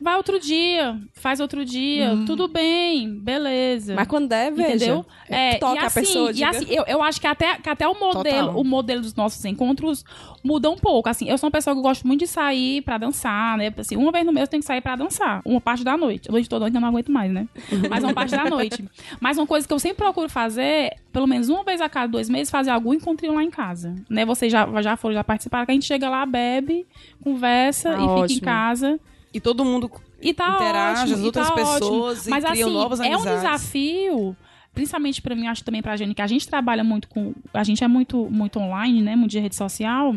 Vai 0.00 0.16
outro 0.16 0.40
dia, 0.40 0.98
faz 1.12 1.40
outro 1.40 1.64
dia, 1.64 2.18
tudo 2.26 2.48
bem, 2.48 3.18
beleza. 3.18 3.94
Mas 3.94 4.08
quando 4.08 4.28
der, 4.28 4.50
veja. 4.50 4.76
Entendeu? 4.76 5.06
É, 5.28 5.56
toca 5.58 5.74
e 5.74 5.78
a 5.78 5.86
assim, 5.86 6.00
pessoa, 6.00 6.30
e 6.30 6.34
diga. 6.34 6.48
assim 6.48 6.66
eu, 6.70 6.84
eu 6.86 7.02
acho 7.02 7.20
que 7.20 7.26
até, 7.26 7.56
que 7.56 7.68
até 7.68 7.86
o 7.86 7.92
modelo, 7.98 8.46
Total. 8.48 8.60
o 8.60 8.64
modelo 8.64 9.02
dos 9.02 9.14
nossos 9.14 9.44
encontros 9.44 10.04
muda 10.42 10.70
um 10.70 10.76
pouco. 10.76 11.08
Assim, 11.08 11.28
eu 11.28 11.36
sou 11.36 11.48
uma 11.48 11.52
pessoa 11.52 11.76
que 11.76 11.82
gosto 11.82 12.06
muito 12.06 12.20
de 12.20 12.26
sair 12.26 12.80
pra 12.82 12.96
dançar, 12.96 13.58
né? 13.58 13.72
Assim, 13.76 13.96
uma 13.96 14.10
vez 14.10 14.24
no 14.24 14.32
mês 14.32 14.44
eu 14.44 14.48
tenho 14.48 14.62
que 14.62 14.66
sair 14.66 14.80
pra 14.80 14.96
dançar, 14.96 15.42
uma 15.44 15.60
parte 15.60 15.84
da 15.84 15.96
noite. 15.96 16.28
A 16.28 16.32
noite 16.32 16.48
toda 16.48 16.66
eu 16.66 16.72
não 16.80 16.88
aguento 16.88 17.12
mais, 17.12 17.30
né? 17.30 17.46
Mas 17.90 18.02
uma 18.02 18.14
parte 18.14 18.34
da 18.34 18.44
noite. 18.44 18.82
Mas 19.20 19.36
uma 19.36 19.46
coisa 19.46 19.68
que 19.68 19.74
eu 19.74 19.78
sempre 19.78 19.98
procuro 19.98 20.28
fazer, 20.30 20.96
pelo 21.12 21.26
menos 21.26 21.48
uma 21.50 21.62
vez 21.62 21.80
a 21.80 21.88
cada 21.88 22.06
dois 22.06 22.28
meses, 22.30 22.50
fazer 22.50 22.70
algum 22.70 22.94
encontrinho 22.94 23.34
lá 23.34 23.44
em 23.44 23.50
casa. 23.50 23.94
Né? 24.08 24.24
Vocês 24.24 24.50
já, 24.50 24.66
já 24.80 24.96
foram, 24.96 25.14
já 25.14 25.22
participaram, 25.24 25.66
que 25.66 25.72
a 25.72 25.74
gente 25.74 25.86
chega 25.86 26.08
lá, 26.08 26.24
bebe, 26.24 26.86
conversa 27.22 27.90
Ah, 27.90 27.94
e 27.94 27.98
fica 27.98 28.04
em 28.12 28.22
ótimo. 28.22 28.40
casa. 28.40 29.00
E 29.32 29.40
todo 29.40 29.64
mundo 29.64 29.90
E 30.20 30.34
tá 30.34 30.54
interage, 30.54 31.02
ótimo, 31.02 31.14
as 31.16 31.20
e 31.20 31.24
outras 31.24 31.46
tá 31.48 31.54
ótimo. 31.54 31.72
pessoas 31.74 32.26
e 32.26 32.30
Mas 32.30 32.44
criam 32.44 32.68
assim, 32.68 32.76
novas 32.76 33.00
é 33.00 33.08
um 33.10 33.14
amizades. 33.14 33.42
desafio, 33.42 34.36
principalmente 34.74 35.22
pra 35.22 35.34
mim, 35.36 35.46
acho 35.46 35.64
também 35.64 35.80
pra 35.82 35.96
Jane, 35.96 36.14
que 36.14 36.22
a 36.22 36.26
gente 36.26 36.48
trabalha 36.48 36.82
muito 36.82 37.08
com, 37.08 37.32
a 37.54 37.62
gente 37.64 37.82
é 37.84 37.88
muito 37.88 38.28
muito 38.30 38.58
online, 38.58 39.00
né, 39.02 39.14
muito 39.16 39.30
de 39.30 39.38
rede 39.38 39.54
social. 39.56 40.14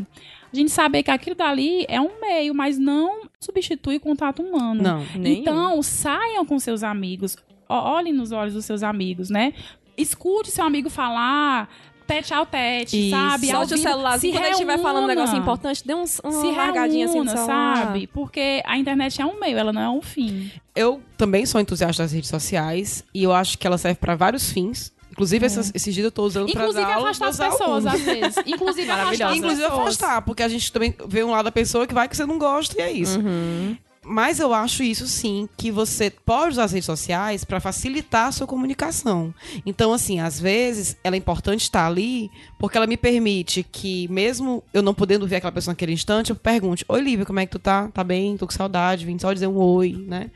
A 0.52 0.56
gente 0.56 0.72
saber 0.72 1.04
que 1.04 1.12
aquilo 1.12 1.36
dali 1.36 1.86
é 1.88 2.00
um 2.02 2.20
meio, 2.22 2.54
mas 2.56 2.78
não 2.78 3.22
substitui 3.40 3.98
o 3.98 4.00
contato 4.00 4.42
humano. 4.42 4.82
Não. 4.84 5.06
Nenhum. 5.16 5.42
Então, 5.42 5.82
saiam 5.84 6.46
com 6.46 6.58
seus 6.60 6.84
amigos, 6.84 7.36
olhem 7.70 8.14
nos 8.14 8.32
olhos 8.32 8.54
dos 8.54 8.66
seus 8.66 8.84
amigos, 8.84 9.30
né? 9.30 9.54
Escute 9.98 10.50
seu 10.50 10.64
amigo 10.66 10.90
falar, 10.90 11.70
tete 12.04 12.34
ao 12.34 12.46
tete, 12.46 12.98
Isso. 13.08 13.10
sabe? 13.16 13.50
Ao 13.52 13.60
Solte 13.62 13.74
o 13.74 13.78
celular. 13.78 14.20
se 14.20 14.30
Quando 14.32 14.44
ele 14.44 14.52
estiver 14.52 14.78
falando 14.80 15.04
um 15.06 15.08
negócio 15.08 15.32
reúna 15.32 15.44
importante, 15.44 15.82
dê 15.86 15.94
uns, 15.96 16.20
uma 16.24 16.32
se 16.42 16.48
largadinha 16.52 17.06
assim 17.06 17.18
no 17.20 17.24
reúna, 17.26 17.38
celular. 17.38 17.78
sabe? 17.86 18.08
Porque 18.08 18.62
a 18.66 18.78
internet 18.78 19.22
é 19.22 19.26
um 19.26 19.40
meio, 19.40 19.58
ela 19.58 19.74
não 19.74 19.82
é 19.82 19.90
um 19.90 20.02
fim. 20.02 20.52
Eu 20.76 21.02
também 21.18 21.46
sou 21.46 21.60
entusiasta 21.62 22.04
das 22.04 22.12
redes 22.12 22.30
sociais 22.30 23.04
e 23.14 23.24
eu 23.24 23.34
acho 23.34 23.58
que 23.58 23.66
ela 23.66 23.78
serve 23.78 24.00
pra 24.00 24.16
vários 24.16 24.52
fins. 24.52 24.92
Inclusive, 25.12 25.46
essas- 25.46 25.72
esses 25.76 25.94
dias 25.94 26.06
eu 26.06 26.12
tô 26.12 26.24
usando 26.24 26.52
pra 26.52 26.62
Inclusive 26.64 26.86
dar 26.86 26.96
aula 26.96 27.12
afastar 27.12 27.28
as 27.28 27.38
pessoas, 27.52 27.86
às 27.86 28.02
vezes. 28.02 28.36
Inclusive 28.48 28.90
afastar 28.90 29.30
as 29.30 29.38
Inclusive 29.38 29.66
afastar, 29.66 30.22
porque 30.24 30.42
a 30.42 30.48
gente 30.50 30.72
também 30.72 30.96
vê 31.08 31.24
um 31.24 31.30
lado 31.30 31.46
da 31.46 31.52
pessoa 31.52 31.86
que 31.86 31.94
vai 31.94 32.08
que 32.08 32.18
você 32.18 32.26
não 32.26 32.40
gosta 32.40 32.76
e 32.80 32.82
é 32.82 32.92
isso. 32.92 33.20
Uhum. 33.20 33.78
Mas 34.06 34.40
eu 34.40 34.54
acho 34.54 34.84
isso 34.84 35.08
sim, 35.08 35.48
que 35.56 35.72
você 35.72 36.10
pode 36.10 36.52
usar 36.52 36.66
as 36.66 36.72
redes 36.74 36.86
sociais 36.86 37.44
para 37.44 37.60
facilitar 37.60 38.28
a 38.28 38.32
sua 38.32 38.46
comunicação. 38.46 39.34
Então, 39.66 39.94
assim, 39.94 40.20
às 40.20 40.40
vezes 40.40 40.98
ela 41.04 41.16
é 41.16 41.20
importante 41.20 41.62
estar 41.62 41.88
ali, 41.88 42.30
porque 42.60 42.78
ela 42.78 42.86
me 42.86 42.98
permite 42.98 43.64
que, 43.64 44.08
mesmo 44.10 44.64
eu 44.74 44.82
não 44.82 44.94
podendo 44.94 45.26
ver 45.26 45.38
aquela 45.38 45.52
pessoa 45.52 45.72
naquele 45.72 45.94
instante, 45.94 46.32
eu 46.32 46.36
pergunte: 46.36 46.84
Oi, 46.88 47.02
Lívia, 47.02 47.26
como 47.26 47.40
é 47.40 47.46
que 47.46 47.52
tu 47.52 47.60
tá? 47.60 47.88
Tá 47.88 48.04
bem? 48.04 48.36
Tô 48.36 48.46
com 48.46 48.54
saudade, 48.54 49.06
vim 49.06 49.18
só 49.18 49.32
dizer 49.32 49.48
um 49.48 49.58
oi, 49.58 49.96
né? 50.08 50.30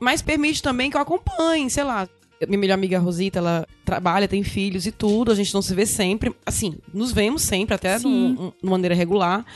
Mas 0.00 0.22
permite 0.22 0.62
também 0.62 0.90
que 0.90 0.96
eu 0.96 1.00
acompanhe, 1.00 1.70
sei 1.70 1.84
lá. 1.84 2.08
Minha 2.48 2.58
melhor 2.58 2.74
amiga 2.74 2.98
Rosita, 2.98 3.38
ela 3.38 3.68
trabalha, 3.84 4.26
tem 4.26 4.42
filhos 4.42 4.84
e 4.84 4.90
tudo, 4.90 5.30
a 5.30 5.34
gente 5.34 5.54
não 5.54 5.62
se 5.62 5.72
vê 5.76 5.86
sempre. 5.86 6.34
Assim, 6.44 6.74
nos 6.92 7.12
vemos 7.12 7.42
sempre, 7.42 7.76
até 7.76 8.00
de 8.00 8.06
uma 8.06 8.52
maneira 8.62 8.96
regular. 8.96 9.46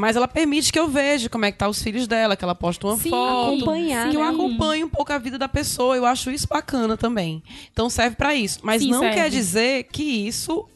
Mas 0.00 0.16
ela 0.16 0.26
permite 0.26 0.72
que 0.72 0.78
eu 0.78 0.88
veja 0.88 1.28
como 1.28 1.44
é 1.44 1.52
que 1.52 1.58
tá 1.58 1.68
os 1.68 1.82
filhos 1.82 2.06
dela, 2.06 2.34
que 2.36 2.42
ela 2.44 2.54
posta 2.54 2.86
uma 2.86 2.96
Sim, 2.96 3.10
foto. 3.10 3.54
acompanhar, 3.56 4.08
Que 4.10 4.16
eu 4.16 4.20
né? 4.22 4.28
acompanhe 4.30 4.82
um 4.82 4.88
pouco 4.88 5.12
a 5.12 5.18
vida 5.18 5.36
da 5.38 5.46
pessoa. 5.48 5.94
Eu 5.96 6.06
acho 6.06 6.30
isso 6.30 6.48
bacana 6.48 6.96
também. 6.96 7.42
Então 7.72 7.90
serve 7.90 8.16
pra 8.16 8.34
isso. 8.34 8.60
Mas 8.62 8.82
Sim, 8.82 8.90
não 8.90 9.00
serve. 9.00 9.14
quer 9.16 9.28
dizer 9.30 9.84
que 9.92 10.02
isso 10.02 10.66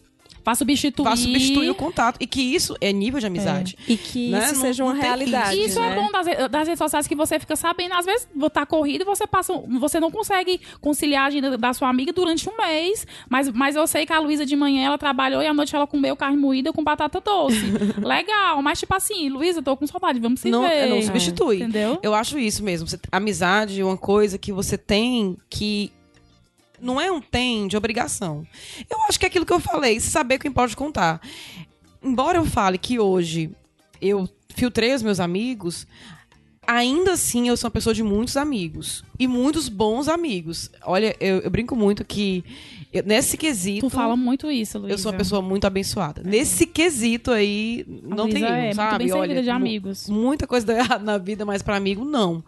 Pra 0.45 0.55
substituir. 0.55 1.05
vá 1.05 1.17
substituir 1.17 1.71
o 1.71 1.75
contato. 1.75 2.19
E 2.21 2.27
que 2.27 2.41
isso 2.43 2.77
é 2.81 2.93
nível 2.93 3.19
de 3.19 3.27
amizade. 3.27 3.77
E 3.89 3.97
que 3.97 4.31
Né? 4.31 4.45
isso 4.45 4.55
Não- 4.55 4.61
seja 4.61 4.85
uma 4.85 4.95
realidade. 4.95 5.59
Isso 5.59 5.81
né? 5.81 5.93
é 5.93 5.95
bom 5.95 6.11
das, 6.13 6.27
das 6.51 6.69
redes 6.69 6.79
sociais 6.79 7.07
que 7.07 7.15
você 7.15 7.39
fica 7.41 7.57
sabendo. 7.57 7.95
Às 7.95 8.05
vezes 8.07 8.29
tá 8.53 8.67
corrido 8.67 9.03
e 9.03 9.05
você 9.05 9.27
passa. 9.27 9.53
Você 9.81 9.99
não 9.99 10.11
consegue 10.11 10.61
conciliar 10.81 11.25
a 11.25 11.27
agenda 11.27 11.57
da 11.57 11.73
sua 11.73 11.89
amiga 11.89 12.13
durante 12.13 12.49
um 12.49 12.57
mês. 12.57 13.07
Mas, 13.29 13.49
mas 13.51 13.75
eu 13.75 13.87
sei 13.87 14.05
que 14.05 14.13
a 14.13 14.19
Luísa 14.19 14.45
de 14.45 14.55
manhã 14.55 14.85
ela 14.87 14.99
trabalhou 14.99 15.43
e 15.43 15.47
à 15.47 15.55
noite 15.55 15.75
ela 15.75 15.87
comeu 15.87 16.15
carne 16.15 16.37
moída 16.37 16.73
com 16.73 16.85
batata 16.85 17.21
doce. 17.21 17.59
Legal, 18.03 18.61
mas 18.63 18.79
tipo 18.79 18.95
assim, 18.95 19.29
Luísa, 19.29 19.63
tô 19.63 19.77
com 19.77 19.87
saudade, 19.87 20.21
vamos 20.21 20.41
se 20.41 20.51
não, 20.51 20.63
ver. 20.69 20.89
não 20.89 21.01
substitui. 21.03 21.57
Entendeu? 21.57 21.99
Eu 22.03 22.15
acho 22.15 22.39
isso 22.39 22.63
mesmo. 22.63 22.87
Você- 22.87 22.99
amizade 23.11 23.81
é 23.81 23.85
uma 23.85 23.97
coisa 23.97 24.37
que 24.39 24.53
você 24.53 24.77
tem 24.77 25.37
que. 25.49 25.91
Não 26.85 27.01
é 27.01 27.11
um 27.11 27.21
tem 27.21 27.67
de 27.67 27.77
obrigação. 27.77 28.47
Eu 28.91 29.01
acho 29.09 29.19
que 29.19 29.25
é 29.25 29.29
aquilo 29.29 29.47
que 29.47 29.53
eu 29.53 29.61
falei, 29.61 29.99
saber 30.01 30.39
quem 30.39 30.53
pode 30.53 30.77
contar. 30.77 31.21
Embora 32.03 32.37
eu 32.39 32.45
fale 32.45 32.77
que 32.77 32.99
hoje 32.99 33.51
eu 34.01 34.29
filtrei 34.55 34.93
os 34.95 35.03
meus 35.03 35.19
amigos, 35.19 35.87
ainda 36.67 37.13
assim 37.13 37.49
eu 37.49 37.57
sou 37.57 37.69
uma 37.69 37.73
pessoa 37.73 37.95
de 37.95 38.03
muitos 38.03 38.37
amigos. 38.37 39.03
E 39.19 39.27
muitos 39.27 39.69
bons 39.69 40.09
amigos. 40.09 40.71
Olha, 40.85 41.17
eu, 41.19 41.39
eu 41.39 41.51
brinco 41.51 41.75
muito 41.75 42.05
que 42.05 42.45
eu- 42.93 43.03
nesse 43.05 43.37
quesito. 43.39 43.89
Tu 43.89 43.91
fala 43.91 44.15
muito 44.17 44.51
isso, 44.51 44.79
Luísa. 44.79 44.93
Eu 44.95 44.99
sou 44.99 45.11
uma 45.13 45.17
pessoa 45.19 45.41
muito 45.41 45.67
abençoada. 45.67 46.23
Nesse 46.23 46.67
quesito 46.67 47.31
aí, 47.31 47.85
não 48.03 48.29
tem 48.29 48.43
erro, 48.45 48.55
é 48.55 48.73
sabe? 48.75 49.05
muito 49.05 49.13
bem 49.15 49.21
Olha, 49.23 49.43
de 49.43 49.51
amigos. 49.51 50.09
Muita 50.09 50.47
coisa 50.47 50.67
deu 50.67 50.77
errado 50.77 51.03
na 51.03 51.17
vida, 51.17 51.47
mas 51.47 51.63
pra 51.63 51.77
amigo, 51.77 52.05
não. 52.05 52.45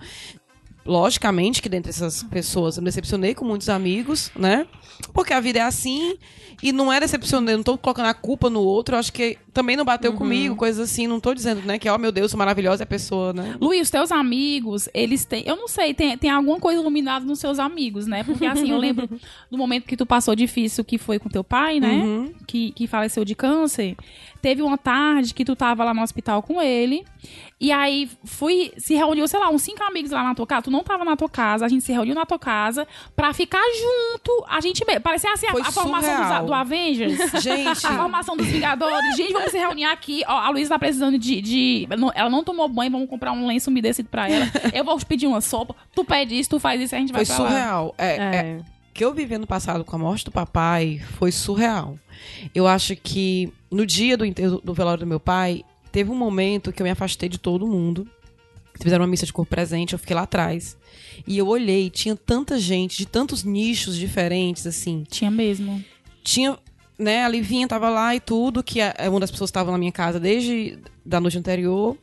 Logicamente 0.86 1.60
que 1.60 1.68
dentre 1.68 1.90
essas 1.90 2.22
pessoas 2.22 2.76
eu 2.76 2.82
me 2.82 2.86
decepcionei 2.86 3.34
com 3.34 3.44
muitos 3.44 3.68
amigos, 3.68 4.30
né? 4.36 4.66
Porque 5.12 5.32
a 5.32 5.40
vida 5.40 5.58
é 5.58 5.62
assim 5.62 6.16
e 6.62 6.72
não 6.72 6.90
é 6.90 6.98
decepcionante, 6.98 7.52
eu 7.52 7.58
não 7.58 7.64
tô 7.64 7.76
colocando 7.76 8.06
a 8.06 8.14
culpa 8.14 8.48
no 8.48 8.60
outro, 8.60 8.96
acho 8.96 9.12
que 9.12 9.36
também 9.52 9.76
não 9.76 9.84
bateu 9.84 10.12
Uhum. 10.12 10.16
comigo, 10.16 10.56
coisas 10.56 10.90
assim, 10.90 11.06
não 11.06 11.20
tô 11.20 11.34
dizendo, 11.34 11.60
né, 11.62 11.78
que, 11.78 11.86
ó, 11.88 11.98
meu 11.98 12.10
Deus, 12.10 12.30
sou 12.30 12.38
maravilhosa 12.38 12.84
a 12.84 12.86
pessoa, 12.86 13.32
né? 13.32 13.56
Luiz, 13.60 13.82
os 13.82 13.90
teus 13.90 14.10
amigos, 14.10 14.88
eles 14.94 15.24
têm. 15.26 15.42
Eu 15.46 15.56
não 15.56 15.68
sei, 15.68 15.92
tem, 15.92 16.16
tem 16.16 16.30
alguma 16.30 16.58
coisa 16.58 16.80
iluminada 16.80 17.24
nos 17.26 17.38
seus 17.40 17.58
amigos, 17.58 18.06
né? 18.06 18.24
Porque 18.24 18.46
assim, 18.46 18.70
eu 18.70 18.78
lembro 18.78 19.06
do 19.50 19.58
momento 19.58 19.84
que 19.84 19.96
tu 19.96 20.06
passou 20.06 20.34
difícil, 20.34 20.82
que 20.84 20.96
foi 20.96 21.18
com 21.18 21.28
teu 21.28 21.44
pai, 21.44 21.78
né? 21.78 21.92
Uhum. 21.92 22.32
Que, 22.46 22.70
que 22.72 22.86
faleceu 22.86 23.24
de 23.24 23.34
câncer. 23.34 23.96
Teve 24.46 24.62
uma 24.62 24.78
tarde 24.78 25.34
que 25.34 25.44
tu 25.44 25.56
tava 25.56 25.82
lá 25.82 25.92
no 25.92 26.02
hospital 26.02 26.40
com 26.40 26.62
ele. 26.62 27.04
E 27.60 27.72
aí 27.72 28.08
fui, 28.24 28.70
se 28.78 28.94
reuniu, 28.94 29.26
sei 29.26 29.40
lá, 29.40 29.48
uns 29.50 29.62
cinco 29.62 29.82
amigos 29.82 30.12
lá 30.12 30.22
na 30.22 30.36
tua 30.36 30.46
casa. 30.46 30.62
Tu 30.62 30.70
não 30.70 30.84
tava 30.84 31.04
na 31.04 31.16
tua 31.16 31.28
casa, 31.28 31.66
a 31.66 31.68
gente 31.68 31.82
se 31.82 31.90
reuniu 31.90 32.14
na 32.14 32.24
tua 32.24 32.38
casa 32.38 32.86
pra 33.16 33.32
ficar 33.32 33.58
junto. 33.58 34.46
A 34.48 34.60
gente 34.60 34.84
mesmo. 34.86 35.00
Parecia 35.00 35.32
assim, 35.32 35.48
a, 35.48 35.50
a 35.50 35.72
formação 35.72 36.38
dos, 36.38 36.46
do 36.46 36.54
Avengers. 36.54 37.18
Gente, 37.42 37.84
A 37.86 37.90
formação 37.98 38.36
dos 38.36 38.46
Vingadores. 38.46 39.16
Gente, 39.16 39.32
vamos 39.32 39.50
se 39.50 39.58
reunir 39.58 39.86
aqui. 39.86 40.22
Ó, 40.28 40.32
a 40.38 40.48
Luísa 40.50 40.70
tá 40.70 40.78
precisando 40.78 41.18
de, 41.18 41.40
de- 41.40 41.88
não- 41.98 42.12
Ela 42.14 42.30
não 42.30 42.44
tomou 42.44 42.68
banho, 42.68 42.92
vamos 42.92 43.08
comprar 43.10 43.32
um 43.32 43.48
lenço 43.48 43.68
umedecido 43.68 44.08
pra 44.08 44.28
ela. 44.30 44.46
Eu 44.72 44.84
vou 44.84 44.96
pedir 45.00 45.26
uma 45.26 45.40
sopa. 45.40 45.74
Tu 45.92 46.04
pede 46.04 46.38
isso, 46.38 46.50
tu 46.50 46.60
faz 46.60 46.80
isso, 46.80 46.94
a 46.94 46.98
gente 46.98 47.12
vai 47.12 47.24
foi 47.24 47.34
pra 47.34 47.44
lá. 47.44 47.50
surreal. 47.50 47.94
É, 47.98 48.06
é, 48.16 48.36
É. 48.36 48.75
o 48.96 48.98
que 48.98 49.04
eu 49.04 49.12
vivi 49.12 49.36
no 49.36 49.46
passado 49.46 49.84
com 49.84 49.94
a 49.94 49.98
morte 49.98 50.24
do 50.24 50.32
papai 50.32 51.02
foi 51.18 51.30
surreal. 51.30 51.98
Eu 52.54 52.66
acho 52.66 52.96
que 52.96 53.52
no 53.70 53.84
dia 53.84 54.16
do 54.16 54.24
enterro 54.24 54.58
do 54.64 54.72
velório 54.72 55.00
do 55.00 55.06
meu 55.06 55.20
pai, 55.20 55.62
teve 55.92 56.10
um 56.10 56.14
momento 56.14 56.72
que 56.72 56.80
eu 56.80 56.84
me 56.84 56.90
afastei 56.90 57.28
de 57.28 57.36
todo 57.36 57.66
mundo. 57.66 58.08
Fizeram 58.80 59.04
uma 59.04 59.10
missa 59.10 59.26
de 59.26 59.34
corpo 59.34 59.50
presente, 59.50 59.92
eu 59.92 59.98
fiquei 59.98 60.16
lá 60.16 60.22
atrás. 60.22 60.78
E 61.26 61.36
eu 61.36 61.46
olhei, 61.46 61.90
tinha 61.90 62.16
tanta 62.16 62.58
gente, 62.58 62.96
de 62.96 63.04
tantos 63.04 63.44
nichos 63.44 63.98
diferentes, 63.98 64.66
assim. 64.66 65.04
Tinha 65.10 65.30
mesmo. 65.30 65.84
Tinha 66.24 66.58
né, 66.98 67.22
a 67.22 67.28
Livinha 67.28 67.68
tava 67.68 67.90
lá 67.90 68.14
e 68.16 68.20
tudo, 68.20 68.62
que 68.62 68.80
é 68.80 68.94
uma 69.10 69.20
das 69.20 69.30
pessoas 69.30 69.50
que 69.50 69.52
estavam 69.52 69.72
na 69.72 69.78
minha 69.78 69.92
casa 69.92 70.18
desde 70.18 70.78
da 71.04 71.20
noite 71.20 71.36
anterior. 71.36 71.98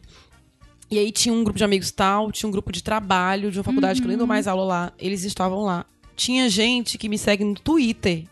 E 0.91 0.99
aí 0.99 1.11
tinha 1.11 1.33
um 1.33 1.43
grupo 1.43 1.57
de 1.57 1.63
amigos 1.63 1.89
tal, 1.89 2.31
tinha 2.31 2.47
um 2.47 2.51
grupo 2.51 2.71
de 2.71 2.83
trabalho 2.83 3.49
de 3.49 3.57
uma 3.57 3.63
faculdade 3.63 3.99
que 3.99 4.05
eu 4.05 4.09
nem 4.09 4.17
dou 4.17 4.27
mais 4.27 4.47
aula 4.47 4.63
lá. 4.63 4.93
Eles 4.99 5.23
estavam 5.23 5.63
lá. 5.63 5.87
Tinha 6.15 6.49
gente 6.49 6.97
que 6.97 7.09
me 7.09 7.17
segue 7.17 7.43
no 7.43 7.55
Twitter, 7.55 8.25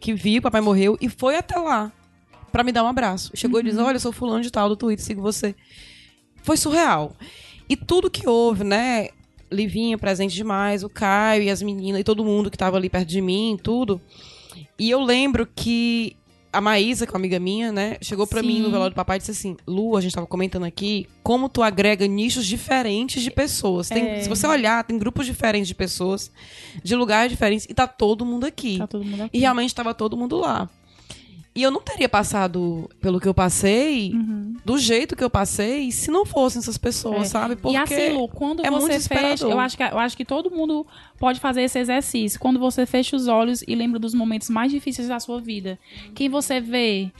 que 0.00 0.14
viu, 0.14 0.42
papai 0.42 0.60
morreu, 0.60 0.96
e 1.00 1.08
foi 1.08 1.36
até 1.36 1.56
lá 1.56 1.92
pra 2.50 2.64
me 2.64 2.72
dar 2.72 2.84
um 2.84 2.88
abraço. 2.88 3.30
Chegou 3.34 3.60
e 3.60 3.64
disse: 3.64 3.78
Olha, 3.78 3.96
eu 3.96 4.00
sou 4.00 4.12
fulano 4.12 4.42
de 4.42 4.50
tal 4.50 4.68
do 4.68 4.76
Twitter, 4.76 5.04
sigo 5.04 5.22
você. 5.22 5.54
Foi 6.42 6.56
surreal. 6.56 7.14
E 7.68 7.76
tudo 7.76 8.10
que 8.10 8.28
houve, 8.28 8.64
né? 8.64 9.08
Livinha 9.50 9.96
presente 9.96 10.34
demais, 10.34 10.82
o 10.82 10.88
Caio 10.88 11.42
e 11.42 11.50
as 11.50 11.62
meninas 11.62 12.00
e 12.00 12.04
todo 12.04 12.24
mundo 12.24 12.50
que 12.50 12.58
tava 12.58 12.76
ali 12.76 12.90
perto 12.90 13.08
de 13.08 13.20
mim, 13.20 13.58
tudo. 13.62 14.00
E 14.78 14.90
eu 14.90 15.00
lembro 15.00 15.46
que 15.46 16.16
a 16.52 16.60
Maísa, 16.60 17.06
que 17.06 17.10
é 17.10 17.14
uma 17.14 17.18
amiga 17.20 17.38
minha, 17.38 17.70
né, 17.70 17.96
chegou 18.00 18.26
pra 18.26 18.40
Sim. 18.40 18.46
mim 18.46 18.60
no 18.60 18.70
velório 18.70 18.92
do 18.92 18.96
papai 18.96 19.16
e 19.16 19.20
disse 19.20 19.30
assim: 19.32 19.56
Lu, 19.66 19.96
a 19.96 20.00
gente 20.00 20.14
tava 20.14 20.26
comentando 20.26 20.64
aqui 20.64 21.06
como 21.22 21.48
tu 21.48 21.62
agrega 21.62 22.06
nichos 22.06 22.46
diferentes 22.46 23.22
de 23.22 23.30
pessoas. 23.30 23.88
Tem- 23.88 24.06
É. 24.06 24.20
Se 24.22 24.28
você 24.28 24.46
olhar, 24.46 24.82
tem 24.84 24.98
grupos 24.98 25.26
diferentes 25.26 25.68
de 25.68 25.74
pessoas, 25.74 26.30
de 26.82 26.94
lugares 26.96 27.30
diferentes, 27.30 27.66
e 27.68 27.74
tá 27.74 27.86
todo 27.86 28.24
mundo 28.24 28.44
aqui. 28.46 28.78
Tá 28.78 28.86
todo 28.86 29.04
mundo 29.04 29.22
aqui. 29.24 29.36
E 29.36 29.40
realmente 29.40 29.74
tava 29.74 29.92
todo 29.94 30.16
mundo 30.16 30.36
lá. 30.38 30.68
E 31.58 31.62
eu 31.64 31.72
não 31.72 31.80
teria 31.80 32.08
passado 32.08 32.88
pelo 33.00 33.18
que 33.18 33.26
eu 33.26 33.34
passei, 33.34 34.12
Uhum. 34.14 34.54
do 34.64 34.78
jeito 34.78 35.16
que 35.16 35.24
eu 35.24 35.28
passei, 35.30 35.90
se 35.90 36.08
não 36.08 36.24
fossem 36.24 36.60
essas 36.60 36.78
pessoas, 36.78 37.22
É. 37.22 37.24
sabe? 37.24 37.56
Porque 37.56 37.76
e 37.76 37.76
assim, 37.76 38.10
Lu, 38.12 38.28
quando 38.28 38.64
é 38.64 38.70
muito 38.70 38.86
você 38.86 39.00
fecha, 39.00 39.44
eu 39.44 39.58
acho, 39.58 39.76
que, 39.76 39.82
eu 39.82 39.98
acho 39.98 40.16
que 40.16 40.24
todo 40.24 40.50
mundo 40.52 40.86
pode 41.18 41.40
fazer 41.40 41.62
esse 41.62 41.76
exercício. 41.78 42.38
Quando 42.38 42.60
você 42.60 42.86
fecha 42.86 43.16
os 43.16 43.26
olhos 43.26 43.64
e 43.66 43.74
lembra 43.74 43.98
dos 43.98 44.14
momentos 44.14 44.48
mais 44.48 44.70
difíceis 44.70 45.08
da 45.08 45.18
sua 45.18 45.40
vida. 45.40 45.76
Quem 46.14 46.28
você 46.28 46.60
vê 46.60 47.10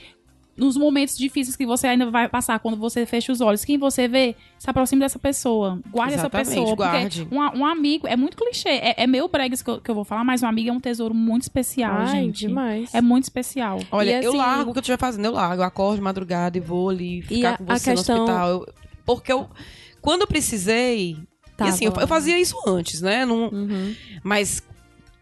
nos 0.59 0.77
momentos 0.77 1.17
difíceis 1.17 1.57
que 1.57 1.65
você 1.65 1.87
ainda 1.87 2.11
vai 2.11 2.29
passar, 2.29 2.59
quando 2.59 2.77
você 2.77 3.07
fecha 3.07 3.31
os 3.33 3.41
olhos, 3.41 3.65
quem 3.65 3.79
você 3.79 4.09
vê, 4.09 4.35
se 4.59 4.69
aproxime 4.69 5.01
dessa 5.01 5.19
pessoa. 5.19 5.81
Guarde 5.91 6.15
Exatamente, 6.15 6.49
essa 6.51 6.61
pessoa. 6.61 6.75
guarde. 6.77 7.25
Porque 7.25 7.35
um, 7.37 7.61
um 7.61 7.65
amigo, 7.67 8.07
é 8.07 8.17
muito 8.17 8.37
clichê, 8.37 8.69
é, 8.69 8.95
é 9.05 9.07
meio 9.07 9.29
bregas 9.29 9.63
que 9.63 9.71
eu, 9.71 9.81
que 9.81 9.91
eu 9.91 9.95
vou 9.95 10.05
falar, 10.05 10.25
mas 10.25 10.43
um 10.43 10.47
amigo 10.47 10.69
é 10.69 10.73
um 10.73 10.81
tesouro 10.81 11.15
muito 11.15 11.43
especial, 11.43 11.95
Ai, 11.99 12.23
gente. 12.25 12.47
demais. 12.47 12.93
É 12.95 13.01
muito 13.01 13.25
especial. 13.25 13.79
Olha, 13.93 14.21
E 14.21 14.25
eu 14.25 14.31
assim- 14.31 14.39
largo 14.39 14.71
o 14.71 14.73
que 14.73 14.79
eu 14.79 14.83
estiver 14.83 14.99
fazendo, 14.99 15.25
eu 15.27 15.33
largo. 15.33 15.63
Eu 15.63 15.67
acordo 15.67 15.97
de 15.97 16.03
madrugada 16.03 16.59
e 16.59 16.61
vou 16.61 16.89
ali 16.91 17.23
ficar 17.23 17.55
a- 17.55 17.59
com 17.59 17.65
você 17.65 17.95
questão- 17.95 18.17
no 18.17 18.23
hospital. 18.25 18.49
Eu- 18.51 18.67
porque 19.07 19.33
eu, 19.33 19.49
quando 20.03 20.23
eu 20.23 20.27
precisei. 20.27 21.17
Tava 21.57 21.71
e 21.71 21.73
assim, 21.73 21.85
eu, 21.87 21.93
eu 21.99 22.07
fazia 22.07 22.39
isso 22.39 22.57
antes, 22.67 23.01
né? 23.01 23.25
Não, 23.27 23.49
Uhum. 23.49 23.95
mas 24.23 24.63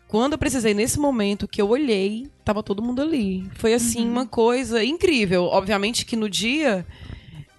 quando 0.09 0.33
eu 0.35 0.39
precisei, 0.39 0.73
nesse 0.75 0.99
momento 0.99 1.49
que 1.49 1.61
eu 1.61 1.69
olhei, 1.69 2.29
tava 2.45 2.63
todo 2.63 2.83
mundo 2.83 3.03
ali. 3.03 3.49
Foi 3.55 3.75
assim, 3.75 4.05
Uhum. 4.05 4.13
uma 4.13 4.27
coisa 4.27 4.85
incrível. 4.85 5.45
Obviamente 5.45 6.05
que 6.07 6.15
no 6.17 6.29
dia 6.31 6.87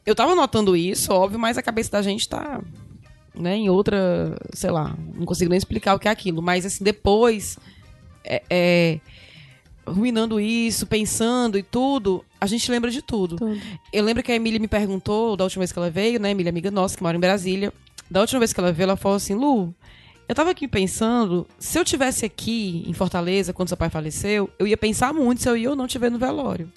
eu 0.06 0.16
tava 0.16 0.34
notando 0.36 0.76
isso, 0.76 1.12
óbvio, 1.14 1.38
mas 1.40 1.58
a 1.58 1.62
cabeça 1.62 1.92
da 1.92 2.02
gente 2.02 2.28
tá. 2.28 2.62
Né, 3.36 3.56
em 3.56 3.70
outra, 3.70 4.36
sei 4.52 4.72
lá, 4.72 4.98
não 5.14 5.24
consigo 5.24 5.50
nem 5.50 5.58
explicar 5.58 5.94
o 5.94 6.00
que 6.00 6.08
é 6.08 6.12
aquilo, 6.12 6.42
mas 6.42 6.66
assim, 6.66 6.84
depois, 6.84 7.60
é, 8.24 8.42
é, 8.50 9.00
ruminando 9.86 10.40
isso, 10.40 10.88
pensando 10.88 11.56
e 11.56 11.62
tudo, 11.62 12.26
a 12.42 12.48
gente 12.48 12.72
lembra 12.72 12.90
de 12.90 13.00
tudo. 13.02 13.36
Tudo. 13.36 13.62
Eu 13.94 14.04
lembro 14.04 14.24
que 14.24 14.32
a 14.32 14.36
Emília 14.36 14.60
me 14.60 14.68
perguntou, 14.68 15.38
da 15.38 15.44
última 15.44 15.62
vez 15.62 15.72
que 15.72 15.78
ela 15.78 15.92
veio, 15.92 16.20
né? 16.20 16.32
Emília, 16.32 16.50
amiga 16.50 16.72
nossa, 16.72 16.98
que 16.98 17.04
mora 17.04 17.16
em 17.16 17.20
Brasília. 17.20 17.72
Da 18.10 18.22
última 18.22 18.40
vez 18.40 18.52
que 18.54 18.60
ela 18.60 18.72
veio, 18.72 18.86
ela 18.86 18.96
falou 18.98 19.18
assim: 19.18 19.36
Lu, 19.36 19.72
eu 20.28 20.36
tava 20.36 20.52
aqui 20.52 20.68
pensando, 20.68 21.48
se 21.58 21.78
eu 21.80 21.86
tivesse 21.86 22.26
aqui 22.26 22.84
em 22.88 22.94
Fortaleza, 22.94 23.54
quando 23.54 23.68
seu 23.70 23.78
pai 23.78 23.90
faleceu, 23.90 24.50
eu 24.60 24.68
ia 24.68 24.78
pensar 24.78 25.14
muito 25.14 25.42
se 25.42 25.50
eu 25.50 25.56
ia 25.58 25.70
ou 25.70 25.76
não 25.76 25.88
te 25.88 25.98
ver 25.98 26.12
no 26.12 26.18
velório. 26.20 26.72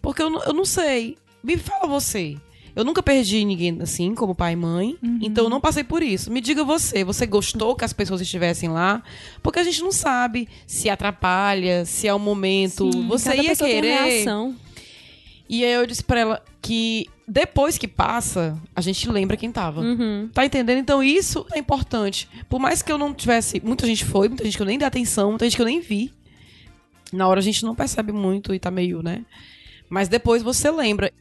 Porque 0.00 0.22
eu, 0.22 0.30
não- 0.30 0.42
eu 0.44 0.52
não 0.52 0.64
sei. 0.64 1.16
Me 1.42 1.56
fala 1.56 1.86
você. 1.86 2.36
Eu 2.76 2.84
nunca 2.84 3.02
perdi 3.02 3.44
ninguém 3.44 3.76
assim, 3.82 4.14
como 4.14 4.34
pai 4.36 4.52
e 4.52 4.56
mãe. 4.56 4.96
Então 5.20 5.44
eu 5.44 5.50
não 5.50 5.60
passei 5.60 5.82
por 5.82 6.00
isso. 6.02 6.30
Me 6.30 6.40
diga 6.40 6.62
você, 6.62 7.02
você 7.02 7.26
gostou 7.26 7.74
que 7.74 7.84
as 7.84 7.92
pessoas 7.92 8.20
estivessem 8.20 8.68
lá? 8.68 9.02
Porque 9.42 9.58
a 9.58 9.64
gente 9.64 9.82
não 9.82 9.90
sabe 9.90 10.48
se 10.66 10.88
atrapalha, 10.88 11.84
se 11.84 12.06
é 12.06 12.14
o 12.14 12.18
momento. 12.20 12.90
Sim, 12.92 13.08
você 13.08 13.30
ia 13.42 13.50
querer. 13.66 14.22
E 15.48 15.64
aí 15.64 15.72
eu 15.72 15.86
disse 15.86 16.04
pra 16.04 16.20
ela 16.20 16.44
que 16.60 17.06
depois 17.26 17.78
que 17.78 17.88
passa, 17.88 18.58
a 18.74 18.80
gente 18.80 19.08
lembra 19.08 19.36
quem 19.36 19.50
tava. 19.50 19.80
Uhum. 19.80 20.28
Tá 20.32 20.44
entendendo? 20.44 20.78
Então 20.78 21.02
isso 21.02 21.46
é 21.52 21.58
importante. 21.58 22.28
Por 22.48 22.58
mais 22.58 22.82
que 22.82 22.90
eu 22.90 22.98
não 22.98 23.14
tivesse. 23.14 23.60
Muita 23.64 23.86
gente 23.86 24.04
foi, 24.04 24.28
muita 24.28 24.44
gente 24.44 24.56
que 24.56 24.62
eu 24.62 24.66
nem 24.66 24.78
dei 24.78 24.86
atenção, 24.86 25.30
muita 25.30 25.44
gente 25.44 25.56
que 25.56 25.62
eu 25.62 25.66
nem 25.66 25.80
vi. 25.80 26.12
Na 27.12 27.26
hora 27.26 27.40
a 27.40 27.42
gente 27.42 27.64
não 27.64 27.74
percebe 27.74 28.12
muito 28.12 28.54
e 28.54 28.58
tá 28.58 28.70
meio, 28.70 29.02
né? 29.02 29.24
Mas 29.88 30.08
depois 30.08 30.42
você 30.42 30.70
lembra. 30.70 31.12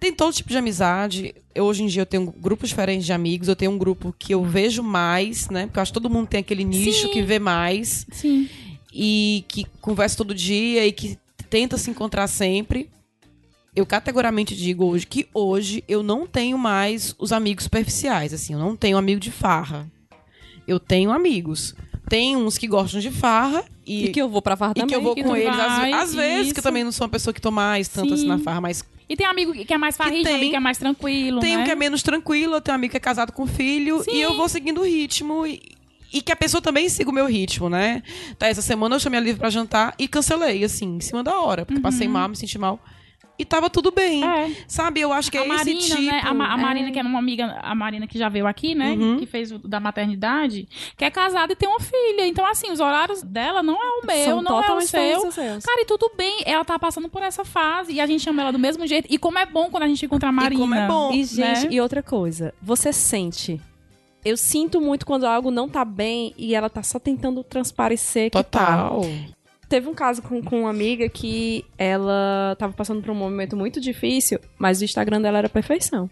Tem 0.00 0.12
todo 0.12 0.34
tipo 0.34 0.50
de 0.50 0.58
amizade. 0.58 1.34
Eu, 1.54 1.64
hoje 1.64 1.82
em 1.82 1.86
dia 1.86 2.02
eu 2.02 2.06
tenho 2.06 2.30
grupos 2.30 2.68
diferentes 2.70 3.06
de 3.06 3.12
amigos. 3.12 3.48
Eu 3.48 3.56
tenho 3.56 3.70
um 3.70 3.78
grupo 3.78 4.14
que 4.18 4.34
eu 4.34 4.44
vejo 4.44 4.82
mais, 4.82 5.48
né? 5.48 5.66
Porque 5.66 5.78
eu 5.78 5.82
acho 5.82 5.92
que 5.92 6.00
todo 6.00 6.10
mundo 6.10 6.28
tem 6.28 6.40
aquele 6.40 6.64
nicho 6.64 7.06
Sim. 7.06 7.12
que 7.12 7.22
vê 7.22 7.38
mais 7.38 8.06
Sim. 8.10 8.48
e 8.92 9.44
que 9.48 9.66
conversa 9.80 10.16
todo 10.16 10.34
dia 10.34 10.86
e 10.86 10.92
que 10.92 11.18
tenta 11.48 11.78
se 11.78 11.90
encontrar 11.90 12.26
sempre. 12.26 12.90
Eu 13.74 13.84
categoricamente 13.84 14.54
digo 14.54 14.84
hoje 14.84 15.06
que 15.06 15.28
hoje 15.34 15.82
eu 15.88 16.02
não 16.02 16.26
tenho 16.26 16.56
mais 16.56 17.14
os 17.18 17.32
amigos 17.32 17.64
superficiais, 17.64 18.32
assim, 18.32 18.52
eu 18.52 18.58
não 18.58 18.76
tenho 18.76 18.96
amigo 18.96 19.20
de 19.20 19.30
farra. 19.32 19.90
Eu 20.66 20.78
tenho 20.78 21.10
amigos. 21.10 21.74
Tem 22.08 22.36
uns 22.36 22.56
que 22.56 22.68
gostam 22.68 23.00
de 23.00 23.10
farra 23.10 23.64
e, 23.84 24.04
E 24.06 24.08
que 24.10 24.20
eu 24.20 24.28
vou 24.28 24.40
pra 24.40 24.56
farra 24.56 24.72
e 24.72 24.80
também. 24.80 24.88
que 24.88 24.94
eu 24.94 25.00
vou 25.02 25.14
que 25.14 25.22
com 25.24 25.34
eles. 25.34 25.58
Às, 25.58 25.78
vai, 25.78 25.92
às 25.92 26.14
vezes, 26.14 26.52
que 26.52 26.60
eu 26.60 26.62
também 26.62 26.84
não 26.84 26.92
sou 26.92 27.04
uma 27.06 27.10
pessoa 27.10 27.34
que 27.34 27.40
tô 27.40 27.50
mais 27.50 27.88
tanto 27.88 28.14
assim 28.14 28.26
na 28.26 28.38
Sim. 28.38 28.44
farra, 28.44 28.60
mas 28.60 28.84
E 29.08 29.16
tem 29.16 29.26
amigo 29.26 29.52
que 29.52 29.72
é 29.74 29.78
mais 29.78 29.96
farrista, 29.96 30.24
tem- 30.28 30.36
amigo 30.36 30.50
que 30.52 30.56
é 30.56 30.60
mais 30.60 30.78
tranquilo, 30.78 31.40
tem 31.40 31.56
né? 31.56 31.62
um 31.62 31.64
que 31.64 31.70
é 31.70 31.74
menos 31.74 32.02
tranquilo, 32.02 32.54
eu 32.54 32.60
tenho 32.60 32.74
um 32.74 32.76
amigo 32.78 32.92
que 32.92 32.96
é 32.96 33.00
casado 33.00 33.32
com 33.32 33.46
filho 33.46 34.02
Sim. 34.04 34.12
e 34.12 34.20
eu 34.20 34.36
vou 34.36 34.48
seguindo 34.48 34.80
o 34.82 34.84
ritmo 34.84 35.46
e, 35.46 35.60
e 36.12 36.22
que 36.22 36.30
a 36.30 36.36
pessoa 36.36 36.60
também 36.62 36.88
siga 36.88 37.10
o 37.10 37.12
meu 37.12 37.26
ritmo, 37.26 37.68
né? 37.68 38.02
Tá, 38.38 38.46
essa 38.46 38.62
semana 38.62 38.94
eu 38.96 39.00
chamei 39.00 39.18
a 39.18 39.22
Livre 39.22 39.40
pra 39.40 39.50
jantar 39.50 39.94
e 39.98 40.06
cancelei, 40.06 40.62
assim, 40.62 40.96
em 40.96 41.00
cima 41.00 41.24
da 41.24 41.40
hora, 41.40 41.66
porque 41.66 41.80
passei 41.80 42.06
mal, 42.06 42.28
me 42.28 42.36
senti 42.36 42.56
mal. 42.58 42.78
E 43.36 43.44
tava 43.44 43.68
tudo 43.68 43.90
bem. 43.90 44.24
É. 44.24 44.50
Sabe, 44.68 45.00
eu 45.00 45.12
acho 45.12 45.30
que 45.30 45.36
é 45.36 45.42
a 45.42 45.46
Marina, 45.46 45.78
esse 45.80 45.90
tipo. 45.90 46.02
né? 46.02 46.20
A, 46.24 46.32
Ma- 46.32 46.54
a 46.54 46.58
é. 46.58 46.62
Marina, 46.62 46.90
que 46.92 46.98
é 46.98 47.02
uma 47.02 47.18
amiga, 47.18 47.58
a 47.62 47.74
Marina 47.74 48.06
que 48.06 48.16
já 48.16 48.28
veio 48.28 48.46
aqui, 48.46 48.74
né? 48.74 48.92
Uhum. 48.92 49.18
Que 49.18 49.26
fez 49.26 49.50
o 49.50 49.58
da 49.58 49.80
maternidade, 49.80 50.68
que 50.96 51.04
é 51.04 51.10
casada 51.10 51.52
e 51.52 51.56
tem 51.56 51.68
uma 51.68 51.80
filha. 51.80 52.26
Então, 52.26 52.46
assim, 52.46 52.70
os 52.70 52.78
horários 52.78 53.22
dela 53.22 53.62
não 53.62 53.74
é 53.74 54.00
o 54.02 54.06
meu, 54.06 54.24
São 54.24 54.42
não 54.42 54.62
é 54.62 54.72
o 54.72 54.80
seu. 54.82 55.32
seus. 55.32 55.64
Cara, 55.64 55.80
e 55.80 55.84
tudo 55.84 56.12
bem, 56.16 56.42
ela 56.46 56.64
tá 56.64 56.78
passando 56.78 57.08
por 57.08 57.22
essa 57.22 57.44
fase 57.44 57.92
e 57.92 58.00
a 58.00 58.06
gente 58.06 58.22
chama 58.22 58.42
ela 58.42 58.52
do 58.52 58.58
mesmo 58.58 58.86
jeito. 58.86 59.08
E 59.10 59.18
como 59.18 59.38
é 59.38 59.46
bom 59.46 59.68
quando 59.68 59.82
a 59.82 59.88
gente 59.88 60.04
encontra 60.06 60.28
a 60.28 60.32
Marina. 60.32 60.60
como 60.60 60.74
é 60.74 60.86
bom. 60.86 61.12
E, 61.12 61.24
gente, 61.24 61.66
né? 61.66 61.68
e 61.72 61.80
outra 61.80 62.02
coisa, 62.02 62.54
você 62.62 62.92
sente. 62.92 63.60
Eu 64.24 64.36
sinto 64.36 64.80
muito 64.80 65.04
quando 65.04 65.24
algo 65.24 65.50
não 65.50 65.68
tá 65.68 65.84
bem 65.84 66.32
e 66.38 66.54
ela 66.54 66.70
tá 66.70 66.82
só 66.82 66.98
tentando 66.98 67.42
transparecer 67.44 68.30
que 68.30 68.42
tá. 68.44 68.90
Teve 69.68 69.88
um 69.88 69.94
caso 69.94 70.20
com, 70.22 70.42
com 70.42 70.60
uma 70.62 70.70
amiga 70.70 71.08
que 71.08 71.64
ela 71.78 72.54
tava 72.58 72.72
passando 72.72 73.00
por 73.02 73.10
um 73.10 73.14
momento 73.14 73.56
muito 73.56 73.80
difícil, 73.80 74.38
mas 74.58 74.80
o 74.80 74.84
Instagram 74.84 75.20
dela 75.20 75.38
era 75.38 75.48
perfeição. 75.48 76.08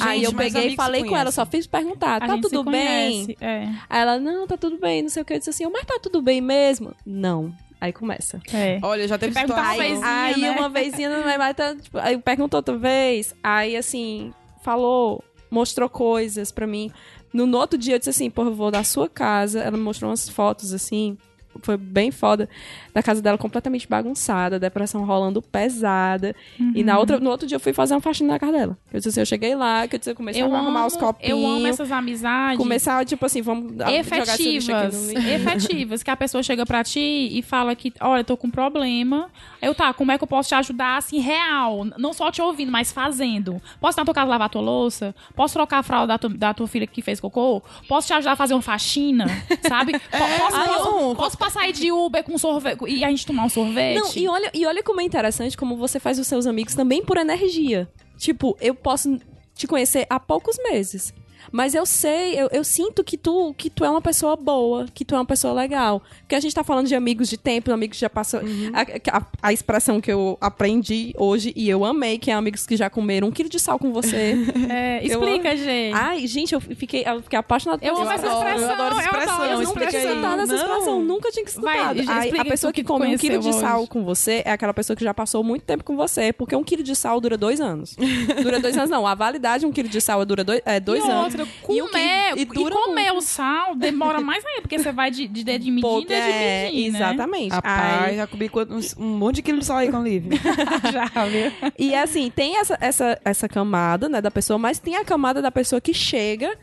Aí 0.00 0.24
eu 0.24 0.34
peguei 0.34 0.68
e 0.68 0.76
falei 0.76 1.04
com 1.04 1.16
ela, 1.16 1.30
só 1.30 1.46
fiz 1.46 1.66
perguntar, 1.66 2.16
A 2.16 2.26
tá 2.26 2.34
gente 2.34 2.42
tudo 2.42 2.64
bem? 2.64 3.36
É, 3.40 3.68
Aí 3.88 4.00
ela, 4.02 4.18
não, 4.18 4.46
tá 4.46 4.56
tudo 4.56 4.78
bem, 4.78 5.02
não 5.02 5.08
sei 5.08 5.22
o 5.22 5.24
que. 5.24 5.32
Eu 5.34 5.38
disse 5.38 5.50
assim, 5.50 5.66
mas 5.70 5.84
tá 5.84 5.98
tudo 6.02 6.20
bem 6.20 6.40
mesmo? 6.40 6.94
Não. 7.06 7.52
Aí 7.80 7.92
começa. 7.92 8.40
é. 8.52 8.78
Olha, 8.82 9.08
já 9.08 9.16
teve 9.16 9.32
perguntar 9.32 9.62
uma 9.62 9.70
situação. 9.72 9.88
vez- 9.94 10.02
Aí 10.02 10.40
né? 10.40 10.50
uma 10.50 10.68
vezinha 10.68 11.08
não 11.08 11.22
vai 11.22 11.38
mais 11.38 11.56
tá, 11.56 11.74
tipo, 11.74 11.96
aí 11.98 12.18
perguntou 12.18 12.58
outra 12.58 12.76
vez, 12.76 13.34
aí 13.42 13.74
assim, 13.76 14.34
falou, 14.62 15.24
mostrou 15.50 15.88
coisas 15.88 16.52
pra 16.52 16.66
mim. 16.66 16.90
No, 17.32 17.46
no 17.46 17.56
outro 17.56 17.78
dia 17.78 17.94
eu 17.94 17.98
disse 17.98 18.10
assim, 18.10 18.28
pô, 18.28 18.42
eu 18.42 18.54
vou 18.54 18.70
da 18.70 18.82
sua 18.84 19.08
casa. 19.08 19.60
Ela 19.60 19.76
me 19.78 19.82
mostrou 19.82 20.10
umas 20.10 20.28
fotos 20.28 20.74
assim, 20.74 21.16
foi 21.62 21.76
bem 21.76 22.10
foda, 22.10 22.48
da 22.94 23.02
casa 23.02 23.20
dela 23.20 23.36
completamente 23.36 23.86
bagunçada, 23.88 24.58
depressão 24.58 25.04
rolando 25.04 25.42
pesada. 25.42 26.34
E 26.74 26.82
na 26.84 26.98
outra, 26.98 27.18
no 27.20 27.28
outro 27.30 27.46
dia 27.46 27.56
eu 27.56 27.60
fui 27.60 27.72
fazer 27.72 27.94
uma 27.94 28.00
faxina 28.00 28.32
na 28.34 28.38
casa 28.38 28.52
dela. 28.52 28.78
Eu 28.92 28.98
disse 28.98 29.08
assim, 29.10 29.20
eu 29.20 29.26
cheguei 29.26 29.54
lá, 29.54 29.86
que 29.86 29.96
eu 29.96 29.98
disse, 29.98 30.10
eu 30.10 30.14
comecei 30.16 30.42
Eu 30.42 30.54
a 30.54 30.58
arrumar 30.58 30.80
amo, 30.80 30.86
os 30.86 30.96
copinhos. 30.96 31.30
eu 31.30 31.46
amo 31.46 31.66
essas 31.66 31.90
amizades. 31.92 32.56
Começar, 32.58 33.04
tipo 33.04 33.24
assim, 33.26 33.42
vamos 33.42 33.72
dar- 33.72 33.86
jogar 33.90 34.22
esse 34.34 34.42
lixo 34.50 34.72
aqui 34.72 34.86
efetivas, 34.86 35.12
no- 35.12 35.20
efetivas, 35.30 36.02
que 36.02 36.10
a 36.10 36.16
pessoa 36.16 36.42
chega 36.42 36.64
pra 36.64 36.82
ti 36.84 37.28
e 37.32 37.42
fala 37.42 37.74
que, 37.74 37.92
olha, 38.00 38.20
eu 38.20 38.24
tô 38.24 38.36
com 38.36 38.46
um 38.46 38.50
problema. 38.50 39.28
Eu, 39.60 39.74
tá, 39.74 39.92
como 39.92 40.12
é 40.12 40.18
que 40.18 40.24
eu 40.24 40.28
posso 40.28 40.48
te 40.48 40.54
ajudar, 40.54 40.96
assim, 40.96 41.18
real? 41.20 41.84
Não 41.98 42.12
só 42.12 42.30
te 42.30 42.40
ouvindo, 42.40 42.70
mas 42.72 42.90
fazendo. 42.92 43.60
Posso 43.80 43.98
ir 43.98 44.00
na 44.00 44.04
tua 44.04 44.14
casa 44.14 44.30
lavar 44.30 44.48
tua 44.48 44.62
louça? 44.62 45.14
Posso 45.34 45.54
trocar 45.54 45.78
a 45.78 45.82
fralda 45.82 46.06
da 46.14 46.18
tua, 46.18 46.30
da 46.30 46.54
tua 46.54 46.66
filha 46.66 46.86
que 46.86 47.02
fez 47.02 47.20
cocô? 47.20 47.62
Posso 47.88 48.06
te 48.06 48.12
ajudar 48.14 48.32
a 48.32 48.36
fazer 48.36 48.54
uma 48.54 48.62
faxina? 48.62 49.26
Sabe? 49.68 49.92
Po- 49.92 49.98
posso, 50.38 50.56
ah, 50.56 50.64
posso- 50.64 50.90
não. 50.90 51.14
posso 51.16 51.36
passar 51.40 51.62
aí 51.62 51.72
de 51.72 51.90
Uber 51.90 52.22
com 52.22 52.38
sorvete 52.38 52.84
e 52.86 53.02
a 53.02 53.08
gente 53.08 53.26
tomar 53.26 53.44
um 53.44 53.48
sorvete? 53.48 53.98
Não, 53.98 54.12
e 54.14 54.28
olha, 54.28 54.50
e 54.54 54.66
olha 54.66 54.82
como 54.82 55.00
é 55.00 55.04
interessante 55.04 55.56
como 55.56 55.76
você 55.76 55.98
faz 55.98 56.18
os 56.18 56.26
seus 56.26 56.46
amigos 56.46 56.74
também 56.74 57.02
por 57.02 57.16
energia. 57.16 57.88
Tipo, 58.18 58.56
eu 58.60 58.74
posso 58.74 59.18
te 59.54 59.66
conhecer 59.66 60.06
há 60.08 60.20
poucos 60.20 60.56
meses. 60.62 61.12
Mas 61.52 61.74
eu 61.74 61.84
sei, 61.86 62.34
eu, 62.40 62.48
eu 62.52 62.62
sinto 62.64 63.02
que 63.04 63.16
tu, 63.16 63.54
que 63.56 63.68
tu 63.70 63.84
é 63.84 63.90
uma 63.90 64.00
pessoa 64.00 64.36
boa, 64.36 64.86
que 64.94 65.04
tu 65.04 65.14
é 65.14 65.18
uma 65.18 65.24
pessoa 65.24 65.52
legal. 65.54 66.02
Porque 66.20 66.34
a 66.34 66.40
gente 66.40 66.54
tá 66.54 66.62
falando 66.64 66.86
de 66.86 66.94
amigos 66.94 67.28
de 67.28 67.36
tempo, 67.36 67.72
amigos 67.72 67.96
que 67.96 68.00
já 68.00 68.10
passou. 68.10 68.40
A, 68.72 69.16
a- 69.18 69.26
a 69.42 69.52
expressão 69.52 70.00
que 70.00 70.10
eu 70.12 70.36
aprendi 70.40 71.12
hoje 71.16 71.52
e 71.56 71.68
eu 71.68 71.84
amei, 71.84 72.18
que 72.18 72.30
é 72.30 72.34
amigos 72.34 72.66
que 72.66 72.76
já 72.76 72.88
comeram 72.90 73.28
um 73.28 73.30
quilo 73.30 73.48
de 73.48 73.58
sal 73.58 73.78
com 73.78 73.92
você. 73.92 74.34
É, 74.70 75.00
Eu 75.02 75.06
explica, 75.24 75.56
gente. 75.56 75.94
Ai, 75.94 76.26
gente, 76.26 76.54
eu 76.54 76.60
fiquei, 76.60 77.02
eu 77.06 77.22
fiquei 77.22 77.38
apaixonada 77.38 77.84
Eu 77.84 77.94
por 77.94 78.02
amo 78.02 78.10
essa 78.12 78.26
expressão. 78.26 78.60
eu 78.68 78.70
adoro 78.70 78.94
essa 78.98 79.02
expressão, 79.02 79.44
Eu 79.44 79.50
eu 79.50 79.62
nunca 79.62 79.86
tinha 79.86 80.00
aí. 80.02 80.06
escutado 80.08 80.40
essa 80.42 80.54
expressão, 80.54 81.02
nunca 81.02 81.30
tinha 81.32 81.44
escutado. 81.44 81.64
Vai, 81.96 82.04
Ai, 82.06 82.30
a 82.38 82.44
pessoa 82.44 82.72
que 82.72 82.80
que 82.82 82.86
come 82.86 83.06
um 83.14 83.18
quilo 83.18 83.38
de 83.38 83.40
conheceu 83.48 83.60
sal 83.60 83.80
hoje. 83.80 83.88
com 83.90 84.04
você 84.04 84.42
é 84.44 84.52
aquela 84.52 84.72
pessoa 84.72 84.96
que 84.96 85.02
já 85.04 85.12
passou 85.12 85.42
muito 85.42 85.62
tempo 85.64 85.82
com 85.84 85.96
você, 85.96 86.32
porque 86.32 86.54
um 86.54 86.62
quilo 86.62 86.82
de 86.82 86.94
sal 86.94 87.20
dura 87.20 87.36
dois 87.36 87.60
anos. 87.60 87.96
Dura 88.42 88.60
dois 88.60 88.76
anos, 88.78 88.90
não. 88.90 89.06
A 89.06 89.14
validade 89.14 89.60
de 89.60 89.66
um 89.66 89.72
quilo 89.72 89.88
de 89.88 90.00
sal 90.00 90.24
dura 90.24 90.44
dois, 90.44 90.60
é, 90.64 90.78
dois 90.78 91.04
e 91.04 91.10
anos. 91.10 91.29
Outra, 91.38 91.44
E 91.44 91.80
comer, 91.80 92.34
que- 92.34 92.38
e 92.40 92.42
e, 92.42 92.44
dura 92.44 92.74
comer 92.74 93.12
o 93.12 93.20
sal 93.20 93.74
demora 93.74 94.20
mais 94.20 94.44
ainda, 94.44 94.62
porque 94.62 94.78
você 94.78 94.92
vai 94.92 95.10
de, 95.10 95.28
de 95.28 95.44
dedo 95.44 95.62
de 95.64 95.70
medida 95.72 96.06
de 96.06 96.12
é, 96.14 96.64
medir, 96.70 96.90
né? 96.92 96.98
exatamente. 96.98 97.52
Rapaz, 97.52 98.02
Ai, 98.02 98.16
já 98.16 98.26
comi 98.26 98.50
uns- 98.70 98.96
um 98.98 99.16
monte 99.18 99.36
de 99.36 99.42
quilo 99.42 99.58
de 99.58 99.64
sal 99.66 99.76
aí 99.78 99.90
com 99.90 99.98
o 99.98 100.02
Lívia. 100.04 100.38
Já, 100.92 101.06
viu? 101.26 101.52
E 101.78 101.94
assim, 101.94 102.30
tem 102.30 102.56
essa, 102.56 102.76
essa, 102.80 103.20
essa 103.24 103.48
camada, 103.48 104.08
né, 104.08 104.20
da 104.20 104.30
pessoa, 104.30 104.58
mas 104.58 104.78
tem 104.78 104.96
a 104.96 105.04
camada 105.04 105.40
da 105.42 105.50
pessoa 105.50 105.80
que 105.80 105.92
chega 105.94 106.56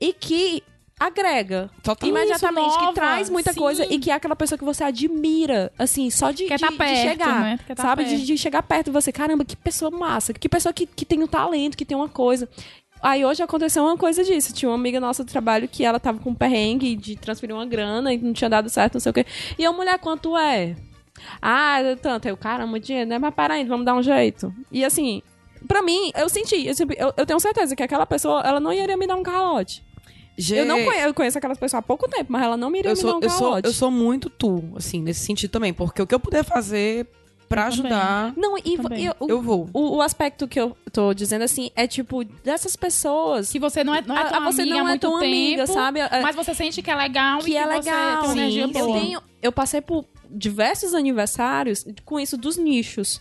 e 0.00 0.12
que 0.12 0.62
agrega. 1.00 1.68
Total. 1.82 2.08
imediatamente, 2.08 2.68
Isso, 2.68 2.78
que 2.78 2.84
nova, 2.84 2.94
traz 2.94 3.28
muita 3.28 3.52
sim. 3.52 3.58
coisa 3.58 3.84
e 3.92 3.98
que 3.98 4.10
é 4.10 4.14
aquela 4.14 4.36
pessoa 4.36 4.56
que 4.56 4.64
você 4.64 4.84
admira, 4.84 5.72
assim, 5.76 6.10
só 6.10 6.30
de, 6.30 6.44
Quer 6.44 6.56
de, 6.56 6.62
tá 6.62 6.68
de 6.70 6.76
perto, 6.76 6.96
chegar, 7.08 7.40
né? 7.40 7.58
Quer 7.66 7.74
tá 7.74 7.82
sabe? 7.82 8.04
De, 8.04 8.10
perto. 8.10 8.24
de 8.26 8.38
chegar 8.38 8.62
perto 8.62 8.84
de 8.86 8.92
você. 8.92 9.10
Caramba, 9.10 9.44
que 9.44 9.56
pessoa 9.56 9.90
massa, 9.90 10.32
que 10.32 10.48
pessoa 10.48 10.72
que, 10.72 10.86
que 10.86 11.04
tem 11.04 11.20
um 11.22 11.26
talento, 11.26 11.76
que 11.76 11.84
tem 11.84 11.96
uma 11.96 12.08
coisa. 12.08 12.48
Aí 13.02 13.24
hoje 13.24 13.42
aconteceu 13.42 13.82
uma 13.82 13.96
coisa 13.96 14.22
disso. 14.22 14.52
Tinha 14.52 14.68
uma 14.68 14.76
amiga 14.76 15.00
nossa 15.00 15.24
do 15.24 15.30
trabalho 15.30 15.66
que 15.66 15.84
ela 15.84 15.98
tava 15.98 16.20
com 16.20 16.30
um 16.30 16.34
perrengue 16.34 16.94
de 16.94 17.16
transferir 17.16 17.54
uma 17.54 17.66
grana 17.66 18.14
e 18.14 18.18
não 18.18 18.32
tinha 18.32 18.48
dado 18.48 18.70
certo, 18.70 18.94
não 18.94 19.00
sei 19.00 19.10
o 19.10 19.12
quê. 19.12 19.26
E 19.58 19.66
a 19.66 19.72
mulher, 19.72 19.98
quanto 19.98 20.38
é? 20.38 20.76
Ah, 21.40 21.78
tanto. 22.00 22.28
Eu, 22.28 22.36
caramba, 22.36 22.78
dinheiro, 22.78 23.10
né? 23.10 23.18
Mas 23.18 23.34
para 23.34 23.54
aí, 23.54 23.64
vamos 23.64 23.84
dar 23.84 23.94
um 23.94 24.02
jeito. 24.02 24.54
E 24.70 24.84
assim, 24.84 25.20
pra 25.66 25.82
mim, 25.82 26.12
eu 26.14 26.28
senti, 26.28 26.66
eu, 26.66 26.74
eu, 26.96 27.14
eu 27.16 27.26
tenho 27.26 27.40
certeza 27.40 27.74
que 27.74 27.82
aquela 27.82 28.06
pessoa, 28.06 28.40
ela 28.44 28.60
não 28.60 28.72
iria 28.72 28.96
me 28.96 29.06
dar 29.06 29.16
um 29.16 29.22
calote. 29.22 29.84
Eu 30.50 30.64
não 30.64 30.82
conheço, 30.82 31.06
eu 31.06 31.14
conheço 31.14 31.38
aquelas 31.38 31.58
pessoas 31.58 31.80
há 31.80 31.82
pouco 31.82 32.08
tempo, 32.08 32.32
mas 32.32 32.42
ela 32.42 32.56
não 32.56 32.70
me 32.70 32.78
iria 32.78 32.90
eu 32.90 32.94
me 32.94 33.00
sou, 33.00 33.10
dar 33.10 33.16
um 33.18 33.20
eu, 33.20 33.30
sou, 33.30 33.60
eu 33.64 33.72
sou 33.72 33.90
muito 33.90 34.30
tu, 34.30 34.62
assim, 34.76 35.02
nesse 35.02 35.26
sentido 35.26 35.50
também. 35.50 35.72
Porque 35.74 36.00
o 36.00 36.06
que 36.06 36.14
eu 36.14 36.20
puder 36.20 36.42
fazer 36.44 37.06
pra 37.52 37.66
Eu 37.66 37.70
também. 37.76 37.92
ajudar, 37.92 38.32
Não, 38.36 38.58
e, 38.58 38.76
Também. 38.78 39.04
e 39.04 39.08
o, 39.10 39.14
eu 39.28 39.42
vou. 39.42 39.68
o, 39.72 39.96
o 39.96 40.02
aspecto 40.02 40.48
que 40.48 40.58
eu 40.60 40.76
tô 40.92 41.12
dizendo 41.14 41.42
assim 41.42 41.70
é 41.76 41.86
tipo, 41.86 42.24
dessas 42.24 42.74
pessoas. 42.76 43.50
Que 43.52 43.58
você 43.58 43.84
não 43.84 43.94
é, 43.94 44.02
não 44.02 44.16
é 44.16 44.20
a- 44.22 44.24
tua 44.24 44.36
a 44.38 44.40
você 44.40 44.62
amiga 44.62 44.76
não 44.76 44.86
é 44.86 44.88
muito 44.90 45.00
tão 45.00 45.16
amiga, 45.16 45.64
tempo, 45.66 45.72
sabe? 45.72 46.00
É- 46.00 46.20
Mas 46.22 46.34
você 46.36 46.54
sente 46.54 46.80
que 46.82 46.90
é 46.90 46.94
legal 46.94 47.40
e 47.40 47.44
que 47.44 47.56
é 47.56 47.62
você 47.62 47.68
legal. 47.90 48.20
tem 48.22 48.28
uma 48.30 48.32
energia 48.36 48.62
eu 48.64 48.92
tenho, 48.92 49.22
eu 49.42 49.52
passei 49.52 49.80
por 49.80 50.04
diversos 50.30 50.94
aniversários 50.94 51.84
com 52.04 52.18
isso 52.18 52.36
dos 52.36 52.56
nichos. 52.56 53.20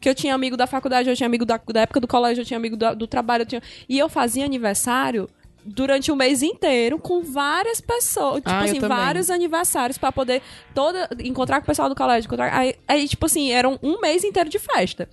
Que 0.00 0.08
eu 0.08 0.14
tinha 0.14 0.32
amigo 0.34 0.56
da 0.56 0.66
faculdade, 0.66 1.08
eu 1.08 1.16
tinha 1.16 1.26
amigo 1.26 1.44
da, 1.44 1.56
da 1.72 1.80
época 1.80 1.98
do 1.98 2.06
colégio, 2.06 2.42
eu 2.42 2.44
tinha 2.44 2.56
amigo 2.56 2.76
do, 2.76 2.94
do 2.94 3.06
trabalho, 3.08 3.42
eu 3.42 3.46
tinha... 3.46 3.62
E 3.88 3.98
eu 3.98 4.08
fazia 4.08 4.44
aniversário 4.44 5.28
durante 5.64 6.10
o 6.10 6.16
mês 6.16 6.42
inteiro 6.42 6.98
com 6.98 7.22
várias 7.22 7.80
pessoas. 7.80 8.36
Tipo 8.36 8.50
Ah, 8.50 8.60
assim, 8.60 8.78
vários 8.80 9.30
aniversários 9.30 9.98
pra 9.98 10.10
poder 10.10 10.42
toda 10.74 11.08
encontrar 11.22 11.60
com 11.60 11.64
o 11.64 11.66
pessoal 11.66 11.88
do 11.88 11.94
colégio. 11.94 12.26
encontrar- 12.26 12.54
aí, 12.56 12.74
aí, 12.86 13.08
tipo 13.08 13.26
assim, 13.26 13.50
era 13.50 13.68
um, 13.68 14.00
mês 14.00 14.24
inteiro 14.24 14.48
de 14.48 14.58
festa. 14.58 15.08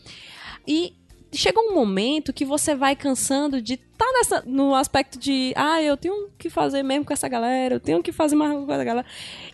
E 0.68 0.94
chega 1.34 1.60
um 1.60 1.74
momento 1.74 2.32
que 2.32 2.46
você 2.46 2.74
vai 2.76 2.96
cansando 2.96 3.62
de 3.62 3.74
estar 3.74 4.12
nessa 4.14 4.44
no 4.46 4.74
aspecto 4.74 5.20
de, 5.20 5.54
ah, 5.56 5.82
eu 5.82 5.98
tenho 5.98 6.30
que 6.38 6.50
fazer 6.50 6.84
mesmo 6.84 7.06
com 7.06 7.14
essa 7.14 7.28
galera, 7.28 7.76
eu 7.76 7.80
tenho 7.80 8.02
que 8.02 8.12
fazer 8.12 8.36
mais 8.36 8.52
com 8.54 8.72
essa 8.72 8.84
galera. 8.84 9.06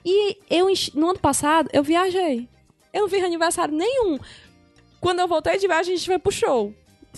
E 0.06 0.38
eu 0.50 0.68
no 0.94 1.10
ano 1.10 1.20
passado 1.20 1.70
eu 1.74 1.84
viajei. 1.84 2.48
Eu 2.94 3.02
não 3.02 3.10
fiz 3.10 3.24
aniversário 3.24 3.74
nenhum. 3.74 4.20
Quando 5.00 5.20
eu 5.20 5.28
voltei 5.28 5.58
de 5.58 5.68
viagem, 5.68 5.94
a 5.94 5.98
gente 5.98 6.06
foi 6.06 6.20
pro 6.20 6.32
show. 6.32 6.74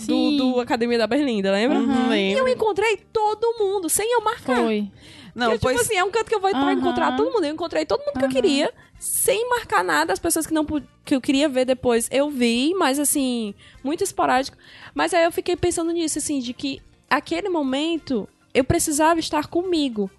Do, 0.08 0.32
do 0.38 0.60
Academia 0.60 0.98
da 0.98 1.06
Berlinda, 1.08 1.52
lembra? 1.52 1.80
Uhum, 1.80 2.14
E 2.14 2.34
eu 2.34 2.48
encontrei 2.48 2.98
todo 3.12 3.56
mundo, 3.60 3.88
sem 3.90 4.12
eu 4.12 4.22
marcar. 4.22 4.56
Foi. 4.58 4.90
Não, 5.36 5.48
Porque, 5.52 5.60
pois 5.62 5.78
tipo 5.80 5.90
assim, 5.92 6.00
é 6.00 6.04
um 6.04 6.12
canto 6.12 6.28
que 6.30 6.36
eu 6.36 6.40
vou 6.40 6.50
Aham. 6.54 6.74
encontrar 6.74 7.16
todo 7.16 7.32
mundo. 7.32 7.44
Eu 7.46 7.54
encontrei 7.54 7.86
todo 7.86 8.00
mundo 8.06 8.20
que 8.20 8.26
eu 8.26 8.30
queria, 8.30 8.72
sem 9.00 9.50
marcar 9.50 9.84
nada. 9.84 10.12
As 10.14 10.20
pessoas 10.20 10.46
que 10.48 10.54
não 10.54 10.66
que 11.06 11.16
eu 11.16 11.22
queria 11.22 11.48
ver 11.50 11.66
depois, 11.66 12.08
eu 12.12 12.30
vi, 12.30 12.74
mas 12.76 12.98
assim, 13.00 13.54
muito 13.84 14.04
esporádico. 14.04 14.58
Mas 14.96 15.14
aí 15.14 15.24
eu 15.24 15.32
fiquei 15.32 15.56
pensando 15.56 15.92
nisso, 15.92 16.18
assim, 16.20 16.40
de 16.40 16.54
que 16.54 16.82
aquele 17.10 17.50
momento 17.50 18.28
eu 18.54 18.64
precisava 18.64 19.20
estar 19.20 19.48
comigo. 19.48 20.10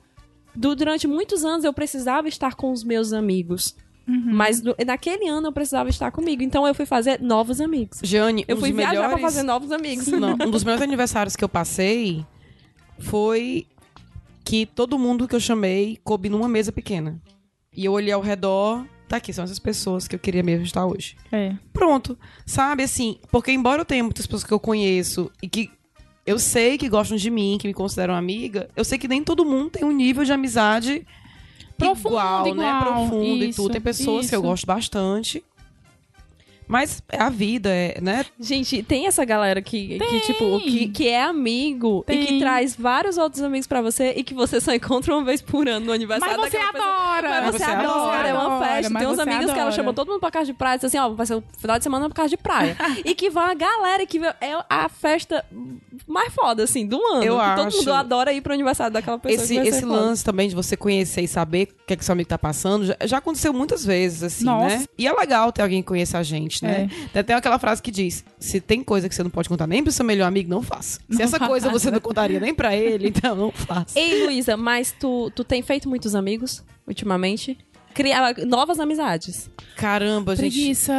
Du- 0.54 0.74
durante 0.76 1.06
muitos 1.08 1.44
anos 1.44 1.64
eu 1.64 1.72
precisava 1.72 2.28
estar 2.28 2.54
com 2.54 2.70
os 2.72 2.82
meus 2.84 3.12
amigos. 3.12 3.76
Uhum. 4.06 4.22
Mas 4.34 4.60
do- 4.60 4.76
naquele 4.86 5.26
ano 5.28 5.48
eu 5.48 5.52
precisava 5.52 5.88
estar 5.88 6.10
comigo. 6.10 6.42
Então 6.42 6.66
eu 6.66 6.74
fui 6.74 6.84
fazer 6.86 7.20
novos 7.20 7.60
amigos. 7.60 8.00
Jeane, 8.02 8.44
Eu 8.46 8.56
fui 8.58 8.70
viajar 8.72 8.90
pra 8.92 9.02
melhores... 9.02 9.22
fazer 9.22 9.42
novos 9.42 9.72
amigos. 9.72 10.06
Não, 10.08 10.34
um 10.46 10.50
dos 10.50 10.62
melhores 10.64 10.82
aniversários 10.82 11.34
que 11.36 11.42
eu 11.44 11.48
passei 11.48 12.24
foi 12.98 13.66
que 14.44 14.66
todo 14.66 14.98
mundo 14.98 15.26
que 15.26 15.34
eu 15.34 15.40
chamei 15.40 15.98
coube 16.04 16.28
numa 16.28 16.48
mesa 16.48 16.70
pequena. 16.70 17.20
E 17.76 17.84
eu 17.84 17.92
olhei 17.92 18.12
ao 18.12 18.20
redor, 18.20 18.84
tá 19.08 19.16
aqui, 19.16 19.32
são 19.32 19.42
essas 19.44 19.58
pessoas 19.58 20.06
que 20.06 20.14
eu 20.14 20.18
queria 20.18 20.42
mesmo 20.42 20.64
estar 20.64 20.84
hoje. 20.86 21.16
É. 21.32 21.54
Pronto, 21.72 22.16
sabe 22.46 22.82
assim, 22.82 23.18
porque 23.32 23.50
embora 23.50 23.80
eu 23.80 23.84
tenha 23.86 24.04
muitas 24.04 24.26
pessoas 24.26 24.44
que 24.44 24.52
eu 24.52 24.60
conheço 24.60 25.30
e 25.42 25.48
que 25.48 25.70
eu 26.26 26.38
sei 26.38 26.78
que 26.78 26.88
gostam 26.88 27.16
de 27.16 27.30
mim, 27.30 27.58
que 27.60 27.66
me 27.66 27.74
consideram 27.74 28.14
amiga, 28.14 28.68
eu 28.76 28.84
sei 28.84 28.96
que 28.98 29.08
nem 29.08 29.24
todo 29.24 29.44
mundo 29.44 29.70
tem 29.70 29.84
um 29.84 29.92
nível 29.92 30.24
de 30.24 30.32
amizade 30.32 31.06
Profundo, 31.76 32.08
igual, 32.08 32.44
né? 32.44 32.50
igual. 32.50 32.82
Profundo 32.82 33.24
e 33.24 33.48
Isso, 33.48 33.62
tudo. 33.62 33.72
Tem 33.72 33.80
pessoas 33.80 34.28
que 34.28 34.34
eu 34.34 34.40
isso. 34.40 34.48
gosto 34.48 34.66
bastante. 34.66 35.42
Mas 36.66 37.02
é 37.10 37.18
a 37.20 37.28
vida, 37.30 37.68
é, 37.70 37.98
né? 38.00 38.24
Gente, 38.40 38.82
tem 38.82 39.06
essa 39.06 39.24
galera 39.24 39.60
que, 39.60 39.98
que 39.98 40.20
tipo, 40.20 40.60
que, 40.60 40.88
que 40.88 41.08
é 41.08 41.22
amigo 41.22 42.04
e 42.08 42.16
que 42.18 42.26
Tem. 42.26 42.38
traz 42.38 42.74
vários 42.76 43.16
outros 43.18 43.42
amigos 43.42 43.66
pra 43.66 43.82
você 43.82 44.14
e 44.16 44.22
que 44.24 44.34
você 44.34 44.60
só 44.60 44.72
encontra 44.74 45.14
uma 45.14 45.24
vez 45.24 45.40
por 45.42 45.68
ano 45.68 45.86
no 45.86 45.92
aniversário 45.92 46.36
Mas 46.40 46.50
você 46.50 46.58
pessoa. 46.58 46.70
adora. 46.82 47.28
Mas 47.28 47.44
você, 47.52 47.58
Você 47.58 47.64
adora, 47.64 48.28
é 48.28 48.32
uma 48.34 48.44
adora, 48.56 48.66
festa. 48.66 48.90
mas 48.92 49.02
Tem 49.02 49.12
uns 49.12 49.18
amigos 49.18 49.44
que 49.46 49.50
ela 49.52 49.60
adora. 49.62 49.72
chamou 49.76 49.92
todo 49.94 50.08
mundo 50.08 50.20
pra 50.20 50.30
casa 50.30 50.46
de 50.46 50.54
praia, 50.54 50.76
diz 50.76 50.84
assim, 50.86 50.98
ó, 50.98 51.08
vai 51.10 51.26
ser 51.26 51.34
o 51.34 51.44
final 51.58 51.78
de 51.78 51.84
semana 51.84 52.06
pra 52.08 52.16
casa 52.16 52.28
de 52.30 52.36
praia. 52.36 52.76
e 53.04 53.14
que 53.14 53.30
vai 53.30 53.50
a 53.52 53.54
galera 53.54 54.06
que 54.06 54.18
é 54.40 54.64
a 54.68 54.88
festa 54.88 55.44
mais 56.06 56.32
foda, 56.32 56.64
assim, 56.64 56.86
do 56.86 56.96
ano. 56.96 57.22
Eu 57.24 57.38
que 57.38 57.54
Todo 57.56 57.66
acho. 57.68 57.76
mundo 57.78 57.92
adora 57.92 58.32
ir 58.32 58.40
pro 58.40 58.52
aniversário 58.52 58.92
daquela 58.92 59.18
pessoa. 59.18 59.42
Esse, 59.44 59.56
esse 59.56 59.80
foda. 59.82 59.92
lance 59.92 60.24
também 60.24 60.48
de 60.48 60.54
você 60.54 60.76
conhecer 60.76 61.22
e 61.22 61.28
saber 61.28 61.68
o 61.82 61.86
que 61.86 61.92
é 61.92 61.96
que 61.96 62.04
seu 62.04 62.12
amigo 62.12 62.28
tá 62.28 62.38
passando, 62.38 62.86
já, 62.86 62.96
já 63.04 63.18
aconteceu 63.18 63.52
muitas 63.52 63.84
vezes, 63.84 64.22
assim, 64.22 64.44
Nossa. 64.44 64.76
né? 64.78 64.84
E 64.98 65.06
é 65.06 65.12
legal 65.12 65.52
ter 65.52 65.62
alguém 65.62 65.82
que 65.82 65.88
conheça 65.88 66.18
a 66.18 66.22
gente, 66.22 66.53
né? 66.62 66.88
Tem 67.12 67.20
até 67.20 67.34
aquela 67.34 67.58
frase 67.58 67.82
que 67.82 67.90
diz: 67.90 68.24
se 68.38 68.60
tem 68.60 68.82
coisa 68.84 69.08
que 69.08 69.14
você 69.14 69.22
não 69.22 69.30
pode 69.30 69.48
contar 69.48 69.66
nem 69.66 69.82
pro 69.82 69.90
seu 69.92 70.04
melhor 70.04 70.26
amigo, 70.26 70.48
não 70.50 70.62
faça. 70.62 71.00
Se 71.10 71.22
essa 71.22 71.38
coisa 71.38 71.70
você 71.70 71.90
não 71.90 72.00
contaria 72.00 72.38
nem 72.40 72.54
pra 72.54 72.74
ele, 72.76 73.08
então 73.08 73.34
não 73.34 73.50
faça. 73.50 73.98
Ei, 73.98 74.24
Luísa, 74.24 74.56
mas 74.56 74.92
tu, 74.98 75.30
tu 75.34 75.42
tem 75.44 75.62
feito 75.62 75.88
muitos 75.88 76.14
amigos 76.14 76.62
ultimamente? 76.86 77.56
Criar 77.94 78.34
novas 78.46 78.80
amizades. 78.80 79.48
Caramba, 79.76 80.34
gente. 80.34 80.52
Preguiça. 80.52 80.92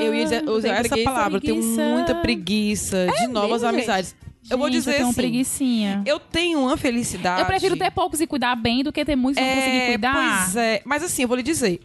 Eu 0.00 0.14
ia 0.14 0.22
dizer, 0.24 0.48
usar 0.48 0.62
Tem 0.68 0.70
essa 0.78 0.88
preguiça, 0.88 1.10
palavra. 1.10 1.36
Eu 1.38 1.40
tenho 1.40 1.62
muita 1.62 2.14
preguiça 2.14 3.06
de 3.18 3.26
novas 3.26 3.62
mesmo, 3.62 3.78
gente? 3.78 3.90
amizades. 3.90 4.16
eu 4.48 4.56
vou 4.56 4.68
Gente, 4.68 4.76
dizer 4.76 4.90
eu 4.90 4.94
tenho 4.96 5.08
assim. 5.08 5.16
preguicinha. 5.16 6.02
Eu 6.06 6.20
tenho 6.20 6.60
uma 6.60 6.76
felicidade. 6.76 7.40
Eu 7.40 7.46
prefiro 7.46 7.76
ter 7.76 7.90
poucos 7.90 8.20
e 8.20 8.28
cuidar 8.28 8.54
bem 8.54 8.84
do 8.84 8.92
que 8.92 9.04
ter 9.04 9.16
muitos 9.16 9.42
e 9.42 9.44
não 9.44 9.54
conseguir 9.56 9.76
É, 9.76 9.86
cuidar. 9.88 10.14
Pois 10.44 10.56
é, 10.56 10.82
mas 10.84 11.02
assim, 11.02 11.22
eu 11.22 11.28
vou 11.28 11.36
lhe 11.36 11.42
dizer. 11.42 11.80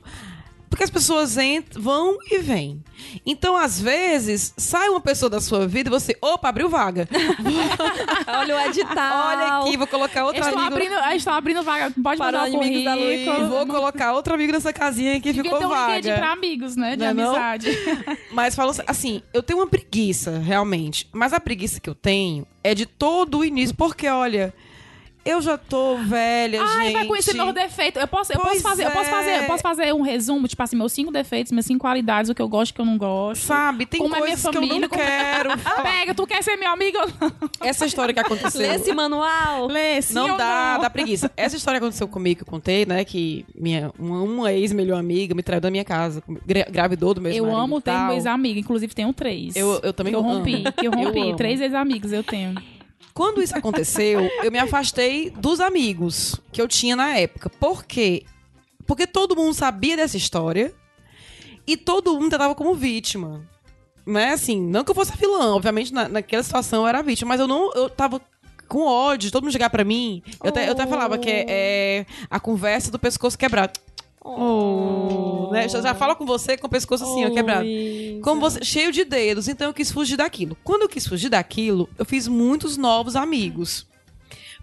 Porque 0.71 0.85
as 0.85 0.89
pessoas 0.89 1.37
entram, 1.37 1.81
vão 1.81 2.17
e 2.31 2.37
vêm. 2.37 2.81
Então, 3.25 3.57
às 3.57 3.79
vezes, 3.79 4.53
sai 4.55 4.87
uma 4.87 5.01
pessoa 5.01 5.29
da 5.29 5.41
sua 5.41 5.67
vida 5.67 5.89
e 5.89 5.91
você, 5.91 6.17
opa, 6.21 6.47
abriu 6.47 6.69
vaga. 6.69 7.09
Olha 8.25 8.55
o 8.55 8.59
edital. 8.61 9.27
Olha 9.27 9.57
aqui, 9.59 9.75
vou 9.75 9.85
colocar 9.85 10.23
outro 10.23 10.41
Estou 10.41 10.57
amigo. 10.57 10.73
abrindo, 10.73 10.95
estou 11.13 11.33
abrindo 11.33 11.61
vaga. 11.61 11.91
Pode 12.01 12.17
Para 12.17 12.45
mandar 12.45 12.57
o 12.57 12.83
da. 12.83 12.95
Luísa. 12.95 13.35
Vou 13.51 13.67
colocar 13.67 14.13
outro 14.13 14.33
amigo 14.33 14.53
nessa 14.53 14.71
casinha 14.71 15.19
que 15.19 15.33
Devia 15.33 15.43
ficou 15.43 15.59
ter 15.59 15.65
um 15.65 15.69
vaga. 15.69 16.15
pra 16.15 16.31
amigos, 16.31 16.77
né? 16.77 16.95
De 16.95 16.99
Não 17.03 17.07
é 17.09 17.13
não? 17.13 17.29
amizade. 17.35 17.77
Mas 18.31 18.55
falo 18.55 18.71
assim, 18.87 19.21
eu 19.33 19.43
tenho 19.43 19.59
uma 19.59 19.67
preguiça, 19.67 20.39
realmente. 20.39 21.05
Mas 21.11 21.33
a 21.33 21.39
preguiça 21.41 21.81
que 21.81 21.89
eu 21.89 21.95
tenho 21.95 22.47
é 22.63 22.73
de 22.73 22.85
todo 22.85 23.39
o 23.39 23.45
início. 23.45 23.75
Porque, 23.75 24.07
olha, 24.07 24.53
eu 25.23 25.41
já 25.41 25.57
tô 25.57 25.97
velha, 25.97 26.61
Ai, 26.61 26.85
gente. 26.85 26.93
vai 26.93 27.05
conhecer 27.05 27.33
meus 27.35 27.53
defeitos. 27.53 28.01
Eu 28.01 28.07
posso, 28.07 28.33
eu 28.33 28.39
Pois 28.39 28.53
posso 28.53 28.63
fazer, 28.63 28.85
eu 28.85 28.91
posso 28.91 29.07
é. 29.07 29.11
fazer, 29.11 29.37
eu 29.39 29.43
posso 29.45 29.63
fazer 29.63 29.93
um 29.93 30.01
resumo, 30.01 30.47
tipo 30.47 30.61
assim, 30.63 30.75
meus 30.75 30.91
cinco 30.91 31.11
defeitos, 31.11 31.51
minhas 31.51 31.65
cinco 31.65 31.79
qualidades, 31.81 32.29
o 32.29 32.35
que 32.35 32.41
eu 32.41 32.47
gosto, 32.49 32.71
o 32.71 32.75
que 32.75 32.81
eu 32.81 32.85
não 32.85 32.97
gosto. 32.97 33.41
Sabe, 33.43 33.85
tem 33.85 33.99
Como 34.01 34.15
é 34.15 34.19
minha 34.19 34.27
coisas 34.29 34.41
que 34.41 34.47
eu 34.47 34.53
família, 34.53 34.79
não 34.79 34.89
como- 34.89 35.01
quero. 35.01 35.49
Pega, 35.83 36.15
tu 36.15 36.25
quer 36.25 36.41
ser 36.43 36.55
meu 36.55 36.71
amigo? 36.71 36.97
Essa 37.61 37.85
história 37.85 38.13
que 38.13 38.19
aconteceu. 38.19 38.61
Lê 38.61 38.75
esse 38.75 38.91
manual. 38.93 39.67
Lê, 39.67 40.01
sim 40.01 40.13
não 40.13 40.37
dá, 40.37 40.73
não? 40.75 40.81
dá 40.81 40.89
preguiça. 40.89 41.31
Essa 41.37 41.55
história 41.55 41.77
aconteceu 41.77 42.07
comigo, 42.07 42.37
que 42.37 42.43
eu 42.43 42.51
contei, 42.51 42.85
né? 42.85 43.03
Que 43.05 43.45
minha, 43.55 43.91
uma, 43.99 44.21
uma 44.21 44.53
ex-melhor 44.53 44.97
amiga 44.99 45.35
me 45.35 45.43
traiu 45.43 45.61
da 45.61 45.69
minha 45.69 45.83
casa. 45.85 46.23
gra- 46.45 46.67
Gravidou 46.69 47.13
do 47.13 47.21
meu 47.21 47.31
Eu 47.31 47.45
marido 47.45 47.59
amo 47.61 47.81
ter 47.81 47.91
tal. 47.91 48.13
ex-amigo, 48.13 48.59
inclusive 48.59 48.93
tenho 48.95 49.13
três. 49.13 49.55
Eu- 49.55 49.79
eu 49.83 49.93
também 49.93 50.11
que 50.13 50.17
eu 50.17 50.21
rompi, 50.21 50.55
amo. 50.55 50.71
que 50.73 50.87
eu 50.87 50.91
rompi. 50.91 51.29
Eu 51.29 51.35
três 51.35 51.61
ex-amigos 51.61 52.11
eu 52.11 52.23
tenho. 52.23 52.55
Quando 53.13 53.41
isso 53.41 53.55
aconteceu, 53.57 54.29
eu 54.43 54.51
me 54.51 54.59
afastei 54.59 55.29
dos 55.29 55.59
amigos 55.59 56.39
que 56.51 56.61
eu 56.61 56.67
tinha 56.67 56.95
na 56.95 57.17
época. 57.17 57.49
Por 57.49 57.83
quê? 57.83 58.23
Porque 58.85 59.05
todo 59.05 59.35
mundo 59.35 59.53
sabia 59.53 59.95
dessa 59.95 60.17
história 60.17 60.73
e 61.67 61.77
todo 61.77 62.13
mundo 62.13 62.29
tratava 62.29 62.55
como 62.55 62.73
vítima. 62.73 63.47
Né, 64.05 64.31
assim, 64.31 64.59
não 64.59 64.83
que 64.83 64.89
eu 64.89 64.95
fosse 64.95 65.15
vilã, 65.15 65.53
obviamente 65.53 65.93
na, 65.93 66.09
naquela 66.09 66.41
situação 66.41 66.81
eu 66.81 66.87
era 66.87 67.03
vítima, 67.03 67.29
mas 67.29 67.39
eu 67.39 67.47
não, 67.47 67.71
eu 67.73 67.87
tava 67.87 68.19
com 68.67 68.83
ódio, 68.83 69.31
todo 69.31 69.43
mundo 69.43 69.51
chegar 69.51 69.69
pra 69.69 69.83
mim. 69.83 70.23
Eu, 70.43 70.49
até, 70.49 70.67
eu 70.67 70.71
até 70.71 70.87
falava 70.87 71.17
que 71.17 71.29
é, 71.29 71.45
é 71.47 72.05
a 72.29 72.39
conversa 72.39 72.89
do 72.89 72.97
pescoço 72.97 73.37
quebrado. 73.37 73.79
Oh, 74.23 75.49
né? 75.51 75.67
Já, 75.67 75.81
já 75.81 75.93
fala 75.95 76.15
com 76.15 76.25
você 76.25 76.55
com 76.55 76.67
o 76.67 76.69
pescoço 76.69 77.03
assim, 77.03 77.25
ó, 77.25 77.31
quebrado. 77.31 77.65
Como 78.23 78.39
você, 78.39 78.63
cheio 78.63 78.91
de 78.91 79.03
dedos. 79.03 79.47
Então 79.47 79.67
eu 79.67 79.73
quis 79.73 79.91
fugir 79.91 80.17
daquilo. 80.17 80.55
Quando 80.63 80.83
eu 80.83 80.89
quis 80.89 81.07
fugir 81.07 81.29
daquilo, 81.29 81.89
eu 81.97 82.05
fiz 82.05 82.27
muitos 82.27 82.77
novos 82.77 83.15
amigos. 83.15 83.87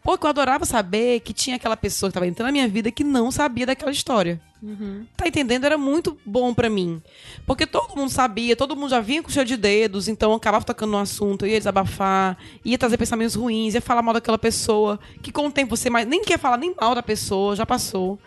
Porque 0.02 0.24
eu 0.24 0.30
adorava 0.30 0.64
saber 0.64 1.20
que 1.20 1.32
tinha 1.32 1.56
aquela 1.56 1.76
pessoa 1.76 2.08
que 2.08 2.12
estava 2.12 2.26
entrando 2.26 2.46
na 2.46 2.52
minha 2.52 2.68
vida 2.68 2.90
que 2.90 3.02
não 3.02 3.30
sabia 3.32 3.66
daquela 3.66 3.90
história. 3.90 4.40
Uhum. 4.62 5.04
Tá 5.16 5.26
entendendo? 5.26 5.64
Era 5.64 5.76
muito 5.76 6.16
bom 6.24 6.54
para 6.54 6.70
mim. 6.70 7.02
Porque 7.44 7.66
todo 7.66 7.96
mundo 7.96 8.10
sabia, 8.10 8.56
todo 8.56 8.76
mundo 8.76 8.90
já 8.90 9.00
vinha 9.00 9.22
com 9.22 9.28
cheio 9.28 9.44
de 9.44 9.56
dedos, 9.56 10.08
então 10.08 10.30
eu 10.30 10.36
acabava 10.36 10.64
tocando 10.64 10.92
no 10.92 10.98
assunto, 10.98 11.46
ia 11.46 11.58
desabafar, 11.58 12.38
ia 12.64 12.78
trazer 12.78 12.96
pensamentos 12.96 13.34
ruins, 13.34 13.74
ia 13.74 13.80
falar 13.80 14.02
mal 14.02 14.14
daquela 14.14 14.38
pessoa, 14.38 14.98
que 15.22 15.32
com 15.32 15.46
o 15.46 15.50
tempo 15.50 15.76
você 15.76 15.90
mais, 15.90 16.06
nem 16.06 16.22
quer 16.22 16.38
falar 16.38 16.56
nem 16.56 16.74
mal 16.80 16.94
da 16.94 17.02
pessoa, 17.02 17.54
já 17.54 17.66
passou. 17.66 18.18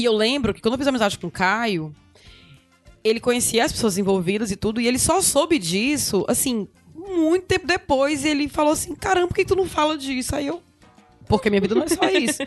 E 0.00 0.04
eu 0.06 0.16
lembro 0.16 0.54
que 0.54 0.62
quando 0.62 0.72
eu 0.72 0.78
fiz 0.78 0.86
amizade 0.86 1.18
com 1.18 1.26
o 1.26 1.30
Caio, 1.30 1.94
ele 3.04 3.20
conhecia 3.20 3.66
as 3.66 3.70
pessoas 3.70 3.98
envolvidas 3.98 4.50
e 4.50 4.56
tudo, 4.56 4.80
e 4.80 4.88
ele 4.88 4.98
só 4.98 5.20
soube 5.20 5.58
disso, 5.58 6.24
assim, 6.26 6.66
muito 6.94 7.44
tempo 7.44 7.66
depois, 7.66 8.24
ele 8.24 8.48
falou 8.48 8.72
assim: 8.72 8.94
caramba, 8.94 9.28
por 9.28 9.34
que 9.34 9.44
tu 9.44 9.54
não 9.54 9.66
fala 9.66 9.98
disso? 9.98 10.34
Aí 10.34 10.46
eu. 10.46 10.62
Porque 11.28 11.50
minha 11.50 11.60
vida 11.60 11.74
não 11.74 11.82
é 11.82 11.88
só 11.88 12.08
isso. 12.08 12.38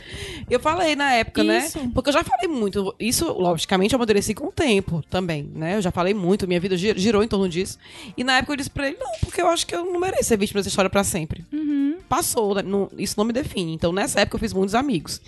eu 0.50 0.60
falei 0.60 0.96
na 0.96 1.14
época, 1.14 1.44
né? 1.44 1.60
isso. 1.60 1.80
né? 1.80 1.92
Porque 1.94 2.10
eu 2.10 2.14
já 2.14 2.24
falei 2.24 2.48
muito. 2.48 2.96
Isso, 3.00 3.32
logicamente, 3.32 3.94
eu 3.94 3.98
amadureci 3.98 4.34
com 4.34 4.48
o 4.48 4.52
tempo 4.52 5.04
também, 5.12 5.48
né? 5.54 5.78
Eu 5.78 5.82
já 5.82 5.92
falei 5.92 6.16
muito, 6.16 6.48
minha 6.48 6.60
vida 6.60 6.76
girou 6.76 7.24
em 7.24 7.28
torno 7.28 7.48
disso. 7.48 7.78
E 8.18 8.24
na 8.24 8.38
época 8.38 8.54
eu 8.54 8.58
disse 8.58 8.72
pra 8.72 8.88
ele: 8.88 8.98
não, 9.00 9.12
porque 9.22 9.40
eu 9.40 9.48
acho 9.48 9.68
que 9.68 9.76
eu 9.76 9.86
não 9.86 10.00
mereço 10.00 10.24
ser 10.24 10.38
vítima 10.38 10.60
dessa 10.60 10.70
história 10.70 10.90
para 10.90 11.04
sempre. 11.04 11.46
Uhum. 11.54 11.98
Passou, 12.10 12.56
né? 12.56 12.64
não, 12.64 12.90
isso 12.98 13.14
não 13.16 13.26
me 13.26 13.32
define. 13.32 13.74
Então, 13.74 13.94
nessa 13.94 14.22
época, 14.22 14.38
eu 14.38 14.40
fiz 14.40 14.54
muitos 14.54 14.74
amigos. 14.74 15.22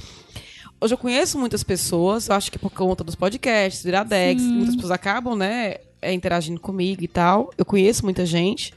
Hoje 0.86 0.94
eu 0.94 1.00
conheço 1.00 1.40
muitas 1.40 1.64
pessoas, 1.64 2.30
acho 2.30 2.52
que 2.52 2.60
por 2.60 2.70
conta 2.70 3.04
dos 3.04 3.16
podcasts, 3.16 3.82
do 3.82 3.88
Iradex, 3.88 4.40
Sim. 4.40 4.50
muitas 4.50 4.76
pessoas 4.76 4.92
acabam, 4.92 5.36
né, 5.36 5.78
é, 6.00 6.14
interagindo 6.14 6.60
comigo 6.60 7.04
e 7.04 7.08
tal. 7.08 7.50
Eu 7.58 7.66
conheço 7.66 8.04
muita 8.04 8.24
gente. 8.24 8.72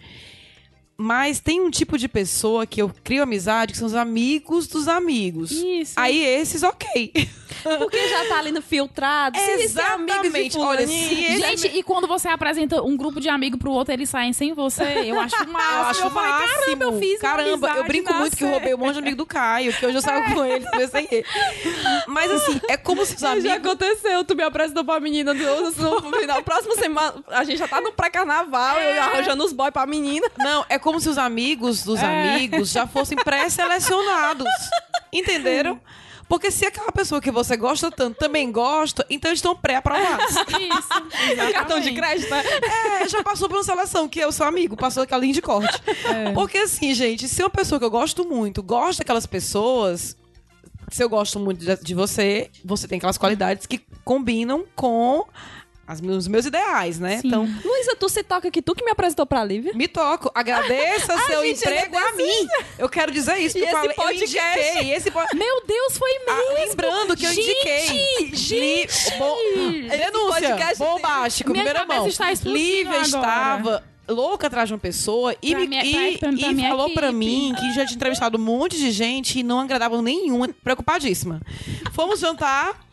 Mas 1.01 1.39
tem 1.39 1.61
um 1.61 1.71
tipo 1.71 1.97
de 1.97 2.09
pessoa 2.09 2.67
que 2.67 2.83
eu 2.83 2.91
crio 3.05 3.23
amizade, 3.23 3.73
que 3.73 3.79
são 3.79 3.87
os 3.87 3.95
amigos 3.95 4.67
dos 4.67 4.89
amigos. 4.89 5.53
Isso. 5.53 5.93
Aí 5.95 6.25
esses, 6.25 6.65
ok. 6.65 7.13
Porque 7.79 8.09
já 8.09 8.25
tá 8.27 8.39
ali 8.39 8.51
no 8.51 8.61
filtrado. 8.61 9.39
Exatamente. 9.39 10.59
Olha, 10.59 10.85
se 10.87 11.39
Gente, 11.39 11.67
e 11.69 11.85
quando 11.85 12.09
você 12.09 12.27
apresenta 12.27 12.83
um 12.83 12.97
grupo 12.97 13.21
de 13.21 13.29
amigos 13.29 13.61
pro 13.61 13.71
outro, 13.71 13.95
eles 13.95 14.11
saem 14.11 14.33
sem 14.33 14.53
você, 14.53 14.83
eu 15.07 15.21
acho 15.21 15.37
máximo. 15.49 15.59
Eu 15.59 15.83
acho 15.83 16.03
eu 16.03 16.11
falei, 16.11 16.31
máximo. 16.31 16.59
caramba, 16.59 16.85
eu 16.85 16.99
fiz 16.99 17.21
Caramba, 17.21 17.69
eu 17.77 17.85
brinco 17.85 18.15
muito 18.15 18.37
que 18.37 18.43
eu 18.43 18.49
roubei 18.49 18.75
um 18.75 18.79
monte 18.79 18.95
de 18.95 18.99
amigo 18.99 19.17
do 19.17 19.27
Caio, 19.27 19.73
que 19.73 19.87
hoje 19.87 19.99
eu 19.99 20.03
saio 20.03 20.25
com 20.35 20.45
ele, 20.45 20.67
sem 20.89 21.07
ele. 21.11 21.27
Mas 22.09 22.31
assim, 22.31 22.61
é 22.69 22.77
como 22.77 23.07
se 23.07 23.15
os 23.15 23.23
amigos... 23.23 23.45
Já 23.45 23.55
aconteceu, 23.55 24.25
tu 24.25 24.35
me 24.35 24.43
apresentou 24.43 24.85
pra 24.85 24.99
menina 24.99 25.33
do, 25.33 25.71
no 26.03 26.19
final. 26.19 26.43
Próxima 26.43 26.75
semana, 26.75 27.15
a 27.29 27.45
gente 27.45 27.59
já 27.59 27.69
tá 27.69 27.81
no 27.81 27.93
pré-carnaval, 27.93 28.79
é. 28.79 28.99
eu 28.99 29.03
arranjando 29.03 29.45
os 29.45 29.53
boys 29.53 29.71
pra 29.71 29.87
menina. 29.87 30.29
Não, 30.39 30.65
é 30.69 30.79
como 30.79 30.88
se 31.01 31.09
os 31.09 31.19
amigos 31.19 31.83
dos 31.83 32.01
é. 32.01 32.35
amigos 32.35 32.71
já 32.71 32.87
fossem 32.87 33.17
pré-selecionados. 33.17 34.49
Entenderam? 35.13 35.81
Porque 36.29 36.51
se 36.51 36.67
aquela 36.67 36.93
pessoa 36.93 37.21
que 37.21 37.31
você 37.31 37.57
gosta 37.57 37.91
tanto 37.91 38.19
também 38.19 38.53
gosta, 38.53 39.05
então 39.09 39.31
eles 39.31 39.39
estão 39.39 39.57
pré-aprovados. 39.57 40.31
Isso. 40.31 41.41
É 41.41 41.53
cartão 41.53 41.81
de 41.81 41.93
crédito, 41.93 42.31
né? 42.31 42.43
É, 43.01 43.09
já 43.09 43.23
passou 43.23 43.49
por 43.49 43.57
uma 43.57 43.65
seleção, 43.65 44.07
que 44.09 44.21
é 44.21 44.27
o 44.27 44.33
seu 44.33 44.47
amigo, 44.47 44.77
passou 44.77 45.03
aquela 45.03 45.23
linha 45.23 45.33
de 45.33 45.41
corte. 45.41 45.81
É. 46.05 46.33
Porque 46.33 46.59
assim, 46.59 46.93
gente, 46.93 47.27
se 47.27 47.43
uma 47.43 47.49
pessoa 47.49 47.79
que 47.79 47.85
eu 47.85 47.91
gosto 47.91 48.27
muito 48.27 48.63
gosta 48.63 49.03
daquelas 49.03 49.25
pessoas, 49.25 50.17
se 50.91 51.03
eu 51.03 51.09
gosto 51.09 51.41
muito 51.41 51.65
de, 51.65 51.77
de 51.83 51.95
você, 51.95 52.51
você 52.63 52.87
tem 52.87 52.99
aquelas 52.99 53.17
qualidades 53.17 53.67
que 53.67 53.81
combinam 54.05 54.65
com 54.77 55.25
as, 55.89 56.03
os 56.03 56.29
meus 56.29 56.45
ideais, 56.45 57.01
né? 57.01 57.17
Sim. 57.17 57.29
Então, 57.29 57.49
Luísa, 57.65 57.97
tu 57.99 58.11
se 58.11 58.23
toca 58.23 58.51
que 58.51 58.61
tu 58.61 58.75
que 58.75 58.85
me 58.85 58.91
apresentou 58.91 59.25
pra 59.25 59.43
Lívia? 59.43 59.73
Me 59.75 59.89
toco. 59.89 60.31
Agradeça 60.35 61.17
seu 61.27 61.43
gente, 61.43 61.61
emprego 61.61 61.97
a 61.97 62.13
mim. 62.13 62.47
Eu 62.79 62.91
quero 62.91 63.11
dizer 63.11 63.39
isso. 63.39 63.57
E 63.57 63.63
esse 63.63 63.73
falei, 63.73 63.95
podcast... 63.95 64.59
eu 64.59 64.75
indiquei. 64.75 64.95
Esse 64.95 65.11
po... 65.11 65.21
Meu 65.35 65.63
Deus, 65.67 65.97
foi 65.97 66.11
ah, 66.11 66.35
mesmo. 66.35 66.51
Ah, 66.51 66.65
lembrando 66.67 67.17
que 67.17 67.25
eu 67.25 67.33
gente, 67.33 67.51
indiquei. 67.51 68.31
Gente! 68.35 69.19
Bo... 69.19 69.37
Denúncia. 69.89 70.77
Bombástico, 70.77 71.53
primeira 71.53 71.87
mão. 71.87 72.07
Está 72.07 72.31
Lívia 72.45 72.91
agora. 72.91 73.07
estava 73.07 73.85
louca 74.07 74.47
atrás 74.47 74.69
de 74.69 74.75
uma 74.75 74.81
pessoa 74.81 75.35
e, 75.43 75.55
me, 75.55 75.67
minha, 75.67 75.85
e, 75.85 76.19
pra, 76.19 76.33
pra, 76.33 76.39
e 76.39 76.69
falou 76.69 76.87
equipe. 76.87 77.01
pra 77.01 77.13
mim 77.13 77.55
que 77.55 77.75
já 77.75 77.85
tinha 77.85 77.97
entrevistado 77.97 78.39
um 78.39 78.41
monte 78.41 78.77
de 78.77 78.91
gente 78.91 79.39
e 79.39 79.43
não 79.43 79.61
agradava 79.61 80.01
nenhuma, 80.01 80.49
preocupadíssima. 80.63 81.41
Fomos 81.93 82.21
jantar. 82.21 82.88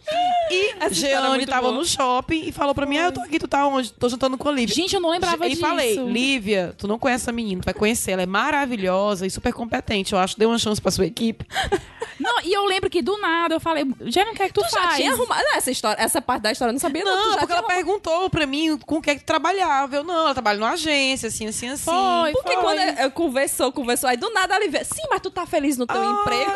E 0.52 0.76
Essa 0.80 0.94
Jeane 0.94 1.44
é 1.44 1.46
tava 1.48 1.68
boa. 1.70 1.74
no 1.74 1.86
shopping 1.86 2.44
e 2.48 2.52
falou 2.52 2.76
pra 2.76 2.86
mim: 2.86 2.98
Ah, 2.98 3.06
eu 3.06 3.12
tô 3.12 3.22
aqui, 3.22 3.40
tu 3.40 3.48
tá 3.48 3.66
onde? 3.66 3.92
Tô 3.92 4.08
jantando 4.08 4.38
com 4.38 4.48
a 4.48 4.52
Lívia. 4.52 4.76
Gente, 4.76 4.94
eu 4.94 5.02
não 5.02 5.10
lembrava 5.10 5.46
e 5.46 5.50
disso. 5.50 5.62
E 5.62 5.68
falei: 5.68 5.96
Lívia, 5.98 6.76
tu 6.78 6.88
não 6.88 7.00
conhece 7.00 7.24
essa 7.24 7.32
menina, 7.32 7.62
tu 7.62 7.66
vai 7.66 7.74
conhecer. 7.74 8.12
Ela 8.12 8.22
é 8.22 8.28
maravilhosa 8.28 9.26
e 9.26 9.30
super 9.30 9.52
competente. 9.54 10.14
Eu 10.14 10.20
acho. 10.20 10.38
Dê 10.38 10.46
uma 10.46 10.60
chance 10.60 10.80
pra 10.80 10.92
sua 10.92 11.06
equipe. 11.06 11.46
Não, 12.18 12.42
e 12.44 12.54
eu 12.54 12.64
lembro 12.66 12.90
que 12.90 13.02
do 13.02 13.18
nada 13.18 13.56
eu 13.56 13.60
falei: 13.60 13.86
Jeane, 14.06 14.32
o 14.32 14.34
que 14.34 14.44
é 14.44 14.48
que 14.48 14.54
tu, 14.54 14.62
tu 14.62 14.70
faz? 14.70 14.92
Já 14.92 14.96
tinha 14.96 15.12
arrumado 15.12 15.44
essa 15.56 15.70
história, 15.70 16.02
essa 16.02 16.22
parte 16.22 16.44
da 16.44 16.52
história, 16.52 16.70
eu 16.70 16.74
não 16.74 16.80
sabia, 16.80 17.04
não. 17.04 17.14
Não, 17.14 17.38
porque 17.38 17.52
ela 17.52 17.60
arrumado. 17.60 17.76
perguntou 17.76 18.30
pra 18.30 18.46
mim 18.46 18.78
com 18.78 18.98
o 18.98 19.02
que 19.02 19.10
é 19.10 19.16
que 19.16 19.22
tu 19.22 19.26
trabalhava. 19.26 19.98
Eu, 19.98 20.04
não, 20.04 20.22
ela 20.22 20.34
trabalha 20.34 20.58
numa 20.58 20.72
agência, 20.72 21.28
assim, 21.28 21.48
assim, 21.48 21.68
assim. 21.68 21.84
Foi, 21.84 22.32
porque 22.32 22.54
foi. 22.54 22.64
quando 22.64 22.80
eu 22.80 23.12
conversou, 23.12 23.72
conversou, 23.72 24.10
aí 24.10 24.16
do 24.16 24.30
nada 24.30 24.56
ela 24.56 24.66
veio: 24.70 24.86
Sim, 24.86 25.04
mas 25.10 25.20
tu 25.20 25.30
tá 25.30 25.46
feliz 25.46 25.78
no 25.78 25.86
teu 25.86 25.98
Olha, 25.98 26.22
emprego? 26.22 26.52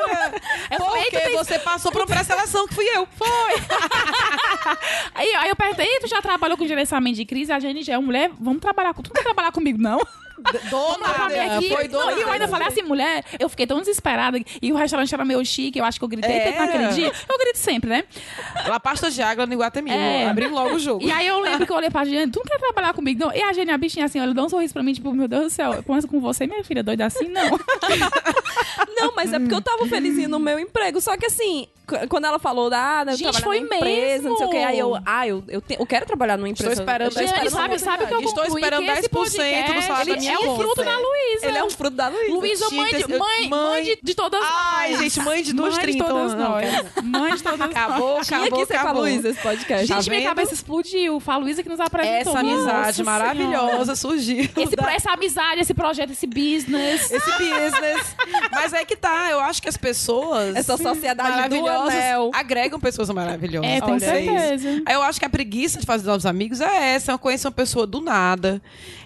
É 0.70 0.78
porque 0.78 1.38
você 1.38 1.60
passou 1.60 1.92
por 1.92 2.02
uma 2.02 2.08
pré-seleção 2.08 2.66
que 2.68 2.76
fui 2.76 2.86
eu. 2.96 3.06
Foi. 3.18 3.28
aí, 5.16 5.34
aí 5.36 5.50
eu 5.50 5.56
perguntei, 5.56 6.00
tu 6.00 6.08
já 6.08 6.22
trabalhou 6.22 6.58
com 6.58 6.68
gerenciamento 6.68 7.18
de 7.18 7.26
crise? 7.26 7.52
A 7.52 7.60
gente 7.60 7.84
já 7.84 7.94
é 7.94 7.98
mulher, 7.98 8.32
vamos 8.40 8.62
trabalhar 8.62 8.94
com. 8.94 9.02
Tu 9.02 9.08
não 9.10 9.16
quer 9.16 9.24
trabalhar 9.24 9.52
comigo, 9.52 9.82
não? 9.82 10.00
Dona, 10.70 11.08
foi 11.68 11.88
dona. 11.88 12.14
E 12.14 12.22
eu 12.22 12.32
ainda 12.32 12.48
falei 12.48 12.68
assim, 12.68 12.82
mulher, 12.82 13.24
eu 13.40 13.50
fiquei 13.50 13.68
tão 13.68 13.80
desesperada. 13.80 14.40
E 14.62 14.72
o 14.72 14.76
restaurante 14.76 15.14
era 15.14 15.26
meio 15.26 15.44
chique, 15.46 15.78
eu 15.78 15.86
acho 15.86 16.00
que 16.00 16.04
eu 16.04 16.10
gritei 16.10 16.40
tanto 16.40 16.60
naquele 16.60 16.88
dia. 16.90 17.12
Eu 17.30 17.38
grito 17.38 17.58
sempre, 17.58 17.90
né? 17.90 18.04
La 18.66 18.80
pasta 18.80 19.12
de 19.12 19.22
água 19.22 19.46
no 19.46 19.54
Iguatemi. 19.54 19.92
É. 19.92 20.30
Abrindo 20.30 20.54
logo 20.54 20.76
o 20.76 20.80
jogo. 20.80 21.04
E 21.04 21.12
aí 21.12 21.28
eu 21.28 21.40
lembro 21.40 21.66
que 21.66 21.72
eu 21.72 21.76
olhei 21.76 21.90
pra 21.90 22.06
Jane, 22.06 22.32
tu 22.32 22.40
não 22.40 22.46
quer 22.46 22.58
trabalhar 22.58 22.94
comigo, 22.94 23.20
não? 23.20 23.34
E 23.34 23.42
a 23.42 23.54
Jane, 23.54 23.72
a 23.72 23.78
bichinha 23.78 24.06
assim, 24.06 24.20
olha, 24.20 24.34
dá 24.34 24.44
um 24.44 24.50
sorriso 24.50 24.74
pra 24.74 24.84
mim, 24.84 24.94
tipo, 24.94 25.12
meu 25.14 25.28
Deus 25.28 25.44
do 25.44 25.50
céu, 25.50 25.74
eu 25.74 25.84
conheço 25.84 26.08
com 26.08 26.20
você, 26.20 26.48
minha 26.48 26.64
filha, 26.64 26.84
doida 26.84 27.06
assim, 27.06 27.28
não. 27.28 27.50
não, 28.96 29.14
mas 29.16 29.34
é 29.34 29.40
porque 29.40 29.54
eu 29.54 29.62
tava 29.62 29.86
felizinha 29.88 30.28
no 30.28 30.40
meu 30.40 30.60
emprego. 30.60 31.02
Só 31.02 31.18
que 31.18 31.26
assim, 31.26 31.68
quando 32.08 32.26
ela 32.26 32.40
falou, 32.40 32.70
ah, 32.74 33.04
eu 33.08 33.18
Gente, 33.18 33.42
foi 33.42 33.60
empresa, 33.60 34.24
mesmo. 34.24 34.30
não 34.30 34.38
sei 34.38 34.48
o 34.48 34.50
que. 34.50 34.58
Aí 34.58 34.80
eu, 34.80 34.98
ah, 35.06 35.28
eu, 35.28 35.44
eu, 35.48 35.62
te, 35.62 35.76
eu 35.80 35.86
quero 35.86 36.06
trabalhar 36.06 36.38
numa 36.38 36.50
empresa. 36.50 36.72
Estou 36.72 36.84
esperando 36.84 37.12
Gente, 37.12 37.34
10%. 37.34 37.50
Sabe, 37.50 37.80
sabe 37.80 38.06
que 38.08 38.14
eu 38.14 38.22
Estou 38.22 38.46
esperando 38.46 38.86
10% 38.86 39.10
do 39.10 39.82
salário 39.82 40.14
da 40.14 40.20
minha 40.20 40.34
É 40.34 40.38
o 40.38 40.56
fruto 40.56 40.84
da 40.84 40.98
Luísa. 40.98 41.46
Ele 41.46 41.58
é 41.58 41.64
um 41.64 41.70
fruto 41.70 41.96
da 41.96 42.08
Luísa. 42.10 42.34
Luísa, 42.34 42.70
mãe, 42.72 42.96
de, 42.96 43.08
mãe, 43.08 43.50
mãe 43.50 43.84
de, 43.84 44.00
de 44.02 44.16
todas 44.16 44.40
nós. 44.40 44.52
Ai, 44.52 44.98
gente, 44.98 45.20
mãe 45.22 45.44
de 45.44 45.54
duas 45.54 45.76
mãe 45.76 45.84
30. 45.84 46.04
de 46.04 46.10
todas 46.10 46.34
nós. 46.36 46.66
Mãe 47.04 47.36
de 47.36 47.44
todas 47.44 47.62
acabou, 47.62 48.18
nós. 48.18 48.28
Acabou, 48.28 48.46
acabou, 48.46 48.78
acabou. 48.78 49.02
Luísa 49.04 49.30
esse 49.30 49.42
podcast. 49.42 49.86
Gente, 49.86 50.06
tá 50.06 50.12
minha 50.12 50.30
cabeça 50.30 50.54
explodiu. 50.54 51.20
Foi 51.20 51.34
a 51.34 51.38
Luísa 51.38 51.64
que 51.64 51.70
nos 51.70 51.80
apresentou. 51.80 52.32
Essa 52.32 52.40
amizade 52.40 52.86
Nossa 53.00 53.04
maravilhosa 53.04 53.96
surgiu. 53.96 54.50
Esse, 54.56 54.76
da... 54.76 54.94
Essa 54.94 55.12
amizade, 55.12 55.62
esse 55.62 55.74
projeto, 55.74 56.12
esse 56.12 56.28
business. 56.28 57.12
Esse 57.12 57.32
business. 57.32 58.16
Mas 58.52 58.74
é 58.74 58.86
que 58.86 58.96
tá, 58.96 59.30
eu 59.32 59.40
acho 59.40 59.62
que 59.62 59.70
as 59.70 59.78
pessoas... 59.78 60.56
Essa 60.56 60.78
sociedade 60.78 61.50
maravilhosa 61.86 62.32
agregam 62.34 62.80
pessoas 62.80 63.10
maravilhosas. 63.10 63.70
É, 63.70 63.82
com 63.82 63.92
Olha 63.92 64.00
certeza. 64.00 64.70
Isso. 64.70 64.84
Eu 64.90 65.02
acho 65.02 65.20
que 65.20 65.26
a 65.26 65.30
preguiça 65.30 65.80
de 65.80 65.86
fazer 65.86 66.08
novos 66.08 66.26
amigos 66.26 66.62
é 66.62 66.94
essa, 66.96 67.12
é 67.12 67.18
conhecer 67.18 67.48
uma 67.48 67.54
pessoa 67.54 67.86
do 67.86 68.02
nada. 68.02 68.62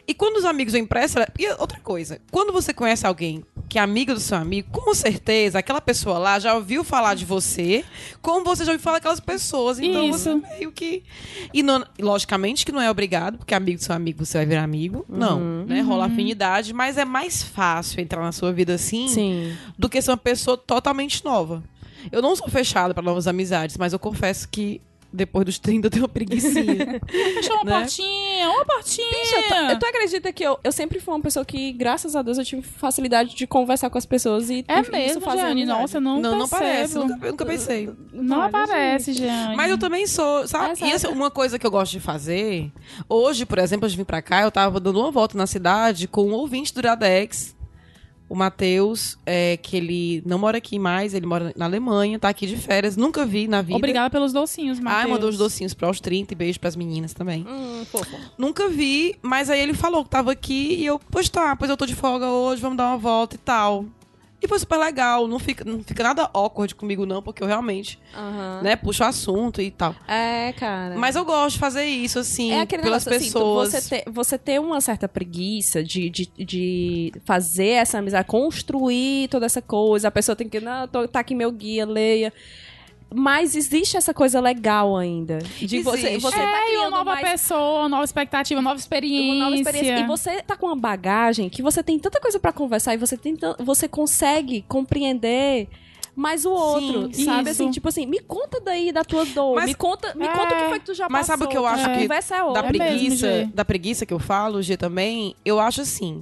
E 0.05 0.13
quando 0.13 0.37
os 0.37 0.45
amigos 0.45 0.73
vêm 0.73 0.85
pra 0.85 1.01
essa... 1.01 1.25
E 1.39 1.47
outra 1.59 1.79
coisa, 1.79 2.19
quando 2.29 2.51
você 2.51 2.73
conhece 2.73 3.07
alguém 3.07 3.43
que 3.69 3.79
é 3.79 3.81
amigo 3.81 4.13
do 4.13 4.19
seu 4.19 4.37
amigo, 4.37 4.69
com 4.71 4.93
certeza 4.93 5.59
aquela 5.59 5.79
pessoa 5.79 6.17
lá 6.17 6.37
já 6.39 6.53
ouviu 6.53 6.83
falar 6.83 7.15
de 7.15 7.23
você, 7.25 7.85
como 8.21 8.43
você 8.43 8.65
já 8.65 8.71
ouviu 8.71 8.83
falar 8.83 8.97
daquelas 8.97 9.21
pessoas. 9.21 9.79
Então 9.79 10.09
Isso. 10.09 10.19
você 10.19 10.35
meio 10.35 10.71
que. 10.71 11.03
E 11.53 11.63
não, 11.63 11.83
logicamente 11.99 12.65
que 12.65 12.71
não 12.71 12.81
é 12.81 12.91
obrigado, 12.91 13.37
porque 13.37 13.55
amigo 13.55 13.79
do 13.79 13.83
seu 13.83 13.95
amigo 13.95 14.25
você 14.25 14.39
vai 14.39 14.45
virar 14.45 14.63
amigo. 14.63 15.05
Uhum. 15.07 15.17
Não, 15.17 15.39
né? 15.65 15.81
Rola 15.81 16.05
afinidade, 16.05 16.73
mas 16.73 16.97
é 16.97 17.05
mais 17.05 17.41
fácil 17.41 18.01
entrar 18.01 18.21
na 18.21 18.31
sua 18.31 18.51
vida 18.51 18.73
assim 18.73 19.07
Sim. 19.07 19.57
do 19.77 19.89
que 19.89 20.01
ser 20.01 20.11
uma 20.11 20.17
pessoa 20.17 20.57
totalmente 20.57 21.23
nova. 21.23 21.63
Eu 22.11 22.21
não 22.21 22.35
sou 22.35 22.47
fechada 22.47 22.93
para 22.93 23.03
novas 23.03 23.27
amizades, 23.27 23.77
mas 23.77 23.93
eu 23.93 23.99
confesso 23.99 24.47
que 24.49 24.81
depois 25.15 25.45
dos 25.45 25.59
30 25.59 25.85
eu 25.85 25.91
tenho 25.91 26.05
uma 26.05 26.09
preguicinha. 26.09 26.99
Fechou 27.07 27.57
uma 27.57 27.65
Né? 27.65 27.79
portinha, 27.81 28.49
uma 28.49 28.65
portinha. 28.65 29.07
Bicha, 29.11 29.75
tu, 29.75 29.79
tu 29.79 29.85
acredita 29.85 30.33
que 30.33 30.43
eu, 30.43 30.57
eu 30.63 30.71
sempre 30.71 30.99
fui 30.99 31.13
uma 31.13 31.19
pessoa 31.21 31.45
que, 31.45 31.71
graças 31.71 32.15
a 32.15 32.23
Deus, 32.23 32.39
eu 32.39 32.43
tive 32.43 32.63
facilidade 32.63 33.35
de 33.35 33.45
conversar 33.45 33.91
com 33.91 33.97
as 33.99 34.07
pessoas 34.07 34.49
e 34.49 34.65
É 34.67 34.79
e 34.79 34.81
isso 34.81 34.91
mesmo, 34.91 35.21
fazer 35.21 35.41
amizade. 35.41 35.79
Nossa, 35.79 35.99
não, 36.01 36.19
Não, 36.19 36.35
não 36.39 36.49
parece. 36.49 36.97
Nunca, 36.97 37.29
nunca 37.29 37.45
pensei. 37.45 37.91
Não 38.11 38.37
Olha, 38.39 38.47
aparece, 38.47 39.13
Jane. 39.13 39.55
Mas 39.55 39.69
eu 39.69 39.77
também 39.77 40.07
sou, 40.07 40.47
sabe? 40.47 40.83
É 40.83 40.87
e 40.87 40.91
assim, 40.93 41.05
uma 41.09 41.29
coisa 41.29 41.59
que 41.59 41.67
eu 41.67 41.71
gosto 41.71 41.91
de 41.91 41.99
fazer. 41.99 42.71
Hoje, 43.07 43.45
por 43.45 43.59
exemplo, 43.59 43.85
antes 43.85 43.91
de 43.93 43.97
vir 43.99 44.05
pra 44.05 44.19
cá, 44.19 44.41
eu 44.41 44.51
tava 44.51 44.79
dando 44.79 44.99
uma 44.99 45.11
volta 45.11 45.37
na 45.37 45.45
cidade 45.45 46.07
com 46.07 46.23
um 46.27 46.33
ouvinte 46.33 46.73
do 46.73 46.79
Iradex, 46.79 47.55
o 48.29 48.35
Matheus, 48.35 49.17
é, 49.25 49.57
que 49.57 49.77
ele 49.77 50.23
não 50.25 50.39
mora 50.39 50.57
aqui 50.57 50.79
mais, 50.79 51.13
ele 51.13 51.25
mora 51.25 51.53
na 51.55 51.65
Alemanha, 51.65 52.17
tá 52.17 52.29
aqui 52.29 52.47
de 52.47 52.57
férias, 52.57 52.97
nunca 52.97 53.25
vi 53.25 53.47
na 53.47 53.61
vida. 53.61 53.77
Obrigada 53.77 54.09
pelos 54.09 54.33
docinhos, 54.33 54.79
Matheus. 54.79 55.03
Ai, 55.03 55.09
mandou 55.09 55.29
os 55.29 55.37
docinhos 55.37 55.73
pra 55.73 55.89
os 55.89 55.99
30 55.99 56.33
e 56.33 56.35
beijo 56.35 56.59
pras 56.59 56.75
meninas 56.75 57.13
também. 57.13 57.45
Hum, 57.47 57.85
fofo. 57.85 58.17
Nunca 58.37 58.69
vi, 58.69 59.15
mas 59.21 59.49
aí 59.49 59.59
ele 59.59 59.73
falou 59.73 60.03
que 60.03 60.09
tava 60.09 60.31
aqui 60.31 60.75
e 60.75 60.85
eu, 60.85 60.99
pois 61.11 61.29
tá, 61.29 61.55
pois 61.55 61.69
eu 61.69 61.77
tô 61.77 61.85
de 61.85 61.95
folga 61.95 62.27
hoje, 62.27 62.61
vamos 62.61 62.77
dar 62.77 62.87
uma 62.87 62.97
volta 62.97 63.35
e 63.35 63.39
tal. 63.39 63.85
E 64.43 64.47
foi 64.47 64.59
super 64.59 64.75
legal, 64.77 65.25
não 65.25 65.39
fica, 65.39 65.63
não 65.63 65.81
fica 65.81 66.03
nada 66.03 66.29
awkward 66.33 66.75
comigo 66.75 67.05
não, 67.05 67.21
porque 67.21 67.41
eu 67.41 67.47
realmente, 67.47 67.97
Aham. 68.13 68.59
né, 68.61 68.75
puxo 68.75 69.01
o 69.01 69.07
assunto 69.07 69.61
e 69.61 69.71
tal. 69.71 69.95
É, 70.05 70.51
cara. 70.51 70.97
Mas 70.97 71.15
eu 71.15 71.23
gosto 71.23 71.53
de 71.53 71.59
fazer 71.59 71.85
isso, 71.85 72.19
assim, 72.19 72.51
é 72.51 72.59
aquele 72.59 72.83
pelas 72.83 73.05
negócio, 73.05 73.25
assim, 73.25 73.31
pessoas. 73.31 73.71
você, 73.71 73.89
ter, 73.89 74.11
você 74.11 74.37
ter 74.37 74.59
uma 74.59 74.81
certa 74.81 75.07
preguiça 75.07 75.81
de, 75.81 76.09
de, 76.09 76.29
de 76.37 77.13
fazer 77.23 77.69
essa 77.69 77.99
amizade, 77.99 78.27
construir 78.27 79.29
toda 79.29 79.45
essa 79.45 79.61
coisa. 79.61 80.09
A 80.09 80.11
pessoa 80.11 80.35
tem 80.35 80.49
que, 80.49 80.59
não, 80.59 80.89
tô, 80.89 81.07
tá 81.07 81.21
aqui 81.21 81.33
meu 81.33 81.49
guia, 81.49 81.85
leia. 81.85 82.33
Mas 83.15 83.55
existe 83.55 83.95
essa 83.95 84.13
coisa 84.13 84.39
legal 84.39 84.97
ainda. 84.97 85.37
De 85.59 85.81
você, 85.81 86.07
Existe. 86.07 86.21
você 86.21 86.35
é, 86.39 86.39
tá 86.39 86.45
e 86.45 86.49
uma 86.49 86.65
criando 86.67 86.91
nova 86.91 87.03
mais 87.13 87.29
pessoa, 87.31 87.79
uma 87.81 87.89
nova 87.89 88.03
expectativa, 88.03 88.59
uma 88.59 88.69
nova 88.71 88.79
experiência. 88.79 89.33
uma 89.35 89.43
nova 89.45 89.55
experiência. 89.55 89.99
E 89.99 90.07
você 90.07 90.41
tá 90.41 90.57
com 90.57 90.65
uma 90.67 90.75
bagagem 90.75 91.49
que 91.49 91.61
você 91.61 91.83
tem 91.83 91.99
tanta 91.99 92.19
coisa 92.19 92.39
pra 92.39 92.51
conversar 92.51 92.93
e 92.93 92.97
você, 92.97 93.15
tem 93.15 93.37
você 93.59 93.87
consegue 93.87 94.63
compreender 94.67 95.67
mais 96.15 96.45
o 96.45 96.51
outro, 96.51 97.09
Sim, 97.11 97.25
sabe? 97.25 97.49
isso. 97.49 97.63
Assim, 97.63 97.71
tipo 97.71 97.87
assim, 97.89 98.05
me 98.05 98.19
conta 98.19 98.59
daí 98.61 98.91
da 98.91 99.03
tua 99.03 99.25
dor, 99.25 99.55
Mas- 99.55 99.65
me 99.65 99.73
conta, 99.73 100.13
me 100.13 100.25
É. 100.25 100.27
conta 100.31 100.53
o 100.55 100.57
que 100.61 100.69
foi 100.69 100.79
que 100.79 100.85
tu 100.85 100.93
já 100.93 101.07
Mas 101.09 101.21
passou. 101.25 101.33
sabe 101.33 101.43
o 101.45 101.47
que 101.49 101.57
eu 101.57 101.65
acho 101.65 101.85
a 101.85 101.89
que 101.89 102.01
conversa 102.01 102.35
é 102.35 102.37
da 102.37 102.45
outra. 102.45 102.67
É 102.67 102.71
mesmo, 102.71 102.85
preguiça, 102.85 103.49
da 103.53 103.65
preguiça 103.65 104.05
que 104.05 104.13
eu 104.13 104.19
falo, 104.19 104.61
G 104.61 104.77
também, 104.77 105.35
eu 105.43 105.59
acho 105.59 105.81
assim. 105.81 106.21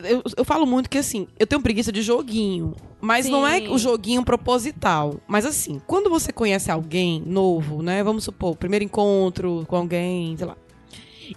Eu, 0.00 0.22
eu 0.36 0.44
falo 0.44 0.66
muito 0.66 0.90
que 0.90 0.98
assim, 0.98 1.28
eu 1.38 1.46
tenho 1.46 1.62
preguiça 1.62 1.92
de 1.92 2.02
joguinho. 2.02 2.74
Mas 3.00 3.28
não 3.28 3.46
é 3.46 3.60
Sim. 3.60 3.68
o 3.68 3.78
joguinho 3.78 4.24
proposital. 4.24 5.20
Mas 5.28 5.44
assim, 5.44 5.80
quando 5.86 6.10
você 6.10 6.32
conhece 6.32 6.70
alguém 6.70 7.22
novo, 7.24 7.82
né? 7.82 8.02
Vamos 8.02 8.24
supor, 8.24 8.56
primeiro 8.56 8.84
encontro 8.84 9.64
com 9.68 9.76
alguém, 9.76 10.36
sei 10.36 10.46
lá. 10.46 10.56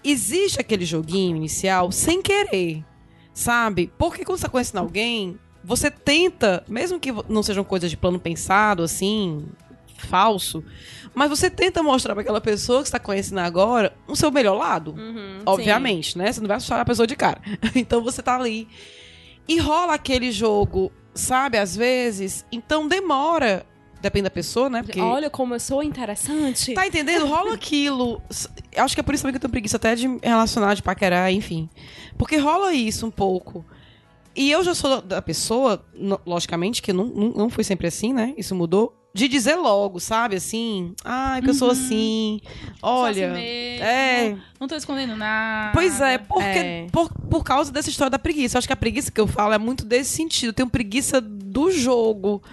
Existe 0.03 0.59
aquele 0.59 0.85
joguinho 0.85 1.35
inicial 1.35 1.91
sem 1.91 2.21
querer. 2.21 2.83
Sabe? 3.33 3.91
Porque 3.97 4.25
quando 4.25 4.39
você 4.39 4.45
tá 4.45 4.49
conhecendo 4.49 4.79
alguém, 4.79 5.37
você 5.63 5.91
tenta, 5.91 6.63
mesmo 6.67 6.99
que 6.99 7.11
não 7.29 7.43
sejam 7.43 7.63
coisas 7.63 7.91
de 7.91 7.97
plano 7.97 8.19
pensado, 8.19 8.81
assim, 8.81 9.45
falso, 9.97 10.63
mas 11.17 11.31
você 11.31 11.49
tenta 11.49 11.81
mostrar 11.81 12.13
pra 12.13 12.21
aquela 12.21 12.39
pessoa 12.39 12.83
que 12.83 12.89
você 12.89 12.91
tá 12.91 12.99
conhecendo 12.99 13.39
agora 13.39 13.97
o 14.07 14.15
seu 14.15 14.29
melhor 14.29 14.55
lado. 14.55 14.91
Uhum, 14.91 15.39
Obviamente, 15.47 16.15
né? 16.15 16.31
Você 16.31 16.39
não 16.39 16.47
vai 16.47 16.57
assustar 16.57 16.79
a 16.79 16.85
pessoa 16.85 17.07
de 17.07 17.15
cara. 17.15 17.41
então 17.73 18.03
você 18.03 18.21
tá 18.21 18.35
ali. 18.35 18.67
E 19.47 19.57
rola 19.57 19.95
aquele 19.95 20.31
jogo, 20.31 20.91
sabe, 21.15 21.57
às 21.57 21.75
vezes. 21.75 22.45
Então 22.51 22.87
demora. 22.87 23.65
Depende 23.99 24.25
da 24.25 24.29
pessoa, 24.29 24.69
né? 24.69 24.81
sim. 24.81 24.85
Porque. 24.85 25.01
Olha 25.01 25.27
como 25.27 25.55
eu 25.55 25.59
sou 25.59 25.81
interessante. 25.81 26.75
Tá 26.75 26.85
entendendo? 26.85 27.25
Rola 27.25 27.55
aquilo. 27.55 28.21
Acho 28.75 28.93
que 28.93 28.99
é 28.99 29.03
por 29.03 29.15
isso 29.15 29.23
também 29.23 29.33
que 29.33 29.37
eu 29.37 29.41
tenho 29.41 29.51
preguiça 29.51 29.77
até 29.77 29.95
de 29.95 30.07
me 30.07 30.19
relacionar, 30.21 30.75
de 30.75 30.83
paquerar, 30.83 31.33
enfim. 31.33 31.67
Porque 32.15 32.37
rola 32.37 32.73
isso 32.73 33.07
um 33.07 33.11
pouco. 33.11 33.65
E 34.35 34.51
eu 34.51 34.63
já 34.63 34.75
sou 34.75 35.01
da 35.01 35.19
pessoa, 35.19 35.83
logicamente, 36.27 36.79
que 36.79 36.93
não, 36.93 37.05
não, 37.05 37.29
não 37.29 37.49
fui 37.49 37.63
sempre 37.63 37.87
assim, 37.87 38.13
né? 38.13 38.35
Isso 38.37 38.53
mudou. 38.53 38.93
De 39.17 39.27
dizer 39.27 39.55
logo, 39.55 39.99
sabe? 39.99 40.35
Assim, 40.35 40.93
ai, 41.03 41.41
que 41.41 41.49
eu 41.49 41.53
sou 41.55 41.71
assim. 41.71 42.39
Olha. 42.83 43.13
Só 43.13 43.33
assim 43.33 43.41
mesmo, 43.41 43.83
é. 43.83 44.37
Não 44.59 44.67
tô 44.67 44.75
escondendo 44.75 45.15
nada. 45.15 45.71
Pois 45.73 45.99
é, 45.99 46.19
porque, 46.19 46.43
É. 46.43 46.87
Por, 46.91 47.09
por 47.27 47.43
causa 47.43 47.71
dessa 47.71 47.89
história 47.89 48.11
da 48.11 48.19
preguiça. 48.19 48.55
Eu 48.55 48.59
acho 48.59 48.67
que 48.67 48.73
a 48.73 48.77
preguiça 48.77 49.11
que 49.11 49.19
eu 49.19 49.25
falo 49.25 49.53
é 49.53 49.57
muito 49.57 49.83
desse 49.83 50.11
sentido. 50.11 50.49
Eu 50.49 50.53
tenho 50.53 50.69
preguiça 50.69 51.19
do 51.19 51.71
jogo, 51.71 52.43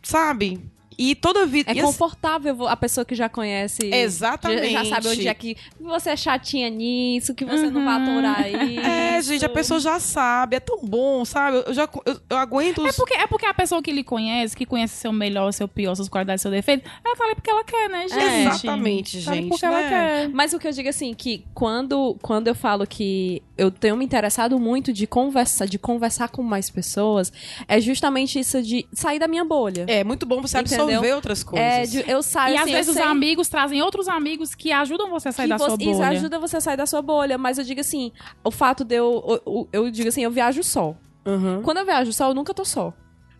sabe? 0.00 0.60
E 0.98 1.14
toda 1.14 1.46
vida. 1.46 1.70
É 1.70 1.80
confortável 1.80 2.66
a 2.66 2.76
pessoa 2.76 3.04
que 3.04 3.14
já 3.14 3.28
conhece. 3.28 3.88
Exatamente. 3.94 4.72
Já, 4.72 4.82
já 4.82 4.90
sabe 4.96 5.08
onde 5.08 5.28
é 5.28 5.34
que 5.34 5.56
você 5.80 6.10
é 6.10 6.16
chatinha 6.16 6.68
nisso, 6.68 7.34
que 7.34 7.44
você 7.44 7.70
não 7.70 7.84
vai 7.84 8.02
aturar 8.02 8.48
isso. 8.48 8.80
É, 8.80 9.22
gente, 9.22 9.44
a 9.44 9.48
pessoa 9.48 9.78
já 9.78 10.00
sabe, 10.00 10.56
é 10.56 10.60
tão 10.60 10.84
bom, 10.84 11.24
sabe? 11.24 11.62
Eu 11.66 11.72
já 11.72 11.88
eu, 12.04 12.20
eu 12.28 12.36
aguento 12.36 12.84
É 12.84 12.90
os... 12.90 12.96
porque, 12.96 13.14
é 13.14 13.26
porque 13.28 13.46
a 13.46 13.54
pessoa 13.54 13.80
que 13.80 13.92
lhe 13.92 14.02
conhece, 14.02 14.56
que 14.56 14.66
conhece 14.66 14.96
seu 14.96 15.12
melhor, 15.12 15.52
seu 15.52 15.68
pior, 15.68 15.94
suas 15.94 16.08
qualidades, 16.08 16.42
seu 16.42 16.50
defeito, 16.50 16.88
ela 17.04 17.14
tá 17.14 17.24
ali 17.24 17.34
porque 17.36 17.50
ela 17.50 17.62
quer, 17.62 17.88
né, 17.88 18.08
gente? 18.08 18.18
É, 18.18 18.40
Exatamente, 18.42 19.24
Tá 19.24 19.30
ali 19.30 19.40
gente, 19.42 19.50
porque 19.50 19.64
ela 19.66 19.80
né? 19.80 19.88
quer. 19.88 20.28
Mas 20.30 20.52
o 20.52 20.58
que 20.58 20.66
eu 20.66 20.72
digo 20.72 20.88
assim, 20.88 21.14
que 21.14 21.44
quando, 21.54 22.16
quando 22.20 22.48
eu 22.48 22.54
falo 22.54 22.84
que 22.86 23.40
eu 23.58 23.70
tenho 23.70 23.96
me 23.96 24.04
interessado 24.04 24.58
muito 24.58 24.92
de 24.92 25.06
conversar, 25.06 25.66
de 25.66 25.78
conversar 25.78 26.28
com 26.28 26.42
mais 26.42 26.70
pessoas, 26.70 27.32
é 27.66 27.80
justamente 27.80 28.38
isso 28.38 28.62
de 28.62 28.86
sair 28.92 29.18
da 29.18 29.26
minha 29.28 29.44
bolha. 29.44 29.84
É 29.88 30.04
muito 30.04 30.24
bom 30.24 30.40
você 30.40 30.56
absorver 30.58 30.94
Entendeu? 30.94 31.16
outras 31.16 31.42
coisas. 31.42 31.66
É, 31.68 31.82
de- 31.84 32.10
eu 32.10 32.22
saio 32.22 32.54
E 32.54 32.56
assim, 32.56 32.62
às 32.62 32.68
eu 32.70 32.76
vezes 32.76 32.88
os 32.90 32.96
sei 32.96 33.04
amigos 33.04 33.48
trazem 33.48 33.82
outros 33.82 34.08
amigos 34.08 34.54
que 34.54 34.70
ajudam 34.72 35.10
você 35.10 35.28
a 35.28 35.32
sair 35.32 35.46
que 35.46 35.50
da 35.50 35.58
sua 35.58 35.70
você- 35.70 35.82
Isso 35.82 35.92
bolha. 35.94 36.08
ajuda 36.08 36.38
você 36.38 36.56
a 36.56 36.60
sair 36.60 36.76
da 36.76 36.86
sua 36.86 37.02
bolha, 37.02 37.36
mas 37.36 37.58
eu 37.58 37.64
digo 37.64 37.80
assim, 37.80 38.12
o 38.44 38.50
fato 38.50 38.84
de 38.84 38.94
eu, 38.94 39.42
eu, 39.44 39.68
eu 39.72 39.90
digo 39.90 40.08
assim, 40.08 40.22
eu 40.22 40.30
viajo 40.30 40.62
só. 40.62 40.94
Uhum. 41.26 41.60
Quando 41.62 41.78
eu 41.78 41.84
viajo 41.84 42.12
só, 42.12 42.28
eu 42.30 42.34
nunca 42.34 42.54
tô 42.54 42.64
só. 42.64 42.94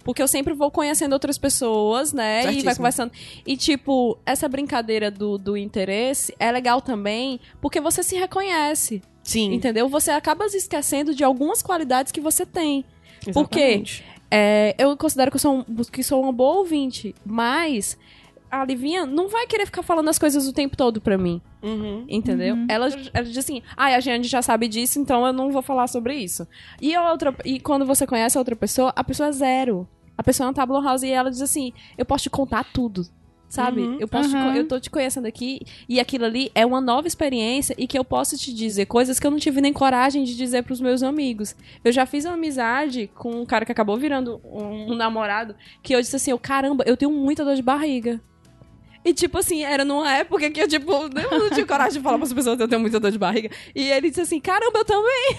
Porque 0.05 0.23
eu 0.23 0.29
sempre 0.29 0.55
vou 0.55 0.71
conhecendo 0.71 1.13
outras 1.13 1.37
pessoas, 1.37 2.13
né? 2.15 2.41
E 2.41 2.45
vai 2.45 2.53
Certíssimo. 2.55 2.77
conversando. 2.77 3.13
E, 3.47 3.57
tipo, 3.59 4.19
essa 4.25 4.49
brincadeira 4.49 5.11
do, 5.11 5.37
do 5.37 5.55
interesse 5.57 6.35
é 6.39 6.51
legal 6.51 6.81
também, 6.81 7.39
porque 7.61 7.79
você 7.81 8.03
se 8.03 8.17
reconhece. 8.17 9.03
Sim. 9.29 9.53
Entendeu? 9.53 9.91
Você 9.91 10.11
acaba 10.11 10.49
se 10.49 10.57
esquecendo 10.57 11.15
de 11.15 11.23
algumas 11.23 11.61
qualidades 11.61 12.11
que 12.11 12.21
você 12.21 12.47
tem. 12.47 12.83
Por 13.35 13.47
quê? 13.47 13.61
Exatamente. 13.61 14.05
É, 14.31 14.75
eu 14.79 14.97
considero 14.97 15.31
que 15.31 15.37
eu 15.37 15.41
sou, 15.41 15.59
um, 15.59 15.65
que 15.93 16.03
sou 16.03 16.23
uma 16.23 16.33
boa 16.33 16.61
ouvinte, 16.61 17.15
mas 17.27 17.99
a 18.51 18.65
Livinha 18.65 19.05
não 19.05 19.29
vai 19.29 19.47
querer 19.47 19.67
ficar 19.67 19.83
falando 19.83 20.09
as 20.09 20.19
coisas 20.19 20.49
o 20.49 20.53
tempo 20.53 20.79
todo 20.79 20.99
pra 20.99 21.19
mim. 21.19 21.43
Uhum. 21.63 22.07
Entendeu? 22.09 22.57
Ela, 22.71 22.89
ela 23.13 23.25
diz 23.27 23.37
assim, 23.37 23.61
ah, 23.77 23.89
a 23.89 24.01
gente 24.01 24.29
já 24.29 24.41
sabe 24.41 24.67
disso, 24.67 24.99
então 24.99 25.27
eu 25.27 25.33
não 25.35 25.53
vou 25.53 25.61
falar 25.61 25.89
sobre 25.89 26.15
isso. 26.15 26.49
E, 26.81 26.95
a 26.95 27.11
outra, 27.11 27.35
e 27.45 27.61
quando 27.61 27.85
você 27.85 28.07
conhece 28.07 28.39
a 28.39 28.41
outra 28.41 28.57
pessoa, 28.57 28.95
a 28.97 29.05
pessoa 29.05 29.29
é 29.29 29.33
zero. 29.33 29.87
A 30.17 30.23
pessoa 30.23 30.47
é 30.47 30.49
uma 30.49 30.55
tabula 30.55 30.83
house 30.83 31.03
e 31.03 31.11
ela 31.11 31.31
diz 31.31 31.43
assim, 31.43 31.75
eu 31.99 32.07
posso 32.07 32.23
te 32.23 32.31
contar 32.31 32.65
tudo. 32.73 33.07
Sabe? 33.49 33.81
Uhum. 33.81 33.97
Eu, 33.99 34.07
posso 34.07 34.29
te 34.29 34.37
Uhum. 34.37 34.43
co- 34.43 34.57
eu 34.59 34.69
tô 34.69 34.79
te 34.79 34.91
conhecendo 34.91 35.27
aqui 35.27 35.61
e 35.89 35.99
aquilo 35.99 36.27
ali 36.27 36.51
é 36.55 36.67
uma 36.67 36.83
nova 36.83 37.09
experiência 37.09 37.75
e 37.79 37.87
que 37.87 37.99
eu 37.99 38.05
posso 38.05 38.37
te 38.37 38.53
dizer 38.53 38.85
coisas 38.85 39.19
que 39.19 39.27
eu 39.27 39.31
não 39.31 39.39
tive 39.39 39.61
nem 39.63 39.73
coragem 39.73 40.23
de 40.25 40.37
dizer 40.37 40.63
pros 40.65 40.81
meus 40.83 41.03
amigos. 41.03 41.57
Eu 41.83 41.91
já 41.91 42.05
fiz 42.05 42.27
uma 42.27 42.35
amizade 42.35 43.11
com 43.15 43.41
um 43.41 43.47
cara 43.47 43.65
que 43.65 43.73
acabou 43.73 43.97
virando 43.97 44.39
um, 44.45 44.93
um 44.93 44.95
namorado 44.95 45.55
que 45.83 45.95
eu 45.95 46.01
disse 46.01 46.15
assim, 46.17 46.31
eu, 46.31 46.39
caramba, 46.39 46.85
eu 46.87 46.97
tenho 46.97 47.11
muita 47.11 47.43
dor 47.45 47.55
de 47.57 47.63
barriga. 47.63 48.21
E, 49.09 49.15
tipo 49.15 49.39
assim, 49.39 49.65
era 49.65 49.87
numa 49.87 50.13
época 50.13 50.51
que 50.51 50.61
eu, 50.61 50.69
tipo, 50.69 50.93
eu 50.93 51.39
não 51.39 51.49
tinha 51.49 51.65
coragem 51.65 51.95
de 51.95 52.01
falar 52.05 52.19
para 52.19 52.27
as 52.27 52.33
pessoas 52.35 52.59
que 52.59 52.63
eu 52.63 52.69
tenho 52.69 52.83
muita 52.83 53.01
dor 53.01 53.11
de 53.11 53.17
barriga. 53.17 53.49
E 53.75 53.91
ele 53.91 54.11
disse 54.11 54.21
assim, 54.21 54.39
caramba, 54.39 54.81
eu 54.81 54.85
também. 54.85 55.37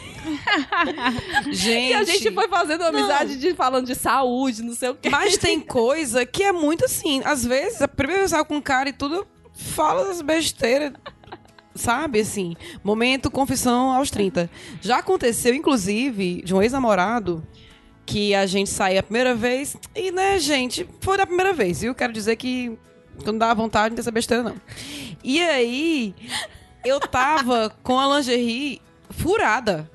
Gente, 1.52 1.92
E 1.92 1.94
a 1.94 2.04
gente 2.04 2.32
foi 2.32 2.48
fazendo 2.48 2.84
amizade 2.84 3.38
de, 3.38 3.54
falando 3.54 3.86
de 3.86 3.94
saúde, 3.94 4.64
não 4.64 4.74
sei 4.74 4.90
o 4.90 4.96
quê. 4.96 5.08
Mas 5.12 5.38
tem 5.38 5.60
coisa 5.62 6.26
que 6.26 6.42
é 6.42 6.52
muito 6.52 6.86
assim. 6.86 7.22
Às 7.24 7.46
vezes, 7.46 7.80
a 7.80 7.88
primeira 7.88 8.22
vez 8.22 8.34
que 8.34 8.40
eu 8.40 8.46
com 8.46 8.56
um 8.56 8.62
cara 8.62 8.90
e 8.90 8.94
tudo, 8.94 9.28
fala 9.54 10.06
das 10.06 10.24
besteiras. 10.24 10.94
Sabe, 11.76 12.22
assim, 12.22 12.56
momento 12.84 13.30
confissão 13.30 13.92
aos 13.92 14.10
30. 14.10 14.50
Já 14.82 14.98
aconteceu, 14.98 15.54
inclusive, 15.54 16.42
de 16.42 16.56
um 16.56 16.62
ex-namorado 16.62 17.48
que 18.04 18.34
a 18.34 18.48
gente 18.48 18.72
saía 18.72 19.02
a 19.02 19.04
primeira 19.04 19.36
vez. 19.36 19.78
E, 19.96 20.12
né, 20.12 20.40
gente, 20.40 20.90
foi 21.02 21.18
da 21.18 21.28
primeira 21.28 21.54
vez, 21.54 21.82
viu? 21.82 21.94
Quero 21.94 22.12
dizer 22.12 22.36
que 22.36 22.76
não 23.26 23.38
dá 23.38 23.54
vontade 23.54 23.90
de 23.90 23.96
ter 23.96 24.02
essa 24.02 24.12
besteira, 24.12 24.44
não. 24.44 24.56
E 25.24 25.42
aí, 25.42 26.16
eu 26.84 27.00
tava 27.00 27.76
com 27.84 28.00
a 28.00 28.18
lingerie 28.18 28.82
furada. 29.10 29.90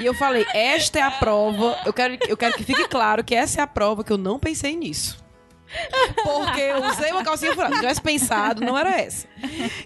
E 0.00 0.06
eu 0.06 0.14
falei, 0.14 0.46
esta 0.54 0.98
é 0.98 1.02
a 1.02 1.10
prova. 1.10 1.78
Eu 1.84 1.92
quero, 1.92 2.18
eu 2.28 2.36
quero 2.36 2.54
que 2.54 2.64
fique 2.64 2.88
claro 2.88 3.22
que 3.22 3.34
essa 3.34 3.60
é 3.60 3.62
a 3.62 3.66
prova 3.66 4.02
que 4.02 4.12
eu 4.12 4.18
não 4.18 4.38
pensei 4.38 4.76
nisso. 4.76 5.24
Porque 6.22 6.60
eu 6.60 6.84
usei 6.84 7.10
uma 7.12 7.24
calcinha 7.24 7.54
furada. 7.54 7.74
Se 7.74 7.80
tivesse 7.80 8.00
pensado, 8.00 8.64
não 8.64 8.78
era 8.78 9.00
essa. 9.00 9.26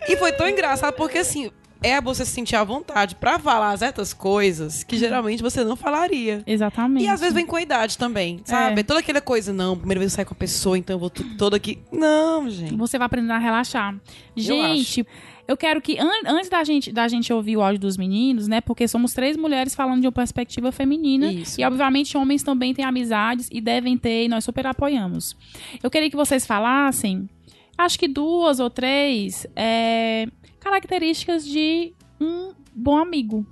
E 0.08 0.16
foi 0.16 0.32
tão 0.32 0.48
engraçado 0.48 0.94
porque, 0.94 1.18
assim, 1.18 1.50
é 1.82 2.00
você 2.00 2.24
se 2.24 2.32
sentir 2.32 2.56
à 2.56 2.64
vontade 2.64 3.14
pra 3.14 3.38
falar 3.38 3.76
certas 3.78 4.12
coisas 4.12 4.84
que 4.84 4.96
geralmente 4.98 5.42
você 5.42 5.64
não 5.64 5.76
falaria. 5.76 6.42
Exatamente. 6.46 7.04
E 7.04 7.08
às 7.08 7.20
vezes 7.20 7.34
vem 7.34 7.46
com 7.46 7.56
a 7.56 7.62
idade 7.62 7.96
também, 7.96 8.40
sabe? 8.44 8.80
É. 8.80 8.84
Toda 8.84 9.00
aquela 9.00 9.20
coisa, 9.20 9.52
não, 9.52 9.76
primeira 9.76 9.98
vez 10.00 10.12
eu 10.12 10.16
saio 10.16 10.26
com 10.26 10.34
a 10.34 10.36
pessoa, 10.36 10.76
então 10.76 10.94
eu 10.94 11.00
vou 11.00 11.10
toda 11.10 11.56
aqui. 11.56 11.78
Não, 11.92 12.50
gente. 12.50 12.74
Você 12.76 12.98
vai 12.98 13.06
aprender 13.06 13.32
a 13.32 13.38
relaxar. 13.38 13.94
Gente, 14.36 15.06
eu, 15.48 15.56
quero 15.56 15.80
que, 15.80 15.98
an- 15.98 16.10
antes 16.26 16.48
da 16.48 16.62
gente, 16.64 16.92
da 16.92 17.08
gente 17.08 17.32
ouvir 17.32 17.56
o 17.56 17.62
áudio 17.62 17.80
dos 17.80 17.96
meninos, 17.96 18.46
né? 18.46 18.60
Porque 18.60 18.86
somos 18.86 19.12
três 19.12 19.36
mulheres 19.36 19.74
falando 19.74 20.00
de 20.00 20.06
uma 20.06 20.12
perspectiva 20.12 20.70
feminina. 20.70 21.32
Isso. 21.32 21.60
E, 21.60 21.64
obviamente, 21.64 22.16
homens 22.16 22.42
também 22.42 22.72
têm 22.74 22.84
amizades 22.84 23.48
e 23.50 23.60
devem 23.60 23.96
ter, 23.98 24.24
e 24.24 24.28
nós 24.28 24.44
super 24.44 24.66
apoiamos. 24.66 25.36
Eu 25.82 25.90
queria 25.90 26.08
que 26.10 26.16
vocês 26.16 26.46
falassem, 26.46 27.28
acho 27.76 27.98
que 27.98 28.06
duas 28.06 28.60
ou 28.60 28.70
três 28.70 29.46
é, 29.56 30.26
características 30.60 31.44
de 31.44 31.92
um 32.20 32.52
bom 32.74 32.96
amigo. 32.98 33.46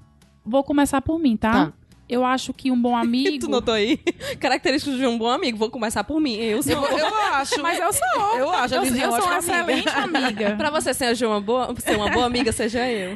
Vou 0.45 0.63
começar 0.63 1.01
por 1.03 1.19
mim, 1.19 1.37
tá? 1.37 1.53
Tá. 1.67 1.73
Eu 2.09 2.25
acho 2.25 2.55
que 2.55 2.71
um 2.71 2.81
bom 2.81 2.97
amigo. 2.97 3.39
Tu 3.39 3.49
notou 3.51 3.75
aí? 3.75 3.99
Características 4.41 4.97
de 4.99 5.07
um 5.07 5.19
bom 5.19 5.29
amigo. 5.29 5.59
Vou 5.59 5.69
começar 5.71 6.03
por 6.05 6.19
mim. 6.21 6.37
Eu 6.37 6.63
sou. 6.63 6.73
Eu, 6.73 6.99
eu 6.99 7.15
acho. 7.35 7.61
Mas 7.61 7.79
eu 7.79 7.93
sou. 7.93 8.39
Eu 8.39 8.51
acho 8.51 8.75
Eu, 8.77 8.83
Lizinha 8.83 9.05
eu 9.05 9.11
sou 9.13 9.21
uma 9.27 9.37
ótima 9.37 9.57
amiga. 9.59 9.79
excelente 9.91 10.17
amiga. 10.17 10.57
Pra 10.57 10.71
você 10.71 10.95
ser 10.95 11.27
uma 11.27 11.39
boa, 11.41 11.75
ser 11.79 11.97
uma 11.97 12.09
boa 12.11 12.25
amiga, 12.25 12.51
seja 12.51 12.89
eu. 12.91 13.15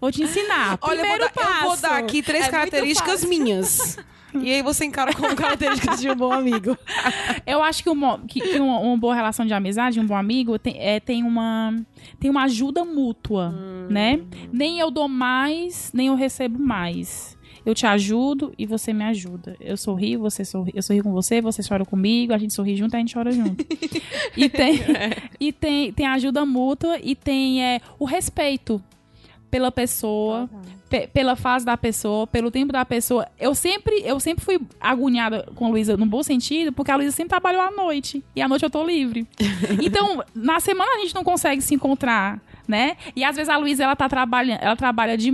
Vou 0.00 0.10
te 0.10 0.22
ensinar. 0.24 0.76
Olha, 0.80 1.00
eu 1.00 1.06
vou, 1.06 1.14
Primeiro 1.18 1.32
dar, 1.34 1.42
eu 1.42 1.60
vou 1.60 1.70
passo. 1.70 1.82
dar 1.82 1.98
aqui 1.98 2.20
três 2.22 2.46
É 2.46 2.50
características 2.50 3.24
minhas. 3.24 3.96
E 4.42 4.52
aí 4.52 4.62
você 4.62 4.84
encara 4.84 5.12
como 5.14 5.34
características 5.34 6.00
de 6.00 6.10
um 6.10 6.14
bom 6.14 6.32
amigo. 6.32 6.76
Eu 7.46 7.62
acho 7.62 7.82
que, 7.82 7.90
uma, 7.90 8.18
que, 8.20 8.40
que 8.40 8.58
uma, 8.60 8.78
uma 8.78 8.96
boa 8.96 9.14
relação 9.14 9.44
de 9.46 9.52
amizade, 9.54 9.98
um 9.98 10.06
bom 10.06 10.16
amigo, 10.16 10.58
tem, 10.58 10.76
é, 10.78 11.00
tem, 11.00 11.22
uma, 11.24 11.74
tem 12.18 12.30
uma 12.30 12.44
ajuda 12.44 12.84
mútua, 12.84 13.50
né? 13.90 14.20
Nem 14.52 14.78
eu 14.78 14.90
dou 14.90 15.08
mais, 15.08 15.90
nem 15.92 16.06
eu 16.08 16.14
recebo 16.14 16.58
mais. 16.58 17.36
Eu 17.66 17.74
te 17.74 17.86
ajudo 17.86 18.54
e 18.56 18.64
você 18.64 18.92
me 18.92 19.04
ajuda. 19.04 19.54
Eu 19.60 19.76
sorrio, 19.76 20.20
você 20.20 20.44
sorri, 20.44 20.72
eu 20.74 20.82
sorrio 20.82 21.02
com 21.02 21.12
você, 21.12 21.40
você 21.42 21.62
chora 21.66 21.84
comigo, 21.84 22.32
a 22.32 22.38
gente 22.38 22.54
sorri 22.54 22.74
junto, 22.76 22.94
a 22.96 22.98
gente 22.98 23.12
chora 23.12 23.30
junto. 23.32 23.64
e 24.36 24.48
tem, 24.48 24.80
e 25.38 25.52
tem, 25.52 25.92
tem 25.92 26.06
ajuda 26.06 26.46
mútua 26.46 26.98
e 27.02 27.14
tem 27.14 27.62
é, 27.62 27.80
o 27.98 28.04
respeito 28.06 28.82
pela 29.50 29.70
pessoa, 29.70 30.48
pe- 30.48 30.56
pela 31.12 31.36
fase 31.36 31.64
da 31.64 31.76
pessoa, 31.76 32.26
pelo 32.26 32.50
tempo 32.50 32.72
da 32.72 32.84
pessoa. 32.84 33.26
Eu 33.38 33.54
sempre, 33.54 34.02
eu 34.04 34.18
sempre 34.18 34.44
fui 34.44 34.60
agoniada 34.80 35.48
com 35.54 35.66
a 35.66 35.68
Luísa 35.68 35.96
no 35.96 36.06
bom 36.06 36.22
sentido, 36.22 36.72
porque 36.72 36.90
a 36.90 36.96
Luísa 36.96 37.12
sempre 37.12 37.30
trabalhou 37.30 37.62
à 37.62 37.70
noite. 37.70 38.24
E 38.34 38.42
à 38.42 38.48
noite 38.48 38.64
eu 38.64 38.70
tô 38.70 38.84
livre. 38.84 39.26
Então, 39.82 40.22
na 40.34 40.60
semana 40.60 40.90
a 40.96 40.98
gente 41.00 41.14
não 41.14 41.24
consegue 41.24 41.62
se 41.62 41.74
encontrar, 41.74 42.40
né? 42.66 42.96
E 43.14 43.24
às 43.24 43.36
vezes 43.36 43.48
a 43.48 43.56
Luísa, 43.56 43.84
ela 43.84 43.96
tá 43.96 44.08
trabalhando, 44.08 44.58
ela 44.60 44.76
trabalha 44.76 45.16
de 45.16 45.32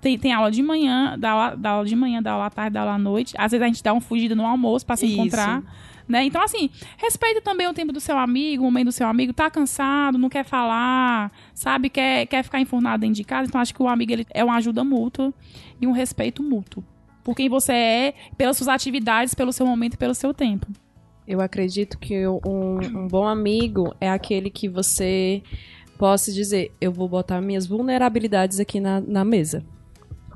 tem, 0.00 0.18
tem 0.18 0.32
aula 0.32 0.50
de 0.50 0.62
manhã, 0.62 1.16
dá 1.18 1.30
aula, 1.30 1.56
dá 1.56 1.70
aula 1.70 1.86
de 1.86 1.96
manhã, 1.96 2.22
dá 2.22 2.32
aula 2.32 2.46
à 2.46 2.50
tarde, 2.50 2.74
dá 2.74 2.80
aula 2.80 2.94
à 2.94 2.98
noite. 2.98 3.34
Às 3.36 3.52
vezes 3.52 3.62
a 3.62 3.66
gente 3.66 3.82
dá 3.82 3.92
uma 3.92 4.00
fugida 4.00 4.34
no 4.34 4.46
almoço 4.46 4.86
pra 4.86 4.96
se 4.96 5.06
Isso. 5.06 5.14
encontrar. 5.14 5.62
Né? 6.10 6.24
Então, 6.24 6.42
assim, 6.42 6.68
respeita 6.96 7.40
também 7.40 7.68
o 7.68 7.72
tempo 7.72 7.92
do 7.92 8.00
seu 8.00 8.18
amigo, 8.18 8.64
o 8.64 8.66
momento 8.66 8.86
do 8.86 8.92
seu 8.92 9.06
amigo. 9.06 9.32
Tá 9.32 9.48
cansado, 9.48 10.18
não 10.18 10.28
quer 10.28 10.44
falar, 10.44 11.30
sabe? 11.54 11.88
Quer, 11.88 12.26
quer 12.26 12.42
ficar 12.42 12.60
enfurnado 12.60 13.02
dentro 13.02 13.14
de 13.14 13.22
casa. 13.22 13.48
Então, 13.48 13.60
acho 13.60 13.72
que 13.72 13.80
o 13.80 13.88
amigo 13.88 14.12
ele 14.12 14.26
é 14.30 14.42
uma 14.42 14.56
ajuda 14.56 14.82
mútua 14.82 15.32
e 15.80 15.86
um 15.86 15.92
respeito 15.92 16.42
mútuo. 16.42 16.82
Por 17.22 17.36
quem 17.36 17.48
você 17.48 17.72
é, 17.72 18.14
pelas 18.36 18.56
suas 18.56 18.66
atividades, 18.66 19.34
pelo 19.34 19.52
seu 19.52 19.64
momento 19.64 19.94
e 19.94 19.96
pelo 19.96 20.12
seu 20.12 20.34
tempo. 20.34 20.66
Eu 21.28 21.40
acredito 21.40 21.96
que 21.96 22.26
um, 22.26 22.80
um 22.80 23.06
bom 23.06 23.24
amigo 23.24 23.94
é 24.00 24.10
aquele 24.10 24.50
que 24.50 24.68
você 24.68 25.44
possa 25.96 26.32
dizer, 26.32 26.72
eu 26.80 26.90
vou 26.90 27.08
botar 27.08 27.40
minhas 27.40 27.66
vulnerabilidades 27.66 28.58
aqui 28.58 28.80
na, 28.80 29.00
na 29.00 29.24
mesa. 29.24 29.64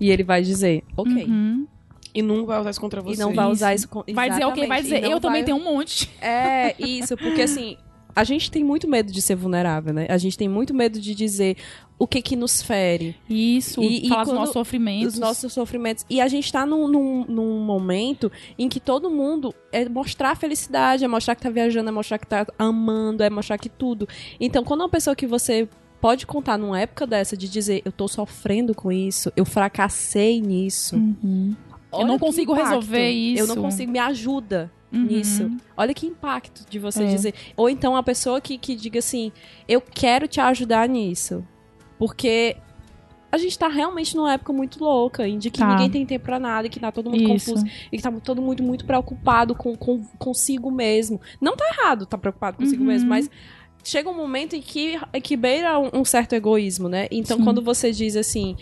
E 0.01 0.09
ele 0.09 0.23
vai 0.23 0.41
dizer, 0.41 0.85
ok. 0.97 1.25
Uhum. 1.25 1.67
E 2.15 2.23
não 2.23 2.47
vai 2.47 2.61
usar 2.61 2.71
isso 2.71 2.81
contra 2.81 3.03
você. 3.03 3.17
E 3.21 3.25
não 3.25 3.35
vai 3.35 3.47
usar 3.51 3.75
isso 3.75 3.89
com, 3.89 4.05
Vai 4.13 4.31
dizer 4.31 4.45
o 4.47 4.53
quê? 4.53 4.67
Vai 4.67 4.83
dizer, 4.83 5.05
E 5.05 5.11
eu 5.11 5.21
também 5.21 5.43
vai- 5.43 5.45
tenho 5.45 5.57
um 5.57 5.65
monte. 5.65 6.11
É, 6.21 6.75
isso, 6.79 7.17
porque 7.17 7.43
assim, 7.43 7.77
a 8.15 8.23
gente 8.23 8.51
tem 8.51 8.63
muito 8.63 8.89
medo 8.89 9.11
de 9.13 9.21
ser 9.21 9.35
vulnerável, 9.35 9.93
né? 9.93 10.07
A 10.09 10.17
gente 10.17 10.39
tem 10.39 10.49
muito 10.49 10.73
medo 10.73 11.01
de 11.01 11.13
dizer 11.15 11.57
o 11.99 12.07
que 12.07 12.23
que 12.23 12.37
nos 12.37 12.63
fere, 12.63 13.17
Isso, 13.29 13.83
E- 13.83 14.07
e 14.07 14.09
falar 14.09 14.23
dos 14.23 14.31
quando- 14.33 14.39
nossos 14.39 14.53
sofrimentos. 14.53 15.15
os 15.15 15.19
nossos 15.19 15.53
sofrimentos. 15.53 16.05
E 16.09 16.21
a 16.21 16.29
gente 16.29 16.53
tá 16.53 16.65
num, 16.65 16.87
num, 16.87 17.25
num 17.27 17.59
momento 17.65 18.31
em 18.59 18.69
que 18.69 18.79
todo 18.79 19.11
mundo 19.11 19.53
é 19.73 19.89
mostrar 19.89 20.31
a 20.31 20.35
felicidade, 20.37 21.05
é 21.05 21.09
mostrar 21.09 21.35
que 21.35 21.43
tá 21.43 21.51
viajando, 21.51 21.89
é 21.89 21.93
mostrar 21.93 22.19
que 22.19 22.27
tá 22.27 22.47
amando, 22.59 23.23
é 23.25 23.31
mostrar 23.31 23.59
que 23.59 23.69
tudo. 23.69 24.09
Então, 24.41 24.63
quando 24.65 24.81
uma 24.83 24.89
pessoa 24.89 25.15
que 25.17 25.27
você 25.27 25.69
pode 26.01 26.27
contar 26.27 26.59
numa 26.59 26.79
época 26.81 27.07
dessa 27.07 27.37
de 27.37 27.49
dizer, 27.49 27.81
eu 27.85 27.91
tô 27.91 28.07
sofrendo 28.07 28.75
com 28.75 28.93
isso, 28.93 29.33
eu 29.37 29.45
fracassei 29.45 30.41
nisso. 30.41 30.97
Uhum. 30.97 31.55
Eu 32.01 32.07
não 32.07 32.19
consigo 32.19 32.53
impacto. 32.53 32.69
resolver 32.69 33.11
isso. 33.11 33.43
Eu 33.43 33.47
não 33.47 33.57
consigo, 33.63 33.91
me 33.93 33.99
ajuda 33.99 34.71
Uhum. 34.93 35.03
nisso. 35.05 35.51
Olha 35.77 35.93
que 35.93 36.07
impacto 36.07 36.65
de 36.69 36.79
você 36.79 37.03
É. 37.03 37.07
dizer. 37.07 37.35
Ou 37.57 37.69
então 37.69 37.97
a 37.97 38.03
pessoa 38.03 38.41
que, 38.41 38.57
que 38.59 38.75
diga 38.77 38.99
assim: 39.01 39.33
eu 39.69 39.81
quero 39.81 40.27
te 40.29 40.41
ajudar 40.41 40.89
nisso. 40.89 41.45
Porque 41.99 42.57
a 43.31 43.39
gente 43.39 43.59
tá 43.59 43.67
realmente 43.67 44.17
numa 44.17 44.33
época 44.35 44.53
muito 44.53 44.83
louca, 44.83 45.27
em 45.27 45.39
de 45.39 45.51
que 45.51 45.59
Tá. 45.59 45.67
ninguém 45.67 45.91
tem 45.91 46.07
tempo 46.07 46.25
pra 46.25 46.39
nada, 46.39 46.67
e 46.67 46.71
que 46.71 46.79
tá 46.79 46.93
todo 46.93 47.11
mundo 47.11 47.23
Isso. 47.23 47.51
confuso, 47.53 47.65
e 47.91 47.97
que 47.97 48.03
tá 48.03 48.13
todo 48.13 48.41
mundo 48.41 48.63
muito 48.63 48.85
preocupado 48.85 49.55
com, 49.57 49.75
com 49.77 50.05
consigo 50.19 50.71
mesmo. 50.71 51.21
Não 51.41 51.57
tá 51.57 51.65
errado 51.69 52.07
tá 52.07 52.17
preocupado 52.17 52.57
consigo 52.59 52.83
Uhum. 52.83 52.89
mesmo, 52.89 53.09
mas 53.09 53.29
chega 53.83 54.09
um 54.09 54.15
momento 54.17 54.55
em 54.55 54.63
que, 54.63 54.99
que 55.23 55.37
beira 55.37 55.79
um, 55.81 55.91
um 55.93 56.05
certo 56.05 56.33
egoísmo, 56.35 56.89
né? 56.89 57.09
Então, 57.11 57.39
Sim. 57.39 57.45
quando 57.45 57.61
você 57.61 57.91
diz 57.91 58.15
assim, 58.17 58.57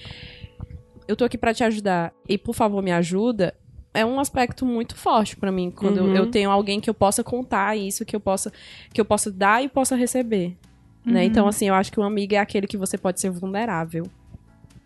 eu 1.13 1.17
tô 1.17 1.25
aqui 1.25 1.39
pra 1.39 1.55
te 1.55 1.63
ajudar 1.65 2.13
e 2.29 2.37
por 2.37 2.55
favor 2.55 2.83
me 2.83 2.91
ajuda, 2.93 3.55
é 3.95 4.05
um 4.05 4.19
aspecto 4.19 4.65
muito 4.67 4.97
forte 4.97 5.37
pra 5.37 5.53
mim 5.53 5.71
quando 5.71 5.99
eu- 5.99 6.05
Uhum. 6.05 6.17
eu 6.17 6.27
tenho 6.31 6.51
alguém 6.51 6.81
que 6.81 6.89
eu 6.89 6.95
possa 6.95 7.23
contar 7.23 7.77
isso, 7.77 8.05
que 8.05 8.17
eu 8.17 8.21
possa 8.21 8.53
que 8.93 9.01
eu 9.01 9.05
possa 9.05 9.31
dar 9.31 9.63
e 9.63 9.69
possa 9.69 9.95
receber. 9.95 10.57
Né? 11.05 11.21
Uhum. 11.21 11.27
Então, 11.27 11.49
assim, 11.49 11.69
eu 11.69 11.75
acho 11.75 11.91
que 11.93 11.99
um 12.01 12.05
amigo 12.05 12.35
é 12.35 12.39
aquele 12.39 12.67
que 12.67 12.77
você 12.77 12.97
pode 12.97 13.21
ser 13.21 13.31
vulnerável. 13.31 14.07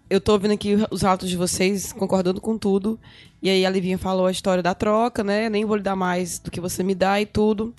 Eu 0.09 0.21
tô 0.21 0.33
ouvindo 0.33 0.53
aqui 0.53 0.77
os 0.91 1.03
relatos 1.03 1.29
de 1.29 1.37
vocês, 1.37 1.93
concordando 1.93 2.41
com 2.41 2.57
tudo. 2.57 2.99
E 3.43 3.51
aí 3.51 3.67
a 3.67 3.71
Livinha 3.71 3.99
falou 3.99 4.27
a 4.27 4.31
história 4.31 4.63
da 4.63 4.73
troca, 4.75 5.23
né? 5.25 5.49
Nem 5.51 5.65
vou 5.65 5.77
lhe 5.77 5.83
dar 5.83 5.97
mais 5.97 6.39
do 6.39 6.51
que 6.51 6.61
você 6.61 6.83
me 6.83 6.95
dá 6.95 7.21
e 7.21 7.27
tudo. 7.27 7.75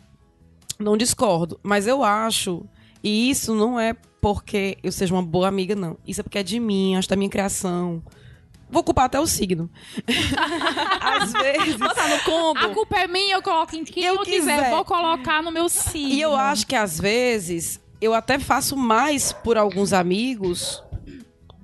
Não 0.79 0.95
discordo. 0.97 1.59
Mas 1.63 1.87
eu 1.87 2.03
acho, 2.03 2.63
e 3.03 3.29
isso 3.29 3.55
não 3.55 3.79
é 3.79 3.95
porque 4.21 4.77
eu 4.83 4.91
seja 4.91 5.13
uma 5.15 5.23
boa 5.23 5.47
amiga, 5.47 5.73
não. 5.75 5.97
Isso 6.05 6.19
é 6.19 6.23
porque 6.23 6.37
é 6.37 6.43
de 6.43 6.59
mim, 6.59 6.95
acho 6.95 7.07
da 7.09 7.15
minha 7.15 7.29
criação. 7.29 8.03
Vou 8.69 8.83
culpar 8.83 9.05
até 9.05 9.19
o 9.19 9.25
signo. 9.25 9.69
Às 11.01 11.31
vezes. 11.31 11.75
Botar 11.77 12.07
no 12.09 12.19
combo. 12.23 12.59
A 12.59 12.69
culpa 12.69 12.97
é 12.97 13.07
minha, 13.07 13.35
eu 13.35 13.41
coloco 13.41 13.75
em 13.75 13.83
quem 13.83 14.03
eu, 14.03 14.15
Eu 14.15 14.21
quiser. 14.23 14.57
quiser. 14.57 14.69
Vou 14.71 14.83
colocar 14.83 15.41
no 15.41 15.51
meu 15.51 15.69
signo. 15.69 16.09
E 16.09 16.21
eu 16.21 16.35
acho 16.35 16.67
que 16.67 16.75
às 16.75 16.99
vezes 16.99 17.79
eu 18.01 18.13
até 18.13 18.37
faço 18.39 18.75
mais 18.75 19.31
por 19.31 19.57
alguns 19.57 19.93
amigos 19.93 20.83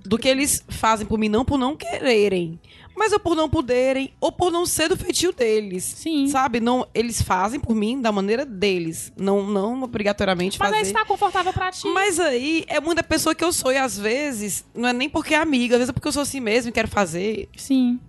do 0.06 0.18
que 0.18 0.28
eles 0.28 0.64
fazem 0.70 1.06
por 1.06 1.18
mim, 1.20 1.30
não 1.30 1.46
por 1.46 1.58
não 1.58 1.76
quererem. 1.76 2.60
Mas 2.96 3.12
eu 3.12 3.20
por 3.20 3.36
não 3.36 3.50
poderem, 3.50 4.14
ou 4.22 4.32
por 4.32 4.52
não 4.52 4.66
ser 4.66 4.88
do 4.90 4.96
feitio 4.96 5.34
deles. 5.34 5.84
Sim. 5.84 6.28
Sabe? 6.28 6.60
Não, 6.60 6.88
eles 6.94 7.22
fazem 7.22 7.60
por 7.60 7.76
mim 7.76 8.00
da 8.00 8.12
maneira 8.12 8.46
deles. 8.46 9.12
Não, 9.18 9.44
não 9.46 9.82
obrigatoriamente 9.84 10.60
Mas 10.60 10.72
aí 10.72 10.80
fazer. 10.80 10.92
está 10.92 11.06
confortável 11.06 11.52
pra 11.52 11.72
ti. 11.72 11.88
Mas 11.88 12.20
aí 12.20 12.64
é 12.68 12.80
muita 12.80 13.02
pessoa 13.04 13.34
que 13.34 13.44
eu 13.44 13.52
sou. 13.52 13.72
E 13.72 13.78
às 13.78 13.98
vezes, 13.98 14.64
não 14.76 14.88
é 14.90 14.94
nem 14.94 15.10
porque 15.10 15.34
é 15.34 15.38
amiga, 15.38 15.76
às 15.76 15.80
vezes 15.80 15.90
é 15.90 15.94
porque 15.94 16.08
eu 16.08 16.12
sou 16.12 16.22
assim 16.22 16.40
mesmo 16.40 16.70
e 16.70 16.72
quero 16.72 16.88
fazer. 16.88 17.50
Sim. 17.58 18.00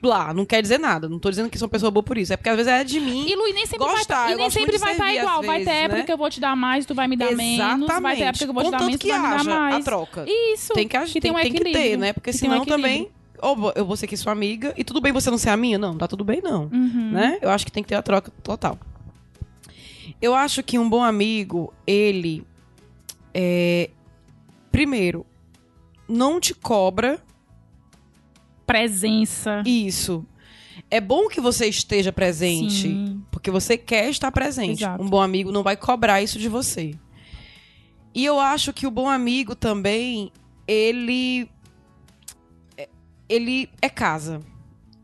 Blá, 0.00 0.32
não 0.32 0.44
quer 0.46 0.62
dizer 0.62 0.78
nada. 0.78 1.08
Não 1.08 1.18
tô 1.18 1.28
dizendo 1.28 1.50
que 1.50 1.58
sou 1.58 1.66
uma 1.66 1.72
pessoa 1.72 1.90
boa 1.90 2.04
por 2.04 2.16
isso. 2.16 2.32
É 2.32 2.36
porque 2.36 2.48
às 2.48 2.54
vezes 2.56 2.70
é 2.72 2.84
de 2.84 3.00
mim. 3.00 3.26
E 3.28 3.34
Luiz 3.34 3.52
nem 3.52 3.66
sempre 3.66 3.84
Gostar, 3.88 4.24
vai 4.26 4.32
e 4.34 4.36
nem 4.36 4.48
sempre 4.50 4.78
vai 4.78 4.92
estar 4.92 5.04
servir 5.06 5.18
igual. 5.20 5.42
vai 5.42 5.64
ter 5.64 5.70
época 5.70 5.98
né? 5.98 6.04
que 6.04 6.12
eu 6.12 6.16
vou 6.16 6.30
te 6.30 6.38
dar 6.38 6.54
mais, 6.54 6.86
tu 6.86 6.94
vai 6.94 7.08
me 7.08 7.16
dar 7.16 7.32
menos. 7.34 7.88
Vai 8.00 8.16
ter 8.16 8.22
época 8.22 8.44
que 8.44 8.50
eu 8.50 8.54
vou 8.54 8.62
te 8.62 8.70
dar 8.70 8.78
Contanto 8.78 8.86
menos, 8.86 9.00
tu 9.00 9.02
que 9.02 9.08
vai 9.12 9.20
me 9.20 9.44
dar 9.44 9.44
mais. 9.44 9.74
a 9.74 9.80
troca. 9.82 10.24
Isso. 10.28 10.72
Tem 10.72 10.86
que, 10.86 10.96
ag- 10.96 11.06
que 11.06 11.20
tem, 11.20 11.32
tem 11.32 11.32
um 11.32 11.42
tem 11.42 11.52
que 11.52 11.72
ter, 11.72 11.98
né? 11.98 12.12
Porque 12.12 12.30
um 12.30 12.32
senão 12.32 12.58
equilíbrio. 12.62 12.76
também. 12.76 13.10
Ou 13.40 13.72
eu 13.74 13.84
vou 13.84 13.96
ser 13.96 14.06
aqui 14.06 14.16
sua 14.16 14.32
amiga 14.32 14.74
e 14.76 14.84
tudo 14.84 15.00
bem 15.00 15.12
você 15.12 15.30
não 15.30 15.38
ser 15.38 15.50
a 15.50 15.56
minha? 15.56 15.78
Não, 15.78 15.96
tá 15.96 16.06
tudo 16.06 16.24
bem 16.24 16.40
não. 16.42 16.64
Uhum. 16.72 17.10
Né? 17.12 17.38
Eu 17.40 17.50
acho 17.50 17.64
que 17.64 17.72
tem 17.72 17.82
que 17.82 17.88
ter 17.88 17.94
a 17.94 18.02
troca 18.02 18.32
total. 18.42 18.78
Eu 20.20 20.34
acho 20.34 20.62
que 20.62 20.78
um 20.78 20.88
bom 20.88 21.02
amigo, 21.02 21.72
ele. 21.86 22.44
É, 23.32 23.90
primeiro, 24.72 25.24
não 26.08 26.40
te 26.40 26.54
cobra 26.54 27.22
Presença. 28.66 29.62
isso. 29.64 30.26
É 30.90 31.00
bom 31.00 31.28
que 31.28 31.40
você 31.40 31.66
esteja 31.66 32.12
presente. 32.12 32.82
Sim. 32.82 33.22
Porque 33.30 33.50
você 33.50 33.76
quer 33.76 34.08
estar 34.08 34.32
presente. 34.32 34.82
Exato. 34.82 35.02
Um 35.02 35.08
bom 35.08 35.20
amigo 35.20 35.52
não 35.52 35.62
vai 35.62 35.76
cobrar 35.76 36.22
isso 36.22 36.38
de 36.38 36.48
você. 36.48 36.94
E 38.14 38.24
eu 38.24 38.40
acho 38.40 38.72
que 38.72 38.86
o 38.86 38.90
bom 38.90 39.08
amigo 39.08 39.54
também, 39.54 40.32
ele. 40.66 41.48
Ele 43.28 43.68
é 43.80 43.88
casa. 43.88 44.40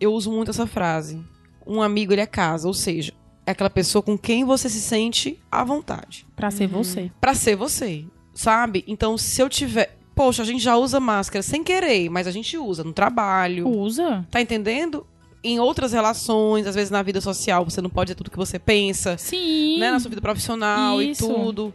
Eu 0.01 0.13
uso 0.13 0.31
muito 0.31 0.51
essa 0.51 0.67
frase. 0.67 1.21
Um 1.67 1.81
amigo, 1.81 2.13
ele 2.13 2.21
é 2.21 2.27
casa. 2.27 2.67
Ou 2.67 2.75
seja, 2.75 3.13
é 3.47 3.51
aquela 3.51 3.71
pessoa 3.71 4.03
com 4.03 4.17
quem 4.17 4.45
você 4.45 4.69
se 4.69 4.81
sente 4.81 5.39
à 5.51 5.63
vontade. 5.65 6.27
Pra 6.35 6.51
ser 6.51 6.67
você. 6.67 7.11
Pra 7.21 7.35
ser 7.35 7.57
você. 7.57 8.05
Sabe? 8.33 8.85
Então, 8.87 9.17
se 9.17 9.41
eu 9.41 9.49
tiver. 9.49 9.97
poxa, 10.15 10.43
a 10.43 10.47
gente 10.47 10.63
já 10.63 10.77
usa 10.77 10.99
máscara 11.01 11.43
sem 11.43 11.63
querer, 11.63 12.09
mas 12.09 12.27
a 12.27 12.31
gente 12.31 12.57
usa 12.57 12.83
no 12.83 12.93
trabalho. 12.93 13.69
Usa? 13.69 14.27
Tá 14.31 14.41
entendendo? 14.41 15.07
Em 15.43 15.61
outras 15.61 15.93
relações, 15.93 16.67
às 16.67 16.75
vezes 16.75 16.91
na 16.91 17.03
vida 17.03 17.21
social, 17.21 17.65
você 17.65 17.83
não 17.83 17.91
pode 17.91 18.09
dizer 18.09 18.15
tudo 18.15 18.31
que 18.31 18.37
você 18.37 18.59
pensa, 18.59 19.19
Sim. 19.19 19.79
né? 19.79 19.91
Na 19.91 20.01
sua 20.01 20.09
vida 20.09 20.23
profissional 20.23 21.03
Isso. 21.03 21.25
e 21.25 21.29
tudo. 21.29 21.75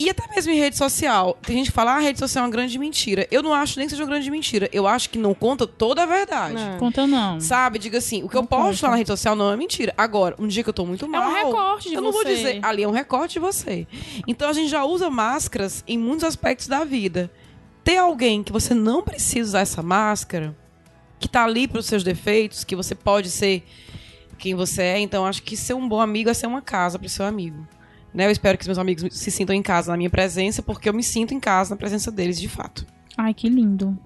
E 0.00 0.08
até 0.08 0.26
mesmo 0.34 0.50
em 0.50 0.56
rede 0.58 0.78
social. 0.78 1.36
Tem 1.42 1.56
gente 1.58 1.66
que 1.66 1.72
fala, 1.72 1.92
ah, 1.92 1.96
a 1.96 2.00
rede 2.00 2.18
social 2.18 2.42
é 2.42 2.46
uma 2.46 2.50
grande 2.52 2.78
mentira. 2.78 3.28
Eu 3.30 3.42
não 3.42 3.52
acho 3.52 3.78
nem 3.78 3.86
que 3.86 3.90
seja 3.90 4.02
uma 4.02 4.08
grande 4.08 4.30
mentira. 4.30 4.66
Eu 4.72 4.86
acho 4.86 5.10
que 5.10 5.18
não 5.18 5.34
conta 5.34 5.66
toda 5.66 6.02
a 6.04 6.06
verdade. 6.06 6.54
Não. 6.54 6.78
Conta 6.78 7.06
não. 7.06 7.38
Sabe? 7.38 7.78
Diga 7.78 7.98
assim, 7.98 8.22
o 8.22 8.28
que 8.28 8.34
eu 8.34 8.40
Não 8.40 8.46
posto 8.46 8.76
conta. 8.80 8.86
lá 8.86 8.90
na 8.92 8.96
rede 8.96 9.08
social 9.08 9.36
não 9.36 9.52
é 9.52 9.56
mentira. 9.58 9.92
Agora, 9.98 10.34
um 10.38 10.48
dia 10.48 10.62
que 10.62 10.70
eu 10.70 10.72
tô 10.72 10.86
muito 10.86 11.04
É 11.04 11.08
mal. 11.08 11.28
um 11.30 11.34
recorte 11.34 11.90
de 11.90 11.94
Eu 11.96 12.00
não 12.00 12.12
vou 12.12 12.22
você. 12.22 12.34
dizer, 12.34 12.60
ali 12.62 12.82
é 12.82 12.88
um 12.88 12.92
recorte 12.92 13.34
de 13.34 13.40
você. 13.40 13.86
Então 14.26 14.48
a 14.48 14.54
gente 14.54 14.70
já 14.70 14.82
usa 14.86 15.10
máscaras 15.10 15.84
em 15.86 15.98
muitos 15.98 16.24
aspectos 16.24 16.66
da 16.66 16.82
vida. 16.82 17.30
Ter 17.84 17.98
alguém 17.98 18.42
que 18.42 18.52
você 18.52 18.72
não 18.72 19.02
precisa 19.02 19.50
usar 19.50 19.60
essa 19.60 19.82
máscara, 19.82 20.56
que 21.18 21.28
tá 21.28 21.44
ali 21.44 21.68
pros 21.68 21.84
seus 21.84 22.02
defeitos, 22.02 22.64
que 22.64 22.74
você 22.74 22.94
pode 22.94 23.28
ser 23.30 23.62
quem 24.38 24.54
você 24.54 24.80
é, 24.82 24.98
então 24.98 25.26
acho 25.26 25.42
que 25.42 25.54
ser 25.58 25.74
um 25.74 25.86
bom 25.86 26.00
amigo 26.00 26.30
é 26.30 26.34
ser 26.34 26.46
uma 26.46 26.62
casa 26.62 26.98
pro 26.98 27.06
seu 27.10 27.26
amigo. 27.26 27.68
Né? 28.12 28.26
Eu 28.26 28.30
espero 28.30 28.58
que 28.58 28.62
os 28.62 28.68
meus 28.68 28.78
amigos 28.78 29.04
se 29.16 29.30
sintam 29.30 29.54
em 29.54 29.62
casa 29.62 29.90
na 29.90 29.96
minha 29.96 30.10
presença, 30.10 30.62
porque 30.62 30.88
eu 30.88 30.94
me 30.94 31.02
sinto 31.02 31.32
em 31.32 31.40
casa 31.40 31.70
na 31.70 31.76
presença 31.76 32.10
deles 32.10 32.40
de 32.40 32.48
fato. 32.48 32.86
Ai, 33.16 33.34
que 33.34 33.48
lindo. 33.48 33.98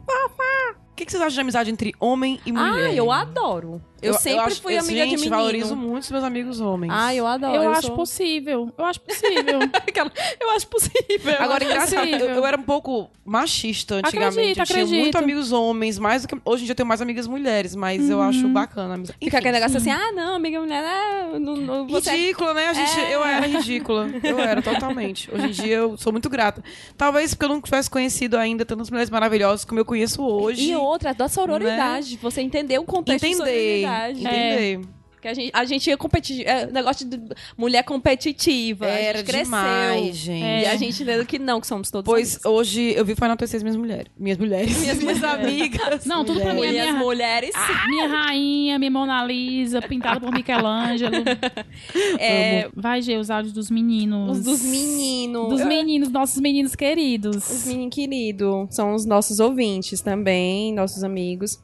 O 0.94 0.96
que, 0.96 1.04
que 1.04 1.10
vocês 1.10 1.20
acham 1.20 1.34
de 1.34 1.40
amizade 1.40 1.70
entre 1.70 1.92
homem 1.98 2.40
e 2.46 2.52
mulher? 2.52 2.86
Ah, 2.86 2.92
eu 2.92 3.10
adoro. 3.10 3.82
Eu, 4.06 4.14
sempre 4.14 4.40
acho- 4.40 4.62
fui 4.62 4.74
eu, 4.74 4.80
amiga 4.80 4.94
gente, 5.04 5.10
de 5.10 5.16
menino. 5.16 5.36
valorizo 5.36 5.76
muito 5.76 6.02
os 6.04 6.10
meus 6.10 6.24
amigos 6.24 6.60
homens. 6.60 6.92
Ah, 6.94 7.14
eu 7.14 7.26
adoro. 7.26 7.54
Eu, 7.54 7.70
acho 7.70 7.86
sou- 7.88 7.96
possível. 7.96 8.72
Eu 8.76 8.84
acho 8.84 9.00
possível. 9.00 9.58
Eu 10.40 10.50
acho 10.50 10.66
possível. 10.66 11.34
Agora, 11.38 11.64
engraçado, 11.64 12.06
eu, 12.06 12.18
eu 12.28 12.46
era 12.46 12.56
um 12.58 12.62
pouco 12.62 13.08
machista 13.24 13.96
antigamente. 13.96 14.26
Acredito, 14.26 14.48
eu 14.60 14.66
tinha 14.66 14.82
acredito. 14.82 15.00
muito 15.00 15.16
amigos 15.18 15.52
homens, 15.52 15.98
mais 15.98 16.22
do 16.22 16.28
que. 16.28 16.36
Hoje 16.44 16.62
em 16.62 16.66
dia 16.66 16.72
eu 16.72 16.76
tenho 16.76 16.86
mais 16.86 17.00
amigas 17.00 17.26
mulheres, 17.26 17.74
mas 17.74 18.08
eu 18.10 18.20
acho 18.20 18.46
bacana. 18.48 18.90
a 18.92 18.94
amizade. 18.94 19.18
Fica 19.18 19.26
Enfim, 19.26 19.36
aquele 19.36 19.52
negócio 19.52 19.76
assim, 19.78 19.90
ah, 19.90 20.12
não, 20.12 20.34
amiga 20.36 20.60
mulher, 20.60 20.82
é, 20.84 21.38
não, 21.38 21.56
não, 21.56 21.86
você 21.86 22.10
é 22.10 22.16
Ridícula, 22.16 22.54
né? 22.54 22.68
A 22.68 22.72
gente, 22.74 23.00
É. 23.00 23.14
Eu 23.14 23.24
era 23.24 23.46
ridícula. 23.46 24.08
Eu 24.22 24.38
era, 24.38 24.60
totalmente. 24.62 25.30
Hoje 25.32 25.46
em 25.46 25.50
dia 25.50 25.76
eu 25.76 25.96
sou 25.96 26.12
muito 26.12 26.28
grata. 26.28 26.62
Talvez 26.96 27.32
porque 27.34 27.44
eu 27.44 27.48
não 27.48 27.60
tivesse 27.60 27.88
conhecido 27.88 28.36
ainda 28.36 28.64
tantas 28.64 28.90
mulheres 28.90 29.10
maravilhosas 29.10 29.64
como 29.64 29.80
eu 29.80 29.84
conheço 29.84 30.22
hoje. 30.22 30.70
E 30.70 30.76
outra, 30.76 31.14
da 31.14 31.28
sororidade. 31.28 32.18
Você 32.20 32.40
entender 32.40 32.78
o 32.78 32.84
contexto 32.84 33.24
Entender. 33.24 33.80
Sororidade. 34.00 34.20
Entender. 34.20 34.80
Que 35.24 35.28
a 35.28 35.32
gente, 35.32 35.50
a 35.54 35.64
gente 35.64 35.86
ia 35.88 35.96
competir. 35.96 36.46
É, 36.46 36.66
negócio 36.66 37.08
de 37.08 37.18
mulher 37.56 37.82
competitiva. 37.82 38.84
a 38.84 38.88
Era 38.90 39.18
gente 39.20 39.26
cresceu. 39.26 39.44
demais, 39.46 40.16
gente. 40.16 40.62
E 40.62 40.66
a 40.66 40.76
gente 40.76 41.02
entendendo 41.02 41.24
que 41.24 41.38
não, 41.38 41.62
que 41.62 41.66
somos 41.66 41.90
todos 41.90 42.04
Pois 42.04 42.34
amigos. 42.34 42.44
hoje 42.44 42.92
eu 42.94 43.06
vi 43.06 43.14
foi 43.14 43.26
enaltecer 43.26 43.56
as 43.56 43.62
minhas 43.62 43.76
mulheres. 43.76 44.12
Minhas 44.18 44.36
mulheres. 44.36 44.78
Minhas, 44.78 44.98
minhas 44.98 45.24
amigas. 45.24 46.04
Não, 46.04 46.26
tudo 46.26 46.42
pra 46.42 46.52
mim 46.52 46.60
é 46.60 46.66
Mulheres, 46.66 46.92
minha, 46.92 47.02
mulheres. 47.02 47.50
minha 47.88 48.06
rainha, 48.06 48.78
minha 48.78 48.90
Mona 48.90 49.24
Lisa, 49.24 49.80
pintada 49.80 50.20
por 50.20 50.30
Michelangelo. 50.30 51.14
É, 52.18 52.68
Vai, 52.74 53.00
Gê, 53.00 53.16
os 53.16 53.30
áudios 53.30 53.54
dos 53.54 53.70
meninos. 53.70 54.36
os 54.38 54.44
dos 54.44 54.62
meninos. 54.62 55.48
Dos 55.48 55.64
meninos, 55.64 56.10
nossos 56.10 56.38
meninos 56.38 56.74
queridos. 56.76 57.36
Os 57.50 57.64
meninos 57.66 57.94
queridos. 57.94 58.66
São 58.74 58.94
os 58.94 59.06
nossos 59.06 59.40
ouvintes 59.40 60.02
também, 60.02 60.70
nossos 60.74 61.02
amigos. 61.02 61.58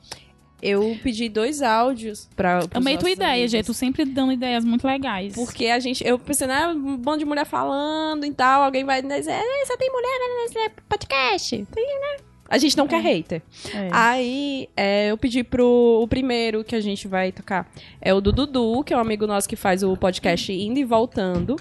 Eu 0.63 0.97
pedi 1.03 1.29
dois 1.29 1.63
áudios 1.63 2.29
pra. 2.37 2.61
Amei 2.75 2.97
tua 2.99 3.11
ideia, 3.11 3.33
amigos. 3.33 3.51
Gê. 3.51 3.63
Tu 3.63 3.75
sempre 3.75 4.05
dando 4.05 4.33
ideias 4.33 4.65
muito 4.65 4.87
legais. 4.87 5.35
Porque 5.35 5.67
a 5.67 5.79
gente, 5.79 6.07
eu 6.07 6.19
pensei, 6.19 6.47
né, 6.47 6.67
um 6.69 6.97
bando 6.97 7.19
de 7.19 7.25
mulher 7.25 7.47
falando 7.47 8.25
e 8.27 8.33
tal, 8.33 8.63
alguém 8.63 8.85
vai 8.85 9.03
dizer, 9.03 9.31
"É, 9.31 9.67
só 9.67 9.77
tem 9.77 9.91
mulher 9.91 10.19
nesse 10.43 10.71
podcast. 10.89 11.67
Tem, 11.73 12.01
né? 12.01 12.17
A 12.49 12.59
gente 12.59 12.77
não 12.77 12.89
quer 12.89 13.01
hater. 13.01 13.43
É. 13.73 13.89
Aí, 13.93 14.69
é, 14.77 15.13
eu 15.13 15.17
pedi 15.17 15.45
pro 15.45 16.01
o 16.03 16.09
primeiro 16.09 16.65
que 16.65 16.75
a 16.75 16.81
gente 16.81 17.07
vai 17.07 17.31
tocar. 17.31 17.71
É 18.01 18.13
o 18.13 18.21
do 18.21 18.33
Dudu, 18.33 18.83
que 18.83 18.93
é 18.93 18.97
um 18.97 19.01
amigo 19.01 19.25
nosso 19.25 19.49
que 19.49 19.55
faz 19.55 19.85
o 19.85 19.97
podcast 19.97 20.53
Indo 20.53 20.81
e 20.81 20.85
Voltando. 20.85 21.55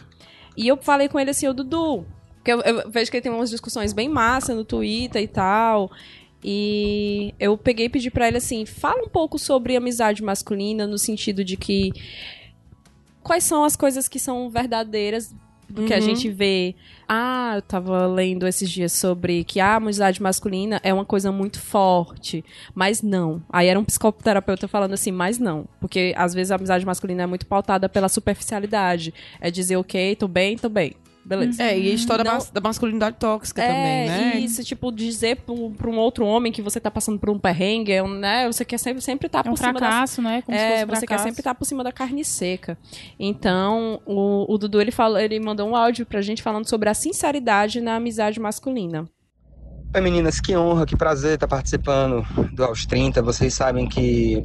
E 0.58 0.68
eu 0.68 0.78
falei 0.78 1.08
com 1.08 1.20
ele 1.20 1.30
assim, 1.30 1.48
o 1.48 1.54
Dudu, 1.54 2.06
porque 2.38 2.52
eu, 2.52 2.62
eu 2.62 2.90
vejo 2.90 3.12
que 3.12 3.18
ele 3.18 3.22
tem 3.22 3.32
umas 3.32 3.52
discussões 3.52 3.94
bem 3.94 4.10
massa 4.10 4.56
no 4.56 4.66
Twitter 4.66 5.22
e 5.22 5.28
tal. 5.28 5.92
E 6.44 7.34
eu 7.40 7.58
peguei 7.58 7.88
e 7.88 7.90
pedi 7.90 8.10
pra 8.10 8.28
ele 8.28 8.38
assim, 8.38 8.66
fala 8.66 9.04
um 9.04 9.10
pouco 9.10 9.38
sobre 9.38 9.76
amizade 9.76 10.24
masculina, 10.24 10.88
no 10.88 10.98
sentido 10.98 11.44
de 11.44 11.58
que 11.58 11.92
quais 13.22 13.44
são 13.44 13.64
as 13.64 13.76
coisas 13.76 14.08
que 14.08 14.20
são 14.20 14.50
verdadeiras 14.50 15.34
do 15.70 15.84
que 15.86 15.94
a 15.94 15.98
Uhum. 15.98 16.02
gente 16.02 16.30
vê. 16.30 16.74
Ah, 17.08 17.54
eu 17.58 17.62
tava 17.62 18.08
lendo 18.08 18.48
esses 18.48 18.68
dias 18.70 18.92
sobre 18.92 19.44
que 19.44 19.60
a 19.60 19.76
amizade 19.76 20.20
masculina 20.22 20.80
é 20.84 20.92
uma 20.92 21.06
coisa 21.06 21.32
muito 21.32 21.60
forte, 21.62 22.44
mas 22.74 23.04
não. 23.04 23.44
Aí 23.52 23.68
era 23.68 23.80
um 23.80 23.84
psicoterapeuta 23.84 24.68
falando 24.68 24.94
assim, 24.94 25.12
mas 25.12 25.38
não. 25.38 25.68
Porque 25.80 26.12
às 26.18 26.34
vezes 26.34 26.50
a 26.52 26.56
amizade 26.56 26.86
masculina 26.86 27.22
é 27.24 27.26
muito 27.28 27.46
pautada 27.46 27.88
pela 27.88 28.10
superficialidade. 28.10 29.14
É 29.40 29.52
dizer, 29.52 29.76
ok, 29.78 30.16
tô 30.16 30.28
bem, 30.28 30.58
tô 30.58 30.70
bem. 30.70 30.94
Beleza. 31.26 31.62
É, 31.62 31.78
e 31.78 31.92
a 31.92 31.94
história 31.94 32.24
da 32.24 32.34
Não- 32.34 32.48
da 32.54 32.62
masculinidade 32.62 33.18
tóxica 33.18 33.62
É, 33.62 33.68
também, 33.68 34.08
né? 34.08 34.40
isso, 34.40 34.64
tipo, 34.64 34.92
dizer 34.92 35.38
pra 35.38 35.54
um, 35.54 35.76
um 35.88 35.98
outro 35.98 36.26
homem 36.26 36.52
que 36.52 36.62
você 36.62 36.80
tá 36.80 36.90
passando 36.90 37.20
por 37.20 37.30
um 37.30 37.38
perrengue, 37.38 37.92
é 37.92 38.02
um, 38.02 38.08
né? 38.08 38.48
Você 38.48 38.66
quer 38.66 38.78
sempre, 38.80 39.02
sempre 39.02 39.28
estar 39.28 39.46
É 39.46 39.50
um 39.50 39.54
por 39.54 39.58
cima 39.58 39.74
da 39.74 39.80
fracasso, 39.80 40.22
né? 40.22 40.42
Como 40.42 40.58
se 40.58 40.64
é, 40.64 40.68
fosse 40.70 40.80
você 40.80 40.86
quer 40.86 40.98
fracasso. 41.08 41.24
sempre 41.24 41.40
estar 41.42 41.56
por 41.56 41.66
cima 41.66 41.84
da 41.84 41.92
carne 41.92 42.26
seca. 42.26 42.78
Então, 43.20 44.02
o, 44.06 44.52
o 44.52 44.58
Dudu, 44.58 44.82
ele, 44.82 44.92
falou, 44.92 45.20
ele 45.20 45.40
mandou 45.40 45.70
um 45.70 45.76
áudio 45.76 46.06
pra 46.06 46.22
gente 46.22 46.42
falando 46.42 46.68
sobre 46.68 46.90
a 46.90 46.94
sinceridade 46.94 47.80
na 47.82 47.96
amizade 47.98 48.40
masculina. 48.40 49.08
Oi 49.94 50.02
meninas, 50.02 50.40
que 50.40 50.56
honra, 50.56 50.86
que 50.86 50.96
prazer 50.96 51.34
estar 51.36 51.48
participando 51.48 52.24
do 52.54 52.64
Aos 52.64 52.86
30. 52.86 53.22
Vocês 53.22 53.54
sabem 53.54 53.88
que 53.88 54.44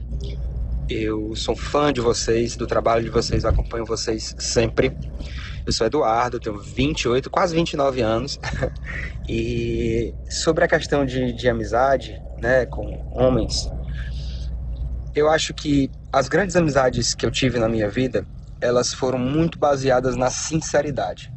eu 0.88 1.34
sou 1.36 1.56
fã 1.56 1.92
de 1.92 2.00
vocês, 2.00 2.56
do 2.56 2.66
trabalho 2.66 3.04
de 3.04 3.10
vocês, 3.10 3.44
acompanho 3.44 3.84
vocês 3.86 4.34
sempre. 4.38 4.92
Eu 5.66 5.72
sou 5.72 5.86
Eduardo, 5.86 6.38
tenho 6.38 6.58
28, 6.58 7.30
quase 7.30 7.54
29 7.54 8.00
anos. 8.00 8.38
E 9.26 10.12
sobre 10.28 10.64
a 10.64 10.68
questão 10.68 11.06
de, 11.06 11.32
de 11.32 11.48
amizade 11.48 12.20
né, 12.42 12.66
com 12.66 12.84
homens, 13.10 13.70
eu 15.14 15.30
acho 15.30 15.54
que 15.54 15.90
as 16.12 16.28
grandes 16.28 16.54
amizades 16.56 17.14
que 17.14 17.24
eu 17.24 17.30
tive 17.30 17.58
na 17.58 17.66
minha 17.66 17.88
vida, 17.88 18.26
elas 18.60 18.92
foram 18.92 19.18
muito 19.18 19.58
baseadas 19.58 20.14
na 20.14 20.28
sinceridade. 20.28 21.32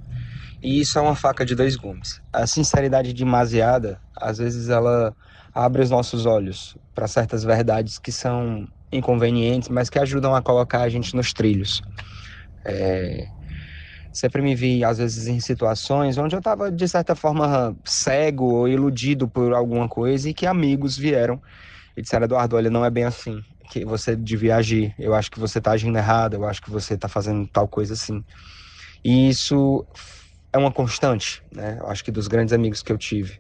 E 0.62 0.82
isso 0.82 1.00
é 1.00 1.02
uma 1.02 1.16
faca 1.16 1.46
de 1.46 1.56
dois 1.56 1.78
gumes. 1.78 2.20
A 2.34 2.46
sinceridade 2.46 3.14
demasiada, 3.14 4.02
às 4.14 4.38
vezes 4.38 4.68
ela 4.68 5.16
abre 5.54 5.82
os 5.82 5.90
nossos 5.90 6.26
olhos 6.26 6.76
para 6.94 7.08
certas 7.08 7.46
verdades 7.46 7.98
que 7.98 8.12
são 8.12 8.68
inconvenientes, 8.92 9.70
mas 9.70 9.90
que 9.90 9.98
ajudam 9.98 10.36
a 10.36 10.42
colocar 10.42 10.82
a 10.82 10.90
gente 10.90 11.16
nos 11.16 11.32
trilhos. 11.32 11.82
É, 12.66 13.28
Sempre 14.18 14.42
me 14.42 14.56
vi, 14.56 14.84
às 14.84 14.98
vezes, 14.98 15.28
em 15.28 15.40
situações 15.40 16.18
onde 16.18 16.36
eu 16.36 16.40
estava, 16.40 16.72
de 16.72 16.88
certa 16.88 17.16
forma, 17.16 17.78
cego 17.86 18.46
ou 18.46 18.68
iludido 18.68 19.28
por 19.30 19.54
alguma 19.54 19.88
coisa 19.88 20.28
e 20.28 20.34
que 20.34 20.48
amigos 20.48 20.98
vieram 20.98 21.40
e 21.96 22.02
disseram: 22.02 22.26
Eduardo, 22.26 22.56
olha, 22.56 22.68
não 22.72 22.84
é 22.84 22.90
bem 22.90 23.04
assim 23.04 23.40
que 23.70 23.86
você 23.86 24.16
devia 24.16 24.56
agir. 24.56 24.92
Eu 24.98 25.14
acho 25.14 25.30
que 25.30 25.40
você 25.40 25.60
está 25.60 25.72
agindo 25.74 25.96
errado, 25.96 26.34
eu 26.34 26.46
acho 26.48 26.64
que 26.64 26.72
você 26.72 26.96
está 26.96 27.08
fazendo 27.08 27.48
tal 27.48 27.68
coisa 27.68 27.94
assim. 27.94 28.24
E 29.06 29.30
isso 29.30 29.86
é 30.52 30.58
uma 30.58 30.72
constante, 30.72 31.44
né? 31.54 31.78
Eu 31.80 31.88
acho 31.88 32.04
que 32.04 32.12
dos 32.12 32.28
grandes 32.28 32.54
amigos 32.54 32.82
que 32.82 32.92
eu 32.92 32.98
tive 32.98 33.40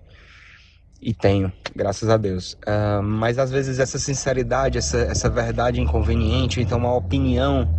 e 1.01 1.13
tenho, 1.13 1.51
graças 1.75 2.09
a 2.09 2.17
Deus. 2.17 2.55
Ah, 2.65 3.01
mas 3.01 3.37
às 3.39 3.51
vezes 3.51 3.79
essa 3.79 3.99
sinceridade, 3.99 4.77
essa, 4.77 4.97
essa 4.99 5.29
verdade 5.29 5.79
inconveniente, 5.79 6.61
então 6.61 6.77
uma 6.79 6.93
opinião 6.95 7.69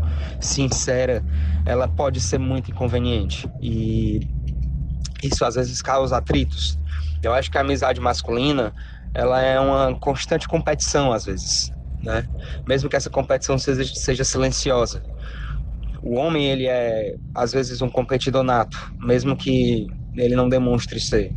sincera, 0.41 1.25
ela 1.65 1.89
pode 1.89 2.21
ser 2.21 2.39
muito 2.39 2.71
inconveniente 2.71 3.49
e 3.61 4.21
isso 5.23 5.45
às 5.45 5.55
vezes 5.57 5.83
causa 5.83 6.17
atritos. 6.17 6.79
Eu 7.23 7.35
acho 7.35 7.51
que 7.51 7.59
a 7.59 7.63
amizade 7.63 8.01
masculina, 8.01 8.73
ela 9.13 9.41
é 9.41 9.59
uma 9.59 9.99
constante 9.99 10.47
competição 10.47 11.13
às 11.13 11.25
vezes, 11.25 11.71
né? 12.03 12.25
Mesmo 12.67 12.89
que 12.89 12.97
essa 12.97 13.11
competição 13.11 13.59
seja, 13.59 13.85
seja 13.95 14.25
silenciosa. 14.25 15.03
O 16.03 16.15
homem, 16.17 16.47
ele 16.51 16.67
é 16.67 17.17
às 17.35 17.53
vezes 17.53 17.83
um 17.83 17.91
competidor 17.91 18.43
nato, 18.45 18.79
mesmo 19.03 19.37
que 19.37 19.87
ele 20.15 20.37
não 20.37 20.49
demonstre 20.49 21.01
ser. 21.01 21.35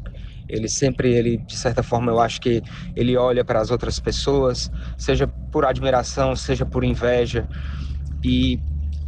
Ele 0.51 0.67
sempre, 0.67 1.13
ele 1.13 1.37
de 1.37 1.57
certa 1.57 1.81
forma, 1.81 2.11
eu 2.11 2.19
acho 2.19 2.39
que 2.41 2.61
ele 2.95 3.15
olha 3.17 3.43
para 3.45 3.61
as 3.61 3.71
outras 3.71 3.99
pessoas, 3.99 4.69
seja 4.97 5.31
por 5.51 5.65
admiração, 5.65 6.35
seja 6.35 6.65
por 6.65 6.83
inveja, 6.83 7.47
e 8.23 8.59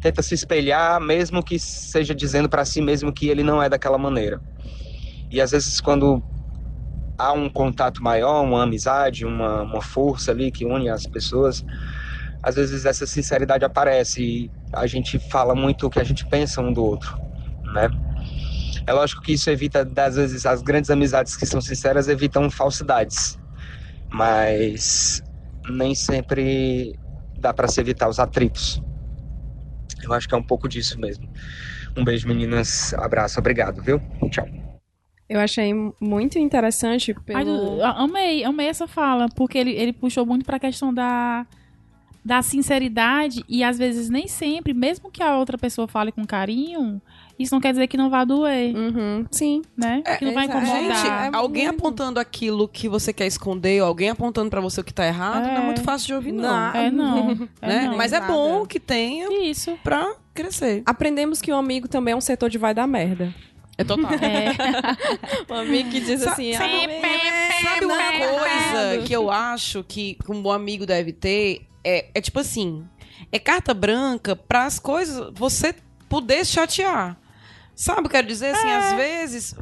tenta 0.01 0.21
se 0.21 0.33
espelhar, 0.33 0.99
mesmo 1.01 1.43
que 1.43 1.59
seja 1.59 2.15
dizendo 2.15 2.49
para 2.49 2.65
si 2.65 2.81
mesmo 2.81 3.13
que 3.13 3.27
ele 3.29 3.43
não 3.43 3.61
é 3.61 3.69
daquela 3.69 3.97
maneira. 3.97 4.41
E 5.31 5.41
às 5.41 5.51
vezes, 5.51 5.81
quando 5.81 6.23
há 7.17 7.31
um 7.33 7.49
contato 7.49 8.03
maior, 8.03 8.41
uma 8.43 8.63
amizade, 8.63 9.25
uma, 9.25 9.63
uma 9.63 9.81
força 9.81 10.31
ali 10.31 10.51
que 10.51 10.65
une 10.65 10.89
as 10.89 11.05
pessoas, 11.05 11.63
às 12.41 12.55
vezes 12.55 12.85
essa 12.85 13.05
sinceridade 13.05 13.63
aparece 13.65 14.21
e 14.23 14.51
a 14.73 14.85
gente 14.87 15.19
fala 15.19 15.55
muito 15.55 15.87
o 15.87 15.89
que 15.89 15.99
a 15.99 16.03
gente 16.03 16.25
pensa 16.29 16.61
um 16.61 16.73
do 16.73 16.83
outro, 16.83 17.09
né? 17.73 17.89
É 18.85 18.93
lógico 18.93 19.21
que 19.21 19.33
isso 19.33 19.49
evita, 19.49 19.87
às 19.97 20.15
vezes, 20.15 20.45
as 20.45 20.61
grandes 20.61 20.89
amizades 20.89 21.35
que 21.35 21.45
são 21.45 21.61
sinceras 21.61 22.07
evitam 22.07 22.49
falsidades. 22.49 23.39
Mas 24.11 25.23
nem 25.69 25.95
sempre 25.95 26.97
dá 27.37 27.53
para 27.53 27.67
se 27.67 27.79
evitar 27.79 28.09
os 28.09 28.19
atritos. 28.19 28.81
Eu 30.03 30.11
acho 30.13 30.27
que 30.27 30.35
é 30.35 30.37
um 30.37 30.43
pouco 30.43 30.67
disso 30.67 30.99
mesmo. 30.99 31.27
Um 31.95 32.03
beijo, 32.03 32.27
meninas. 32.27 32.93
Abraço, 32.95 33.39
obrigado, 33.39 33.81
viu? 33.81 34.01
Tchau. 34.29 34.47
Eu 35.29 35.39
achei 35.39 35.73
muito 35.99 36.37
interessante 36.37 37.13
pelo... 37.25 37.81
Ai, 37.81 37.81
eu 37.81 37.85
amei, 37.85 38.43
amei 38.43 38.67
essa 38.67 38.87
fala, 38.87 39.27
porque 39.35 39.57
ele, 39.57 39.71
ele 39.71 39.93
puxou 39.93 40.25
muito 40.25 40.45
pra 40.45 40.59
questão 40.59 40.93
da, 40.93 41.47
da 42.23 42.41
sinceridade 42.41 43.43
e 43.47 43.63
às 43.63 43.77
vezes 43.77 44.09
nem 44.09 44.27
sempre, 44.27 44.73
mesmo 44.73 45.09
que 45.09 45.23
a 45.23 45.37
outra 45.37 45.57
pessoa 45.57 45.87
fale 45.87 46.11
com 46.11 46.25
carinho, 46.25 47.01
isso 47.37 47.53
não 47.53 47.59
quer 47.61 47.71
dizer 47.71 47.87
que 47.87 47.97
não 47.97 48.09
vai 48.09 48.25
doer, 48.25 48.75
Uhum, 48.75 49.25
sim. 49.31 49.61
né? 49.75 50.01
que 50.19 50.25
não 50.25 50.33
vai 50.33 50.47
Gente, 50.47 50.57
incomodar. 50.57 51.31
é 51.33 51.35
alguém 51.35 51.65
muito. 51.67 51.79
apontando 51.79 52.19
aquilo 52.19 52.67
que 52.67 52.87
você 52.87 53.11
quer 53.11 53.25
esconder, 53.27 53.81
ou 53.81 53.87
alguém 53.87 54.09
apontando 54.09 54.49
pra 54.49 54.61
você 54.61 54.81
o 54.81 54.83
que 54.83 54.93
tá 54.93 55.05
errado, 55.05 55.43
não 55.47 55.51
é 55.53 55.57
É. 55.57 55.61
muito 55.61 55.81
fácil 55.83 56.07
de 56.07 56.13
ouvir, 56.13 56.31
não. 56.31 56.43
Não. 56.43 56.75
É 56.75 56.91
não. 56.91 57.49
É 57.61 57.67
né? 57.67 57.85
não. 57.87 57.97
Mas 57.97 58.13
é 58.13 58.19
Nada. 58.19 58.31
bom 58.31 58.65
que 58.65 58.79
tenha 58.79 59.27
Isso. 59.49 59.77
pra 59.83 60.15
crescer. 60.33 60.83
Aprendemos 60.85 61.41
que 61.41 61.51
um 61.51 61.57
amigo 61.57 61.87
também 61.87 62.13
é 62.13 62.15
um 62.15 62.21
setor 62.21 62.49
de 62.49 62.57
vai 62.57 62.73
dar 62.73 62.87
merda. 62.87 63.33
É 63.77 63.83
total. 63.83 64.11
É. 64.13 64.53
Um 65.51 65.55
amigo 65.55 65.89
que 65.89 65.99
diz 65.99 66.21
Sa- 66.21 66.31
assim... 66.33 66.53
sabe- 66.53 66.73
"Ah, 67.03 67.69
Sabe 67.73 67.85
uma 67.85 67.95
não, 67.97 68.19
coisa 68.19 68.93
errado." 68.93 69.03
que 69.05 69.13
eu 69.13 69.31
acho 69.31 69.83
que 69.83 70.17
um 70.29 70.41
bom 70.41 70.51
amigo 70.51 70.85
deve 70.85 71.11
ter? 71.11 71.61
É, 71.83 72.05
é 72.13 72.21
tipo 72.21 72.39
assim: 72.39 72.83
é 73.31 73.39
carta 73.39 73.73
branca 73.73 74.35
para 74.35 74.65
as 74.65 74.77
coisas 74.79 75.31
você 75.33 75.73
poder 76.07 76.45
se 76.45 76.53
chatear. 76.53 77.17
Sabe 77.75 77.99
o 77.99 78.01
que 78.03 78.07
eu 78.07 78.11
quero 78.11 78.27
dizer? 78.27 78.55
Assim, 78.55 78.69
às 78.69 78.93
vezes. 78.93 79.55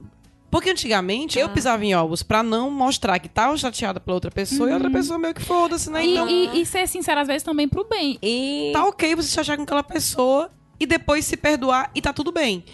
Porque 0.49 0.69
antigamente 0.69 1.39
eu 1.39 1.47
pisava 1.47 1.85
em 1.85 1.95
ovos 1.95 2.23
pra 2.23 2.43
não 2.43 2.69
mostrar 2.69 3.17
que 3.19 3.29
tava 3.29 3.55
chateada 3.55 4.01
pela 4.01 4.15
outra 4.15 4.29
pessoa 4.29 4.67
e 4.69 4.71
a 4.73 4.75
outra 4.75 4.91
pessoa 4.91 5.17
meio 5.17 5.33
que 5.33 5.41
foda-se, 5.41 5.89
né? 5.89 6.05
E, 6.05 6.11
Então, 6.11 6.27
e- 6.29 6.61
e 6.61 6.65
ser 6.65 6.85
sincero 6.89 7.21
às 7.21 7.27
vezes 7.27 7.41
também 7.43 7.69
pro 7.69 7.85
bem. 7.87 8.19
E... 8.21 8.71
tá 8.73 8.85
ok 8.85 9.15
você 9.15 9.29
se 9.29 9.35
chatear 9.35 9.55
com 9.55 9.63
aquela 9.63 9.81
pessoa 9.83 10.51
e 10.77 10.85
depois 10.85 11.23
se 11.23 11.37
perdoar 11.37 11.89
e 11.95 12.01
tá 12.01 12.11
tudo 12.11 12.33
bem. 12.33 12.65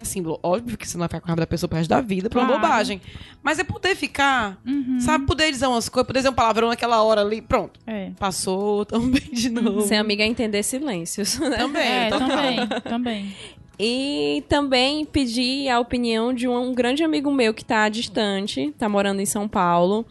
Assim, 0.00 0.20
óbvio 0.42 0.76
que 0.76 0.84
você 0.88 0.96
não 0.98 1.02
vai 1.02 1.08
ficar 1.10 1.20
com 1.20 1.26
a 1.26 1.28
raiva 1.28 1.42
da 1.42 1.46
pessoa 1.46 1.68
pro 1.68 1.78
resto 1.78 1.90
da 1.90 2.00
vida, 2.00 2.28
por 2.28 2.38
uma 2.42 2.48
bobagem. 2.54 3.00
Mas 3.40 3.60
é 3.60 3.62
poder 3.62 3.94
ficar, 3.94 4.58
Uhum. 4.66 4.98
sabe? 4.98 5.24
Poder 5.24 5.48
dizer 5.52 5.68
umas 5.68 5.88
coisas, 5.88 6.04
poder 6.08 6.18
dizer 6.18 6.28
um 6.30 6.32
palavrão 6.34 6.66
naquela 6.66 7.00
hora 7.04 7.20
ali. 7.20 7.40
Pronto. 7.40 7.78
É. 7.86 8.10
Passou 8.18 8.82
também 8.84 9.22
de 9.32 9.48
novo. 9.48 9.82
Ser 9.82 9.94
amiga 9.94 10.24
é 10.24 10.26
entender 10.26 10.64
silêncios, 10.64 11.38
né? 11.38 11.56
Também, 11.56 11.88
É, 11.88 12.08
também, 12.08 12.68
também. 12.82 13.36
E 13.84 14.44
também 14.48 15.04
pedi 15.04 15.68
a 15.68 15.80
opinião 15.80 16.32
de 16.32 16.46
um, 16.46 16.56
um 16.56 16.72
grande 16.72 17.02
amigo 17.02 17.32
meu 17.32 17.52
que 17.52 17.64
tá 17.64 17.88
distante, 17.88 18.72
tá 18.78 18.88
morando 18.88 19.20
em 19.20 19.26
São 19.26 19.48
Paulo. 19.48 20.06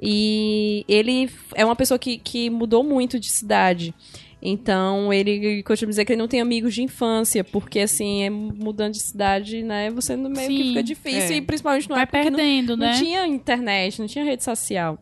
E 0.00 0.84
ele 0.88 1.28
é 1.54 1.64
uma 1.64 1.74
pessoa 1.74 1.98
que, 1.98 2.18
que 2.18 2.48
mudou 2.48 2.84
muito 2.84 3.18
de 3.18 3.28
cidade. 3.28 3.92
Então, 4.40 5.12
ele 5.12 5.60
costuma 5.64 5.90
dizer 5.90 6.04
que 6.04 6.12
ele 6.12 6.20
não 6.20 6.28
tem 6.28 6.40
amigos 6.40 6.72
de 6.72 6.82
infância, 6.82 7.42
porque 7.42 7.80
assim, 7.80 8.22
é 8.22 8.30
mudando 8.30 8.92
de 8.92 9.00
cidade, 9.02 9.60
né? 9.62 9.90
Você 9.90 10.14
no 10.14 10.30
meio 10.30 10.48
que 10.48 10.56
Sim. 10.58 10.68
fica 10.68 10.82
difícil, 10.84 11.34
É. 11.34 11.36
e 11.38 11.40
principalmente 11.42 11.88
não 11.88 11.96
Vai 11.96 12.04
não, 12.04 12.10
perdendo, 12.12 12.76
não 12.76 12.86
né? 12.86 12.92
tinha 12.96 13.26
internet, 13.26 13.98
não 13.98 14.06
tinha 14.06 14.24
rede 14.24 14.44
social. 14.44 15.00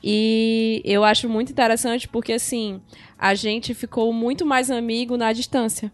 E 0.00 0.80
eu 0.84 1.02
acho 1.02 1.28
muito 1.28 1.50
interessante 1.50 2.06
porque, 2.06 2.34
assim, 2.34 2.80
a 3.18 3.34
gente 3.34 3.74
ficou 3.74 4.12
muito 4.12 4.46
mais 4.46 4.70
amigo 4.70 5.16
na 5.16 5.32
distância. 5.32 5.90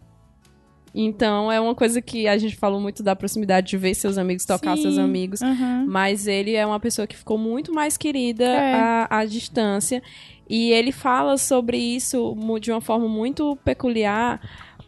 Então, 0.94 1.50
é 1.50 1.60
uma 1.60 1.74
coisa 1.74 2.02
que 2.02 2.26
a 2.26 2.36
gente 2.36 2.56
falou 2.56 2.80
muito 2.80 3.02
da 3.02 3.14
proximidade 3.14 3.68
de 3.68 3.76
ver 3.76 3.94
seus 3.94 4.18
amigos, 4.18 4.44
tocar 4.44 4.76
Sim. 4.76 4.82
seus 4.82 4.98
amigos. 4.98 5.40
Uhum. 5.40 5.86
Mas 5.86 6.26
ele 6.26 6.54
é 6.54 6.66
uma 6.66 6.80
pessoa 6.80 7.06
que 7.06 7.16
ficou 7.16 7.38
muito 7.38 7.72
mais 7.72 7.96
querida 7.96 8.44
É. 8.44 8.74
à, 8.74 9.06
à 9.20 9.24
distância. 9.24 10.02
E 10.48 10.72
ele 10.72 10.90
fala 10.90 11.38
sobre 11.38 11.76
isso 11.76 12.36
de 12.60 12.72
uma 12.72 12.80
forma 12.80 13.06
muito 13.08 13.56
peculiar, 13.64 14.40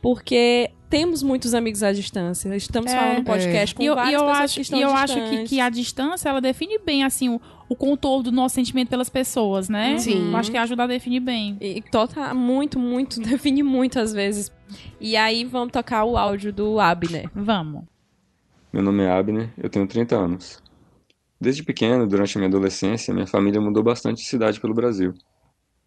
porque 0.03 0.71
temos 0.93 1.23
muitos 1.23 1.55
amigos 1.55 1.83
à 1.83 1.91
distância. 1.91 2.55
Estamos 2.55 2.93
É. 2.93 2.95
falando 2.99 3.19
no 3.21 3.25
podcast 3.25 3.75
com 3.75 3.83
E 3.83 3.87
eu, 3.87 3.95
várias 3.95 4.13
e 4.13 4.15
eu 4.15 4.21
pessoas 4.21 4.39
acho, 4.45 4.55
que 4.57 4.61
estão 4.61 4.79
e 4.79 4.83
eu 4.83 4.91
acho 4.91 5.15
que, 5.15 5.21
distantes. 5.23 5.49
que 5.49 5.61
a 5.61 5.71
distância, 5.71 6.29
ela 6.29 6.41
define 6.43 6.79
bem, 6.79 7.03
assim, 7.03 7.31
o, 7.31 7.41
o 7.67 7.75
contorno 7.75 8.25
do 8.25 8.31
nosso 8.31 8.57
sentimento 8.57 8.91
pelas 8.91 9.09
pessoas, 9.09 9.71
né? 9.71 9.97
Sim. 9.97 10.31
Eu 10.31 10.37
acho 10.37 10.51
que 10.51 10.57
ajuda 10.59 10.83
a 10.83 10.87
definir 10.87 11.21
bem. 11.21 11.57
E 11.63 11.81
tota, 11.81 12.35
muito, 12.35 12.79
muito, 12.79 13.19
define 13.25 13.63
muito 13.63 13.99
às 13.99 14.13
vezes. 14.13 14.53
E 15.01 15.17
aí 15.17 15.47
vamos 15.47 15.73
tocar 15.73 16.05
o 16.05 16.19
áudio 16.19 16.53
do 16.53 16.79
Abner. 16.79 17.31
Vamos. 17.35 17.85
Meu 18.71 18.83
nome 18.83 19.03
é 19.03 19.11
Abner, 19.11 19.49
eu 19.57 19.71
tenho 19.71 19.87
30 19.87 20.15
anos. 20.15 20.63
Desde 21.41 21.63
pequeno, 21.63 22.07
durante 22.07 22.37
a 22.37 22.39
minha 22.39 22.49
adolescência, 22.51 23.15
minha 23.15 23.27
família 23.27 23.63
mudou 23.63 23.83
bastante 23.83 24.19
de 24.19 24.29
cidade 24.29 24.61
pelo 24.61 24.75
Brasil. 24.75 25.15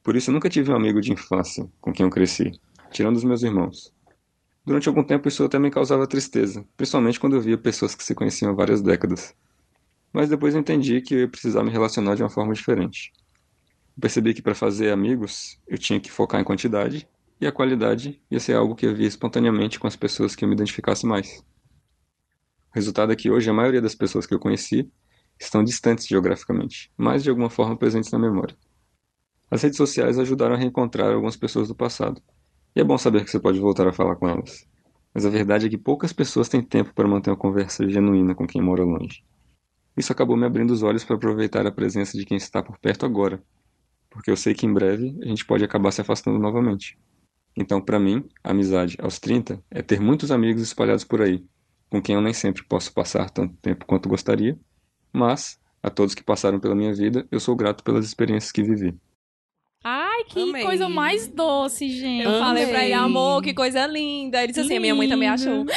Por 0.01 0.15
isso, 0.15 0.31
eu 0.31 0.33
nunca 0.33 0.49
tive 0.49 0.71
um 0.71 0.75
amigo 0.75 0.99
de 0.99 1.13
infância 1.13 1.67
com 1.79 1.93
quem 1.93 2.07
eu 2.07 2.09
cresci, 2.09 2.51
tirando 2.91 3.17
os 3.17 3.23
meus 3.23 3.43
irmãos. 3.43 3.93
Durante 4.65 4.89
algum 4.89 5.03
tempo, 5.03 5.27
isso 5.27 5.43
até 5.43 5.59
me 5.59 5.69
causava 5.69 6.07
tristeza, 6.07 6.65
principalmente 6.75 7.19
quando 7.19 7.35
eu 7.35 7.41
via 7.41 7.57
pessoas 7.57 7.93
que 7.93 8.03
se 8.03 8.15
conheciam 8.15 8.51
há 8.51 8.55
várias 8.55 8.81
décadas. 8.81 9.35
Mas 10.11 10.27
depois 10.27 10.55
eu 10.55 10.61
entendi 10.61 11.01
que 11.01 11.13
eu 11.13 11.19
ia 11.19 11.27
precisar 11.27 11.63
me 11.63 11.69
relacionar 11.69 12.15
de 12.15 12.23
uma 12.23 12.29
forma 12.29 12.53
diferente. 12.53 13.13
Eu 13.95 14.01
percebi 14.01 14.33
que 14.33 14.41
para 14.41 14.55
fazer 14.55 14.91
amigos, 14.91 15.59
eu 15.67 15.77
tinha 15.77 15.99
que 15.99 16.11
focar 16.11 16.41
em 16.41 16.43
quantidade, 16.43 17.07
e 17.39 17.45
a 17.45 17.51
qualidade 17.51 18.19
ia 18.31 18.39
ser 18.39 18.53
algo 18.53 18.75
que 18.75 18.87
eu 18.87 18.95
via 18.95 19.07
espontaneamente 19.07 19.79
com 19.79 19.85
as 19.85 19.95
pessoas 19.95 20.35
que 20.35 20.43
eu 20.43 20.49
me 20.49 20.55
identificasse 20.55 21.05
mais. 21.05 21.43
O 22.71 22.75
resultado 22.75 23.11
é 23.11 23.15
que 23.15 23.29
hoje 23.29 23.49
a 23.49 23.53
maioria 23.53 23.81
das 23.81 23.93
pessoas 23.93 24.25
que 24.25 24.33
eu 24.33 24.39
conheci 24.39 24.89
estão 25.39 25.63
distantes 25.63 26.07
geograficamente, 26.07 26.91
mas 26.97 27.23
de 27.23 27.29
alguma 27.29 27.49
forma 27.49 27.77
presentes 27.77 28.11
na 28.11 28.17
memória. 28.17 28.57
As 29.51 29.61
redes 29.61 29.77
sociais 29.77 30.17
ajudaram 30.17 30.55
a 30.55 30.57
reencontrar 30.57 31.13
algumas 31.13 31.35
pessoas 31.35 31.67
do 31.67 31.75
passado, 31.75 32.21
e 32.75 32.81
é 32.81 32.83
bom 32.83 32.97
saber 32.97 33.23
que 33.23 33.31
você 33.31 33.39
pode 33.39 33.59
voltar 33.59 33.87
a 33.87 33.93
falar 33.93 34.15
com 34.17 34.27
elas. 34.27 34.67
Mas 35.13 35.25
a 35.25 35.29
verdade 35.29 35.67
é 35.67 35.69
que 35.69 35.77
poucas 35.77 36.11
pessoas 36.11 36.49
têm 36.49 36.61
tempo 36.61 36.93
para 36.93 37.07
manter 37.07 37.29
uma 37.29 37.37
conversa 37.37 37.89
genuína 37.89 38.35
com 38.35 38.45
quem 38.45 38.61
mora 38.61 38.83
longe. 38.83 39.23
Isso 39.95 40.11
acabou 40.11 40.35
me 40.35 40.45
abrindo 40.45 40.71
os 40.71 40.83
olhos 40.83 41.05
para 41.05 41.15
aproveitar 41.15 41.65
a 41.65 41.71
presença 41.71 42.17
de 42.17 42.25
quem 42.25 42.35
está 42.35 42.61
por 42.61 42.77
perto 42.77 43.05
agora, 43.05 43.41
porque 44.09 44.29
eu 44.29 44.35
sei 44.35 44.53
que 44.53 44.65
em 44.65 44.73
breve 44.73 45.17
a 45.23 45.27
gente 45.27 45.45
pode 45.45 45.63
acabar 45.63 45.91
se 45.91 46.01
afastando 46.01 46.37
novamente. 46.37 46.99
Então, 47.55 47.79
para 47.79 47.97
mim, 47.97 48.27
a 48.43 48.51
amizade 48.51 48.97
aos 48.99 49.17
30 49.19 49.63
é 49.71 49.81
ter 49.81 50.01
muitos 50.01 50.29
amigos 50.29 50.61
espalhados 50.61 51.05
por 51.05 51.21
aí, 51.21 51.45
com 51.89 52.01
quem 52.01 52.15
eu 52.15 52.21
nem 52.21 52.33
sempre 52.33 52.63
posso 52.65 52.93
passar 52.93 53.29
tanto 53.29 53.55
tempo 53.61 53.85
quanto 53.85 54.09
gostaria, 54.09 54.59
mas 55.13 55.57
a 55.81 55.89
todos 55.89 56.13
que 56.13 56.23
passaram 56.23 56.59
pela 56.59 56.75
minha 56.75 56.93
vida, 56.93 57.25
eu 57.31 57.39
sou 57.39 57.55
grato 57.55 57.83
pelas 57.85 58.05
experiências 58.05 58.51
que 58.51 58.63
vivi. 58.63 58.97
Que 60.27 60.41
Amei. 60.41 60.63
coisa 60.63 60.89
mais 60.89 61.27
doce, 61.27 61.87
gente. 61.89 62.23
Eu 62.25 62.39
falei 62.39 62.65
pra 62.67 62.83
ele, 62.83 62.93
Amei. 62.93 63.05
amor, 63.05 63.41
que 63.41 63.53
coisa 63.53 63.85
linda. 63.85 64.39
Ele 64.39 64.47
disse 64.51 64.61
assim, 64.61 64.77
a 64.77 64.79
minha 64.79 64.95
mãe 64.95 65.07
também 65.07 65.29
achou. 65.29 65.65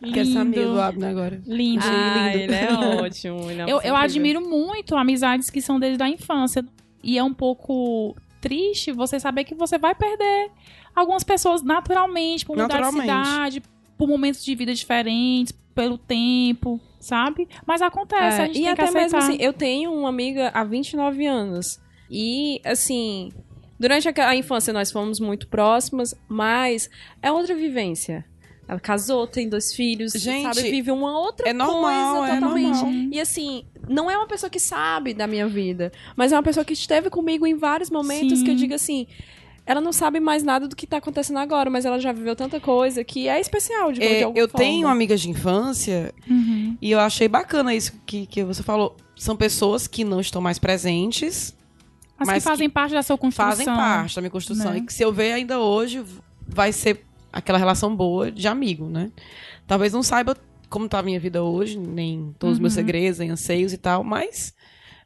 Amigo 0.00 0.52
do 0.54 0.60
Lindo. 0.60 0.80
Abner 0.80 1.08
agora. 1.10 1.42
Lindo. 1.46 1.84
Ah, 1.84 2.30
lindo. 2.32 2.38
ele 2.44 2.54
é 2.54 2.72
ótimo. 3.02 3.50
ele 3.50 3.62
é 3.62 3.64
Eu, 3.64 3.80
eu 3.80 3.96
admiro 3.96 4.40
muito 4.40 4.96
amizades 4.96 5.50
que 5.50 5.60
são 5.60 5.78
desde 5.78 6.02
a 6.02 6.08
infância. 6.08 6.64
E 7.02 7.18
é 7.18 7.24
um 7.24 7.32
pouco 7.32 8.14
triste 8.40 8.92
você 8.92 9.18
saber 9.18 9.44
que 9.44 9.54
você 9.54 9.78
vai 9.78 9.94
perder 9.94 10.50
algumas 10.94 11.24
pessoas 11.24 11.62
naturalmente, 11.62 12.44
por 12.44 12.56
mudar 12.56 12.80
de 12.80 12.90
cidade, 12.92 13.62
por 13.96 14.08
momentos 14.08 14.44
de 14.44 14.54
vida 14.54 14.74
diferentes, 14.74 15.52
pelo 15.74 15.96
tempo, 15.96 16.80
sabe? 17.00 17.48
Mas 17.66 17.82
acontece, 17.82 18.40
É, 18.40 18.44
a 18.44 18.46
gente 18.46 18.58
e 18.58 18.64
tem 18.64 18.74
que 18.74 18.80
até 18.82 18.90
mesmo 18.90 19.16
aceitar. 19.16 19.18
assim, 19.18 19.36
eu 19.40 19.52
tenho 19.52 19.92
uma 19.92 20.08
amiga 20.08 20.50
há 20.52 20.64
29 20.64 21.24
anos. 21.26 21.80
E, 22.10 22.60
assim, 22.64 23.30
durante 23.78 24.08
a, 24.08 24.28
a 24.28 24.36
infância 24.36 24.72
nós 24.72 24.90
fomos 24.90 25.20
muito 25.20 25.46
próximas, 25.48 26.14
mas 26.28 26.88
é 27.22 27.30
outra 27.30 27.54
vivência. 27.54 28.24
Ela 28.66 28.78
casou, 28.80 29.26
tem 29.26 29.48
dois 29.48 29.72
filhos, 29.72 30.12
Gente, 30.12 30.54
sabe? 30.54 30.70
Vive 30.70 30.90
uma 30.90 31.18
outra 31.18 31.48
é 31.48 31.52
normal, 31.54 32.16
coisa 32.18 32.32
é 32.34 32.40
totalmente. 32.40 32.76
normal. 32.82 32.92
E 33.12 33.18
assim, 33.20 33.64
não 33.88 34.10
é 34.10 34.16
uma 34.18 34.26
pessoa 34.26 34.50
que 34.50 34.60
sabe 34.60 35.14
da 35.14 35.26
minha 35.26 35.48
vida, 35.48 35.90
mas 36.14 36.32
é 36.32 36.36
uma 36.36 36.42
pessoa 36.42 36.64
que 36.64 36.74
esteve 36.74 37.08
comigo 37.08 37.46
em 37.46 37.54
vários 37.56 37.88
momentos 37.88 38.40
Sim. 38.40 38.44
que 38.44 38.50
eu 38.50 38.54
digo 38.56 38.74
assim. 38.74 39.06
Ela 39.64 39.82
não 39.82 39.92
sabe 39.92 40.18
mais 40.18 40.42
nada 40.42 40.66
do 40.66 40.74
que 40.74 40.86
tá 40.86 40.96
acontecendo 40.96 41.38
agora, 41.38 41.68
mas 41.68 41.84
ela 41.84 41.98
já 41.98 42.10
viveu 42.10 42.34
tanta 42.34 42.58
coisa 42.58 43.04
que 43.04 43.28
é 43.28 43.38
especial 43.38 43.92
de, 43.92 44.00
de 44.00 44.06
É, 44.06 44.22
alguma 44.22 44.38
eu 44.42 44.48
forma. 44.48 44.64
tenho 44.66 44.88
amigas 44.88 45.20
de 45.20 45.28
infância 45.28 46.14
Uhum. 46.28 46.74
e 46.80 46.90
eu 46.90 46.98
achei 46.98 47.28
bacana 47.28 47.74
isso 47.74 47.92
que, 48.06 48.26
que 48.26 48.42
você 48.44 48.62
falou. 48.62 48.96
São 49.14 49.36
pessoas 49.36 49.86
que 49.86 50.04
não 50.04 50.20
estão 50.22 50.40
mais 50.40 50.58
presentes, 50.58 51.54
mas, 52.18 52.26
mas 52.26 52.42
que 52.42 52.48
fazem 52.50 52.68
que 52.68 52.74
parte 52.74 52.94
da 52.94 53.02
sua 53.02 53.16
construção. 53.16 53.50
Fazem 53.50 53.66
parte 53.66 54.16
da 54.16 54.22
minha 54.22 54.30
construção. 54.30 54.72
Né? 54.72 54.78
E 54.78 54.80
que 54.82 54.92
se 54.92 55.04
eu 55.04 55.12
ver 55.12 55.32
ainda 55.32 55.60
hoje, 55.60 56.04
vai 56.46 56.72
ser 56.72 57.04
aquela 57.32 57.58
relação 57.58 57.94
boa 57.94 58.30
de 58.30 58.48
amigo, 58.48 58.88
né? 58.88 59.10
Talvez 59.66 59.92
não 59.92 60.02
saiba 60.02 60.36
como 60.68 60.86
está 60.86 60.98
a 60.98 61.02
minha 61.02 61.20
vida 61.20 61.42
hoje, 61.42 61.78
nem 61.78 62.34
todos 62.38 62.54
os 62.54 62.58
uhum. 62.58 62.62
meus 62.62 62.74
segredos, 62.74 63.20
nem 63.20 63.30
anseios 63.30 63.72
e 63.72 63.78
tal, 63.78 64.02
mas 64.02 64.52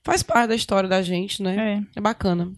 faz 0.02 0.22
parte 0.22 0.48
da 0.48 0.54
história 0.54 0.88
da 0.88 1.02
gente, 1.02 1.42
né? 1.42 1.84
É, 1.94 1.98
é 1.98 2.00
bacana. 2.00 2.50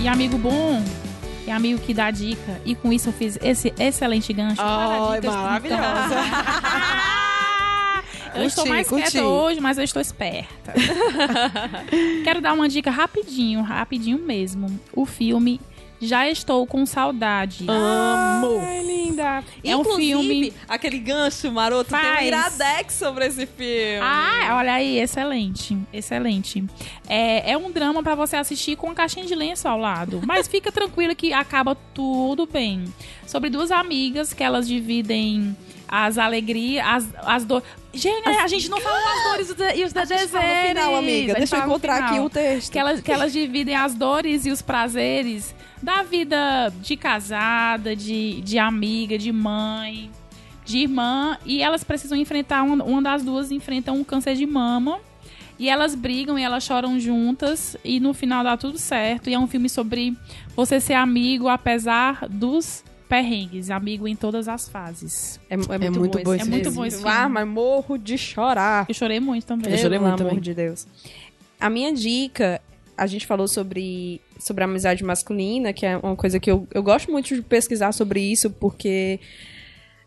E 0.00 0.08
amigo 0.08 0.38
bom 0.38 0.82
é 1.50 1.52
amigo 1.52 1.80
que 1.80 1.92
dá 1.94 2.10
dica. 2.10 2.60
E 2.64 2.74
com 2.74 2.92
isso 2.92 3.08
eu 3.08 3.12
fiz 3.12 3.38
esse 3.42 3.72
excelente 3.78 4.32
gancho. 4.32 4.56
para 4.56 4.66
Ai, 4.66 5.20
dicas 5.20 5.34
maravilhosa. 5.36 6.16
Eu 8.36 8.44
estou 8.44 8.64
Curti, 8.64 8.76
mais 8.76 8.88
curti. 8.88 9.10
quieta 9.12 9.26
hoje, 9.26 9.60
mas 9.60 9.78
eu 9.78 9.84
estou 9.84 10.02
esperta. 10.02 10.74
Quero 12.22 12.42
dar 12.42 12.52
uma 12.52 12.68
dica 12.68 12.90
rapidinho, 12.90 13.62
rapidinho 13.62 14.18
mesmo. 14.18 14.78
O 14.92 15.06
filme 15.06 15.58
Já 16.00 16.28
Estou 16.28 16.66
com 16.66 16.84
Saudade. 16.84 17.64
Amo. 17.66 18.60
Ai, 18.62 18.82
linda. 19.16 19.44
É 19.64 19.76
um 19.76 19.80
Inclusive, 19.80 20.06
filme- 20.22 20.52
aquele 20.68 20.98
gancho 20.98 21.50
maroto 21.50 21.90
tem 21.90 21.98
um 21.98 22.02
Faz. 22.02 22.26
iradex 22.26 22.94
sobre 22.94 23.26
esse 23.26 23.46
filme. 23.46 23.98
Ah, 24.02 24.56
olha 24.58 24.74
aí, 24.74 24.98
excelente, 24.98 25.76
excelente. 25.92 26.64
É, 27.08 27.52
é 27.52 27.56
um 27.56 27.70
drama 27.70 28.02
pra 28.02 28.14
você 28.14 28.36
assistir 28.36 28.76
com 28.76 28.86
uma 28.86 28.94
caixinha 28.94 29.24
de 29.26 29.34
lenço 29.34 29.66
ao 29.68 29.78
lado. 29.78 30.20
Mas 30.26 30.46
fica 30.46 30.70
tranquila 30.72 31.14
que 31.14 31.32
acaba 31.32 31.74
tudo 31.94 32.46
bem. 32.46 32.84
Sobre 33.26 33.50
duas 33.50 33.70
amigas 33.70 34.32
que 34.32 34.42
elas 34.44 34.66
dividem 34.68 35.56
as 35.88 36.18
alegrias, 36.18 36.84
as, 36.86 37.06
as 37.24 37.44
dores. 37.44 37.66
Gente, 37.94 38.28
a 38.28 38.46
gente 38.48 38.68
não 38.68 38.80
falou 38.80 38.98
as 38.98 39.22
dores 39.30 39.48
e 39.48 39.52
os 39.52 39.56
de- 39.56 39.84
os 39.84 39.96
A 39.96 40.04
gente 40.04 40.08
dezeres. 40.08 40.30
fala 40.30 40.44
no 40.62 40.68
final, 40.68 40.96
amiga. 40.96 41.34
Deixa 41.34 41.56
eu 41.56 41.64
encontrar 41.64 42.04
aqui 42.04 42.18
o 42.20 42.28
texto. 42.28 42.70
que 42.72 42.78
elas, 42.78 43.00
que 43.00 43.10
elas 43.12 43.32
dividem 43.32 43.74
as 43.74 43.94
dores 43.94 44.44
e 44.46 44.50
os 44.50 44.60
prazeres 44.60 45.54
da 45.82 46.02
vida 46.02 46.72
de 46.80 46.96
casada, 46.96 47.94
de, 47.94 48.40
de 48.40 48.58
amiga, 48.58 49.16
de 49.18 49.30
mãe, 49.32 50.10
de 50.64 50.78
irmã. 50.78 51.38
E 51.44 51.62
elas 51.62 51.84
precisam 51.84 52.16
enfrentar, 52.18 52.62
uma, 52.62 52.82
uma 52.84 53.02
das 53.02 53.22
duas 53.22 53.50
enfrenta 53.50 53.92
um 53.92 54.02
câncer 54.04 54.34
de 54.34 54.46
mama. 54.46 54.98
E 55.58 55.68
elas 55.70 55.94
brigam 55.94 56.38
e 56.38 56.42
elas 56.42 56.64
choram 56.64 56.98
juntas. 57.00 57.76
E 57.84 57.98
no 58.00 58.12
final 58.12 58.44
dá 58.44 58.56
tudo 58.56 58.78
certo. 58.78 59.30
E 59.30 59.34
é 59.34 59.38
um 59.38 59.46
filme 59.46 59.68
sobre 59.68 60.16
você 60.54 60.78
ser 60.80 60.94
amigo 60.94 61.48
apesar 61.48 62.26
dos 62.28 62.84
perrengues. 63.08 63.70
Amigo 63.70 64.06
em 64.06 64.14
todas 64.16 64.48
as 64.48 64.68
fases. 64.68 65.40
É, 65.48 65.54
é 65.54 65.56
muito 65.56 65.98
muito 65.98 66.18
bom 66.18 66.24
bom 66.24 66.34
esse 66.34 66.42
esse 66.42 66.50
filme. 66.50 66.60
filme. 66.60 66.60
É 66.60 66.64
muito 66.64 66.70
bom 66.72 66.84
esse 66.84 67.06
Ah, 67.08 67.20
filme. 67.20 67.34
mas 67.34 67.48
morro 67.48 67.96
de 67.96 68.18
chorar. 68.18 68.84
Eu 68.88 68.94
chorei 68.94 69.18
muito 69.20 69.46
também. 69.46 69.72
Eu 69.72 69.78
chorei 69.78 69.98
Pelo 69.98 70.10
muito 70.10 70.20
amor 70.20 70.28
também. 70.30 70.42
de 70.42 70.52
Deus. 70.52 70.86
A 71.58 71.70
minha 71.70 71.90
dica, 71.94 72.60
a 72.98 73.06
gente 73.06 73.26
falou 73.26 73.48
sobre, 73.48 74.20
sobre 74.38 74.62
a 74.64 74.66
amizade 74.66 75.02
masculina, 75.04 75.72
que 75.72 75.84
é 75.86 75.96
uma 75.96 76.16
coisa 76.16 76.38
que 76.40 76.50
eu, 76.50 76.66
eu 76.72 76.82
gosto 76.82 77.10
muito 77.10 77.34
de 77.34 77.42
pesquisar 77.42 77.92
sobre 77.92 78.20
isso, 78.20 78.50
porque 78.50 79.18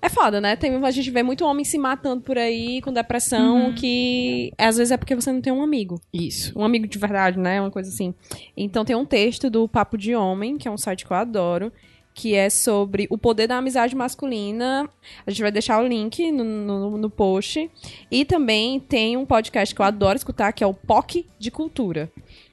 é 0.02 0.08
foda, 0.08 0.40
né? 0.40 0.56
Tem, 0.56 0.74
a 0.76 0.92
gente 0.92 1.12
vê 1.12 1.22
muito 1.22 1.44
homem 1.46 1.66
se 1.66 1.78
matando 1.78 2.22
por 2.22 2.38
aí 2.38 2.82
com 2.82 2.94
depressão, 2.94 3.66
Uhum. 3.68 3.74
que 3.76 4.54
às 4.58 4.78
vezes 4.78 4.92
é 4.92 4.98
porque 4.98 5.14
você 5.16 5.32
não 5.32 5.42
tem 5.42 5.52
um 5.52 5.62
amigo. 5.62 6.00
Isso. 6.14 6.58
Um 6.58 6.64
amigo 6.64 6.88
de 6.88 6.98
verdade, 6.98 7.38
né? 7.38 7.60
Uma 7.60 7.72
coisa 7.72 7.90
assim. 7.90 8.14
Então 8.56 8.86
tem 8.86 8.96
um 8.96 9.06
texto 9.06 9.50
do 9.50 9.68
Papo 9.68 9.98
de 9.98 10.16
Homem, 10.16 10.58
que 10.58 10.68
é 10.68 10.72
um 10.72 10.78
site 10.78 11.06
que 11.06 11.12
eu 11.12 11.18
adoro, 11.18 11.72
que 12.14 12.34
é 12.36 12.50
sobre 12.50 13.08
o 13.10 13.18
poder 13.18 13.48
da 13.48 13.58
amizade 13.58 13.96
masculina. 13.96 14.90
A 15.28 15.32
gente 15.32 15.42
vai 15.42 15.52
deixar 15.52 15.82
o 15.82 15.88
link 15.88 16.32
no, 16.32 16.44
no, 16.44 16.98
no 16.98 17.10
post. 17.10 17.70
E 18.10 18.24
também 18.26 18.80
tem 18.80 19.16
um 19.18 19.26
podcast 19.26 19.76
que 19.76 19.82
eu 19.82 19.86
adoro 19.86 20.18
escutar, 20.18 20.52
que 20.54 20.64
é 20.64 20.68
o 20.68 20.74
POC 20.74 21.26
de 21.38 21.52
Cultura. 21.52 22.10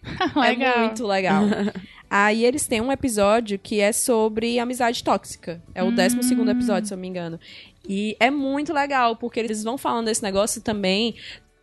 Legal. 0.37 0.75
É 0.75 0.79
muito 0.87 1.07
legal. 1.07 1.43
Aí 2.09 2.45
eles 2.45 2.67
têm 2.67 2.81
um 2.81 2.93
episódio 2.93 3.59
que 3.59 3.81
é 3.81 3.91
sobre 3.93 4.59
amizade 4.59 5.03
tóxica. 5.03 5.61
É 5.75 5.83
o 5.83 5.91
12 5.91 6.23
segundo 6.23 6.51
episódio, 6.51 6.87
se 6.87 6.95
eu 6.95 6.97
não 6.97 7.03
me 7.03 7.09
engano. 7.09 7.39
E 7.89 8.17
é 8.21 8.31
muito 8.31 8.73
legal, 8.73 9.17
porque 9.17 9.41
eles 9.41 9.65
vão 9.65 9.77
falando 9.77 10.07
desse 10.07 10.23
negócio 10.23 10.61
também 10.63 11.15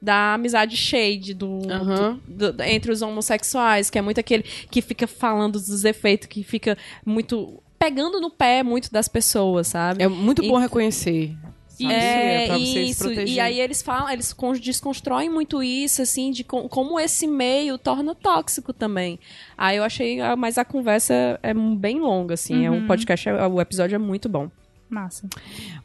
da 0.02 0.34
amizade 0.34 0.76
shade 0.76 1.34
do, 1.34 1.60
Aham. 1.72 2.20
do- 2.28 2.52
do- 2.52 2.64
entre 2.64 2.92
os 2.92 3.02
homossexuais, 3.02 3.90
que 3.90 3.98
é 3.98 4.02
muito 4.02 4.20
aquele 4.20 4.44
que 4.44 4.82
fica 4.82 5.08
falando 5.08 5.54
dos 5.54 5.86
efeitos, 5.86 6.28
que 6.28 6.44
fica 6.44 6.78
muito 7.06 7.62
pegando 7.80 8.20
no 8.20 8.30
pé 8.30 8.64
muito 8.64 8.92
das 8.92 9.08
pessoas, 9.08 9.68
sabe? 9.68 10.04
É 10.04 10.08
muito 10.10 10.44
E- 10.44 10.48
bom 10.50 10.58
reconhecer. 10.58 11.34
Sabe? 11.78 11.94
É, 11.94 12.46
pra 12.48 12.58
você 12.58 12.66
se 12.66 12.80
isso. 12.90 13.12
E 13.12 13.40
aí 13.40 13.60
eles 13.60 13.82
falam, 13.82 14.10
eles 14.10 14.32
con- 14.34 14.54
desconstroem 14.54 15.30
muito 15.30 15.62
isso, 15.64 16.02
assim, 16.02 16.32
de 16.32 16.44
co- 16.44 16.68
como 16.70 17.00
esse 17.00 17.28
meio 17.28 17.78
torna 17.78 18.14
tóxico 18.16 18.72
também. 18.74 19.20
Aí 19.58 19.78
eu 19.78 19.84
achei, 19.84 20.20
ah, 20.22 20.36
mas 20.36 20.58
a 20.58 20.66
conversa 20.66 21.40
é 21.42 21.54
bem 21.54 22.00
longa, 22.00 22.34
assim. 22.36 22.66
É 22.66 22.72
um 22.72 22.86
podcast, 22.88 23.28
é- 23.30 23.48
o 23.48 23.60
episódio 23.62 23.96
é 23.96 24.00
muito 24.00 24.28
bom. 24.30 24.50
Massa. 24.90 25.28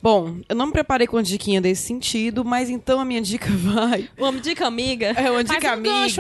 Bom, 0.03 0.36
eu 0.47 0.55
não 0.55 0.66
me 0.66 0.72
preparei 0.72 1.07
com 1.07 1.22
diquinha 1.22 1.62
desse 1.62 1.82
sentido, 1.86 2.45
mas 2.45 2.68
então 2.68 3.01
a 3.01 3.05
minha 3.07 3.22
dica 3.22 3.47
vai. 3.57 4.07
Uma 4.18 4.32
dica 4.32 4.66
amiga. 4.66 5.07
É 5.16 5.30
uma 5.30 5.43
Faz 5.43 5.49
dica 5.49 5.70
um 5.70 5.72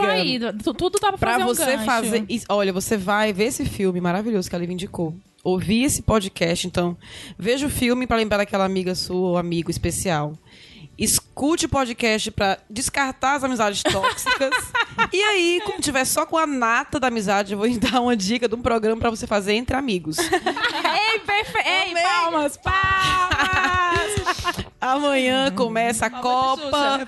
amiga. 0.06 0.50
aí. 0.50 0.52
tu- 0.62 0.72
Tudo 0.72 0.98
dá 0.98 1.08
pra 1.08 1.18
Pra 1.18 1.32
fazer 1.32 1.44
um 1.44 1.46
você 1.48 1.64
gancho. 1.66 1.84
fazer. 1.84 2.26
Olha, 2.48 2.72
você 2.72 2.96
vai 2.96 3.30
ver 3.30 3.44
esse 3.44 3.66
filme 3.66 4.00
maravilhoso 4.00 4.48
que 4.48 4.56
a 4.56 4.58
Liv 4.58 4.70
indicou. 4.70 5.14
Ouvir 5.44 5.84
esse 5.84 6.02
podcast, 6.02 6.66
então. 6.66 6.96
Veja 7.38 7.66
o 7.66 7.70
filme 7.70 8.06
pra 8.06 8.16
lembrar 8.16 8.38
daquela 8.38 8.64
amiga 8.64 8.94
sua 8.94 9.30
ou 9.30 9.38
amigo 9.38 9.70
especial. 9.70 10.36
Escute 10.98 11.66
o 11.66 11.68
podcast 11.68 12.28
pra 12.32 12.58
descartar 12.68 13.36
as 13.36 13.44
amizades 13.44 13.84
tóxicas. 13.84 14.50
e 15.12 15.22
aí, 15.22 15.62
como 15.64 15.80
tiver 15.80 16.04
só 16.04 16.26
com 16.26 16.36
a 16.36 16.44
nata 16.44 16.98
da 16.98 17.06
amizade, 17.06 17.52
eu 17.52 17.58
vou 17.58 17.70
dar 17.78 18.00
uma 18.00 18.16
dica 18.16 18.48
de 18.48 18.54
um 18.56 18.62
programa 18.62 19.00
pra 19.00 19.10
você 19.10 19.26
fazer 19.26 19.54
entre 19.54 19.76
amigos. 19.76 20.18
Ei, 20.18 21.20
perfeito. 21.20 21.68
Ei, 21.68 21.94
palmas, 22.02 22.56
palmas. 22.56 23.67
Amanhã 24.80 25.50
começa 25.50 26.06
a 26.06 26.10
Copa 26.10 27.00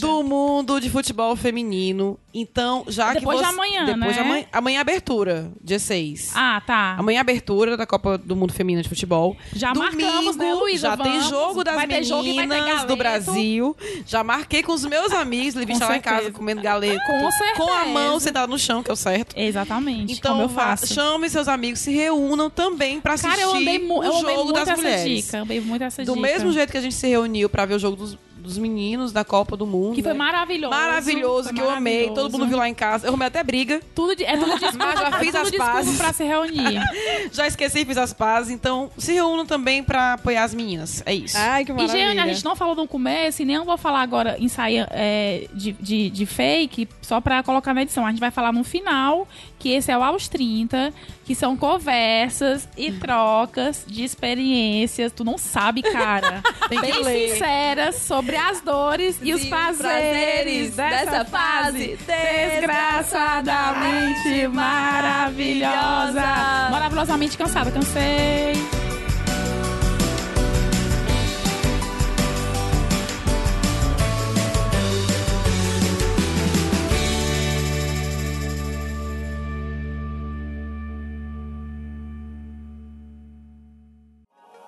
do 0.00 0.22
mundo 0.22 0.80
de 0.80 0.90
futebol 0.90 1.34
feminino. 1.36 2.18
Então, 2.32 2.84
já 2.86 3.08
que 3.14 3.20
Depois 3.20 3.38
de 3.40 3.44
amanhã, 3.46 3.84
Depois 3.86 4.00
né? 4.06 4.12
de 4.12 4.18
amanhã. 4.20 4.44
Amanhã 4.52 4.78
é 4.78 4.80
abertura, 4.80 5.50
dia 5.62 5.78
6. 5.78 6.32
Ah, 6.34 6.62
tá. 6.64 6.94
Amanhã 6.98 7.18
é 7.18 7.20
abertura 7.20 7.76
da 7.76 7.86
Copa 7.86 8.18
do 8.18 8.36
Mundo 8.36 8.52
Feminino 8.52 8.82
de 8.82 8.88
Futebol. 8.88 9.36
Já 9.54 9.72
Domingo, 9.72 10.02
marcamos, 10.02 10.36
né, 10.36 10.54
Luísa? 10.54 10.88
Já 10.90 10.96
tem 10.96 11.12
Vamos. 11.12 11.28
jogo 11.28 11.64
das 11.64 11.76
meninas 11.76 12.06
jogo 12.06 12.86
do. 12.86 12.96
Brasil. 12.96 13.76
Já 14.06 14.22
marquei 14.22 14.62
com 14.62 14.72
os 14.72 14.84
meus 14.84 15.12
amigos. 15.12 15.54
Levi 15.54 15.72
está 15.72 15.86
lá 15.88 15.96
em 15.96 16.02
certeza. 16.02 16.16
casa 16.22 16.30
comendo 16.32 16.60
galeto. 16.60 17.00
Com 17.06 17.18
Com 17.20 17.26
a 17.28 17.32
certeza. 17.32 17.84
mão 17.92 18.20
sentada 18.20 18.46
no 18.46 18.58
chão, 18.58 18.82
que 18.82 18.90
é 18.90 18.92
o 18.92 18.96
certo. 18.96 19.34
Exatamente. 19.38 20.12
Então, 20.12 20.32
como 20.32 20.44
eu 20.44 20.48
faço. 20.48 20.92
chame 20.92 21.28
seus 21.30 21.48
amigos, 21.48 21.80
se 21.80 21.92
reúnam 21.92 22.50
também 22.50 23.00
pra 23.00 23.14
assistir 23.14 23.30
Cara, 23.30 23.42
eu 23.42 23.54
andei, 23.54 23.78
o 23.78 24.04
eu 24.04 24.12
jogo 24.12 24.34
muito 24.34 24.52
das 24.52 24.68
essa 24.68 24.76
mulheres. 24.76 25.24
dica. 25.24 25.36
Eu 25.38 25.42
amei 25.42 25.60
muito 25.60 25.82
essa 25.82 26.04
Do 26.04 26.14
dica. 26.14 26.26
mesmo 26.26 26.47
jeito 26.52 26.70
que 26.70 26.78
a 26.78 26.80
gente 26.80 26.94
se 26.94 27.06
reuniu 27.08 27.48
pra 27.48 27.66
ver 27.66 27.74
o 27.74 27.78
jogo 27.78 27.96
dos, 27.96 28.18
dos 28.48 28.58
meninos 28.58 29.12
da 29.12 29.24
Copa 29.24 29.56
do 29.56 29.66
Mundo. 29.66 29.94
Que 29.94 30.02
foi 30.02 30.12
né? 30.12 30.18
maravilhoso. 30.18 30.74
Maravilhoso, 30.74 31.44
Foi 31.48 31.54
que 31.54 31.60
eu 31.60 31.70
amei. 31.70 32.06
Todo 32.08 32.08
maravilhoso. 32.16 32.38
mundo 32.38 32.48
viu 32.48 32.58
lá 32.58 32.68
em 32.68 32.74
casa. 32.74 33.06
Eu 33.06 33.10
arrumei 33.10 33.28
até 33.28 33.42
briga. 33.44 33.80
Tudo 33.94 34.16
de, 34.16 34.24
é 34.24 34.36
tudo 34.36 34.52
desculpa, 34.58 34.86
Mas 34.86 35.00
já 35.00 35.08
é 35.08 35.12
fiz 35.20 35.32
tudo 35.32 35.42
as 35.42 35.50
pazes. 35.56 35.96
pra 35.96 36.12
se 36.12 36.24
reunir. 36.24 36.80
Já 37.32 37.46
esqueci, 37.46 37.84
fiz 37.84 37.96
as 37.98 38.12
pazes. 38.12 38.50
Então, 38.50 38.90
se 38.96 39.12
reúnam 39.12 39.44
também 39.44 39.82
pra 39.84 40.14
apoiar 40.14 40.44
as 40.44 40.54
meninas. 40.54 41.02
É 41.04 41.14
isso. 41.14 41.36
Ai, 41.38 41.64
que 41.64 41.70
E, 41.70 41.74
maravilha. 41.74 42.08
gente, 42.08 42.18
a 42.20 42.26
gente 42.26 42.44
não 42.44 42.56
falou 42.56 42.74
no 42.74 42.88
começo 42.88 43.42
e 43.42 43.44
nem 43.44 43.56
eu 43.56 43.64
vou 43.64 43.76
falar 43.76 44.00
agora 44.02 44.36
ensaio 44.40 44.86
é, 44.90 45.46
de, 45.52 45.72
de, 45.72 46.10
de 46.10 46.26
fake, 46.26 46.88
só 47.02 47.20
pra 47.20 47.42
colocar 47.42 47.74
na 47.74 47.82
edição. 47.82 48.06
A 48.06 48.10
gente 48.10 48.20
vai 48.20 48.30
falar 48.30 48.52
no 48.52 48.64
final, 48.64 49.28
que 49.58 49.70
esse 49.70 49.90
é 49.90 49.98
o 49.98 50.02
aos 50.02 50.28
30, 50.28 50.92
que 51.24 51.34
são 51.34 51.56
conversas 51.56 52.68
e 52.76 52.90
trocas 52.98 53.84
de 53.86 54.04
experiências. 54.04 55.12
Tu 55.12 55.24
não 55.24 55.36
sabe, 55.36 55.82
cara. 55.82 56.42
Tem 56.68 56.80
que 56.80 56.86
Bem 56.92 57.02
ler. 57.02 57.30
sinceras 57.32 57.96
sobre 57.96 58.36
as 58.38 58.60
dores 58.60 59.18
e 59.22 59.34
os 59.34 59.42
os 59.42 59.48
prazeres 59.48 60.74
prazeres 60.74 60.76
dessa 60.76 61.24
fase 61.24 61.98
desgraçadamente 62.06 64.48
maravilhosa. 64.48 66.22
Maravilhosamente 66.70 67.36
cansada, 67.36 67.70
cansei. 67.70 68.52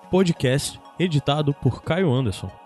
Podcast 0.09 0.79
editado 0.99 1.53
por 1.53 1.81
Caio 1.81 2.11
Anderson. 2.11 2.60